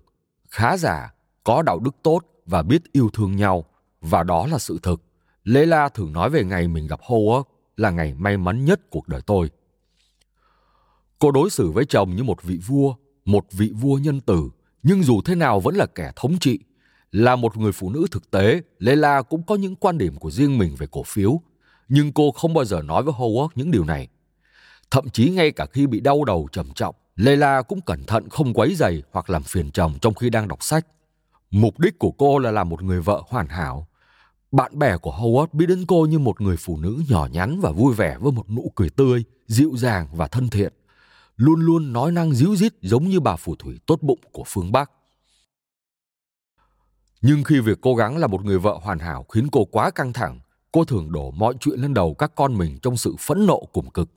khá 0.50 0.76
giả, 0.76 1.14
có 1.44 1.62
đạo 1.62 1.78
đức 1.78 1.96
tốt 2.02 2.20
và 2.47 2.62
biết 2.62 2.92
yêu 2.92 3.11
thương 3.12 3.36
nhau, 3.36 3.64
và 4.01 4.22
đó 4.22 4.47
là 4.47 4.59
sự 4.59 4.78
thực. 4.82 5.03
Leila 5.44 5.88
thường 5.88 6.12
nói 6.12 6.30
về 6.30 6.44
ngày 6.44 6.68
mình 6.68 6.86
gặp 6.86 7.01
Howard 7.01 7.42
là 7.76 7.90
ngày 7.90 8.14
may 8.14 8.36
mắn 8.36 8.64
nhất 8.64 8.80
cuộc 8.90 9.09
đời 9.09 9.20
tôi. 9.26 9.51
Cô 11.18 11.30
đối 11.30 11.51
xử 11.51 11.70
với 11.70 11.84
chồng 11.84 12.16
như 12.16 12.22
một 12.22 12.42
vị 12.42 12.59
vua, 12.66 12.94
một 13.24 13.47
vị 13.53 13.72
vua 13.74 13.99
nhân 13.99 14.20
tử, 14.20 14.51
nhưng 14.82 15.03
dù 15.03 15.20
thế 15.24 15.34
nào 15.34 15.61
vẫn 15.61 15.76
là 15.76 15.86
kẻ 15.86 16.12
thống 16.16 16.38
trị. 16.40 16.59
Là 17.12 17.36
một 17.36 17.57
người 17.57 17.72
phụ 17.72 17.90
nữ 17.90 18.07
thực 18.11 18.30
tế, 18.30 18.61
Leila 18.78 19.22
cũng 19.22 19.42
có 19.42 19.55
những 19.55 19.76
quan 19.76 19.99
điểm 19.99 20.16
của 20.16 20.30
riêng 20.30 20.59
mình 20.59 20.74
về 20.78 20.86
cổ 20.90 21.03
phiếu, 21.03 21.40
nhưng 21.88 22.12
cô 22.12 22.30
không 22.30 22.55
bao 22.55 22.64
giờ 22.64 22.82
nói 22.82 23.03
với 23.03 23.14
Howard 23.14 23.49
những 23.55 23.70
điều 23.70 23.84
này. 23.84 24.09
Thậm 24.90 25.09
chí 25.09 25.30
ngay 25.30 25.51
cả 25.51 25.66
khi 25.66 25.86
bị 25.86 26.01
đau 26.01 26.24
đầu 26.24 26.49
trầm 26.53 26.72
trọng, 26.74 26.94
Leila 27.16 27.62
cũng 27.62 27.80
cẩn 27.80 28.05
thận 28.05 28.28
không 28.28 28.55
quấy 28.55 28.74
giày 28.74 29.03
hoặc 29.12 29.30
làm 29.30 29.42
phiền 29.42 29.70
chồng 29.70 29.94
trong 30.01 30.14
khi 30.14 30.30
đang 30.30 30.49
đọc 30.49 30.62
sách. 30.62 30.86
Mục 31.51 31.78
đích 31.78 31.99
của 31.99 32.11
cô 32.11 32.38
là 32.38 32.51
làm 32.51 32.68
một 32.68 32.82
người 32.82 33.01
vợ 33.01 33.22
hoàn 33.28 33.49
hảo. 33.49 33.88
Bạn 34.53 34.78
bè 34.78 34.97
của 34.97 35.12
Howard 35.12 35.47
biết 35.53 35.66
đến 35.66 35.84
cô 35.88 36.07
như 36.07 36.18
một 36.18 36.40
người 36.40 36.57
phụ 36.57 36.76
nữ 36.76 37.03
nhỏ 37.09 37.28
nhắn 37.32 37.61
và 37.61 37.70
vui 37.70 37.94
vẻ 37.94 38.16
với 38.20 38.32
một 38.32 38.51
nụ 38.51 38.72
cười 38.74 38.90
tươi, 38.90 39.24
dịu 39.47 39.72
dàng 39.76 40.09
và 40.12 40.28
thân 40.28 40.49
thiện. 40.49 40.72
Luôn 41.36 41.61
luôn 41.61 41.92
nói 41.92 42.12
năng 42.12 42.34
díu 42.34 42.57
dít 42.57 42.74
giống 42.82 43.09
như 43.09 43.20
bà 43.20 43.36
phù 43.36 43.57
thủy 43.57 43.78
tốt 43.86 44.03
bụng 44.03 44.20
của 44.32 44.44
phương 44.47 44.72
Bắc. 44.72 44.90
Nhưng 47.22 47.44
khi 47.44 47.61
việc 47.61 47.78
cố 47.80 47.94
gắng 47.94 48.16
là 48.16 48.26
một 48.26 48.44
người 48.44 48.59
vợ 48.59 48.78
hoàn 48.82 48.99
hảo 48.99 49.24
khiến 49.32 49.49
cô 49.53 49.64
quá 49.64 49.90
căng 49.90 50.12
thẳng, 50.12 50.40
cô 50.72 50.84
thường 50.84 51.12
đổ 51.12 51.30
mọi 51.30 51.55
chuyện 51.61 51.80
lên 51.80 51.94
đầu 51.94 52.14
các 52.14 52.32
con 52.34 52.59
mình 52.59 52.78
trong 52.82 52.97
sự 52.97 53.16
phẫn 53.20 53.47
nộ 53.47 53.68
cùng 53.72 53.90
cực. 53.90 54.09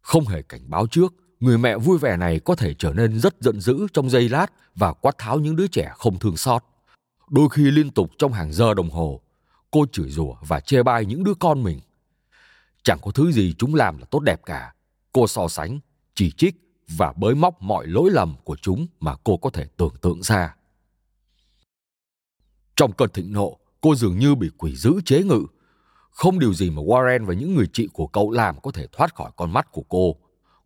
Không 0.00 0.26
hề 0.26 0.42
cảnh 0.42 0.70
báo 0.70 0.86
trước, 0.86 1.14
người 1.40 1.58
mẹ 1.58 1.76
vui 1.78 1.98
vẻ 1.98 2.16
này 2.16 2.40
có 2.40 2.54
thể 2.54 2.74
trở 2.74 2.92
nên 2.92 3.20
rất 3.20 3.34
giận 3.40 3.60
dữ 3.60 3.86
trong 3.92 4.10
giây 4.10 4.28
lát 4.28 4.46
và 4.74 4.92
quát 4.92 5.18
tháo 5.18 5.38
những 5.38 5.56
đứa 5.56 5.66
trẻ 5.66 5.92
không 5.98 6.18
thương 6.18 6.36
xót. 6.36 6.62
Đôi 7.30 7.48
khi 7.48 7.70
liên 7.70 7.90
tục 7.90 8.10
trong 8.18 8.32
hàng 8.32 8.52
giờ 8.52 8.74
đồng 8.74 8.90
hồ, 8.90 9.20
cô 9.70 9.86
chửi 9.92 10.10
rủa 10.10 10.34
và 10.46 10.60
chê 10.60 10.82
bai 10.82 11.06
những 11.06 11.24
đứa 11.24 11.34
con 11.34 11.62
mình. 11.62 11.80
Chẳng 12.82 12.98
có 13.02 13.10
thứ 13.10 13.32
gì 13.32 13.54
chúng 13.58 13.74
làm 13.74 13.98
là 13.98 14.06
tốt 14.10 14.20
đẹp 14.20 14.40
cả. 14.46 14.74
Cô 15.12 15.26
so 15.26 15.48
sánh, 15.48 15.80
chỉ 16.14 16.30
trích 16.30 16.56
và 16.88 17.12
bới 17.16 17.34
móc 17.34 17.62
mọi 17.62 17.86
lỗi 17.86 18.10
lầm 18.10 18.34
của 18.44 18.56
chúng 18.56 18.86
mà 19.00 19.14
cô 19.24 19.36
có 19.36 19.50
thể 19.50 19.66
tưởng 19.76 19.94
tượng 20.00 20.22
ra. 20.22 20.56
Trong 22.76 22.92
cơn 22.92 23.10
thịnh 23.10 23.32
nộ, 23.32 23.58
cô 23.80 23.94
dường 23.94 24.18
như 24.18 24.34
bị 24.34 24.50
quỷ 24.58 24.76
dữ 24.76 25.00
chế 25.04 25.22
ngự. 25.22 25.46
Không 26.10 26.38
điều 26.38 26.54
gì 26.54 26.70
mà 26.70 26.82
Warren 26.82 27.26
và 27.26 27.34
những 27.34 27.54
người 27.54 27.66
chị 27.72 27.88
của 27.92 28.06
cậu 28.06 28.30
làm 28.30 28.60
có 28.60 28.70
thể 28.70 28.86
thoát 28.92 29.14
khỏi 29.14 29.30
con 29.36 29.52
mắt 29.52 29.72
của 29.72 29.84
cô. 29.88 30.16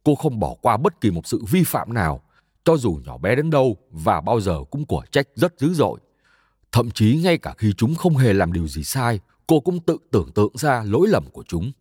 Cô 0.09 0.15
không 0.15 0.39
bỏ 0.39 0.55
qua 0.63 0.77
bất 0.77 1.01
kỳ 1.01 1.11
một 1.11 1.27
sự 1.27 1.45
vi 1.51 1.65
phạm 1.65 1.95
nào, 1.95 2.23
cho 2.65 2.77
dù 2.77 3.01
nhỏ 3.05 3.19
bé 3.19 3.35
đến 3.35 3.51
đâu 3.51 3.77
và 3.91 4.21
bao 4.21 4.41
giờ 4.41 4.59
cũng 4.71 4.87
của 4.87 5.05
trách 5.11 5.29
rất 5.35 5.59
dữ 5.59 5.75
dội. 5.75 6.01
Thậm 6.73 6.91
chí 6.91 7.21
ngay 7.25 7.39
cả 7.39 7.55
khi 7.59 7.73
chúng 7.77 7.95
không 7.95 8.17
hề 8.17 8.33
làm 8.33 8.53
điều 8.53 8.69
gì 8.69 8.85
sai, 8.85 9.21
cô 9.47 9.61
cũng 9.61 9.81
tự 9.81 9.99
tưởng 10.11 10.31
tượng 10.35 10.53
ra 10.55 10.83
lỗi 10.87 11.09
lầm 11.09 11.31
của 11.33 11.45
chúng. 11.49 11.73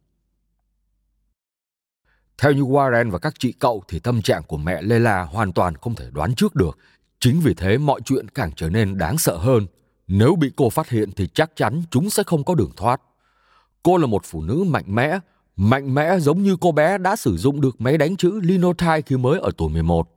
Theo 2.38 2.52
như 2.52 2.62
Warren 2.62 3.12
và 3.12 3.20
các 3.20 3.34
chị 3.40 3.52
cậu 3.52 3.84
thì 3.88 4.00
tâm 4.00 4.22
trạng 4.22 4.44
của 4.44 4.58
mẹ 4.58 4.82
Lela 4.82 5.24
hoàn 5.24 5.54
toàn 5.54 5.76
không 5.76 5.96
thể 5.96 6.06
đoán 6.12 6.36
trước 6.36 6.56
được. 6.56 6.78
Chính 7.20 7.40
vì 7.40 7.54
thế 7.54 7.78
mọi 7.78 8.02
chuyện 8.06 8.30
càng 8.30 8.52
trở 8.56 8.70
nên 8.70 8.98
đáng 8.98 9.18
sợ 9.18 9.38
hơn. 9.38 9.68
Nếu 10.08 10.36
bị 10.36 10.52
cô 10.56 10.70
phát 10.70 10.90
hiện 10.90 11.12
thì 11.12 11.28
chắc 11.28 11.52
chắn 11.56 11.84
chúng 11.92 12.10
sẽ 12.10 12.24
không 12.24 12.44
có 12.44 12.56
đường 12.56 12.72
thoát. 12.78 13.02
Cô 13.84 13.98
là 13.98 14.08
một 14.08 14.22
phụ 14.26 14.42
nữ 14.42 14.64
mạnh 14.68 14.86
mẽ, 14.88 15.20
mạnh 15.58 15.94
mẽ 15.94 16.20
giống 16.20 16.44
như 16.44 16.58
cô 16.62 16.72
bé 16.72 16.98
đã 16.98 17.16
sử 17.16 17.38
dụng 17.38 17.62
được 17.62 17.82
máy 17.82 17.98
đánh 17.98 18.18
chữ 18.18 18.40
Linotype 18.44 19.02
khi 19.02 19.18
mới 19.18 19.40
ở 19.40 19.52
tuổi 19.58 19.70
11. 19.70 20.10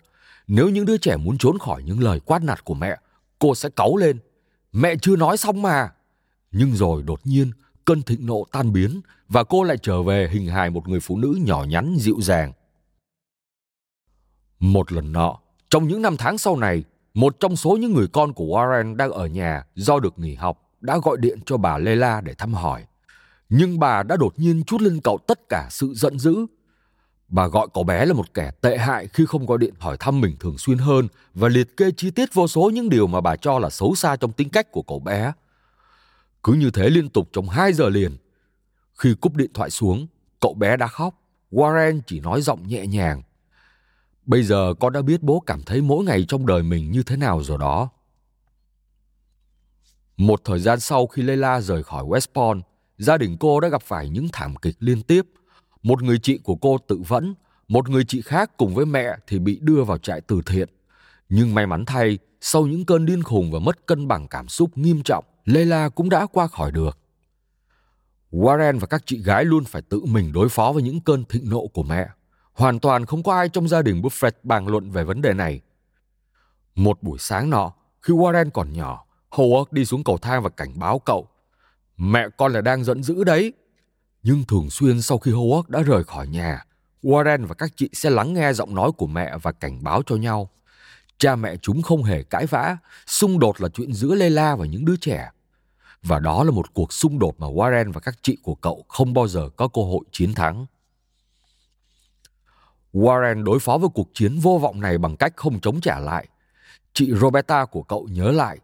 Nếu 0.46 0.68
những 0.68 0.86
đứa 0.86 0.96
trẻ 0.96 1.16
muốn 1.16 1.38
trốn 1.38 1.58
khỏi 1.58 1.82
những 1.82 2.00
lời 2.00 2.20
quát 2.20 2.42
nạt 2.42 2.64
của 2.64 2.74
mẹ, 2.74 2.96
cô 3.38 3.54
sẽ 3.54 3.68
cáu 3.76 3.96
lên. 3.96 4.18
Mẹ 4.72 4.94
chưa 5.02 5.16
nói 5.16 5.36
xong 5.36 5.62
mà. 5.62 5.92
Nhưng 6.52 6.72
rồi 6.72 7.02
đột 7.02 7.20
nhiên, 7.24 7.52
cơn 7.84 8.02
thịnh 8.02 8.26
nộ 8.26 8.44
tan 8.52 8.72
biến 8.72 9.00
và 9.28 9.44
cô 9.44 9.62
lại 9.62 9.76
trở 9.82 10.02
về 10.02 10.28
hình 10.32 10.46
hài 10.46 10.70
một 10.70 10.88
người 10.88 11.00
phụ 11.00 11.18
nữ 11.18 11.38
nhỏ 11.40 11.64
nhắn 11.68 11.96
dịu 11.98 12.16
dàng. 12.20 12.52
Một 14.60 14.92
lần 14.92 15.12
nọ, 15.12 15.38
trong 15.70 15.88
những 15.88 16.02
năm 16.02 16.16
tháng 16.16 16.38
sau 16.38 16.56
này, 16.56 16.84
một 17.14 17.40
trong 17.40 17.56
số 17.56 17.76
những 17.76 17.92
người 17.92 18.06
con 18.12 18.32
của 18.32 18.44
Warren 18.44 18.96
đang 18.96 19.10
ở 19.10 19.26
nhà 19.26 19.64
do 19.74 19.98
được 19.98 20.18
nghỉ 20.18 20.34
học 20.34 20.70
đã 20.80 20.98
gọi 20.98 21.16
điện 21.20 21.38
cho 21.46 21.56
bà 21.56 21.78
Leila 21.78 22.20
để 22.20 22.34
thăm 22.34 22.54
hỏi. 22.54 22.84
Nhưng 23.50 23.78
bà 23.78 24.02
đã 24.02 24.16
đột 24.16 24.38
nhiên 24.38 24.64
chút 24.64 24.80
lên 24.80 25.00
cậu 25.04 25.18
tất 25.26 25.48
cả 25.48 25.68
sự 25.70 25.94
giận 25.94 26.18
dữ. 26.18 26.46
Bà 27.28 27.46
gọi 27.46 27.68
cậu 27.74 27.84
bé 27.84 28.06
là 28.06 28.14
một 28.14 28.34
kẻ 28.34 28.50
tệ 28.60 28.78
hại 28.78 29.06
khi 29.06 29.26
không 29.26 29.46
gọi 29.46 29.58
điện 29.58 29.74
hỏi 29.78 29.96
thăm 30.00 30.20
mình 30.20 30.36
thường 30.40 30.58
xuyên 30.58 30.78
hơn 30.78 31.08
và 31.34 31.48
liệt 31.48 31.76
kê 31.76 31.90
chi 31.96 32.10
tiết 32.10 32.34
vô 32.34 32.48
số 32.48 32.70
những 32.70 32.88
điều 32.88 33.06
mà 33.06 33.20
bà 33.20 33.36
cho 33.36 33.58
là 33.58 33.70
xấu 33.70 33.94
xa 33.94 34.16
trong 34.16 34.32
tính 34.32 34.48
cách 34.48 34.72
của 34.72 34.82
cậu 34.82 35.00
bé. 35.00 35.32
Cứ 36.42 36.52
như 36.52 36.70
thế 36.70 36.90
liên 36.90 37.08
tục 37.08 37.28
trong 37.32 37.48
hai 37.48 37.72
giờ 37.72 37.88
liền. 37.88 38.16
Khi 38.98 39.14
cúp 39.20 39.36
điện 39.36 39.50
thoại 39.54 39.70
xuống, 39.70 40.06
cậu 40.40 40.54
bé 40.54 40.76
đã 40.76 40.86
khóc. 40.86 41.14
Warren 41.50 42.00
chỉ 42.06 42.20
nói 42.20 42.42
giọng 42.42 42.68
nhẹ 42.68 42.86
nhàng. 42.86 43.22
Bây 44.26 44.42
giờ 44.42 44.74
con 44.80 44.92
đã 44.92 45.02
biết 45.02 45.22
bố 45.22 45.40
cảm 45.40 45.62
thấy 45.62 45.80
mỗi 45.80 46.04
ngày 46.04 46.24
trong 46.28 46.46
đời 46.46 46.62
mình 46.62 46.90
như 46.90 47.02
thế 47.02 47.16
nào 47.16 47.42
rồi 47.42 47.58
đó. 47.58 47.88
Một 50.16 50.40
thời 50.44 50.60
gian 50.60 50.80
sau 50.80 51.06
khi 51.06 51.22
Leila 51.22 51.60
rời 51.60 51.82
khỏi 51.82 52.04
West 52.04 52.26
Point, 52.34 52.64
gia 53.00 53.18
đình 53.18 53.36
cô 53.40 53.60
đã 53.60 53.68
gặp 53.68 53.82
phải 53.82 54.08
những 54.08 54.28
thảm 54.32 54.56
kịch 54.56 54.76
liên 54.78 55.02
tiếp. 55.02 55.26
Một 55.82 56.02
người 56.02 56.18
chị 56.18 56.38
của 56.38 56.54
cô 56.54 56.78
tự 56.78 57.02
vẫn, 57.08 57.34
một 57.68 57.88
người 57.88 58.04
chị 58.04 58.22
khác 58.22 58.50
cùng 58.56 58.74
với 58.74 58.86
mẹ 58.86 59.16
thì 59.26 59.38
bị 59.38 59.58
đưa 59.62 59.84
vào 59.84 59.98
trại 59.98 60.20
từ 60.20 60.40
thiện. 60.46 60.68
Nhưng 61.28 61.54
may 61.54 61.66
mắn 61.66 61.84
thay, 61.84 62.18
sau 62.40 62.66
những 62.66 62.84
cơn 62.84 63.06
điên 63.06 63.22
khùng 63.22 63.52
và 63.52 63.58
mất 63.58 63.86
cân 63.86 64.08
bằng 64.08 64.28
cảm 64.28 64.48
xúc 64.48 64.78
nghiêm 64.78 65.02
trọng, 65.02 65.24
Leila 65.44 65.88
cũng 65.88 66.08
đã 66.08 66.26
qua 66.26 66.46
khỏi 66.46 66.72
được. 66.72 66.98
Warren 68.30 68.78
và 68.78 68.86
các 68.86 69.02
chị 69.06 69.22
gái 69.22 69.44
luôn 69.44 69.64
phải 69.64 69.82
tự 69.82 70.04
mình 70.04 70.32
đối 70.32 70.48
phó 70.48 70.72
với 70.72 70.82
những 70.82 71.00
cơn 71.00 71.24
thịnh 71.24 71.50
nộ 71.50 71.66
của 71.66 71.82
mẹ. 71.82 72.08
Hoàn 72.52 72.80
toàn 72.80 73.06
không 73.06 73.22
có 73.22 73.34
ai 73.34 73.48
trong 73.48 73.68
gia 73.68 73.82
đình 73.82 74.02
Buffett 74.02 74.32
bàn 74.42 74.66
luận 74.66 74.90
về 74.90 75.04
vấn 75.04 75.22
đề 75.22 75.34
này. 75.34 75.60
Một 76.74 77.02
buổi 77.02 77.18
sáng 77.18 77.50
nọ, 77.50 77.72
khi 78.02 78.14
Warren 78.14 78.50
còn 78.50 78.72
nhỏ, 78.72 79.04
Howard 79.30 79.64
đi 79.70 79.84
xuống 79.84 80.04
cầu 80.04 80.18
thang 80.18 80.42
và 80.42 80.48
cảnh 80.48 80.78
báo 80.78 80.98
cậu. 80.98 81.28
Mẹ 82.02 82.28
con 82.36 82.52
là 82.52 82.60
đang 82.60 82.84
giận 82.84 83.02
dữ 83.02 83.24
đấy. 83.24 83.52
Nhưng 84.22 84.44
thường 84.44 84.70
xuyên 84.70 85.02
sau 85.02 85.18
khi 85.18 85.30
Howard 85.30 85.62
đã 85.68 85.82
rời 85.82 86.04
khỏi 86.04 86.26
nhà, 86.26 86.64
Warren 87.02 87.46
và 87.46 87.54
các 87.54 87.72
chị 87.76 87.90
sẽ 87.92 88.10
lắng 88.10 88.34
nghe 88.34 88.52
giọng 88.52 88.74
nói 88.74 88.92
của 88.92 89.06
mẹ 89.06 89.38
và 89.42 89.52
cảnh 89.52 89.78
báo 89.82 90.02
cho 90.06 90.16
nhau. 90.16 90.50
Cha 91.18 91.36
mẹ 91.36 91.56
chúng 91.56 91.82
không 91.82 92.02
hề 92.02 92.22
cãi 92.22 92.46
vã, 92.46 92.76
xung 93.06 93.38
đột 93.38 93.60
là 93.60 93.68
chuyện 93.68 93.92
giữa 93.92 94.14
Leila 94.14 94.56
và 94.56 94.66
những 94.66 94.84
đứa 94.84 94.96
trẻ. 94.96 95.30
Và 96.02 96.18
đó 96.18 96.44
là 96.44 96.50
một 96.50 96.74
cuộc 96.74 96.92
xung 96.92 97.18
đột 97.18 97.40
mà 97.40 97.46
Warren 97.46 97.92
và 97.92 98.00
các 98.00 98.14
chị 98.22 98.36
của 98.42 98.54
cậu 98.54 98.84
không 98.88 99.14
bao 99.14 99.28
giờ 99.28 99.48
có 99.56 99.68
cơ 99.68 99.82
hội 99.82 100.04
chiến 100.12 100.34
thắng. 100.34 100.66
Warren 102.92 103.44
đối 103.44 103.58
phó 103.58 103.78
với 103.78 103.88
cuộc 103.94 104.08
chiến 104.14 104.38
vô 104.38 104.58
vọng 104.58 104.80
này 104.80 104.98
bằng 104.98 105.16
cách 105.16 105.32
không 105.36 105.60
chống 105.60 105.80
trả 105.80 105.98
lại. 105.98 106.28
Chị 106.92 107.12
Roberta 107.14 107.64
của 107.64 107.82
cậu 107.82 108.08
nhớ 108.10 108.30
lại, 108.30 108.58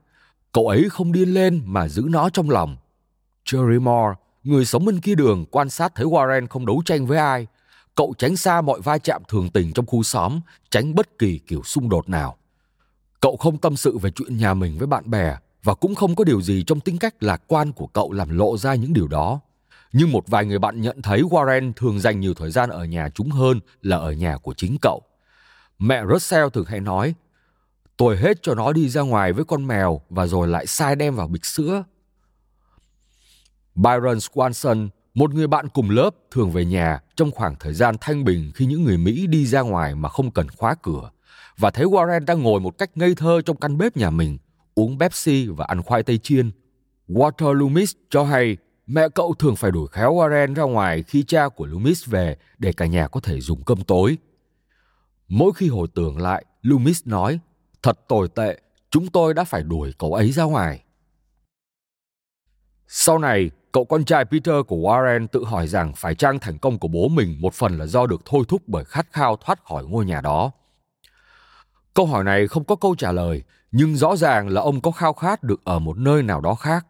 cậu 0.53 0.68
ấy 0.68 0.89
không 0.91 1.12
điên 1.12 1.28
lên 1.28 1.62
mà 1.64 1.89
giữ 1.89 2.07
nó 2.11 2.30
trong 2.30 2.51
lòng. 2.51 2.76
Jerry 3.47 3.80
Moore, 3.80 4.14
người 4.44 4.64
sống 4.64 4.84
bên 4.84 5.01
kia 5.01 5.14
đường 5.14 5.44
quan 5.51 5.70
sát 5.70 5.94
thấy 5.94 6.07
Warren 6.07 6.47
không 6.47 6.66
đấu 6.66 6.82
tranh 6.84 7.07
với 7.07 7.18
ai. 7.18 7.47
cậu 7.94 8.14
tránh 8.18 8.36
xa 8.36 8.61
mọi 8.61 8.80
va 8.80 8.99
chạm 8.99 9.22
thường 9.28 9.51
tình 9.51 9.72
trong 9.72 9.86
khu 9.86 10.03
xóm, 10.03 10.40
tránh 10.70 10.94
bất 10.94 11.18
kỳ 11.18 11.38
kiểu 11.38 11.62
xung 11.62 11.88
đột 11.88 12.09
nào. 12.09 12.36
Cậu 13.20 13.36
không 13.36 13.59
tâm 13.59 13.76
sự 13.76 13.99
về 13.99 14.11
chuyện 14.11 14.36
nhà 14.36 14.55
mình 14.55 14.78
với 14.78 14.86
bạn 14.86 15.11
bè 15.11 15.36
và 15.62 15.74
cũng 15.74 15.94
không 15.94 16.14
có 16.14 16.24
điều 16.24 16.42
gì 16.42 16.64
trong 16.66 16.80
tính 16.80 16.99
cách 16.99 17.22
lạc 17.22 17.42
quan 17.47 17.72
của 17.72 17.86
cậu 17.86 18.12
làm 18.12 18.38
lộ 18.38 18.57
ra 18.57 18.74
những 18.74 18.92
điều 18.92 19.09
đó. 19.09 19.40
Nhưng 19.92 20.12
một 20.12 20.28
vài 20.28 20.44
người 20.44 20.59
bạn 20.59 20.80
nhận 20.80 21.03
thấy 21.03 21.22
Warren 21.22 21.72
thường 21.76 22.01
dành 22.01 22.20
nhiều 22.20 22.34
thời 22.34 22.51
gian 22.51 22.70
ở 22.70 22.84
nhà 22.84 23.09
chúng 23.14 23.30
hơn 23.30 23.61
là 23.82 23.97
ở 23.97 24.12
nhà 24.12 24.36
của 24.36 24.55
chính 24.55 24.76
cậu. 24.82 25.03
Mẹ 25.78 26.03
Russell 26.12 26.49
thường 26.53 26.66
hay 26.66 26.80
nói, 26.80 27.14
tôi 27.97 28.16
hết 28.16 28.42
cho 28.42 28.55
nó 28.55 28.72
đi 28.72 28.88
ra 28.88 29.01
ngoài 29.03 29.32
với 29.32 29.44
con 29.44 29.66
mèo 29.66 30.01
và 30.11 30.26
rồi 30.26 30.49
lại 30.49 30.66
sai 30.66 30.97
đem 30.97 31.14
vào 31.14 31.28
bịch 31.28 31.44
sữa. 31.44 31.84
Byron 33.77 34.18
Swanson, 34.18 34.89
một 35.14 35.35
người 35.35 35.47
bạn 35.47 35.68
cùng 35.68 35.91
lớp 35.91 36.11
thường 36.31 36.51
về 36.51 36.64
nhà 36.64 37.01
trong 37.16 37.31
khoảng 37.31 37.55
thời 37.61 37.74
gian 37.74 37.97
thanh 38.01 38.24
bình 38.24 38.53
khi 38.55 38.66
những 38.66 38.85
người 38.85 38.99
Mỹ 38.99 39.27
đi 39.27 39.47
ra 39.47 39.61
ngoài 39.61 39.95
mà 39.95 40.09
không 40.09 40.31
cần 40.31 40.49
khóa 40.49 40.74
cửa 40.83 41.11
và 41.59 41.70
thấy 41.70 41.87
Warren 41.87 42.24
đang 42.24 42.43
ngồi 42.43 42.61
một 42.61 42.79
cách 42.79 42.91
ngây 42.95 43.14
thơ 43.14 43.41
trong 43.45 43.57
căn 43.57 43.79
bếp 43.79 43.97
nhà 43.97 44.11
mình, 44.11 44.39
uống 44.74 44.99
Pepsi 44.99 45.47
và 45.47 45.64
ăn 45.64 45.83
khoai 45.83 46.03
tây 46.03 46.18
chiên. 46.18 46.51
Walter 47.09 47.53
Loomis 47.53 47.93
cho 48.11 48.24
hay 48.24 48.57
mẹ 48.87 49.09
cậu 49.14 49.35
thường 49.35 49.57
phải 49.57 49.70
đuổi 49.70 49.89
khéo 49.93 50.14
Warren 50.14 50.55
ra 50.55 50.62
ngoài 50.62 51.03
khi 51.03 51.22
cha 51.22 51.49
của 51.49 51.66
Loomis 51.66 52.07
về 52.07 52.37
để 52.59 52.72
cả 52.72 52.87
nhà 52.87 53.09
có 53.09 53.20
thể 53.20 53.41
dùng 53.41 53.64
cơm 53.64 53.85
tối. 53.85 54.18
Mỗi 55.29 55.53
khi 55.53 55.68
hồi 55.68 55.89
tưởng 55.95 56.18
lại, 56.18 56.45
Loomis 56.62 57.03
nói, 57.05 57.39
thật 57.83 58.09
tồi 58.09 58.29
tệ, 58.29 58.61
chúng 58.91 59.09
tôi 59.09 59.35
đã 59.35 59.45
phải 59.45 59.62
đuổi 59.62 59.93
cậu 59.99 60.14
ấy 60.14 60.33
ra 60.33 60.45
ngoài. 60.45 60.83
Sau 62.89 63.18
này, 63.18 63.51
cậu 63.72 63.84
con 63.84 64.05
trai 64.05 64.24
Peter 64.24 64.55
của 64.68 64.76
Warren 64.76 65.26
tự 65.26 65.45
hỏi 65.45 65.66
rằng 65.68 65.93
phải 65.97 66.14
chăng 66.14 66.39
thành 66.39 66.59
công 66.59 66.78
của 66.78 66.89
bố 66.89 67.09
mình 67.09 67.37
một 67.41 67.55
phần 67.55 67.78
là 67.78 67.87
do 67.87 68.07
được 68.07 68.22
thôi 68.24 68.45
thúc 68.49 68.62
bởi 68.66 68.84
khát 68.84 69.07
khao 69.12 69.37
thoát 69.37 69.64
khỏi 69.64 69.84
ngôi 69.84 70.05
nhà 70.05 70.20
đó. 70.20 70.51
Câu 71.95 72.07
hỏi 72.07 72.24
này 72.24 72.47
không 72.49 72.64
có 72.64 72.76
câu 72.76 72.95
trả 72.99 73.12
lời, 73.12 73.43
nhưng 73.72 73.97
rõ 73.97 74.16
ràng 74.16 74.49
là 74.49 74.61
ông 74.61 74.80
có 74.80 74.91
khao 74.91 75.12
khát 75.12 75.43
được 75.43 75.61
ở 75.64 75.78
một 75.78 75.99
nơi 75.99 76.22
nào 76.22 76.41
đó 76.41 76.55
khác. 76.55 76.87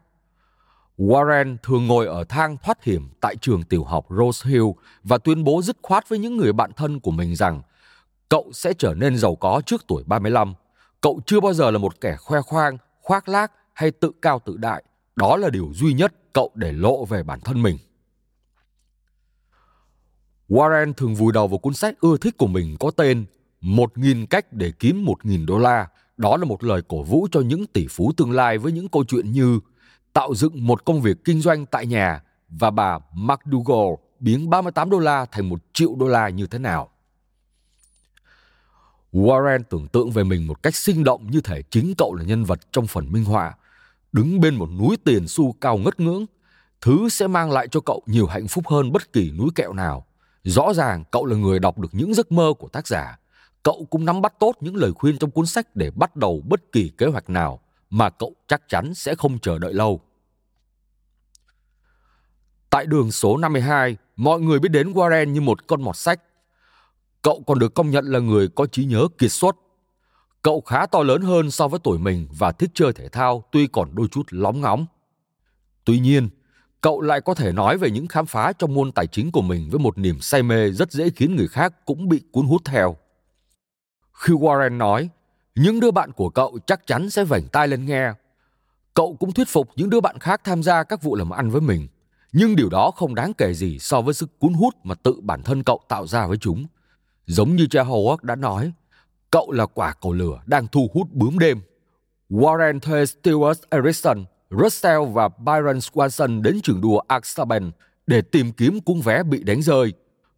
Warren 0.97 1.57
thường 1.63 1.87
ngồi 1.87 2.07
ở 2.07 2.23
thang 2.23 2.57
thoát 2.63 2.83
hiểm 2.83 3.09
tại 3.21 3.35
trường 3.35 3.63
tiểu 3.63 3.83
học 3.83 4.05
Rose 4.09 4.49
Hill 4.49 4.65
và 5.03 5.17
tuyên 5.17 5.43
bố 5.43 5.61
dứt 5.61 5.77
khoát 5.81 6.09
với 6.09 6.19
những 6.19 6.37
người 6.37 6.53
bạn 6.53 6.71
thân 6.73 6.99
của 6.99 7.11
mình 7.11 7.35
rằng 7.35 7.61
cậu 8.29 8.51
sẽ 8.53 8.73
trở 8.73 8.93
nên 8.93 9.17
giàu 9.17 9.35
có 9.35 9.61
trước 9.65 9.83
tuổi 9.87 10.03
35. 10.05 10.53
Cậu 11.01 11.19
chưa 11.25 11.39
bao 11.39 11.53
giờ 11.53 11.71
là 11.71 11.77
một 11.77 12.01
kẻ 12.01 12.15
khoe 12.15 12.41
khoang, 12.41 12.77
khoác 13.01 13.29
lác 13.29 13.51
hay 13.73 13.91
tự 13.91 14.11
cao 14.21 14.41
tự 14.45 14.57
đại. 14.57 14.83
Đó 15.17 15.37
là 15.37 15.49
điều 15.49 15.71
duy 15.73 15.93
nhất 15.93 16.13
cậu 16.33 16.51
để 16.55 16.71
lộ 16.71 17.05
về 17.05 17.23
bản 17.23 17.39
thân 17.39 17.61
mình. 17.61 17.77
Warren 20.49 20.93
thường 20.93 21.15
vùi 21.15 21.33
đầu 21.33 21.47
vào 21.47 21.57
cuốn 21.57 21.73
sách 21.73 21.95
ưa 22.01 22.17
thích 22.17 22.37
của 22.37 22.47
mình 22.47 22.75
có 22.79 22.91
tên 22.91 23.25
một 23.61 23.97
nghìn 23.97 24.25
cách 24.25 24.53
để 24.53 24.71
kiếm 24.79 25.05
một 25.05 25.25
nghìn 25.25 25.45
đô 25.45 25.57
la. 25.57 25.87
Đó 26.17 26.37
là 26.37 26.45
một 26.45 26.63
lời 26.63 26.81
cổ 26.87 27.03
vũ 27.03 27.27
cho 27.31 27.41
những 27.41 27.65
tỷ 27.65 27.87
phú 27.89 28.11
tương 28.17 28.31
lai 28.31 28.57
với 28.57 28.71
những 28.71 28.89
câu 28.89 29.03
chuyện 29.05 29.31
như 29.31 29.59
tạo 30.13 30.35
dựng 30.35 30.67
một 30.67 30.85
công 30.85 31.01
việc 31.01 31.17
kinh 31.23 31.41
doanh 31.41 31.65
tại 31.65 31.85
nhà 31.85 32.23
và 32.49 32.69
bà 32.71 32.99
McDougall 33.13 33.95
biến 34.19 34.49
38 34.49 34.89
đô 34.89 34.99
la 34.99 35.25
thành 35.25 35.49
một 35.49 35.59
triệu 35.73 35.95
đô 35.95 36.07
la 36.07 36.29
như 36.29 36.47
thế 36.47 36.59
nào. 36.59 36.89
Warren 39.13 39.63
tưởng 39.69 39.87
tượng 39.87 40.11
về 40.11 40.23
mình 40.23 40.47
một 40.47 40.63
cách 40.63 40.75
sinh 40.75 41.03
động 41.03 41.27
như 41.31 41.41
thể 41.41 41.61
chính 41.61 41.93
cậu 41.97 42.13
là 42.13 42.23
nhân 42.23 42.43
vật 42.43 42.59
trong 42.71 42.87
phần 42.87 43.11
minh 43.11 43.25
họa, 43.25 43.53
đứng 44.17 44.39
bên 44.39 44.55
một 44.55 44.69
núi 44.79 44.97
tiền 45.05 45.27
xu 45.27 45.51
cao 45.61 45.77
ngất 45.77 45.99
ngưỡng, 45.99 46.25
thứ 46.81 47.09
sẽ 47.09 47.27
mang 47.27 47.51
lại 47.51 47.67
cho 47.67 47.79
cậu 47.79 48.01
nhiều 48.05 48.27
hạnh 48.27 48.47
phúc 48.47 48.67
hơn 48.67 48.91
bất 48.91 49.13
kỳ 49.13 49.31
núi 49.31 49.49
kẹo 49.55 49.73
nào. 49.73 50.05
Rõ 50.43 50.73
ràng 50.73 51.03
cậu 51.11 51.25
là 51.25 51.35
người 51.35 51.59
đọc 51.59 51.79
được 51.79 51.89
những 51.91 52.13
giấc 52.13 52.31
mơ 52.31 52.53
của 52.59 52.67
tác 52.67 52.87
giả. 52.87 53.19
Cậu 53.63 53.87
cũng 53.89 54.05
nắm 54.05 54.21
bắt 54.21 54.33
tốt 54.39 54.55
những 54.59 54.75
lời 54.75 54.91
khuyên 54.95 55.17
trong 55.17 55.31
cuốn 55.31 55.45
sách 55.45 55.75
để 55.75 55.91
bắt 55.91 56.15
đầu 56.15 56.41
bất 56.49 56.71
kỳ 56.71 56.91
kế 56.97 57.05
hoạch 57.05 57.29
nào 57.29 57.59
mà 57.89 58.09
cậu 58.09 58.33
chắc 58.47 58.69
chắn 58.69 58.93
sẽ 58.93 59.15
không 59.15 59.39
chờ 59.39 59.59
đợi 59.59 59.73
lâu. 59.73 60.01
Tại 62.69 62.85
đường 62.85 63.11
số 63.11 63.37
52, 63.37 63.97
mọi 64.15 64.41
người 64.41 64.59
biết 64.59 64.69
đến 64.69 64.93
Warren 64.93 65.29
như 65.29 65.41
một 65.41 65.67
con 65.67 65.81
mọt 65.81 65.97
sách. 65.97 66.21
Cậu 67.21 67.43
còn 67.47 67.59
được 67.59 67.73
công 67.73 67.91
nhận 67.91 68.05
là 68.05 68.19
người 68.19 68.47
có 68.47 68.65
trí 68.65 68.85
nhớ 68.85 69.07
kiệt 69.17 69.31
xuất. 69.31 69.55
Cậu 70.47 70.61
khá 70.61 70.85
to 70.85 71.03
lớn 71.03 71.21
hơn 71.21 71.51
so 71.51 71.67
với 71.67 71.79
tuổi 71.83 71.99
mình 71.99 72.27
và 72.37 72.51
thích 72.51 72.71
chơi 72.73 72.93
thể 72.93 73.09
thao 73.09 73.43
tuy 73.51 73.67
còn 73.67 73.95
đôi 73.95 74.07
chút 74.11 74.25
lóng 74.29 74.61
ngóng. 74.61 74.85
Tuy 75.85 75.99
nhiên, 75.99 76.29
cậu 76.81 77.01
lại 77.01 77.21
có 77.21 77.33
thể 77.33 77.51
nói 77.51 77.77
về 77.77 77.91
những 77.91 78.07
khám 78.07 78.25
phá 78.25 78.53
trong 78.59 78.73
môn 78.73 78.91
tài 78.91 79.07
chính 79.07 79.31
của 79.31 79.41
mình 79.41 79.69
với 79.69 79.79
một 79.79 79.97
niềm 79.97 80.19
say 80.19 80.43
mê 80.43 80.71
rất 80.71 80.91
dễ 80.91 81.09
khiến 81.09 81.35
người 81.35 81.47
khác 81.47 81.73
cũng 81.85 82.09
bị 82.09 82.21
cuốn 82.31 82.45
hút 82.45 82.61
theo. 82.65 82.97
Khi 84.13 84.33
Warren 84.33 84.77
nói, 84.77 85.09
những 85.55 85.79
đứa 85.79 85.91
bạn 85.91 86.11
của 86.11 86.29
cậu 86.29 86.59
chắc 86.67 86.87
chắn 86.87 87.09
sẽ 87.09 87.23
vảnh 87.23 87.47
tai 87.51 87.67
lên 87.67 87.85
nghe. 87.85 88.11
Cậu 88.93 89.15
cũng 89.19 89.31
thuyết 89.31 89.47
phục 89.47 89.69
những 89.75 89.89
đứa 89.89 89.99
bạn 89.99 90.19
khác 90.19 90.41
tham 90.43 90.63
gia 90.63 90.83
các 90.83 91.03
vụ 91.03 91.15
làm 91.15 91.29
ăn 91.29 91.49
với 91.49 91.61
mình 91.61 91.87
nhưng 92.31 92.55
điều 92.55 92.69
đó 92.69 92.91
không 92.95 93.15
đáng 93.15 93.33
kể 93.33 93.53
gì 93.53 93.79
so 93.79 94.01
với 94.01 94.13
sức 94.13 94.39
cuốn 94.39 94.53
hút 94.53 94.75
mà 94.83 94.95
tự 94.95 95.19
bản 95.21 95.43
thân 95.43 95.63
cậu 95.63 95.81
tạo 95.87 96.07
ra 96.07 96.27
với 96.27 96.37
chúng. 96.37 96.65
Giống 97.25 97.55
như 97.55 97.67
cha 97.67 97.83
Howard 97.83 98.17
đã 98.21 98.35
nói, 98.35 98.71
cậu 99.31 99.51
là 99.51 99.65
quả 99.65 99.93
cầu 100.01 100.13
lửa 100.13 100.41
đang 100.45 100.67
thu 100.67 100.89
hút 100.93 101.07
bướm 101.11 101.39
đêm. 101.39 101.61
Warren 102.29 102.79
thuê 102.79 103.03
Stewart 103.03 103.55
Erickson, 103.69 104.25
Russell 104.49 104.99
và 105.13 105.27
Byron 105.27 105.77
Swanson 105.77 106.41
đến 106.41 106.59
trường 106.63 106.81
đua 106.81 106.99
Axaben 107.07 107.71
để 108.07 108.21
tìm 108.21 108.51
kiếm 108.51 108.79
cuốn 108.81 109.01
vé 109.01 109.23
bị 109.23 109.43
đánh 109.43 109.61
rơi. 109.61 109.93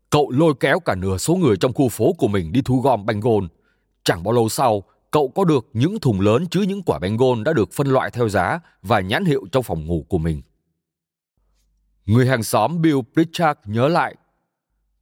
Cậu 0.10 0.32
lôi 0.32 0.54
kéo 0.60 0.80
cả 0.80 0.96
nửa 0.96 1.18
số 1.18 1.36
người 1.36 1.58
trong 1.58 1.74
khu 1.74 1.90
phố 1.90 2.14
của 2.18 2.28
mình 2.28 2.52
đi 2.52 2.62
thu 2.66 2.82
gom 2.82 3.06
banh 3.06 3.20
gôn. 3.20 3.48
Chẳng 4.04 4.24
bao 4.24 4.32
lâu 4.32 4.50
sau, 4.50 4.84
cậu 5.12 5.28
có 5.28 5.44
được 5.44 5.68
những 5.74 6.00
thùng 6.00 6.22
lớn 6.22 6.48
chứa 6.48 6.62
những 6.62 6.84
quả 6.84 7.00
banh 7.00 7.18
gôn 7.18 7.44
đã 7.44 7.54
được 7.54 7.74
phân 7.74 7.88
loại 7.88 8.12
theo 8.12 8.30
giá 8.30 8.60
và 8.82 9.00
nhãn 9.00 9.26
hiệu 9.26 9.46
trong 9.52 9.64
phòng 9.64 9.86
ngủ 9.86 10.06
của 10.10 10.18
mình. 10.18 10.42
Người 12.06 12.28
hàng 12.28 12.44
xóm 12.44 12.82
Bill 12.82 13.00
Pritchard 13.14 13.60
nhớ 13.66 13.88
lại. 13.88 14.16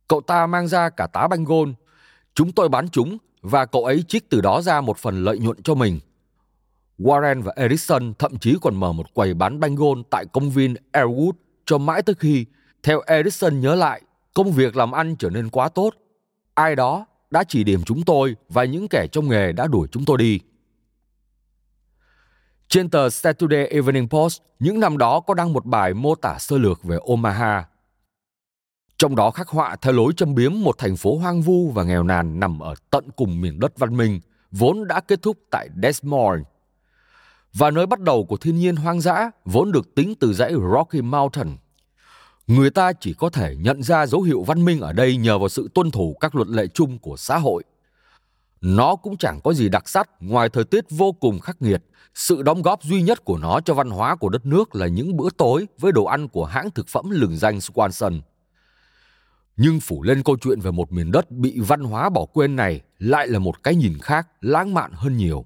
Cậu 0.07 0.21
ta 0.21 0.47
mang 0.47 0.67
ra 0.67 0.89
cả 0.89 1.07
tá 1.07 1.27
banh 1.27 1.43
gôn. 1.43 1.73
Chúng 2.33 2.51
tôi 2.51 2.69
bán 2.69 2.89
chúng 2.89 3.17
và 3.49 3.65
cậu 3.65 3.85
ấy 3.85 4.03
trích 4.07 4.29
từ 4.29 4.41
đó 4.41 4.61
ra 4.61 4.81
một 4.81 4.97
phần 4.97 5.23
lợi 5.23 5.39
nhuận 5.39 5.61
cho 5.63 5.75
mình. 5.75 5.99
Warren 6.99 7.41
và 7.41 7.53
Erickson 7.55 8.13
thậm 8.19 8.37
chí 8.37 8.57
còn 8.61 8.75
mở 8.75 8.91
một 8.91 9.13
quầy 9.13 9.33
bán 9.33 9.59
banh 9.59 9.75
gôn 9.75 10.03
tại 10.09 10.25
công 10.33 10.49
viên 10.49 10.75
Elwood 10.93 11.31
cho 11.65 11.77
mãi 11.77 12.01
tới 12.01 12.15
khi, 12.19 12.45
theo 12.83 13.01
Erickson 13.05 13.59
nhớ 13.59 13.75
lại, 13.75 14.01
công 14.33 14.51
việc 14.51 14.75
làm 14.75 14.91
ăn 14.91 15.15
trở 15.15 15.29
nên 15.29 15.49
quá 15.49 15.69
tốt. 15.69 15.93
Ai 16.53 16.75
đó 16.75 17.05
đã 17.31 17.43
chỉ 17.43 17.63
điểm 17.63 17.83
chúng 17.85 18.03
tôi 18.03 18.35
và 18.49 18.63
những 18.63 18.87
kẻ 18.87 19.07
trong 19.11 19.29
nghề 19.29 19.51
đã 19.51 19.67
đuổi 19.67 19.87
chúng 19.91 20.05
tôi 20.05 20.17
đi. 20.17 20.39
Trên 22.67 22.89
tờ 22.89 23.09
Saturday 23.09 23.67
Evening 23.67 24.09
Post, 24.09 24.41
những 24.59 24.79
năm 24.79 24.97
đó 24.97 25.19
có 25.19 25.33
đăng 25.33 25.53
một 25.53 25.65
bài 25.65 25.93
mô 25.93 26.15
tả 26.15 26.37
sơ 26.39 26.57
lược 26.57 26.83
về 26.83 26.97
Omaha. 27.11 27.65
Trong 28.97 29.15
đó 29.15 29.31
khắc 29.31 29.47
họa 29.47 29.75
theo 29.81 29.93
lối 29.93 30.13
châm 30.17 30.35
biếm 30.35 30.51
một 30.61 30.77
thành 30.77 30.97
phố 30.97 31.17
hoang 31.17 31.41
vu 31.41 31.71
và 31.71 31.83
nghèo 31.83 32.03
nàn 32.03 32.39
nằm 32.39 32.59
ở 32.59 32.73
tận 32.89 33.09
cùng 33.15 33.41
miền 33.41 33.59
đất 33.59 33.79
văn 33.79 33.97
minh, 33.97 34.19
vốn 34.51 34.87
đã 34.87 34.99
kết 34.99 35.21
thúc 35.21 35.37
tại 35.51 35.69
Des 35.83 36.03
Moines. 36.03 36.45
Và 37.53 37.71
nơi 37.71 37.85
bắt 37.85 37.99
đầu 37.99 38.25
của 38.25 38.37
thiên 38.37 38.57
nhiên 38.57 38.75
hoang 38.75 39.01
dã 39.01 39.31
vốn 39.45 39.71
được 39.71 39.95
tính 39.95 40.13
từ 40.19 40.33
dãy 40.33 40.53
Rocky 40.73 41.01
Mountain. 41.01 41.57
Người 42.47 42.69
ta 42.69 42.93
chỉ 42.93 43.13
có 43.13 43.29
thể 43.29 43.55
nhận 43.59 43.83
ra 43.83 44.05
dấu 44.05 44.21
hiệu 44.21 44.43
văn 44.43 44.65
minh 44.65 44.81
ở 44.81 44.93
đây 44.93 45.17
nhờ 45.17 45.37
vào 45.37 45.49
sự 45.49 45.69
tuân 45.73 45.91
thủ 45.91 46.15
các 46.19 46.35
luật 46.35 46.47
lệ 46.47 46.67
chung 46.67 46.99
của 46.99 47.17
xã 47.17 47.37
hội. 47.37 47.63
Nó 48.61 48.95
cũng 48.95 49.17
chẳng 49.17 49.39
có 49.43 49.53
gì 49.53 49.69
đặc 49.69 49.89
sắc 49.89 50.09
ngoài 50.19 50.49
thời 50.49 50.63
tiết 50.63 50.85
vô 50.89 51.11
cùng 51.11 51.39
khắc 51.39 51.61
nghiệt 51.61 51.83
sự 52.13 52.41
đóng 52.41 52.61
góp 52.61 52.83
duy 52.83 53.01
nhất 53.01 53.25
của 53.25 53.37
nó 53.37 53.59
cho 53.59 53.73
văn 53.73 53.89
hóa 53.89 54.15
của 54.15 54.29
đất 54.29 54.45
nước 54.45 54.75
là 54.75 54.87
những 54.87 55.17
bữa 55.17 55.29
tối 55.37 55.67
với 55.79 55.91
đồ 55.91 56.03
ăn 56.05 56.27
của 56.27 56.45
hãng 56.45 56.71
thực 56.71 56.87
phẩm 56.87 57.09
lừng 57.09 57.37
danh 57.37 57.57
Swanson. 57.57 58.19
Nhưng 59.57 59.79
phủ 59.79 60.03
lên 60.03 60.23
câu 60.23 60.37
chuyện 60.41 60.59
về 60.59 60.71
một 60.71 60.91
miền 60.91 61.11
đất 61.11 61.31
bị 61.31 61.59
văn 61.59 61.81
hóa 61.81 62.09
bỏ 62.09 62.25
quên 62.25 62.55
này 62.55 62.81
lại 62.99 63.27
là 63.27 63.39
một 63.39 63.63
cái 63.63 63.75
nhìn 63.75 63.97
khác, 64.01 64.27
lãng 64.41 64.73
mạn 64.73 64.91
hơn 64.93 65.17
nhiều. 65.17 65.45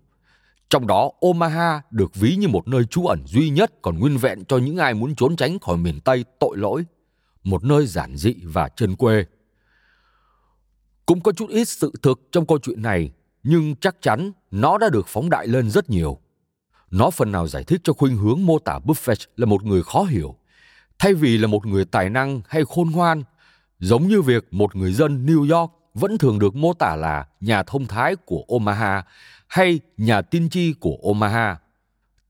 Trong 0.69 0.88
đó, 0.88 1.11
Omaha 1.19 1.81
được 1.91 2.15
ví 2.15 2.35
như 2.35 2.47
một 2.47 2.67
nơi 2.67 2.83
trú 2.85 3.05
ẩn 3.05 3.23
duy 3.25 3.49
nhất 3.49 3.71
còn 3.81 3.99
nguyên 3.99 4.17
vẹn 4.17 4.45
cho 4.45 4.57
những 4.57 4.77
ai 4.77 4.93
muốn 4.93 5.15
trốn 5.15 5.35
tránh 5.35 5.59
khỏi 5.59 5.77
miền 5.77 5.99
Tây 5.99 6.25
tội 6.39 6.57
lỗi. 6.57 6.85
Một 7.43 7.63
nơi 7.63 7.85
giản 7.85 8.17
dị 8.17 8.35
và 8.43 8.69
chân 8.75 8.95
quê. 8.95 9.25
Cũng 11.05 11.21
có 11.21 11.31
chút 11.31 11.49
ít 11.49 11.65
sự 11.65 11.91
thực 12.01 12.21
trong 12.31 12.45
câu 12.45 12.59
chuyện 12.59 12.81
này, 12.81 13.11
nhưng 13.43 13.75
chắc 13.75 13.95
chắn 14.01 14.31
nó 14.51 14.77
đã 14.77 14.89
được 14.89 15.07
phóng 15.07 15.29
đại 15.29 15.47
lên 15.47 15.69
rất 15.69 15.89
nhiều. 15.89 16.17
Nó 16.91 17.09
phần 17.09 17.31
nào 17.31 17.47
giải 17.47 17.63
thích 17.63 17.81
cho 17.83 17.93
khuynh 17.93 18.17
hướng 18.17 18.45
mô 18.45 18.59
tả 18.59 18.79
Buffett 18.79 19.27
là 19.38 19.45
một 19.45 19.63
người 19.63 19.83
khó 19.83 20.03
hiểu, 20.03 20.35
thay 20.99 21.13
vì 21.13 21.38
là 21.38 21.47
một 21.47 21.65
người 21.65 21.85
tài 21.85 22.09
năng 22.09 22.41
hay 22.47 22.63
khôn 22.65 22.91
ngoan, 22.91 23.23
giống 23.81 24.07
như 24.07 24.21
việc 24.21 24.47
một 24.51 24.75
người 24.75 24.93
dân 24.93 25.25
New 25.25 25.57
York 25.57 25.71
vẫn 25.93 26.17
thường 26.17 26.39
được 26.39 26.55
mô 26.55 26.73
tả 26.73 26.95
là 26.95 27.27
nhà 27.39 27.63
thông 27.63 27.87
thái 27.87 28.15
của 28.15 28.43
Omaha 28.47 29.03
hay 29.47 29.79
nhà 29.97 30.21
tiên 30.21 30.49
tri 30.49 30.73
của 30.73 30.97
Omaha. 31.03 31.57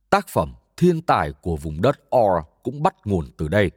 Tác 0.09 0.27
phẩm 0.27 0.53
Thiên 0.77 1.01
tài 1.01 1.31
của 1.31 1.55
vùng 1.55 1.81
đất 1.81 1.99
Or 2.15 2.43
cũng 2.63 2.83
bắt 2.83 2.95
nguồn 3.05 3.31
từ 3.37 3.47
đây. 3.47 3.71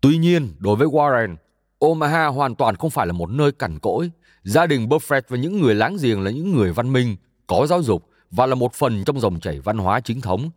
Tuy 0.00 0.18
nhiên, 0.18 0.54
đối 0.58 0.76
với 0.76 0.88
Warren, 0.88 1.36
Omaha 1.78 2.26
hoàn 2.26 2.54
toàn 2.54 2.76
không 2.76 2.90
phải 2.90 3.06
là 3.06 3.12
một 3.12 3.30
nơi 3.30 3.52
cằn 3.52 3.78
cỗi. 3.78 4.10
Gia 4.42 4.66
đình 4.66 4.88
Buffett 4.88 5.22
và 5.28 5.36
những 5.36 5.60
người 5.60 5.74
láng 5.74 5.96
giềng 6.00 6.22
là 6.22 6.30
những 6.30 6.52
người 6.52 6.72
văn 6.72 6.92
minh, 6.92 7.16
có 7.46 7.66
giáo 7.66 7.82
dục 7.82 8.08
và 8.30 8.46
là 8.46 8.54
một 8.54 8.74
phần 8.74 9.04
trong 9.04 9.20
dòng 9.20 9.40
chảy 9.40 9.60
văn 9.60 9.78
hóa 9.78 10.00
chính 10.00 10.20
thống. 10.20 10.50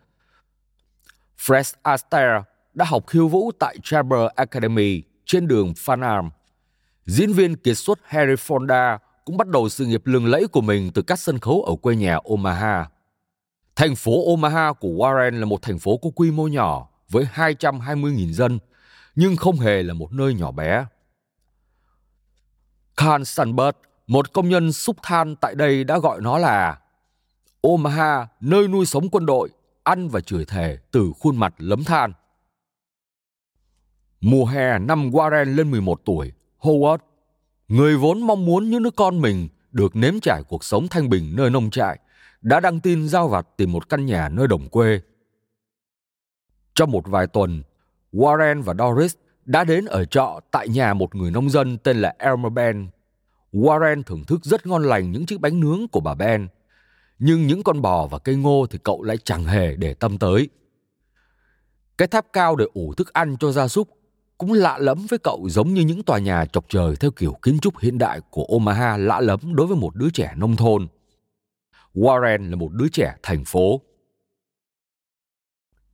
Fred 1.38 1.74
Astaire 1.82 2.42
đã 2.74 2.86
học 2.86 3.08
khiêu 3.08 3.28
vũ 3.28 3.52
tại 3.60 3.78
Chamber 3.84 4.20
Academy 4.36 5.02
trên 5.26 5.48
đường 5.48 5.74
Farnham. 5.74 6.30
Diễn 7.06 7.34
viên 7.34 7.56
kiệt 7.56 7.78
xuất 7.78 8.00
Harry 8.04 8.34
Fonda 8.34 8.98
cũng 9.26 9.38
bắt 9.38 9.48
đầu 9.48 9.70
sự 9.70 9.86
nghiệp 9.86 10.02
lừng 10.06 10.26
lẫy 10.26 10.48
của 10.48 10.62
mình 10.62 10.92
từ 10.94 11.02
các 11.02 11.20
sân 11.20 11.40
khấu 11.40 11.64
ở 11.64 11.76
quê 11.82 11.96
nhà 11.96 12.20
Omaha. 12.24 12.90
Thành 13.76 13.96
phố 13.96 14.32
Omaha 14.32 14.74
của 14.74 14.90
Warren 14.90 15.40
là 15.40 15.46
một 15.46 15.62
thành 15.62 15.80
phố 15.80 15.98
có 15.98 16.10
quy 16.16 16.32
mô 16.32 16.48
nhỏ 16.48 16.90
với 17.10 17.28
220.000 17.34 18.32
dân, 18.32 18.60
nhưng 19.16 19.36
không 19.36 19.56
hề 19.56 19.84
là 19.84 19.94
một 19.94 20.14
nơi 20.14 20.34
nhỏ 20.34 20.52
bé. 20.52 20.86
Carl 22.98 23.24
Sandberg, 23.24 23.76
một 24.08 24.34
công 24.34 24.50
nhân 24.50 24.74
xúc 24.74 24.98
than 25.04 25.36
tại 25.36 25.56
đây 25.56 25.84
đã 25.84 26.00
gọi 26.00 26.22
nó 26.22 26.38
là 26.38 26.80
Omaha, 27.62 28.28
nơi 28.40 28.68
nuôi 28.68 28.86
sống 28.86 29.10
quân 29.10 29.26
đội, 29.26 29.50
ăn 29.84 30.10
và 30.10 30.20
chửi 30.20 30.46
thề 30.46 30.78
từ 30.92 31.12
khuôn 31.20 31.38
mặt 31.38 31.54
lấm 31.58 31.84
than. 31.84 32.14
Mùa 34.26 34.46
hè 34.46 34.80
năm 34.80 35.10
Warren 35.10 35.56
lên 35.56 35.72
11 35.72 36.02
tuổi, 36.06 36.32
Howard, 36.60 36.98
người 37.68 37.98
vốn 37.98 38.22
mong 38.22 38.46
muốn 38.46 38.70
những 38.70 38.84
đứa 38.84 38.92
con 38.92 39.22
mình 39.22 39.48
được 39.72 39.96
nếm 39.96 40.20
trải 40.20 40.44
cuộc 40.44 40.64
sống 40.64 40.88
thanh 40.88 41.10
bình 41.10 41.36
nơi 41.36 41.50
nông 41.50 41.70
trại, 41.70 42.00
đã 42.42 42.60
đăng 42.60 42.80
tin 42.80 43.08
giao 43.08 43.28
vặt 43.28 43.48
tìm 43.58 43.72
một 43.72 43.90
căn 43.90 44.06
nhà 44.06 44.30
nơi 44.30 44.48
đồng 44.48 44.70
quê. 44.70 45.02
Trong 46.76 46.92
một 46.92 47.08
vài 47.08 47.28
tuần, 47.28 47.64
Warren 48.14 48.62
và 48.62 48.74
Doris 48.80 49.16
đã 49.46 49.64
đến 49.64 49.86
ở 49.86 50.06
trọ 50.06 50.40
tại 50.52 50.70
nhà 50.70 50.94
một 50.94 51.16
người 51.16 51.32
nông 51.32 51.50
dân 51.50 51.78
tên 51.78 51.98
là 51.98 52.16
Elmer 52.20 52.54
Ben. 52.54 52.90
Warren 53.54 54.04
thưởng 54.04 54.24
thức 54.28 54.46
rất 54.46 54.68
ngon 54.68 54.84
lành 54.84 55.12
những 55.12 55.26
chiếc 55.26 55.40
bánh 55.40 55.60
nướng 55.60 55.88
của 55.92 56.00
bà 56.00 56.16
Ben, 56.16 56.48
nhưng 57.20 57.48
những 57.48 57.64
con 57.64 57.82
bò 57.82 58.08
và 58.08 58.20
cây 58.20 58.36
ngô 58.36 58.66
thì 58.70 58.80
cậu 58.84 59.04
lại 59.04 59.18
chẳng 59.24 59.46
hề 59.46 59.76
để 59.76 59.94
tâm 59.94 60.18
tới. 60.18 60.50
Cái 61.98 62.08
tháp 62.08 62.26
cao 62.34 62.56
để 62.56 62.66
ủ 62.74 62.94
thức 62.94 63.14
ăn 63.14 63.38
cho 63.40 63.52
gia 63.52 63.68
súc 63.68 64.03
cũng 64.38 64.54
lạ 64.54 64.78
lẫm 64.78 65.06
với 65.10 65.20
cậu 65.20 65.48
giống 65.50 65.74
như 65.74 65.82
những 65.82 66.04
tòa 66.04 66.20
nhà 66.20 66.46
chọc 66.46 66.66
trời 66.70 66.96
theo 66.96 67.12
kiểu 67.12 67.34
kiến 67.42 67.60
trúc 67.60 67.80
hiện 67.80 67.98
đại 67.98 68.22
của 68.30 68.46
Omaha 68.50 68.98
lạ 68.98 69.22
lẫm 69.22 69.40
đối 69.56 69.68
với 69.68 69.78
một 69.78 69.96
đứa 69.96 70.10
trẻ 70.10 70.34
nông 70.38 70.56
thôn. 70.56 70.88
Warren 71.94 72.50
là 72.50 72.56
một 72.56 72.72
đứa 72.72 72.88
trẻ 72.88 73.16
thành 73.24 73.46
phố. 73.46 73.82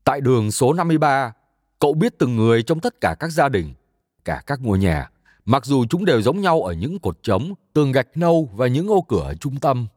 Tại 0.04 0.22
đường 0.22 0.52
số 0.52 0.74
53, 0.74 1.34
cậu 1.80 1.94
biết 1.94 2.14
từng 2.18 2.36
người 2.36 2.64
trong 2.64 2.80
tất 2.80 3.02
cả 3.02 3.16
các 3.20 3.32
gia 3.32 3.50
đình, 3.50 3.74
cả 4.26 4.44
các 4.48 4.60
ngôi 4.62 4.80
nhà, 4.80 5.10
mặc 5.46 5.66
dù 5.66 5.86
chúng 5.90 6.06
đều 6.06 6.22
giống 6.22 6.42
nhau 6.42 6.62
ở 6.62 6.74
những 6.74 7.00
cột 7.00 7.24
trống, 7.24 7.54
tường 7.74 7.92
gạch 7.92 8.18
nâu 8.18 8.50
và 8.54 8.68
những 8.68 8.88
ô 8.88 9.02
cửa 9.02 9.24
ở 9.24 9.36
trung 9.36 9.60
tâm. 9.60 9.88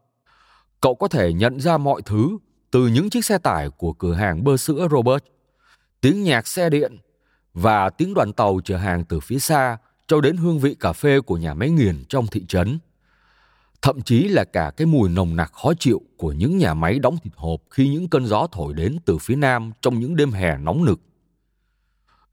Cậu 0.81 0.94
có 0.94 1.09
thể 1.09 1.32
nhận 1.32 1.60
ra 1.60 1.78
mọi 1.78 2.02
thứ 2.05 2.39
từ 2.70 2.86
những 2.86 3.10
chiếc 3.10 3.24
xe 3.24 3.39
tải 3.39 3.70
của 3.70 3.93
cửa 3.93 4.14
hàng 4.14 4.44
bơ 4.44 4.56
sữa 4.56 4.89
Robert, 4.90 5.24
tiếng 6.01 6.23
nhạc 6.23 6.47
xe 6.47 6.70
điện 6.70 6.97
và 7.54 7.90
tiếng 7.90 8.14
đoàn 8.14 8.32
tàu 8.32 8.60
chở 8.64 8.76
hàng 8.76 9.04
từ 9.04 9.20
phía 9.20 9.38
xa 9.38 9.78
cho 10.06 10.20
đến 10.20 10.36
hương 10.36 10.58
vị 10.58 10.76
cà 10.80 10.92
phê 10.92 11.20
của 11.20 11.36
nhà 11.36 11.54
máy 11.54 11.70
nghiền 11.70 12.04
trong 12.08 12.26
thị 12.26 12.44
trấn. 12.48 12.78
Thậm 13.82 14.02
chí 14.02 14.28
là 14.28 14.44
cả 14.44 14.72
cái 14.76 14.86
mùi 14.86 15.08
nồng 15.08 15.36
nặc 15.36 15.52
khó 15.52 15.72
chịu 15.78 16.00
của 16.16 16.32
những 16.32 16.58
nhà 16.58 16.74
máy 16.74 16.98
đóng 16.98 17.16
thịt 17.22 17.32
hộp 17.36 17.60
khi 17.70 17.88
những 17.88 18.08
cơn 18.08 18.26
gió 18.26 18.46
thổi 18.52 18.74
đến 18.74 18.96
từ 19.04 19.18
phía 19.18 19.36
nam 19.36 19.72
trong 19.82 20.00
những 20.00 20.16
đêm 20.16 20.30
hè 20.32 20.58
nóng 20.58 20.84
nực. 20.84 21.00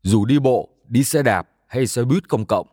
Dù 0.04 0.26
đi 0.26 0.40
bộ, 0.40 0.70
đi 0.88 1.04
xe 1.04 1.24
đạp 1.24 1.50
hay 1.68 1.88
xe 1.88 2.04
buýt 2.04 2.30
công 2.30 2.46
cộng, 2.46 2.68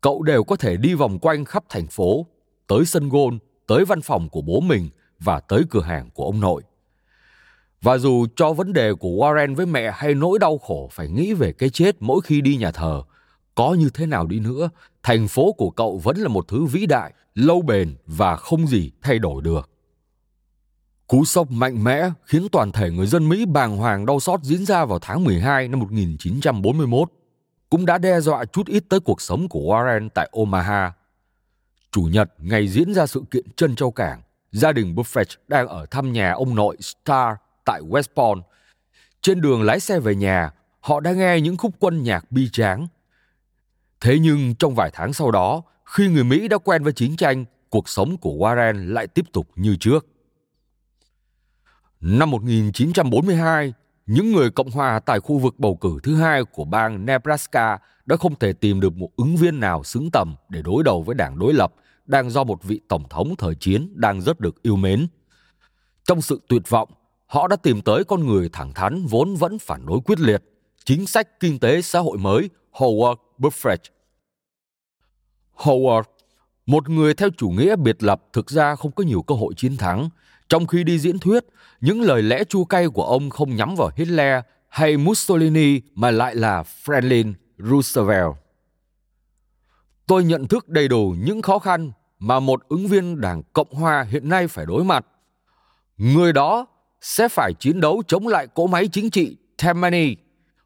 cậu 0.00 0.22
đều 0.22 0.44
có 0.44 0.56
thể 0.56 0.76
đi 0.76 0.94
vòng 0.94 1.18
quanh 1.18 1.44
khắp 1.44 1.64
thành 1.68 1.86
phố, 1.86 2.26
tới 2.66 2.84
sân 2.84 3.08
gôn, 3.08 3.38
tới 3.66 3.84
văn 3.84 4.00
phòng 4.02 4.28
của 4.28 4.40
bố 4.40 4.60
mình 4.60 4.88
và 5.18 5.40
tới 5.40 5.62
cửa 5.70 5.82
hàng 5.82 6.10
của 6.10 6.24
ông 6.24 6.40
nội. 6.40 6.62
Và 7.82 7.98
dù 7.98 8.26
cho 8.36 8.52
vấn 8.52 8.72
đề 8.72 8.94
của 8.94 9.08
Warren 9.08 9.54
với 9.54 9.66
mẹ 9.66 9.90
hay 9.94 10.14
nỗi 10.14 10.38
đau 10.38 10.58
khổ 10.58 10.88
phải 10.92 11.08
nghĩ 11.08 11.32
về 11.32 11.52
cái 11.52 11.70
chết 11.70 11.96
mỗi 12.00 12.20
khi 12.24 12.40
đi 12.40 12.56
nhà 12.56 12.70
thờ, 12.70 13.02
có 13.54 13.74
như 13.74 13.90
thế 13.94 14.06
nào 14.06 14.26
đi 14.26 14.40
nữa, 14.40 14.70
thành 15.02 15.28
phố 15.28 15.52
của 15.52 15.70
cậu 15.70 15.98
vẫn 15.98 16.16
là 16.16 16.28
một 16.28 16.48
thứ 16.48 16.64
vĩ 16.64 16.86
đại, 16.86 17.12
lâu 17.34 17.62
bền 17.62 17.96
và 18.06 18.36
không 18.36 18.66
gì 18.66 18.90
thay 19.02 19.18
đổi 19.18 19.42
được. 19.42 19.70
Cú 21.06 21.24
sốc 21.24 21.50
mạnh 21.50 21.84
mẽ 21.84 22.10
khiến 22.24 22.46
toàn 22.52 22.72
thể 22.72 22.90
người 22.90 23.06
dân 23.06 23.28
Mỹ 23.28 23.46
bàng 23.46 23.76
hoàng 23.76 24.06
đau 24.06 24.20
xót 24.20 24.40
diễn 24.42 24.66
ra 24.66 24.84
vào 24.84 24.98
tháng 24.98 25.24
12 25.24 25.68
năm 25.68 25.80
1941, 25.80 27.12
cũng 27.70 27.86
đã 27.86 27.98
đe 27.98 28.20
dọa 28.20 28.44
chút 28.44 28.66
ít 28.66 28.84
tới 28.88 29.00
cuộc 29.00 29.20
sống 29.20 29.48
của 29.48 29.60
Warren 29.60 30.08
tại 30.14 30.28
Omaha. 30.32 30.92
Chủ 31.92 32.02
nhật, 32.02 32.32
ngày 32.38 32.68
diễn 32.68 32.94
ra 32.94 33.06
sự 33.06 33.22
kiện 33.30 33.44
chân 33.56 33.76
châu 33.76 33.90
cảng, 33.90 34.22
gia 34.52 34.72
đình 34.72 34.94
Buffett 34.94 35.36
đang 35.48 35.68
ở 35.68 35.86
thăm 35.86 36.12
nhà 36.12 36.32
ông 36.32 36.54
nội 36.54 36.76
Star 36.80 37.36
tại 37.68 37.80
West 37.80 38.08
Palm. 38.16 38.42
Trên 39.22 39.40
đường 39.40 39.62
lái 39.62 39.80
xe 39.80 40.00
về 40.00 40.14
nhà, 40.14 40.50
họ 40.80 41.00
đã 41.00 41.12
nghe 41.12 41.40
những 41.40 41.56
khúc 41.56 41.74
quân 41.78 42.02
nhạc 42.02 42.32
bi 42.32 42.48
tráng. 42.52 42.86
Thế 44.00 44.18
nhưng 44.18 44.54
trong 44.54 44.74
vài 44.74 44.90
tháng 44.94 45.12
sau 45.12 45.30
đó, 45.30 45.62
khi 45.84 46.08
người 46.08 46.24
Mỹ 46.24 46.48
đã 46.48 46.58
quen 46.58 46.82
với 46.82 46.92
chiến 46.92 47.16
tranh, 47.16 47.44
cuộc 47.70 47.88
sống 47.88 48.16
của 48.16 48.30
Warren 48.30 48.92
lại 48.92 49.06
tiếp 49.06 49.24
tục 49.32 49.48
như 49.56 49.76
trước. 49.80 50.06
Năm 52.00 52.30
1942, 52.30 53.72
những 54.06 54.32
người 54.32 54.50
Cộng 54.50 54.70
hòa 54.70 55.00
tại 55.00 55.20
khu 55.20 55.38
vực 55.38 55.54
bầu 55.58 55.76
cử 55.76 55.98
thứ 56.02 56.16
hai 56.16 56.44
của 56.44 56.64
bang 56.64 57.06
Nebraska 57.06 57.78
đã 58.06 58.16
không 58.16 58.38
thể 58.38 58.52
tìm 58.52 58.80
được 58.80 58.96
một 58.96 59.08
ứng 59.16 59.36
viên 59.36 59.60
nào 59.60 59.84
xứng 59.84 60.10
tầm 60.10 60.36
để 60.48 60.62
đối 60.62 60.84
đầu 60.84 61.02
với 61.02 61.14
đảng 61.14 61.38
đối 61.38 61.52
lập 61.52 61.74
đang 62.06 62.30
do 62.30 62.44
một 62.44 62.64
vị 62.64 62.80
tổng 62.88 63.08
thống 63.10 63.34
thời 63.38 63.54
chiến 63.54 63.92
đang 63.94 64.20
rất 64.20 64.40
được 64.40 64.62
yêu 64.62 64.76
mến. 64.76 65.06
Trong 66.04 66.22
sự 66.22 66.40
tuyệt 66.48 66.62
vọng, 66.68 66.88
họ 67.28 67.48
đã 67.48 67.56
tìm 67.56 67.80
tới 67.80 68.04
con 68.04 68.26
người 68.26 68.48
thẳng 68.52 68.74
thắn 68.74 69.06
vốn 69.06 69.36
vẫn 69.36 69.58
phản 69.58 69.86
đối 69.86 70.00
quyết 70.00 70.20
liệt, 70.20 70.42
chính 70.84 71.06
sách 71.06 71.40
kinh 71.40 71.58
tế 71.58 71.82
xã 71.82 71.98
hội 71.98 72.18
mới 72.18 72.50
Howard 72.72 73.16
Buffett. 73.38 73.78
Howard, 75.56 76.02
một 76.66 76.88
người 76.88 77.14
theo 77.14 77.28
chủ 77.36 77.48
nghĩa 77.48 77.76
biệt 77.76 78.02
lập 78.02 78.22
thực 78.32 78.50
ra 78.50 78.76
không 78.76 78.92
có 78.92 79.04
nhiều 79.04 79.22
cơ 79.22 79.34
hội 79.34 79.54
chiến 79.56 79.76
thắng, 79.76 80.08
trong 80.48 80.66
khi 80.66 80.84
đi 80.84 80.98
diễn 80.98 81.18
thuyết, 81.18 81.44
những 81.80 82.00
lời 82.00 82.22
lẽ 82.22 82.44
chua 82.44 82.64
cay 82.64 82.88
của 82.88 83.04
ông 83.04 83.30
không 83.30 83.56
nhắm 83.56 83.74
vào 83.74 83.90
Hitler 83.96 84.44
hay 84.68 84.96
Mussolini 84.96 85.80
mà 85.94 86.10
lại 86.10 86.34
là 86.34 86.64
Franklin 86.84 87.34
Roosevelt. 87.58 88.32
Tôi 90.06 90.24
nhận 90.24 90.48
thức 90.48 90.68
đầy 90.68 90.88
đủ 90.88 91.14
những 91.18 91.42
khó 91.42 91.58
khăn 91.58 91.92
mà 92.18 92.40
một 92.40 92.68
ứng 92.68 92.86
viên 92.86 93.20
Đảng 93.20 93.42
Cộng 93.52 93.74
Hòa 93.74 94.06
hiện 94.10 94.28
nay 94.28 94.48
phải 94.48 94.66
đối 94.66 94.84
mặt. 94.84 95.06
Người 95.96 96.32
đó 96.32 96.66
sẽ 97.00 97.28
phải 97.28 97.52
chiến 97.54 97.80
đấu 97.80 98.02
chống 98.08 98.28
lại 98.28 98.46
cỗ 98.54 98.66
máy 98.66 98.88
chính 98.92 99.10
trị 99.10 99.36
Tammany, 99.62 100.16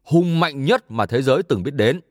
hung 0.03 0.39
mạnh 0.39 0.65
nhất 0.65 0.91
mà 0.91 1.05
thế 1.05 1.21
giới 1.21 1.43
từng 1.43 1.63
biết 1.63 1.73
đến. 1.73 2.01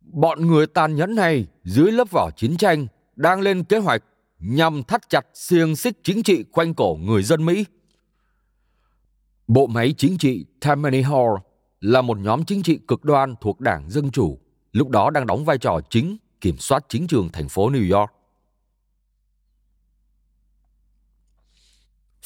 Bọn 0.00 0.46
người 0.46 0.66
tàn 0.66 0.94
nhẫn 0.94 1.14
này 1.14 1.46
dưới 1.64 1.92
lớp 1.92 2.10
vỏ 2.10 2.30
chiến 2.36 2.56
tranh 2.56 2.86
đang 3.16 3.40
lên 3.40 3.64
kế 3.64 3.78
hoạch 3.78 4.02
nhằm 4.38 4.82
thắt 4.82 5.10
chặt 5.10 5.26
xiềng 5.34 5.76
xích 5.76 5.98
chính 6.02 6.22
trị 6.22 6.44
quanh 6.52 6.74
cổ 6.74 6.98
người 7.00 7.22
dân 7.22 7.46
Mỹ. 7.46 7.64
Bộ 9.46 9.66
máy 9.66 9.94
chính 9.96 10.18
trị 10.18 10.46
Tammany 10.60 11.02
Hall 11.02 11.34
là 11.80 12.02
một 12.02 12.18
nhóm 12.18 12.44
chính 12.44 12.62
trị 12.62 12.78
cực 12.88 13.04
đoan 13.04 13.34
thuộc 13.40 13.60
Đảng 13.60 13.90
Dân 13.90 14.10
Chủ, 14.10 14.38
lúc 14.72 14.88
đó 14.88 15.10
đang 15.10 15.26
đóng 15.26 15.44
vai 15.44 15.58
trò 15.58 15.80
chính 15.90 16.16
kiểm 16.40 16.56
soát 16.58 16.84
chính 16.88 17.06
trường 17.06 17.28
thành 17.32 17.48
phố 17.48 17.70
New 17.70 17.98
York. 17.98 18.10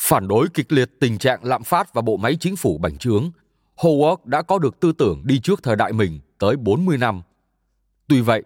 Phản 0.09 0.29
đối 0.29 0.49
kịch 0.55 0.73
liệt 0.73 0.91
tình 1.01 1.19
trạng 1.19 1.45
lạm 1.45 1.65
phát 1.65 1.95
và 1.95 2.03
bộ 2.03 2.17
máy 2.17 2.37
chính 2.41 2.57
phủ 2.57 2.79
bành 2.79 2.99
trướng, 2.99 3.31
Howard 3.77 4.17
đã 4.25 4.43
có 4.43 4.59
được 4.59 4.81
tư 4.81 4.93
tưởng 4.99 5.23
đi 5.25 5.41
trước 5.41 5.63
thời 5.63 5.77
đại 5.77 5.93
mình 5.93 6.21
tới 6.39 6.57
40 6.57 6.99
năm. 6.99 7.23
Tuy 8.07 8.21
vậy, 8.21 8.43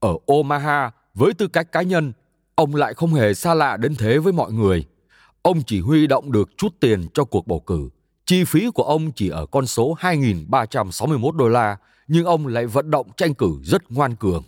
ở 0.00 0.16
Omaha, 0.26 0.90
với 1.14 1.34
tư 1.34 1.48
cách 1.48 1.72
cá 1.72 1.82
nhân, 1.82 2.12
ông 2.54 2.74
lại 2.74 2.94
không 2.94 3.14
hề 3.14 3.34
xa 3.34 3.54
lạ 3.54 3.76
đến 3.76 3.94
thế 3.98 4.18
với 4.18 4.32
mọi 4.32 4.52
người. 4.52 4.84
Ông 5.42 5.62
chỉ 5.62 5.80
huy 5.80 6.06
động 6.06 6.32
được 6.32 6.50
chút 6.56 6.74
tiền 6.80 7.08
cho 7.14 7.24
cuộc 7.24 7.46
bầu 7.46 7.60
cử. 7.60 7.88
Chi 8.24 8.44
phí 8.44 8.70
của 8.74 8.82
ông 8.82 9.12
chỉ 9.12 9.28
ở 9.28 9.46
con 9.46 9.66
số 9.66 9.96
2.361 10.00 11.36
đô 11.36 11.48
la, 11.48 11.76
nhưng 12.08 12.24
ông 12.24 12.46
lại 12.46 12.66
vận 12.66 12.90
động 12.90 13.06
tranh 13.16 13.34
cử 13.34 13.50
rất 13.62 13.90
ngoan 13.90 14.16
cường. 14.16 14.42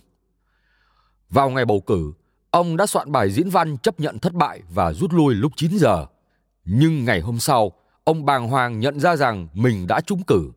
Vào 1.29 1.49
ngày 1.49 1.65
bầu 1.65 1.81
cử, 1.81 2.13
ông 2.51 2.77
đã 2.77 2.85
soạn 2.85 3.11
bài 3.11 3.31
diễn 3.31 3.49
văn 3.49 3.77
chấp 3.77 3.99
nhận 3.99 4.19
thất 4.19 4.33
bại 4.33 4.61
và 4.73 4.93
rút 4.93 5.13
lui 5.13 5.35
lúc 5.35 5.51
9 5.55 5.77
giờ. 5.77 6.05
Nhưng 6.71 7.05
ngày 7.05 7.19
hôm 7.19 7.39
sau, 7.39 7.71
ông 8.03 8.25
bàng 8.25 8.47
hoàng 8.47 8.79
nhận 8.79 8.99
ra 8.99 9.15
rằng 9.15 9.47
mình 9.53 9.87
đã 9.87 10.01
trúng 10.01 10.23
cử. 10.23 10.51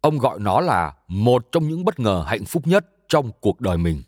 Ông 0.00 0.18
gọi 0.18 0.38
nó 0.40 0.60
là 0.60 0.92
một 1.08 1.52
trong 1.52 1.68
những 1.68 1.84
bất 1.84 2.00
ngờ 2.00 2.24
hạnh 2.26 2.44
phúc 2.44 2.66
nhất 2.66 2.86
trong 3.08 3.30
cuộc 3.40 3.60
đời 3.60 3.78
mình. 3.78 4.02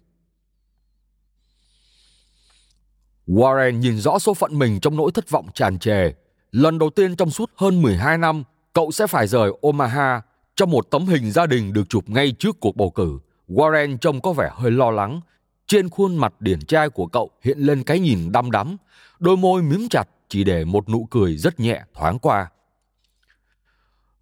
Warren 3.26 3.70
nhìn 3.70 3.98
rõ 3.98 4.18
số 4.18 4.34
phận 4.34 4.58
mình 4.58 4.80
trong 4.80 4.96
nỗi 4.96 5.10
thất 5.14 5.30
vọng 5.30 5.46
tràn 5.54 5.78
trề. 5.78 6.12
Lần 6.52 6.78
đầu 6.78 6.90
tiên 6.90 7.16
trong 7.16 7.30
suốt 7.30 7.50
hơn 7.56 7.82
12 7.82 8.18
năm, 8.18 8.44
cậu 8.72 8.90
sẽ 8.90 9.06
phải 9.06 9.26
rời 9.26 9.50
Omaha, 9.60 10.22
trong 10.56 10.70
một 10.70 10.90
tấm 10.90 11.06
hình 11.06 11.30
gia 11.30 11.46
đình 11.46 11.72
được 11.72 11.88
chụp 11.88 12.08
ngay 12.08 12.32
trước 12.38 12.60
cuộc 12.60 12.76
bầu 12.76 12.90
cử, 12.90 13.18
Warren 13.48 13.96
trông 13.96 14.20
có 14.20 14.32
vẻ 14.32 14.50
hơi 14.54 14.70
lo 14.70 14.90
lắng. 14.90 15.20
Trên 15.66 15.88
khuôn 15.88 16.16
mặt 16.16 16.34
điển 16.40 16.64
trai 16.64 16.88
của 16.88 17.06
cậu 17.06 17.30
hiện 17.42 17.58
lên 17.58 17.82
cái 17.82 18.00
nhìn 18.00 18.32
đăm 18.32 18.50
đắm, 18.50 18.76
đôi 19.18 19.36
môi 19.36 19.62
mím 19.62 19.88
chặt 19.88 20.08
chỉ 20.34 20.44
để 20.44 20.64
một 20.64 20.88
nụ 20.88 21.06
cười 21.10 21.36
rất 21.36 21.60
nhẹ 21.60 21.82
thoáng 21.94 22.18
qua. 22.18 22.50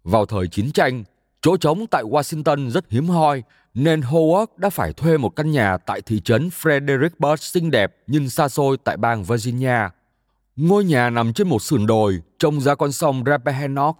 Vào 0.03 0.25
thời 0.25 0.47
chiến 0.47 0.71
tranh, 0.71 1.03
chỗ 1.41 1.57
trống 1.57 1.87
tại 1.87 2.03
Washington 2.03 2.69
rất 2.69 2.85
hiếm 2.89 3.07
hoi, 3.07 3.43
nên 3.73 4.01
Howard 4.01 4.45
đã 4.57 4.69
phải 4.69 4.93
thuê 4.93 5.17
một 5.17 5.29
căn 5.29 5.51
nhà 5.51 5.77
tại 5.77 6.01
thị 6.01 6.19
trấn 6.19 6.49
Fredericksburg 6.49 7.35
xinh 7.35 7.71
đẹp 7.71 7.95
nhưng 8.07 8.29
xa 8.29 8.49
xôi 8.49 8.77
tại 8.83 8.97
bang 8.97 9.23
Virginia. 9.23 9.77
Ngôi 10.55 10.83
nhà 10.83 11.09
nằm 11.09 11.33
trên 11.33 11.49
một 11.49 11.61
sườn 11.61 11.85
đồi, 11.85 12.21
trông 12.39 12.61
ra 12.61 12.75
con 12.75 12.91
sông 12.91 13.23
Rappahannock. 13.25 13.99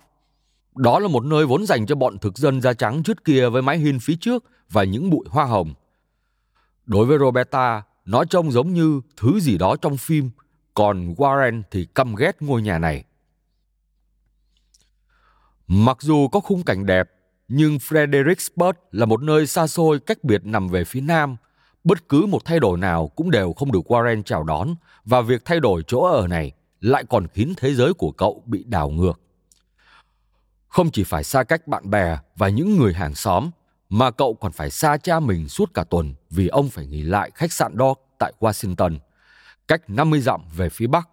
Đó 0.75 0.99
là 0.99 1.07
một 1.07 1.23
nơi 1.23 1.45
vốn 1.45 1.65
dành 1.65 1.85
cho 1.85 1.95
bọn 1.95 2.17
thực 2.17 2.37
dân 2.37 2.61
da 2.61 2.73
trắng 2.73 3.03
trước 3.03 3.23
kia 3.23 3.49
với 3.49 3.61
mái 3.61 3.77
hiên 3.77 3.99
phía 3.99 4.15
trước 4.21 4.43
và 4.69 4.83
những 4.83 5.09
bụi 5.09 5.25
hoa 5.29 5.45
hồng. 5.45 5.73
Đối 6.85 7.05
với 7.05 7.17
Roberta, 7.17 7.83
nó 8.05 8.25
trông 8.25 8.51
giống 8.51 8.73
như 8.73 9.01
thứ 9.17 9.39
gì 9.39 9.57
đó 9.57 9.75
trong 9.75 9.97
phim, 9.97 10.29
còn 10.73 11.13
Warren 11.13 11.61
thì 11.71 11.85
căm 11.95 12.15
ghét 12.15 12.41
ngôi 12.41 12.61
nhà 12.61 12.79
này. 12.79 13.03
Mặc 15.67 15.97
dù 16.01 16.27
có 16.27 16.39
khung 16.39 16.63
cảnh 16.63 16.85
đẹp, 16.85 17.09
nhưng 17.47 17.77
Fredericksburg 17.77 18.73
là 18.91 19.05
một 19.05 19.21
nơi 19.21 19.47
xa 19.47 19.67
xôi 19.67 19.99
cách 19.99 20.23
biệt 20.23 20.45
nằm 20.45 20.67
về 20.67 20.83
phía 20.83 21.01
nam. 21.01 21.35
Bất 21.83 22.09
cứ 22.09 22.25
một 22.25 22.45
thay 22.45 22.59
đổi 22.59 22.77
nào 22.77 23.07
cũng 23.07 23.31
đều 23.31 23.53
không 23.53 23.71
được 23.71 23.91
Warren 23.91 24.23
chào 24.23 24.43
đón 24.43 24.75
và 25.05 25.21
việc 25.21 25.45
thay 25.45 25.59
đổi 25.59 25.83
chỗ 25.87 26.05
ở 26.05 26.27
này 26.27 26.51
lại 26.79 27.03
còn 27.09 27.27
khiến 27.27 27.53
thế 27.57 27.73
giới 27.73 27.93
của 27.93 28.11
cậu 28.11 28.43
bị 28.45 28.63
đảo 28.63 28.89
ngược. 28.89 29.19
Không 30.67 30.91
chỉ 30.91 31.03
phải 31.03 31.23
xa 31.23 31.43
cách 31.43 31.67
bạn 31.67 31.89
bè 31.89 32.17
và 32.35 32.49
những 32.49 32.77
người 32.77 32.93
hàng 32.93 33.15
xóm, 33.15 33.49
mà 33.89 34.11
cậu 34.11 34.33
còn 34.33 34.51
phải 34.51 34.69
xa 34.69 34.97
cha 34.97 35.19
mình 35.19 35.49
suốt 35.49 35.73
cả 35.73 35.83
tuần 35.83 36.13
vì 36.29 36.47
ông 36.47 36.69
phải 36.69 36.85
nghỉ 36.85 37.01
lại 37.01 37.31
khách 37.35 37.51
sạn 37.51 37.77
đó 37.77 37.95
tại 38.19 38.33
Washington, 38.39 38.97
cách 39.67 39.89
50 39.89 40.21
dặm 40.21 40.41
về 40.55 40.69
phía 40.69 40.87
Bắc. 40.87 41.09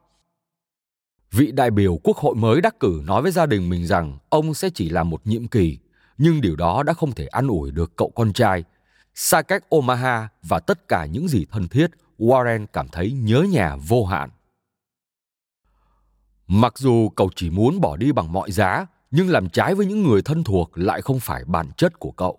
Vị 1.30 1.52
đại 1.52 1.70
biểu 1.70 1.96
quốc 2.02 2.16
hội 2.16 2.34
mới 2.34 2.60
đắc 2.60 2.80
cử 2.80 3.02
nói 3.04 3.22
với 3.22 3.32
gia 3.32 3.46
đình 3.46 3.68
mình 3.68 3.86
rằng 3.86 4.18
ông 4.28 4.54
sẽ 4.54 4.70
chỉ 4.74 4.88
làm 4.88 5.10
một 5.10 5.26
nhiệm 5.26 5.48
kỳ, 5.48 5.78
nhưng 6.18 6.40
điều 6.40 6.56
đó 6.56 6.82
đã 6.82 6.92
không 6.92 7.12
thể 7.12 7.26
an 7.26 7.48
ủi 7.48 7.70
được 7.70 7.96
cậu 7.96 8.12
con 8.14 8.32
trai. 8.32 8.64
Xa 9.14 9.42
cách 9.42 9.64
Omaha 9.68 10.28
và 10.42 10.58
tất 10.58 10.88
cả 10.88 11.06
những 11.06 11.28
gì 11.28 11.46
thân 11.50 11.68
thiết, 11.68 11.90
Warren 12.18 12.66
cảm 12.72 12.88
thấy 12.88 13.12
nhớ 13.12 13.46
nhà 13.50 13.76
vô 13.76 14.04
hạn. 14.04 14.30
Mặc 16.46 16.78
dù 16.78 17.08
cậu 17.08 17.30
chỉ 17.36 17.50
muốn 17.50 17.80
bỏ 17.80 17.96
đi 17.96 18.12
bằng 18.12 18.32
mọi 18.32 18.52
giá, 18.52 18.86
nhưng 19.10 19.28
làm 19.28 19.48
trái 19.48 19.74
với 19.74 19.86
những 19.86 20.02
người 20.02 20.22
thân 20.22 20.44
thuộc 20.44 20.70
lại 20.74 21.02
không 21.02 21.20
phải 21.20 21.44
bản 21.44 21.70
chất 21.76 21.98
của 21.98 22.10
cậu. 22.10 22.38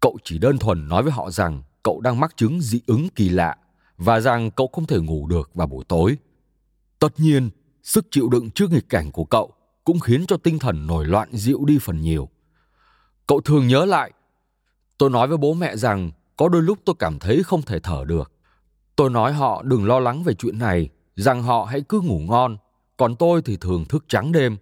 Cậu 0.00 0.18
chỉ 0.24 0.38
đơn 0.38 0.58
thuần 0.58 0.88
nói 0.88 1.02
với 1.02 1.12
họ 1.12 1.30
rằng 1.30 1.62
cậu 1.82 2.00
đang 2.00 2.20
mắc 2.20 2.36
chứng 2.36 2.60
dị 2.60 2.80
ứng 2.86 3.08
kỳ 3.08 3.28
lạ 3.28 3.56
và 3.98 4.20
rằng 4.20 4.50
cậu 4.50 4.70
không 4.72 4.86
thể 4.86 4.98
ngủ 4.98 5.26
được 5.26 5.50
vào 5.54 5.66
buổi 5.66 5.84
tối. 5.88 6.16
Tất 6.98 7.20
nhiên, 7.20 7.50
sức 7.82 8.06
chịu 8.10 8.28
đựng 8.28 8.50
trước 8.50 8.70
nghịch 8.70 8.88
cảnh 8.88 9.12
của 9.12 9.24
cậu 9.24 9.52
cũng 9.84 10.00
khiến 10.00 10.26
cho 10.26 10.36
tinh 10.36 10.58
thần 10.58 10.86
nổi 10.86 11.04
loạn 11.04 11.28
dịu 11.32 11.64
đi 11.64 11.78
phần 11.82 12.00
nhiều. 12.00 12.28
Cậu 13.26 13.40
thường 13.40 13.68
nhớ 13.68 13.84
lại, 13.84 14.12
tôi 14.98 15.10
nói 15.10 15.28
với 15.28 15.38
bố 15.38 15.54
mẹ 15.54 15.76
rằng 15.76 16.10
có 16.36 16.48
đôi 16.48 16.62
lúc 16.62 16.78
tôi 16.84 16.94
cảm 16.98 17.18
thấy 17.18 17.42
không 17.42 17.62
thể 17.62 17.78
thở 17.80 18.04
được. 18.06 18.32
Tôi 18.96 19.10
nói 19.10 19.32
họ 19.32 19.62
đừng 19.62 19.86
lo 19.86 20.00
lắng 20.00 20.22
về 20.22 20.34
chuyện 20.34 20.58
này, 20.58 20.88
rằng 21.16 21.42
họ 21.42 21.64
hãy 21.64 21.80
cứ 21.80 22.00
ngủ 22.00 22.18
ngon, 22.18 22.56
còn 22.96 23.16
tôi 23.16 23.42
thì 23.42 23.56
thường 23.56 23.84
thức 23.84 24.04
trắng 24.08 24.32
đêm. 24.32 24.56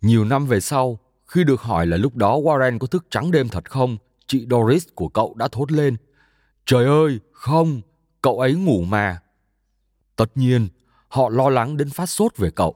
Nhiều 0.00 0.24
năm 0.24 0.46
về 0.46 0.60
sau, 0.60 0.98
khi 1.26 1.44
được 1.44 1.60
hỏi 1.60 1.86
là 1.86 1.96
lúc 1.96 2.16
đó 2.16 2.38
Warren 2.38 2.78
có 2.78 2.86
thức 2.86 3.06
trắng 3.10 3.30
đêm 3.30 3.48
thật 3.48 3.70
không, 3.70 3.96
chị 4.26 4.46
Doris 4.50 4.86
của 4.94 5.08
cậu 5.08 5.34
đã 5.34 5.48
thốt 5.52 5.72
lên. 5.72 5.96
Trời 6.66 6.86
ơi, 6.86 7.18
không, 7.32 7.80
cậu 8.26 8.40
ấy 8.40 8.54
ngủ 8.54 8.84
mà. 8.88 9.20
Tất 10.16 10.30
nhiên, 10.34 10.68
họ 11.08 11.28
lo 11.28 11.48
lắng 11.48 11.76
đến 11.76 11.90
phát 11.90 12.06
sốt 12.06 12.36
về 12.36 12.50
cậu. 12.50 12.74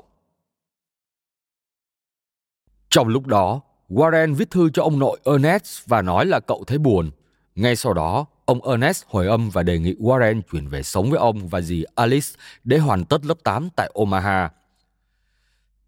Trong 2.90 3.08
lúc 3.08 3.26
đó, 3.26 3.60
Warren 3.88 4.34
viết 4.34 4.50
thư 4.50 4.70
cho 4.70 4.82
ông 4.82 4.98
nội 4.98 5.20
Ernest 5.24 5.86
và 5.86 6.02
nói 6.02 6.26
là 6.26 6.40
cậu 6.40 6.64
thấy 6.66 6.78
buồn. 6.78 7.10
Ngay 7.54 7.76
sau 7.76 7.92
đó, 7.92 8.26
ông 8.44 8.68
Ernest 8.68 9.04
hồi 9.06 9.26
âm 9.26 9.50
và 9.50 9.62
đề 9.62 9.78
nghị 9.78 9.94
Warren 9.94 10.40
chuyển 10.52 10.68
về 10.68 10.82
sống 10.82 11.10
với 11.10 11.18
ông 11.18 11.48
và 11.48 11.60
dì 11.60 11.84
Alice 11.94 12.28
để 12.64 12.78
hoàn 12.78 13.04
tất 13.04 13.26
lớp 13.26 13.38
8 13.44 13.68
tại 13.76 13.90
Omaha. 13.94 14.50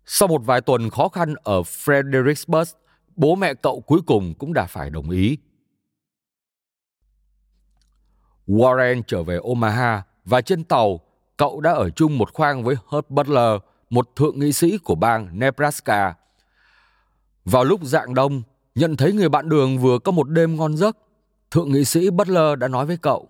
Sau 0.07 0.29
một 0.29 0.43
vài 0.45 0.61
tuần 0.61 0.91
khó 0.91 1.09
khăn 1.09 1.35
ở 1.43 1.63
Fredericksburg, 1.63 2.75
bố 3.17 3.35
mẹ 3.35 3.55
cậu 3.55 3.81
cuối 3.81 4.01
cùng 4.07 4.35
cũng 4.35 4.53
đã 4.53 4.67
phải 4.67 4.91
đồng 4.91 5.11
ý. 5.11 5.37
Warren 8.53 9.03
trở 9.07 9.23
về 9.23 9.39
Omaha 9.43 10.03
và 10.25 10.41
trên 10.41 10.65
tàu, 10.65 11.01
cậu 11.37 11.61
đã 11.61 11.73
ở 11.73 11.91
chung 11.91 12.19
một 12.19 12.33
khoang 12.35 12.65
với 12.65 12.77
Herb 12.91 13.07
Butler, 13.09 13.61
một 13.91 14.17
thượng 14.17 14.39
nghị 14.39 14.53
sĩ 14.53 14.79
của 14.79 14.95
bang 14.95 15.39
Nebraska. 15.39 16.15
Vào 17.45 17.65
lúc 17.65 17.81
dạng 17.85 18.15
đông, 18.15 18.43
nhận 18.75 18.97
thấy 18.97 19.13
người 19.13 19.29
bạn 19.29 19.49
đường 19.49 19.79
vừa 19.79 19.99
có 19.99 20.13
một 20.13 20.29
đêm 20.31 20.57
ngon 20.57 20.77
giấc, 20.77 20.97
thượng 21.51 21.73
nghị 21.73 21.85
sĩ 21.85 22.11
Butler 22.11 22.59
đã 22.59 22.69
nói 22.69 22.87
với 22.87 22.97
cậu, 22.97 23.29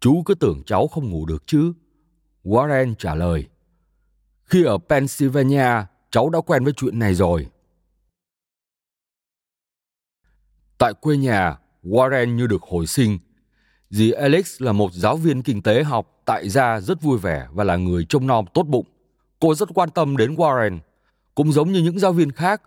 chú 0.00 0.22
cứ 0.26 0.34
tưởng 0.34 0.62
cháu 0.66 0.86
không 0.86 1.10
ngủ 1.10 1.26
được 1.26 1.46
chứ. 1.46 1.72
Warren 2.44 2.94
trả 2.94 3.14
lời, 3.14 3.48
khi 4.44 4.64
ở 4.64 4.78
Pennsylvania, 4.88 5.84
cháu 6.10 6.30
đã 6.30 6.40
quen 6.40 6.64
với 6.64 6.72
chuyện 6.76 6.98
này 6.98 7.14
rồi. 7.14 7.46
Tại 10.78 10.94
quê 10.94 11.16
nhà, 11.16 11.58
Warren 11.84 12.34
như 12.34 12.46
được 12.46 12.62
hồi 12.62 12.86
sinh. 12.86 13.18
Dì 13.90 14.10
Alex 14.10 14.62
là 14.62 14.72
một 14.72 14.92
giáo 14.92 15.16
viên 15.16 15.42
kinh 15.42 15.62
tế 15.62 15.82
học 15.82 16.20
tại 16.24 16.48
gia 16.48 16.80
rất 16.80 17.02
vui 17.02 17.18
vẻ 17.18 17.46
và 17.52 17.64
là 17.64 17.76
người 17.76 18.06
trông 18.08 18.26
nom 18.26 18.44
tốt 18.54 18.62
bụng. 18.62 18.86
Cô 19.40 19.54
rất 19.54 19.68
quan 19.74 19.90
tâm 19.90 20.16
đến 20.16 20.34
Warren. 20.34 20.78
Cũng 21.34 21.52
giống 21.52 21.72
như 21.72 21.82
những 21.82 21.98
giáo 21.98 22.12
viên 22.12 22.32
khác, 22.32 22.62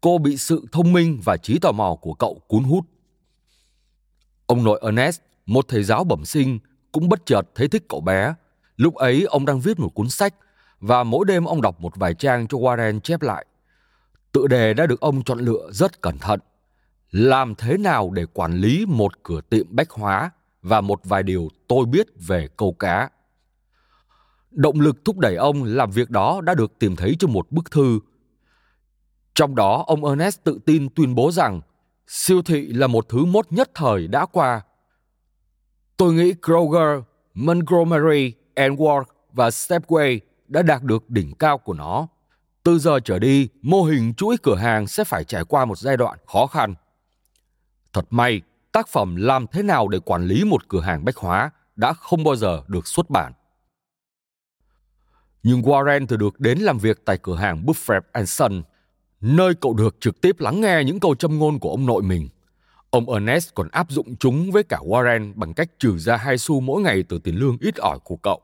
cô 0.00 0.18
bị 0.18 0.36
sự 0.36 0.66
thông 0.72 0.92
minh 0.92 1.20
và 1.24 1.36
trí 1.36 1.58
tò 1.58 1.72
mò 1.72 1.96
của 2.00 2.14
cậu 2.14 2.40
cuốn 2.46 2.62
hút. 2.62 2.84
Ông 4.46 4.64
nội 4.64 4.80
Ernest, 4.82 5.20
một 5.46 5.64
thầy 5.68 5.82
giáo 5.82 6.04
bẩm 6.04 6.24
sinh, 6.24 6.58
cũng 6.92 7.08
bất 7.08 7.26
chợt 7.26 7.42
thấy 7.54 7.68
thích 7.68 7.84
cậu 7.88 8.00
bé. 8.00 8.34
Lúc 8.76 8.94
ấy 8.94 9.24
ông 9.24 9.44
đang 9.44 9.60
viết 9.60 9.78
một 9.78 9.88
cuốn 9.88 10.08
sách 10.08 10.34
và 10.80 11.04
mỗi 11.04 11.24
đêm 11.24 11.44
ông 11.44 11.62
đọc 11.62 11.80
một 11.80 11.96
vài 11.96 12.14
trang 12.14 12.46
cho 12.46 12.58
Warren 12.58 13.00
chép 13.00 13.22
lại. 13.22 13.46
Tự 14.32 14.46
đề 14.46 14.74
đã 14.74 14.86
được 14.86 15.00
ông 15.00 15.24
chọn 15.24 15.38
lựa 15.38 15.70
rất 15.70 16.00
cẩn 16.00 16.18
thận. 16.18 16.40
Làm 17.10 17.54
thế 17.54 17.76
nào 17.76 18.10
để 18.10 18.26
quản 18.32 18.56
lý 18.56 18.86
một 18.86 19.22
cửa 19.22 19.40
tiệm 19.50 19.66
bách 19.70 19.90
hóa 19.90 20.30
và 20.62 20.80
một 20.80 21.00
vài 21.04 21.22
điều 21.22 21.48
tôi 21.68 21.86
biết 21.86 22.06
về 22.26 22.48
câu 22.56 22.72
cá. 22.72 23.10
Động 24.50 24.80
lực 24.80 25.04
thúc 25.04 25.18
đẩy 25.18 25.36
ông 25.36 25.64
làm 25.64 25.90
việc 25.90 26.10
đó 26.10 26.40
đã 26.40 26.54
được 26.54 26.78
tìm 26.78 26.96
thấy 26.96 27.16
trong 27.18 27.32
một 27.32 27.52
bức 27.52 27.70
thư. 27.70 28.00
Trong 29.34 29.54
đó, 29.54 29.84
ông 29.86 30.04
Ernest 30.04 30.44
tự 30.44 30.58
tin 30.66 30.88
tuyên 30.94 31.14
bố 31.14 31.30
rằng 31.32 31.60
siêu 32.06 32.42
thị 32.42 32.66
là 32.66 32.86
một 32.86 33.08
thứ 33.08 33.24
mốt 33.24 33.52
nhất 33.52 33.70
thời 33.74 34.08
đã 34.08 34.26
qua. 34.26 34.60
Tôi 35.96 36.12
nghĩ 36.12 36.34
Kroger, 36.42 37.02
Montgomery, 37.34 38.32
Ward 38.56 39.04
và 39.32 39.48
Stepway 39.48 40.18
đã 40.48 40.62
đạt 40.62 40.82
được 40.82 41.10
đỉnh 41.10 41.34
cao 41.34 41.58
của 41.58 41.74
nó. 41.74 42.06
Từ 42.62 42.78
giờ 42.78 43.00
trở 43.04 43.18
đi, 43.18 43.48
mô 43.62 43.82
hình 43.82 44.14
chuỗi 44.14 44.36
cửa 44.42 44.56
hàng 44.56 44.86
sẽ 44.86 45.04
phải 45.04 45.24
trải 45.24 45.44
qua 45.44 45.64
một 45.64 45.78
giai 45.78 45.96
đoạn 45.96 46.18
khó 46.26 46.46
khăn. 46.46 46.74
Thật 47.92 48.06
may, 48.10 48.40
tác 48.72 48.88
phẩm 48.88 49.16
làm 49.16 49.46
thế 49.46 49.62
nào 49.62 49.88
để 49.88 49.98
quản 49.98 50.24
lý 50.24 50.44
một 50.44 50.68
cửa 50.68 50.80
hàng 50.80 51.04
bách 51.04 51.16
hóa 51.16 51.50
đã 51.76 51.92
không 51.92 52.24
bao 52.24 52.36
giờ 52.36 52.62
được 52.68 52.86
xuất 52.86 53.10
bản. 53.10 53.32
Nhưng 55.42 55.62
Warren 55.62 56.06
thì 56.06 56.16
được 56.16 56.40
đến 56.40 56.58
làm 56.58 56.78
việc 56.78 57.04
tại 57.04 57.18
cửa 57.22 57.36
hàng 57.36 57.64
Buffett 57.66 58.24
Son, 58.24 58.62
nơi 59.20 59.54
cậu 59.54 59.74
được 59.74 59.96
trực 60.00 60.20
tiếp 60.20 60.40
lắng 60.40 60.60
nghe 60.60 60.82
những 60.84 61.00
câu 61.00 61.14
châm 61.14 61.38
ngôn 61.38 61.58
của 61.58 61.70
ông 61.70 61.86
nội 61.86 62.02
mình. 62.02 62.28
Ông 62.90 63.10
Ernest 63.10 63.54
còn 63.54 63.68
áp 63.68 63.90
dụng 63.90 64.16
chúng 64.16 64.50
với 64.50 64.62
cả 64.62 64.78
Warren 64.82 65.32
bằng 65.34 65.54
cách 65.54 65.68
trừ 65.78 65.98
ra 65.98 66.16
hai 66.16 66.38
xu 66.38 66.60
mỗi 66.60 66.82
ngày 66.82 67.02
từ 67.08 67.18
tiền 67.18 67.36
lương 67.36 67.56
ít 67.60 67.76
ỏi 67.76 67.98
của 68.04 68.16
cậu. 68.16 68.40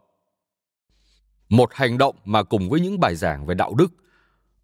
Một 1.49 1.75
hành 1.75 1.99
động 1.99 2.17
mà 2.25 2.43
cùng 2.43 2.69
với 2.69 2.81
những 2.81 3.01
bài 3.01 3.17
giảng 3.17 3.47
về 3.47 3.55
đạo 3.55 3.75
đức, 3.75 3.93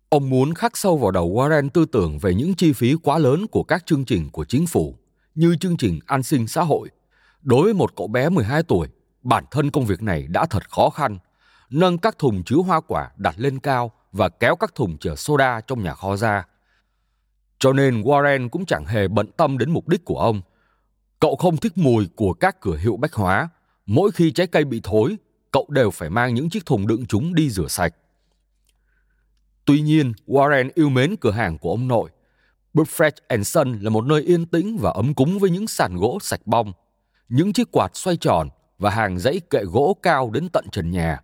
ông 0.08 0.30
muốn 0.30 0.54
khắc 0.54 0.76
sâu 0.76 0.96
vào 0.96 1.10
đầu 1.10 1.34
Warren 1.34 1.68
tư 1.68 1.84
tưởng 1.84 2.18
về 2.18 2.34
những 2.34 2.54
chi 2.54 2.72
phí 2.72 2.94
quá 3.02 3.18
lớn 3.18 3.46
của 3.46 3.62
các 3.62 3.86
chương 3.86 4.04
trình 4.04 4.30
của 4.30 4.44
chính 4.44 4.66
phủ, 4.66 4.96
như 5.34 5.56
chương 5.60 5.76
trình 5.76 6.00
an 6.06 6.22
sinh 6.22 6.46
xã 6.46 6.62
hội. 6.62 6.90
Đối 7.42 7.64
với 7.64 7.74
một 7.74 7.96
cậu 7.96 8.06
bé 8.06 8.28
12 8.28 8.62
tuổi, 8.62 8.88
bản 9.22 9.44
thân 9.50 9.70
công 9.70 9.84
việc 9.84 10.02
này 10.02 10.26
đã 10.28 10.46
thật 10.46 10.70
khó 10.70 10.90
khăn. 10.90 11.18
Nâng 11.70 11.98
các 11.98 12.18
thùng 12.18 12.42
chứa 12.44 12.56
hoa 12.56 12.80
quả 12.80 13.10
đặt 13.16 13.34
lên 13.38 13.58
cao 13.58 13.92
và 14.12 14.28
kéo 14.28 14.56
các 14.56 14.74
thùng 14.74 14.98
chở 14.98 15.16
soda 15.16 15.60
trong 15.60 15.82
nhà 15.82 15.94
kho 15.94 16.16
ra. 16.16 16.44
Cho 17.58 17.72
nên 17.72 18.02
Warren 18.02 18.48
cũng 18.48 18.66
chẳng 18.66 18.84
hề 18.86 19.08
bận 19.08 19.30
tâm 19.36 19.58
đến 19.58 19.70
mục 19.70 19.88
đích 19.88 20.04
của 20.04 20.18
ông. 20.18 20.42
Cậu 21.20 21.36
không 21.36 21.56
thích 21.56 21.72
mùi 21.78 22.08
của 22.16 22.32
các 22.32 22.60
cửa 22.60 22.76
hiệu 22.76 22.96
bách 22.96 23.14
hóa. 23.14 23.48
Mỗi 23.86 24.10
khi 24.10 24.30
trái 24.30 24.46
cây 24.46 24.64
bị 24.64 24.80
thối 24.84 25.16
cậu 25.50 25.66
đều 25.68 25.90
phải 25.90 26.10
mang 26.10 26.34
những 26.34 26.50
chiếc 26.50 26.66
thùng 26.66 26.86
đựng 26.86 27.06
chúng 27.06 27.34
đi 27.34 27.50
rửa 27.50 27.68
sạch. 27.68 27.94
Tuy 29.64 29.80
nhiên, 29.80 30.12
Warren 30.26 30.70
yêu 30.74 30.88
mến 30.88 31.16
cửa 31.16 31.30
hàng 31.30 31.58
của 31.58 31.70
ông 31.70 31.88
nội. 31.88 32.10
Buffett 32.74 33.12
and 33.28 33.46
Son 33.48 33.78
là 33.80 33.90
một 33.90 34.04
nơi 34.04 34.22
yên 34.22 34.46
tĩnh 34.46 34.78
và 34.80 34.90
ấm 34.90 35.14
cúng 35.14 35.38
với 35.38 35.50
những 35.50 35.66
sàn 35.66 35.96
gỗ 35.96 36.18
sạch 36.22 36.40
bong, 36.44 36.72
những 37.28 37.52
chiếc 37.52 37.72
quạt 37.72 37.96
xoay 37.96 38.16
tròn 38.16 38.48
và 38.78 38.90
hàng 38.90 39.18
dãy 39.18 39.40
kệ 39.50 39.64
gỗ 39.64 39.96
cao 40.02 40.30
đến 40.30 40.48
tận 40.48 40.64
trần 40.72 40.90
nhà. 40.90 41.20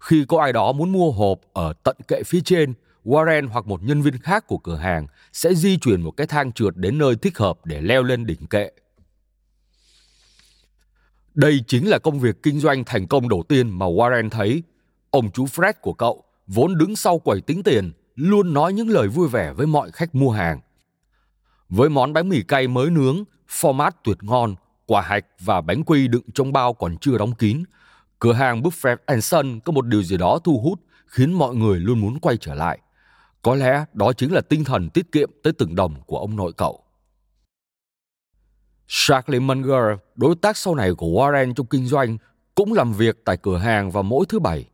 Khi 0.00 0.24
có 0.28 0.40
ai 0.42 0.52
đó 0.52 0.72
muốn 0.72 0.92
mua 0.92 1.10
hộp 1.10 1.40
ở 1.52 1.72
tận 1.82 1.96
kệ 2.08 2.22
phía 2.22 2.40
trên, 2.44 2.74
Warren 3.04 3.48
hoặc 3.48 3.66
một 3.66 3.82
nhân 3.82 4.02
viên 4.02 4.18
khác 4.18 4.46
của 4.46 4.58
cửa 4.58 4.76
hàng 4.76 5.06
sẽ 5.32 5.54
di 5.54 5.78
chuyển 5.78 6.00
một 6.00 6.10
cái 6.10 6.26
thang 6.26 6.52
trượt 6.52 6.76
đến 6.76 6.98
nơi 6.98 7.16
thích 7.16 7.38
hợp 7.38 7.66
để 7.66 7.80
leo 7.80 8.02
lên 8.02 8.26
đỉnh 8.26 8.46
kệ. 8.46 8.70
Đây 11.34 11.60
chính 11.66 11.88
là 11.88 11.98
công 11.98 12.20
việc 12.20 12.42
kinh 12.42 12.60
doanh 12.60 12.84
thành 12.84 13.06
công 13.06 13.28
đầu 13.28 13.44
tiên 13.48 13.78
mà 13.78 13.86
Warren 13.86 14.30
thấy. 14.30 14.62
Ông 15.10 15.30
chú 15.30 15.44
Fred 15.44 15.72
của 15.80 15.92
cậu, 15.92 16.24
vốn 16.46 16.78
đứng 16.78 16.96
sau 16.96 17.18
quầy 17.18 17.40
tính 17.40 17.62
tiền, 17.62 17.92
luôn 18.18 18.52
nói 18.52 18.72
những 18.72 18.88
lời 18.88 19.08
vui 19.08 19.28
vẻ 19.28 19.52
với 19.52 19.66
mọi 19.66 19.90
khách 19.90 20.14
mua 20.14 20.30
hàng. 20.30 20.60
Với 21.68 21.88
món 21.88 22.12
bánh 22.12 22.28
mì 22.28 22.42
cay 22.42 22.68
mới 22.68 22.90
nướng, 22.90 23.24
format 23.48 23.90
tuyệt 24.04 24.16
ngon, 24.20 24.54
quả 24.86 25.02
hạch 25.02 25.24
và 25.40 25.60
bánh 25.60 25.84
quy 25.84 26.08
đựng 26.08 26.22
trong 26.34 26.52
bao 26.52 26.74
còn 26.74 26.96
chưa 27.00 27.18
đóng 27.18 27.34
kín, 27.34 27.64
cửa 28.18 28.32
hàng 28.32 28.62
Buffett 28.62 29.20
Son 29.20 29.60
có 29.60 29.72
một 29.72 29.86
điều 29.86 30.02
gì 30.02 30.16
đó 30.16 30.38
thu 30.44 30.60
hút 30.60 30.80
khiến 31.06 31.32
mọi 31.32 31.54
người 31.54 31.80
luôn 31.80 32.00
muốn 32.00 32.18
quay 32.20 32.36
trở 32.36 32.54
lại. 32.54 32.78
Có 33.42 33.54
lẽ 33.54 33.84
đó 33.92 34.12
chính 34.12 34.32
là 34.32 34.40
tinh 34.40 34.64
thần 34.64 34.90
tiết 34.90 35.12
kiệm 35.12 35.30
tới 35.42 35.52
từng 35.52 35.74
đồng 35.74 36.02
của 36.06 36.18
ông 36.18 36.36
nội 36.36 36.52
cậu. 36.52 36.82
Charlie 38.86 39.40
Munger, 39.40 39.98
đối 40.14 40.34
tác 40.34 40.56
sau 40.56 40.74
này 40.74 40.94
của 40.94 41.06
Warren 41.06 41.54
trong 41.54 41.66
kinh 41.66 41.86
doanh, 41.86 42.18
cũng 42.54 42.72
làm 42.72 42.92
việc 42.92 43.24
tại 43.24 43.36
cửa 43.36 43.58
hàng 43.58 43.90
vào 43.90 44.02
mỗi 44.02 44.26
thứ 44.28 44.38
bảy. 44.38 44.64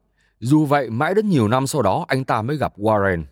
Dù 0.40 0.64
vậy, 0.64 0.90
mãi 0.90 1.14
đến 1.14 1.28
nhiều 1.28 1.48
năm 1.48 1.66
sau 1.66 1.82
đó 1.82 2.04
anh 2.08 2.24
ta 2.24 2.42
mới 2.42 2.56
gặp 2.56 2.78
Warren. 2.78 3.24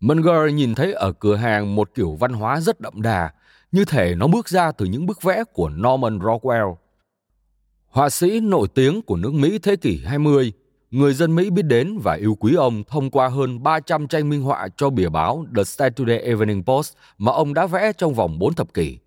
Munger 0.00 0.54
nhìn 0.54 0.74
thấy 0.74 0.92
ở 0.92 1.12
cửa 1.12 1.36
hàng 1.36 1.74
một 1.74 1.90
kiểu 1.94 2.16
văn 2.20 2.32
hóa 2.32 2.60
rất 2.60 2.80
đậm 2.80 3.02
đà, 3.02 3.30
như 3.72 3.84
thể 3.84 4.14
nó 4.14 4.26
bước 4.26 4.48
ra 4.48 4.72
từ 4.72 4.86
những 4.86 5.06
bức 5.06 5.22
vẽ 5.22 5.44
của 5.52 5.68
Norman 5.68 6.18
Rockwell. 6.18 6.74
Họa 7.88 8.10
sĩ 8.10 8.40
nổi 8.40 8.68
tiếng 8.74 9.02
của 9.02 9.16
nước 9.16 9.34
Mỹ 9.34 9.58
thế 9.58 9.76
kỷ 9.76 10.00
20, 10.04 10.52
người 10.90 11.14
dân 11.14 11.34
Mỹ 11.34 11.50
biết 11.50 11.62
đến 11.62 11.98
và 12.04 12.14
yêu 12.14 12.34
quý 12.40 12.54
ông 12.54 12.84
thông 12.84 13.10
qua 13.10 13.28
hơn 13.28 13.62
300 13.62 14.08
tranh 14.08 14.28
minh 14.28 14.42
họa 14.42 14.68
cho 14.76 14.90
bìa 14.90 15.08
báo 15.08 15.46
The 15.56 15.64
Saturday 15.64 16.18
Evening 16.18 16.64
Post 16.64 16.94
mà 17.18 17.32
ông 17.32 17.54
đã 17.54 17.66
vẽ 17.66 17.92
trong 17.92 18.14
vòng 18.14 18.38
4 18.38 18.54
thập 18.54 18.74
kỷ. 18.74 18.98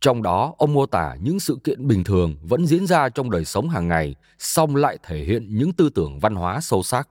Trong 0.00 0.22
đó, 0.22 0.54
ông 0.58 0.74
mô 0.74 0.86
tả 0.86 1.16
những 1.22 1.40
sự 1.40 1.58
kiện 1.64 1.86
bình 1.86 2.04
thường 2.04 2.36
vẫn 2.42 2.66
diễn 2.66 2.86
ra 2.86 3.08
trong 3.08 3.30
đời 3.30 3.44
sống 3.44 3.68
hàng 3.68 3.88
ngày, 3.88 4.14
song 4.38 4.76
lại 4.76 4.98
thể 5.02 5.18
hiện 5.18 5.58
những 5.58 5.72
tư 5.72 5.90
tưởng 5.94 6.18
văn 6.20 6.34
hóa 6.34 6.60
sâu 6.60 6.82
sắc. 6.82 7.08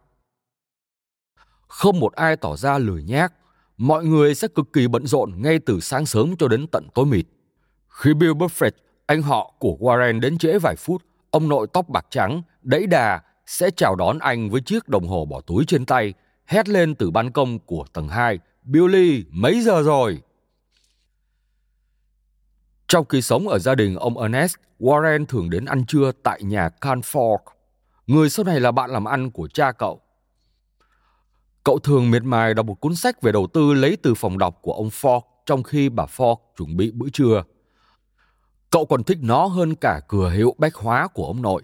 Không 1.76 1.99
một 1.99 2.14
ai 2.14 2.35
tỏ 2.35 2.56
ra 2.56 2.77
lười 2.77 3.03
nhác, 3.03 3.34
mọi 3.77 4.06
người 4.06 4.35
sẽ 4.35 4.47
cực 4.47 4.73
kỳ 4.73 4.88
bận 4.88 5.07
rộn 5.07 5.34
ngay 5.41 5.60
từ 5.60 5.80
sáng 5.80 6.06
sớm 6.06 6.38
cho 6.38 6.47
đến 6.47 6.68
tận 6.68 6.88
tối 6.93 7.06
mịt. 7.06 7.26
Khi 7.88 8.14
Bill 8.14 8.31
Buffett, 8.31 8.72
anh 9.06 9.22
họ 9.22 9.53
của 9.60 9.77
Warren 9.80 10.19
đến 10.19 10.38
trễ 10.38 10.60
vài 10.60 10.76
phút, 10.76 11.03
ông 11.31 11.49
nội 11.49 11.68
tóc 11.73 11.89
bạc 11.89 12.06
trắng, 12.10 12.41
đẫy 12.61 12.88
đà, 12.88 13.22
sẽ 13.45 13.69
chào 13.72 13.95
đón 13.95 14.19
anh 14.19 14.49
với 14.49 14.61
chiếc 14.61 14.89
đồng 14.89 15.07
hồ 15.07 15.26
bỏ 15.26 15.41
túi 15.41 15.65
trên 15.68 15.85
tay, 15.85 16.14
hét 16.45 16.69
lên 16.69 16.95
từ 16.95 17.11
ban 17.11 17.31
công 17.31 17.60
của 17.60 17.85
tầng 17.93 18.07
2, 18.07 18.39
Billy, 18.64 19.26
mấy 19.30 19.61
giờ 19.61 19.81
rồi? 19.84 20.22
Trong 22.88 23.06
khi 23.06 23.22
sống 23.22 23.47
ở 23.47 23.60
gia 23.60 23.76
đình 23.76 23.95
ông 23.95 24.18
Ernest, 24.18 24.56
Warren 24.80 25.26
thường 25.26 25.49
đến 25.49 25.65
ăn 25.65 25.85
trưa 25.85 26.11
tại 26.23 26.43
nhà 26.43 26.69
Canfor, 26.81 27.38
người 28.07 28.30
sau 28.30 28.45
này 28.45 28.60
là 28.60 28.72
bạn 28.72 28.89
làm 28.89 29.06
ăn 29.06 29.31
của 29.31 29.47
cha 29.47 29.72
cậu. 29.72 30.02
Cậu 31.66 31.80
thường 31.80 32.12
miệt 32.12 32.24
mài 32.24 32.54
đọc 32.54 32.66
một 32.66 32.82
cuốn 32.82 32.96
sách 32.96 33.22
về 33.22 33.32
đầu 33.32 33.48
tư 33.48 33.74
lấy 33.74 33.98
từ 34.04 34.14
phòng 34.14 34.38
đọc 34.38 34.60
của 34.62 34.74
ông 34.74 34.90
Ford 34.90 35.22
trong 35.46 35.64
khi 35.64 35.90
bà 35.90 36.06
Ford 36.06 36.36
chuẩn 36.58 36.78
bị 36.78 36.92
bữa 36.92 37.10
trưa. 37.10 37.44
Cậu 38.70 38.86
còn 38.86 39.04
thích 39.04 39.18
nó 39.22 39.46
hơn 39.46 39.76
cả 39.76 40.02
cửa 40.08 40.30
hiệu 40.30 40.56
bách 40.58 40.76
hóa 40.76 41.08
của 41.08 41.26
ông 41.26 41.42
nội. 41.42 41.62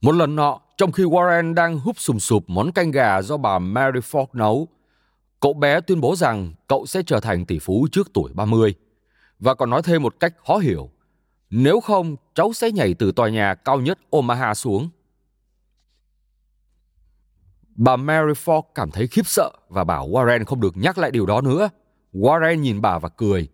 Một 0.00 0.12
lần 0.12 0.36
nọ, 0.36 0.60
trong 0.76 0.92
khi 0.92 1.04
Warren 1.04 1.54
đang 1.54 1.78
húp 1.78 1.98
sùm 1.98 2.18
sụp 2.18 2.44
món 2.46 2.72
canh 2.72 2.90
gà 2.90 3.22
do 3.22 3.36
bà 3.36 3.58
Mary 3.58 4.00
Ford 4.00 4.26
nấu, 4.32 4.68
cậu 5.40 5.52
bé 5.52 5.80
tuyên 5.80 6.00
bố 6.00 6.16
rằng 6.16 6.54
cậu 6.68 6.86
sẽ 6.86 7.02
trở 7.06 7.20
thành 7.20 7.46
tỷ 7.46 7.58
phú 7.58 7.86
trước 7.92 8.10
tuổi 8.14 8.32
30 8.34 8.74
và 9.38 9.54
còn 9.54 9.70
nói 9.70 9.82
thêm 9.82 10.02
một 10.02 10.20
cách 10.20 10.34
khó 10.46 10.58
hiểu. 10.58 10.90
Nếu 11.50 11.80
không, 11.80 12.16
cháu 12.34 12.52
sẽ 12.52 12.72
nhảy 12.72 12.94
từ 12.94 13.12
tòa 13.12 13.28
nhà 13.28 13.54
cao 13.54 13.80
nhất 13.80 13.98
Omaha 14.10 14.54
xuống. 14.54 14.88
Bà 17.82 17.96
Mary 17.96 18.32
Ford 18.32 18.62
cảm 18.74 18.90
thấy 18.90 19.06
khiếp 19.06 19.26
sợ 19.26 19.50
và 19.68 19.84
bảo 19.84 20.08
Warren 20.08 20.44
không 20.44 20.60
được 20.60 20.76
nhắc 20.76 20.98
lại 20.98 21.10
điều 21.10 21.26
đó 21.26 21.40
nữa. 21.40 21.68
Warren 22.12 22.54
nhìn 22.54 22.80
bà 22.80 22.98
và 22.98 23.08
cười. 23.08 23.48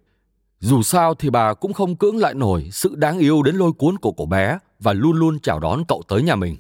Dù 0.59 0.83
sao 0.83 1.15
thì 1.15 1.31
bà 1.31 1.55
cũng 1.55 1.73
không 1.73 1.97
cưỡng 1.97 2.17
lại 2.17 2.35
nổi 2.35 2.69
sự 2.73 2.95
đáng 2.95 3.19
yêu 3.19 3.43
đến 3.43 3.57
lôi 3.57 3.73
cuốn 3.73 3.99
của 3.99 4.13
cậu 4.13 4.27
bé 4.27 4.59
và 4.81 4.93
luôn 4.93 5.17
luôn 5.17 5.41
chào 5.41 5.61
đón 5.61 5.85
cậu 5.89 6.03
tới 6.09 6.23
nhà 6.23 6.37
mình. 6.37 6.57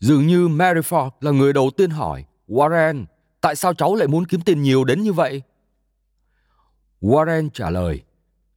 Dường 0.00 0.26
như 0.26 0.48
Mary 0.48 0.80
Ford 0.80 1.10
là 1.20 1.30
người 1.30 1.52
đầu 1.52 1.70
tiên 1.76 1.90
hỏi 1.90 2.24
Warren, 2.48 3.04
tại 3.40 3.56
sao 3.56 3.74
cháu 3.74 3.94
lại 3.94 4.08
muốn 4.08 4.26
kiếm 4.26 4.40
tiền 4.40 4.62
nhiều 4.62 4.84
đến 4.84 5.02
như 5.02 5.12
vậy? 5.12 5.42
Warren 7.00 7.48
trả 7.54 7.70
lời, 7.70 8.02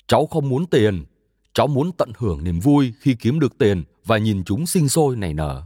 Cháu 0.07 0.25
không 0.25 0.49
muốn 0.49 0.65
tiền, 0.65 1.05
cháu 1.53 1.67
muốn 1.67 1.91
tận 1.97 2.11
hưởng 2.17 2.43
niềm 2.43 2.59
vui 2.59 2.93
khi 2.99 3.15
kiếm 3.19 3.39
được 3.39 3.57
tiền 3.57 3.83
và 4.05 4.17
nhìn 4.17 4.43
chúng 4.43 4.65
sinh 4.65 4.89
sôi 4.89 5.15
nảy 5.15 5.33
nở. 5.33 5.63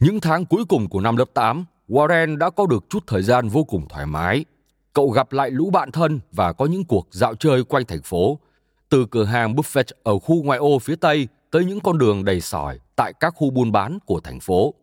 Những 0.00 0.20
tháng 0.20 0.44
cuối 0.44 0.64
cùng 0.64 0.88
của 0.88 1.00
năm 1.00 1.16
lớp 1.16 1.24
8, 1.34 1.64
Warren 1.88 2.38
đã 2.38 2.50
có 2.50 2.66
được 2.66 2.84
chút 2.88 3.04
thời 3.06 3.22
gian 3.22 3.48
vô 3.48 3.64
cùng 3.64 3.88
thoải 3.88 4.06
mái. 4.06 4.44
Cậu 4.92 5.10
gặp 5.10 5.32
lại 5.32 5.50
lũ 5.50 5.70
bạn 5.70 5.92
thân 5.92 6.20
và 6.32 6.52
có 6.52 6.66
những 6.66 6.84
cuộc 6.84 7.08
dạo 7.10 7.34
chơi 7.34 7.64
quanh 7.64 7.84
thành 7.84 8.02
phố, 8.02 8.38
từ 8.88 9.06
cửa 9.10 9.24
hàng 9.24 9.54
buffet 9.54 9.84
ở 10.02 10.18
khu 10.18 10.42
ngoại 10.42 10.58
ô 10.58 10.78
phía 10.78 10.96
Tây 10.96 11.28
tới 11.50 11.64
những 11.64 11.80
con 11.80 11.98
đường 11.98 12.24
đầy 12.24 12.40
sỏi 12.40 12.78
tại 12.96 13.12
các 13.20 13.34
khu 13.36 13.50
buôn 13.50 13.72
bán 13.72 13.98
của 14.06 14.20
thành 14.20 14.40
phố. 14.40 14.74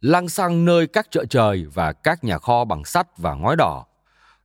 lang 0.00 0.28
sang 0.28 0.64
nơi 0.64 0.86
các 0.86 1.06
chợ 1.10 1.24
trời 1.24 1.66
và 1.74 1.92
các 1.92 2.24
nhà 2.24 2.38
kho 2.38 2.64
bằng 2.64 2.84
sắt 2.84 3.18
và 3.18 3.34
ngói 3.34 3.56
đỏ. 3.56 3.84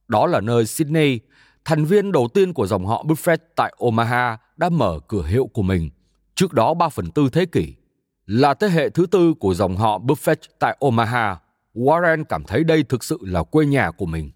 Đó 0.08 0.28
là 0.28 0.42
nơi 0.42 0.66
Sydney 0.66 1.20
thành 1.66 1.86
viên 1.86 2.12
đầu 2.12 2.28
tiên 2.34 2.54
của 2.54 2.68
dòng 2.68 2.86
họ 2.86 3.04
Buffett 3.04 3.38
tại 3.56 3.74
Omaha 3.78 4.38
đã 4.58 4.70
mở 4.70 5.00
cửa 5.08 5.24
hiệu 5.24 5.50
của 5.54 5.62
mình, 5.62 5.90
trước 6.36 6.54
đó 6.54 6.74
3 6.74 6.90
phần 6.90 7.12
tư 7.12 7.30
thế 7.32 7.46
kỷ. 7.46 7.74
Là 8.26 8.54
thế 8.54 8.70
hệ 8.70 8.90
thứ 8.90 9.06
tư 9.06 9.34
của 9.40 9.54
dòng 9.54 9.78
họ 9.78 10.00
Buffett 10.00 10.36
tại 10.60 10.78
Omaha, 10.80 11.38
Warren 11.74 12.24
cảm 12.24 12.44
thấy 12.44 12.64
đây 12.64 12.84
thực 12.84 13.04
sự 13.04 13.18
là 13.22 13.44
quê 13.44 13.66
nhà 13.66 13.92
của 13.92 14.06
mình. 14.06 14.32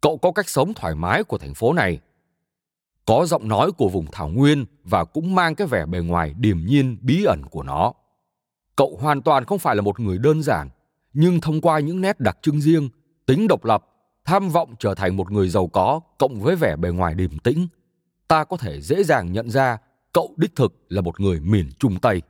Cậu 0.00 0.18
có 0.18 0.32
cách 0.32 0.48
sống 0.48 0.74
thoải 0.74 0.94
mái 0.94 1.24
của 1.24 1.38
thành 1.38 1.54
phố 1.54 1.72
này. 1.72 1.98
Có 3.06 3.26
giọng 3.26 3.48
nói 3.48 3.72
của 3.72 3.88
vùng 3.88 4.06
thảo 4.12 4.28
nguyên 4.28 4.64
và 4.84 5.04
cũng 5.04 5.34
mang 5.34 5.54
cái 5.54 5.66
vẻ 5.66 5.86
bề 5.86 5.98
ngoài 5.98 6.34
điềm 6.38 6.58
nhiên 6.66 6.98
bí 7.00 7.24
ẩn 7.24 7.42
của 7.50 7.62
nó. 7.62 7.92
Cậu 8.76 8.98
hoàn 9.00 9.22
toàn 9.22 9.44
không 9.44 9.58
phải 9.58 9.76
là 9.76 9.82
một 9.82 10.00
người 10.00 10.18
đơn 10.18 10.42
giản, 10.42 10.68
nhưng 11.12 11.40
thông 11.40 11.60
qua 11.60 11.78
những 11.78 12.00
nét 12.00 12.20
đặc 12.20 12.38
trưng 12.42 12.60
riêng, 12.60 12.88
tính 13.26 13.48
độc 13.48 13.64
lập 13.64 13.84
tham 14.24 14.48
vọng 14.48 14.74
trở 14.78 14.94
thành 14.94 15.16
một 15.16 15.30
người 15.30 15.48
giàu 15.48 15.66
có 15.66 16.00
cộng 16.18 16.40
với 16.40 16.56
vẻ 16.56 16.76
bề 16.76 16.90
ngoài 16.90 17.14
điềm 17.14 17.38
tĩnh, 17.38 17.68
ta 18.28 18.44
có 18.44 18.56
thể 18.56 18.80
dễ 18.80 19.02
dàng 19.02 19.32
nhận 19.32 19.50
ra 19.50 19.78
cậu 20.12 20.34
đích 20.36 20.56
thực 20.56 20.74
là 20.88 21.00
một 21.00 21.20
người 21.20 21.40
miền 21.40 21.70
Trung 21.78 22.00
Tây. 22.02 22.22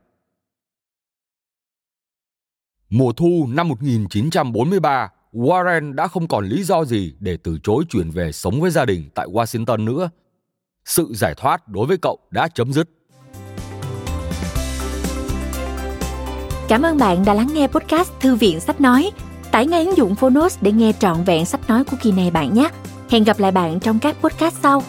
Mùa 2.95 3.13
thu 3.13 3.49
năm 3.51 3.69
1943, 3.69 5.09
Warren 5.33 5.95
đã 5.95 6.09
không 6.09 6.29
còn 6.29 6.45
lý 6.45 6.63
do 6.63 6.85
gì 6.85 7.15
để 7.21 7.37
từ 7.37 7.59
chối 7.63 7.85
chuyển 7.89 8.11
về 8.11 8.33
sống 8.33 8.61
với 8.61 8.71
gia 8.71 8.85
đình 8.85 9.11
tại 9.15 9.27
Washington 9.27 9.85
nữa. 9.85 10.11
Sự 10.85 11.13
giải 11.15 11.35
thoát 11.35 11.69
đối 11.69 11.87
với 11.87 11.97
cậu 11.97 12.19
đã 12.31 12.49
chấm 12.49 12.73
dứt. 12.73 12.89
Cảm 16.69 16.83
ơn 16.83 16.99
bạn 16.99 17.25
đã 17.25 17.35
lắng 17.35 17.49
nghe 17.55 17.67
podcast 17.67 18.13
Thư 18.21 18.35
viện 18.35 18.61
Sách 18.61 18.81
Nói 18.81 19.11
Tải 19.53 19.67
ngay 19.67 19.85
ứng 19.85 19.97
dụng 19.97 20.15
Phonos 20.15 20.59
để 20.61 20.73
nghe 20.73 20.93
trọn 20.99 21.25
vẹn 21.25 21.47
sách 21.47 21.69
nói 21.69 21.85
của 21.85 21.97
kỳ 22.03 22.13
này 22.13 22.31
bạn 22.31 22.55
nhé. 22.55 22.69
Hẹn 23.11 23.25
gặp 23.25 23.39
lại 23.39 23.53
bạn 23.53 23.81
trong 23.81 23.99
các 23.99 24.17
podcast 24.21 24.57
sau. 24.63 24.83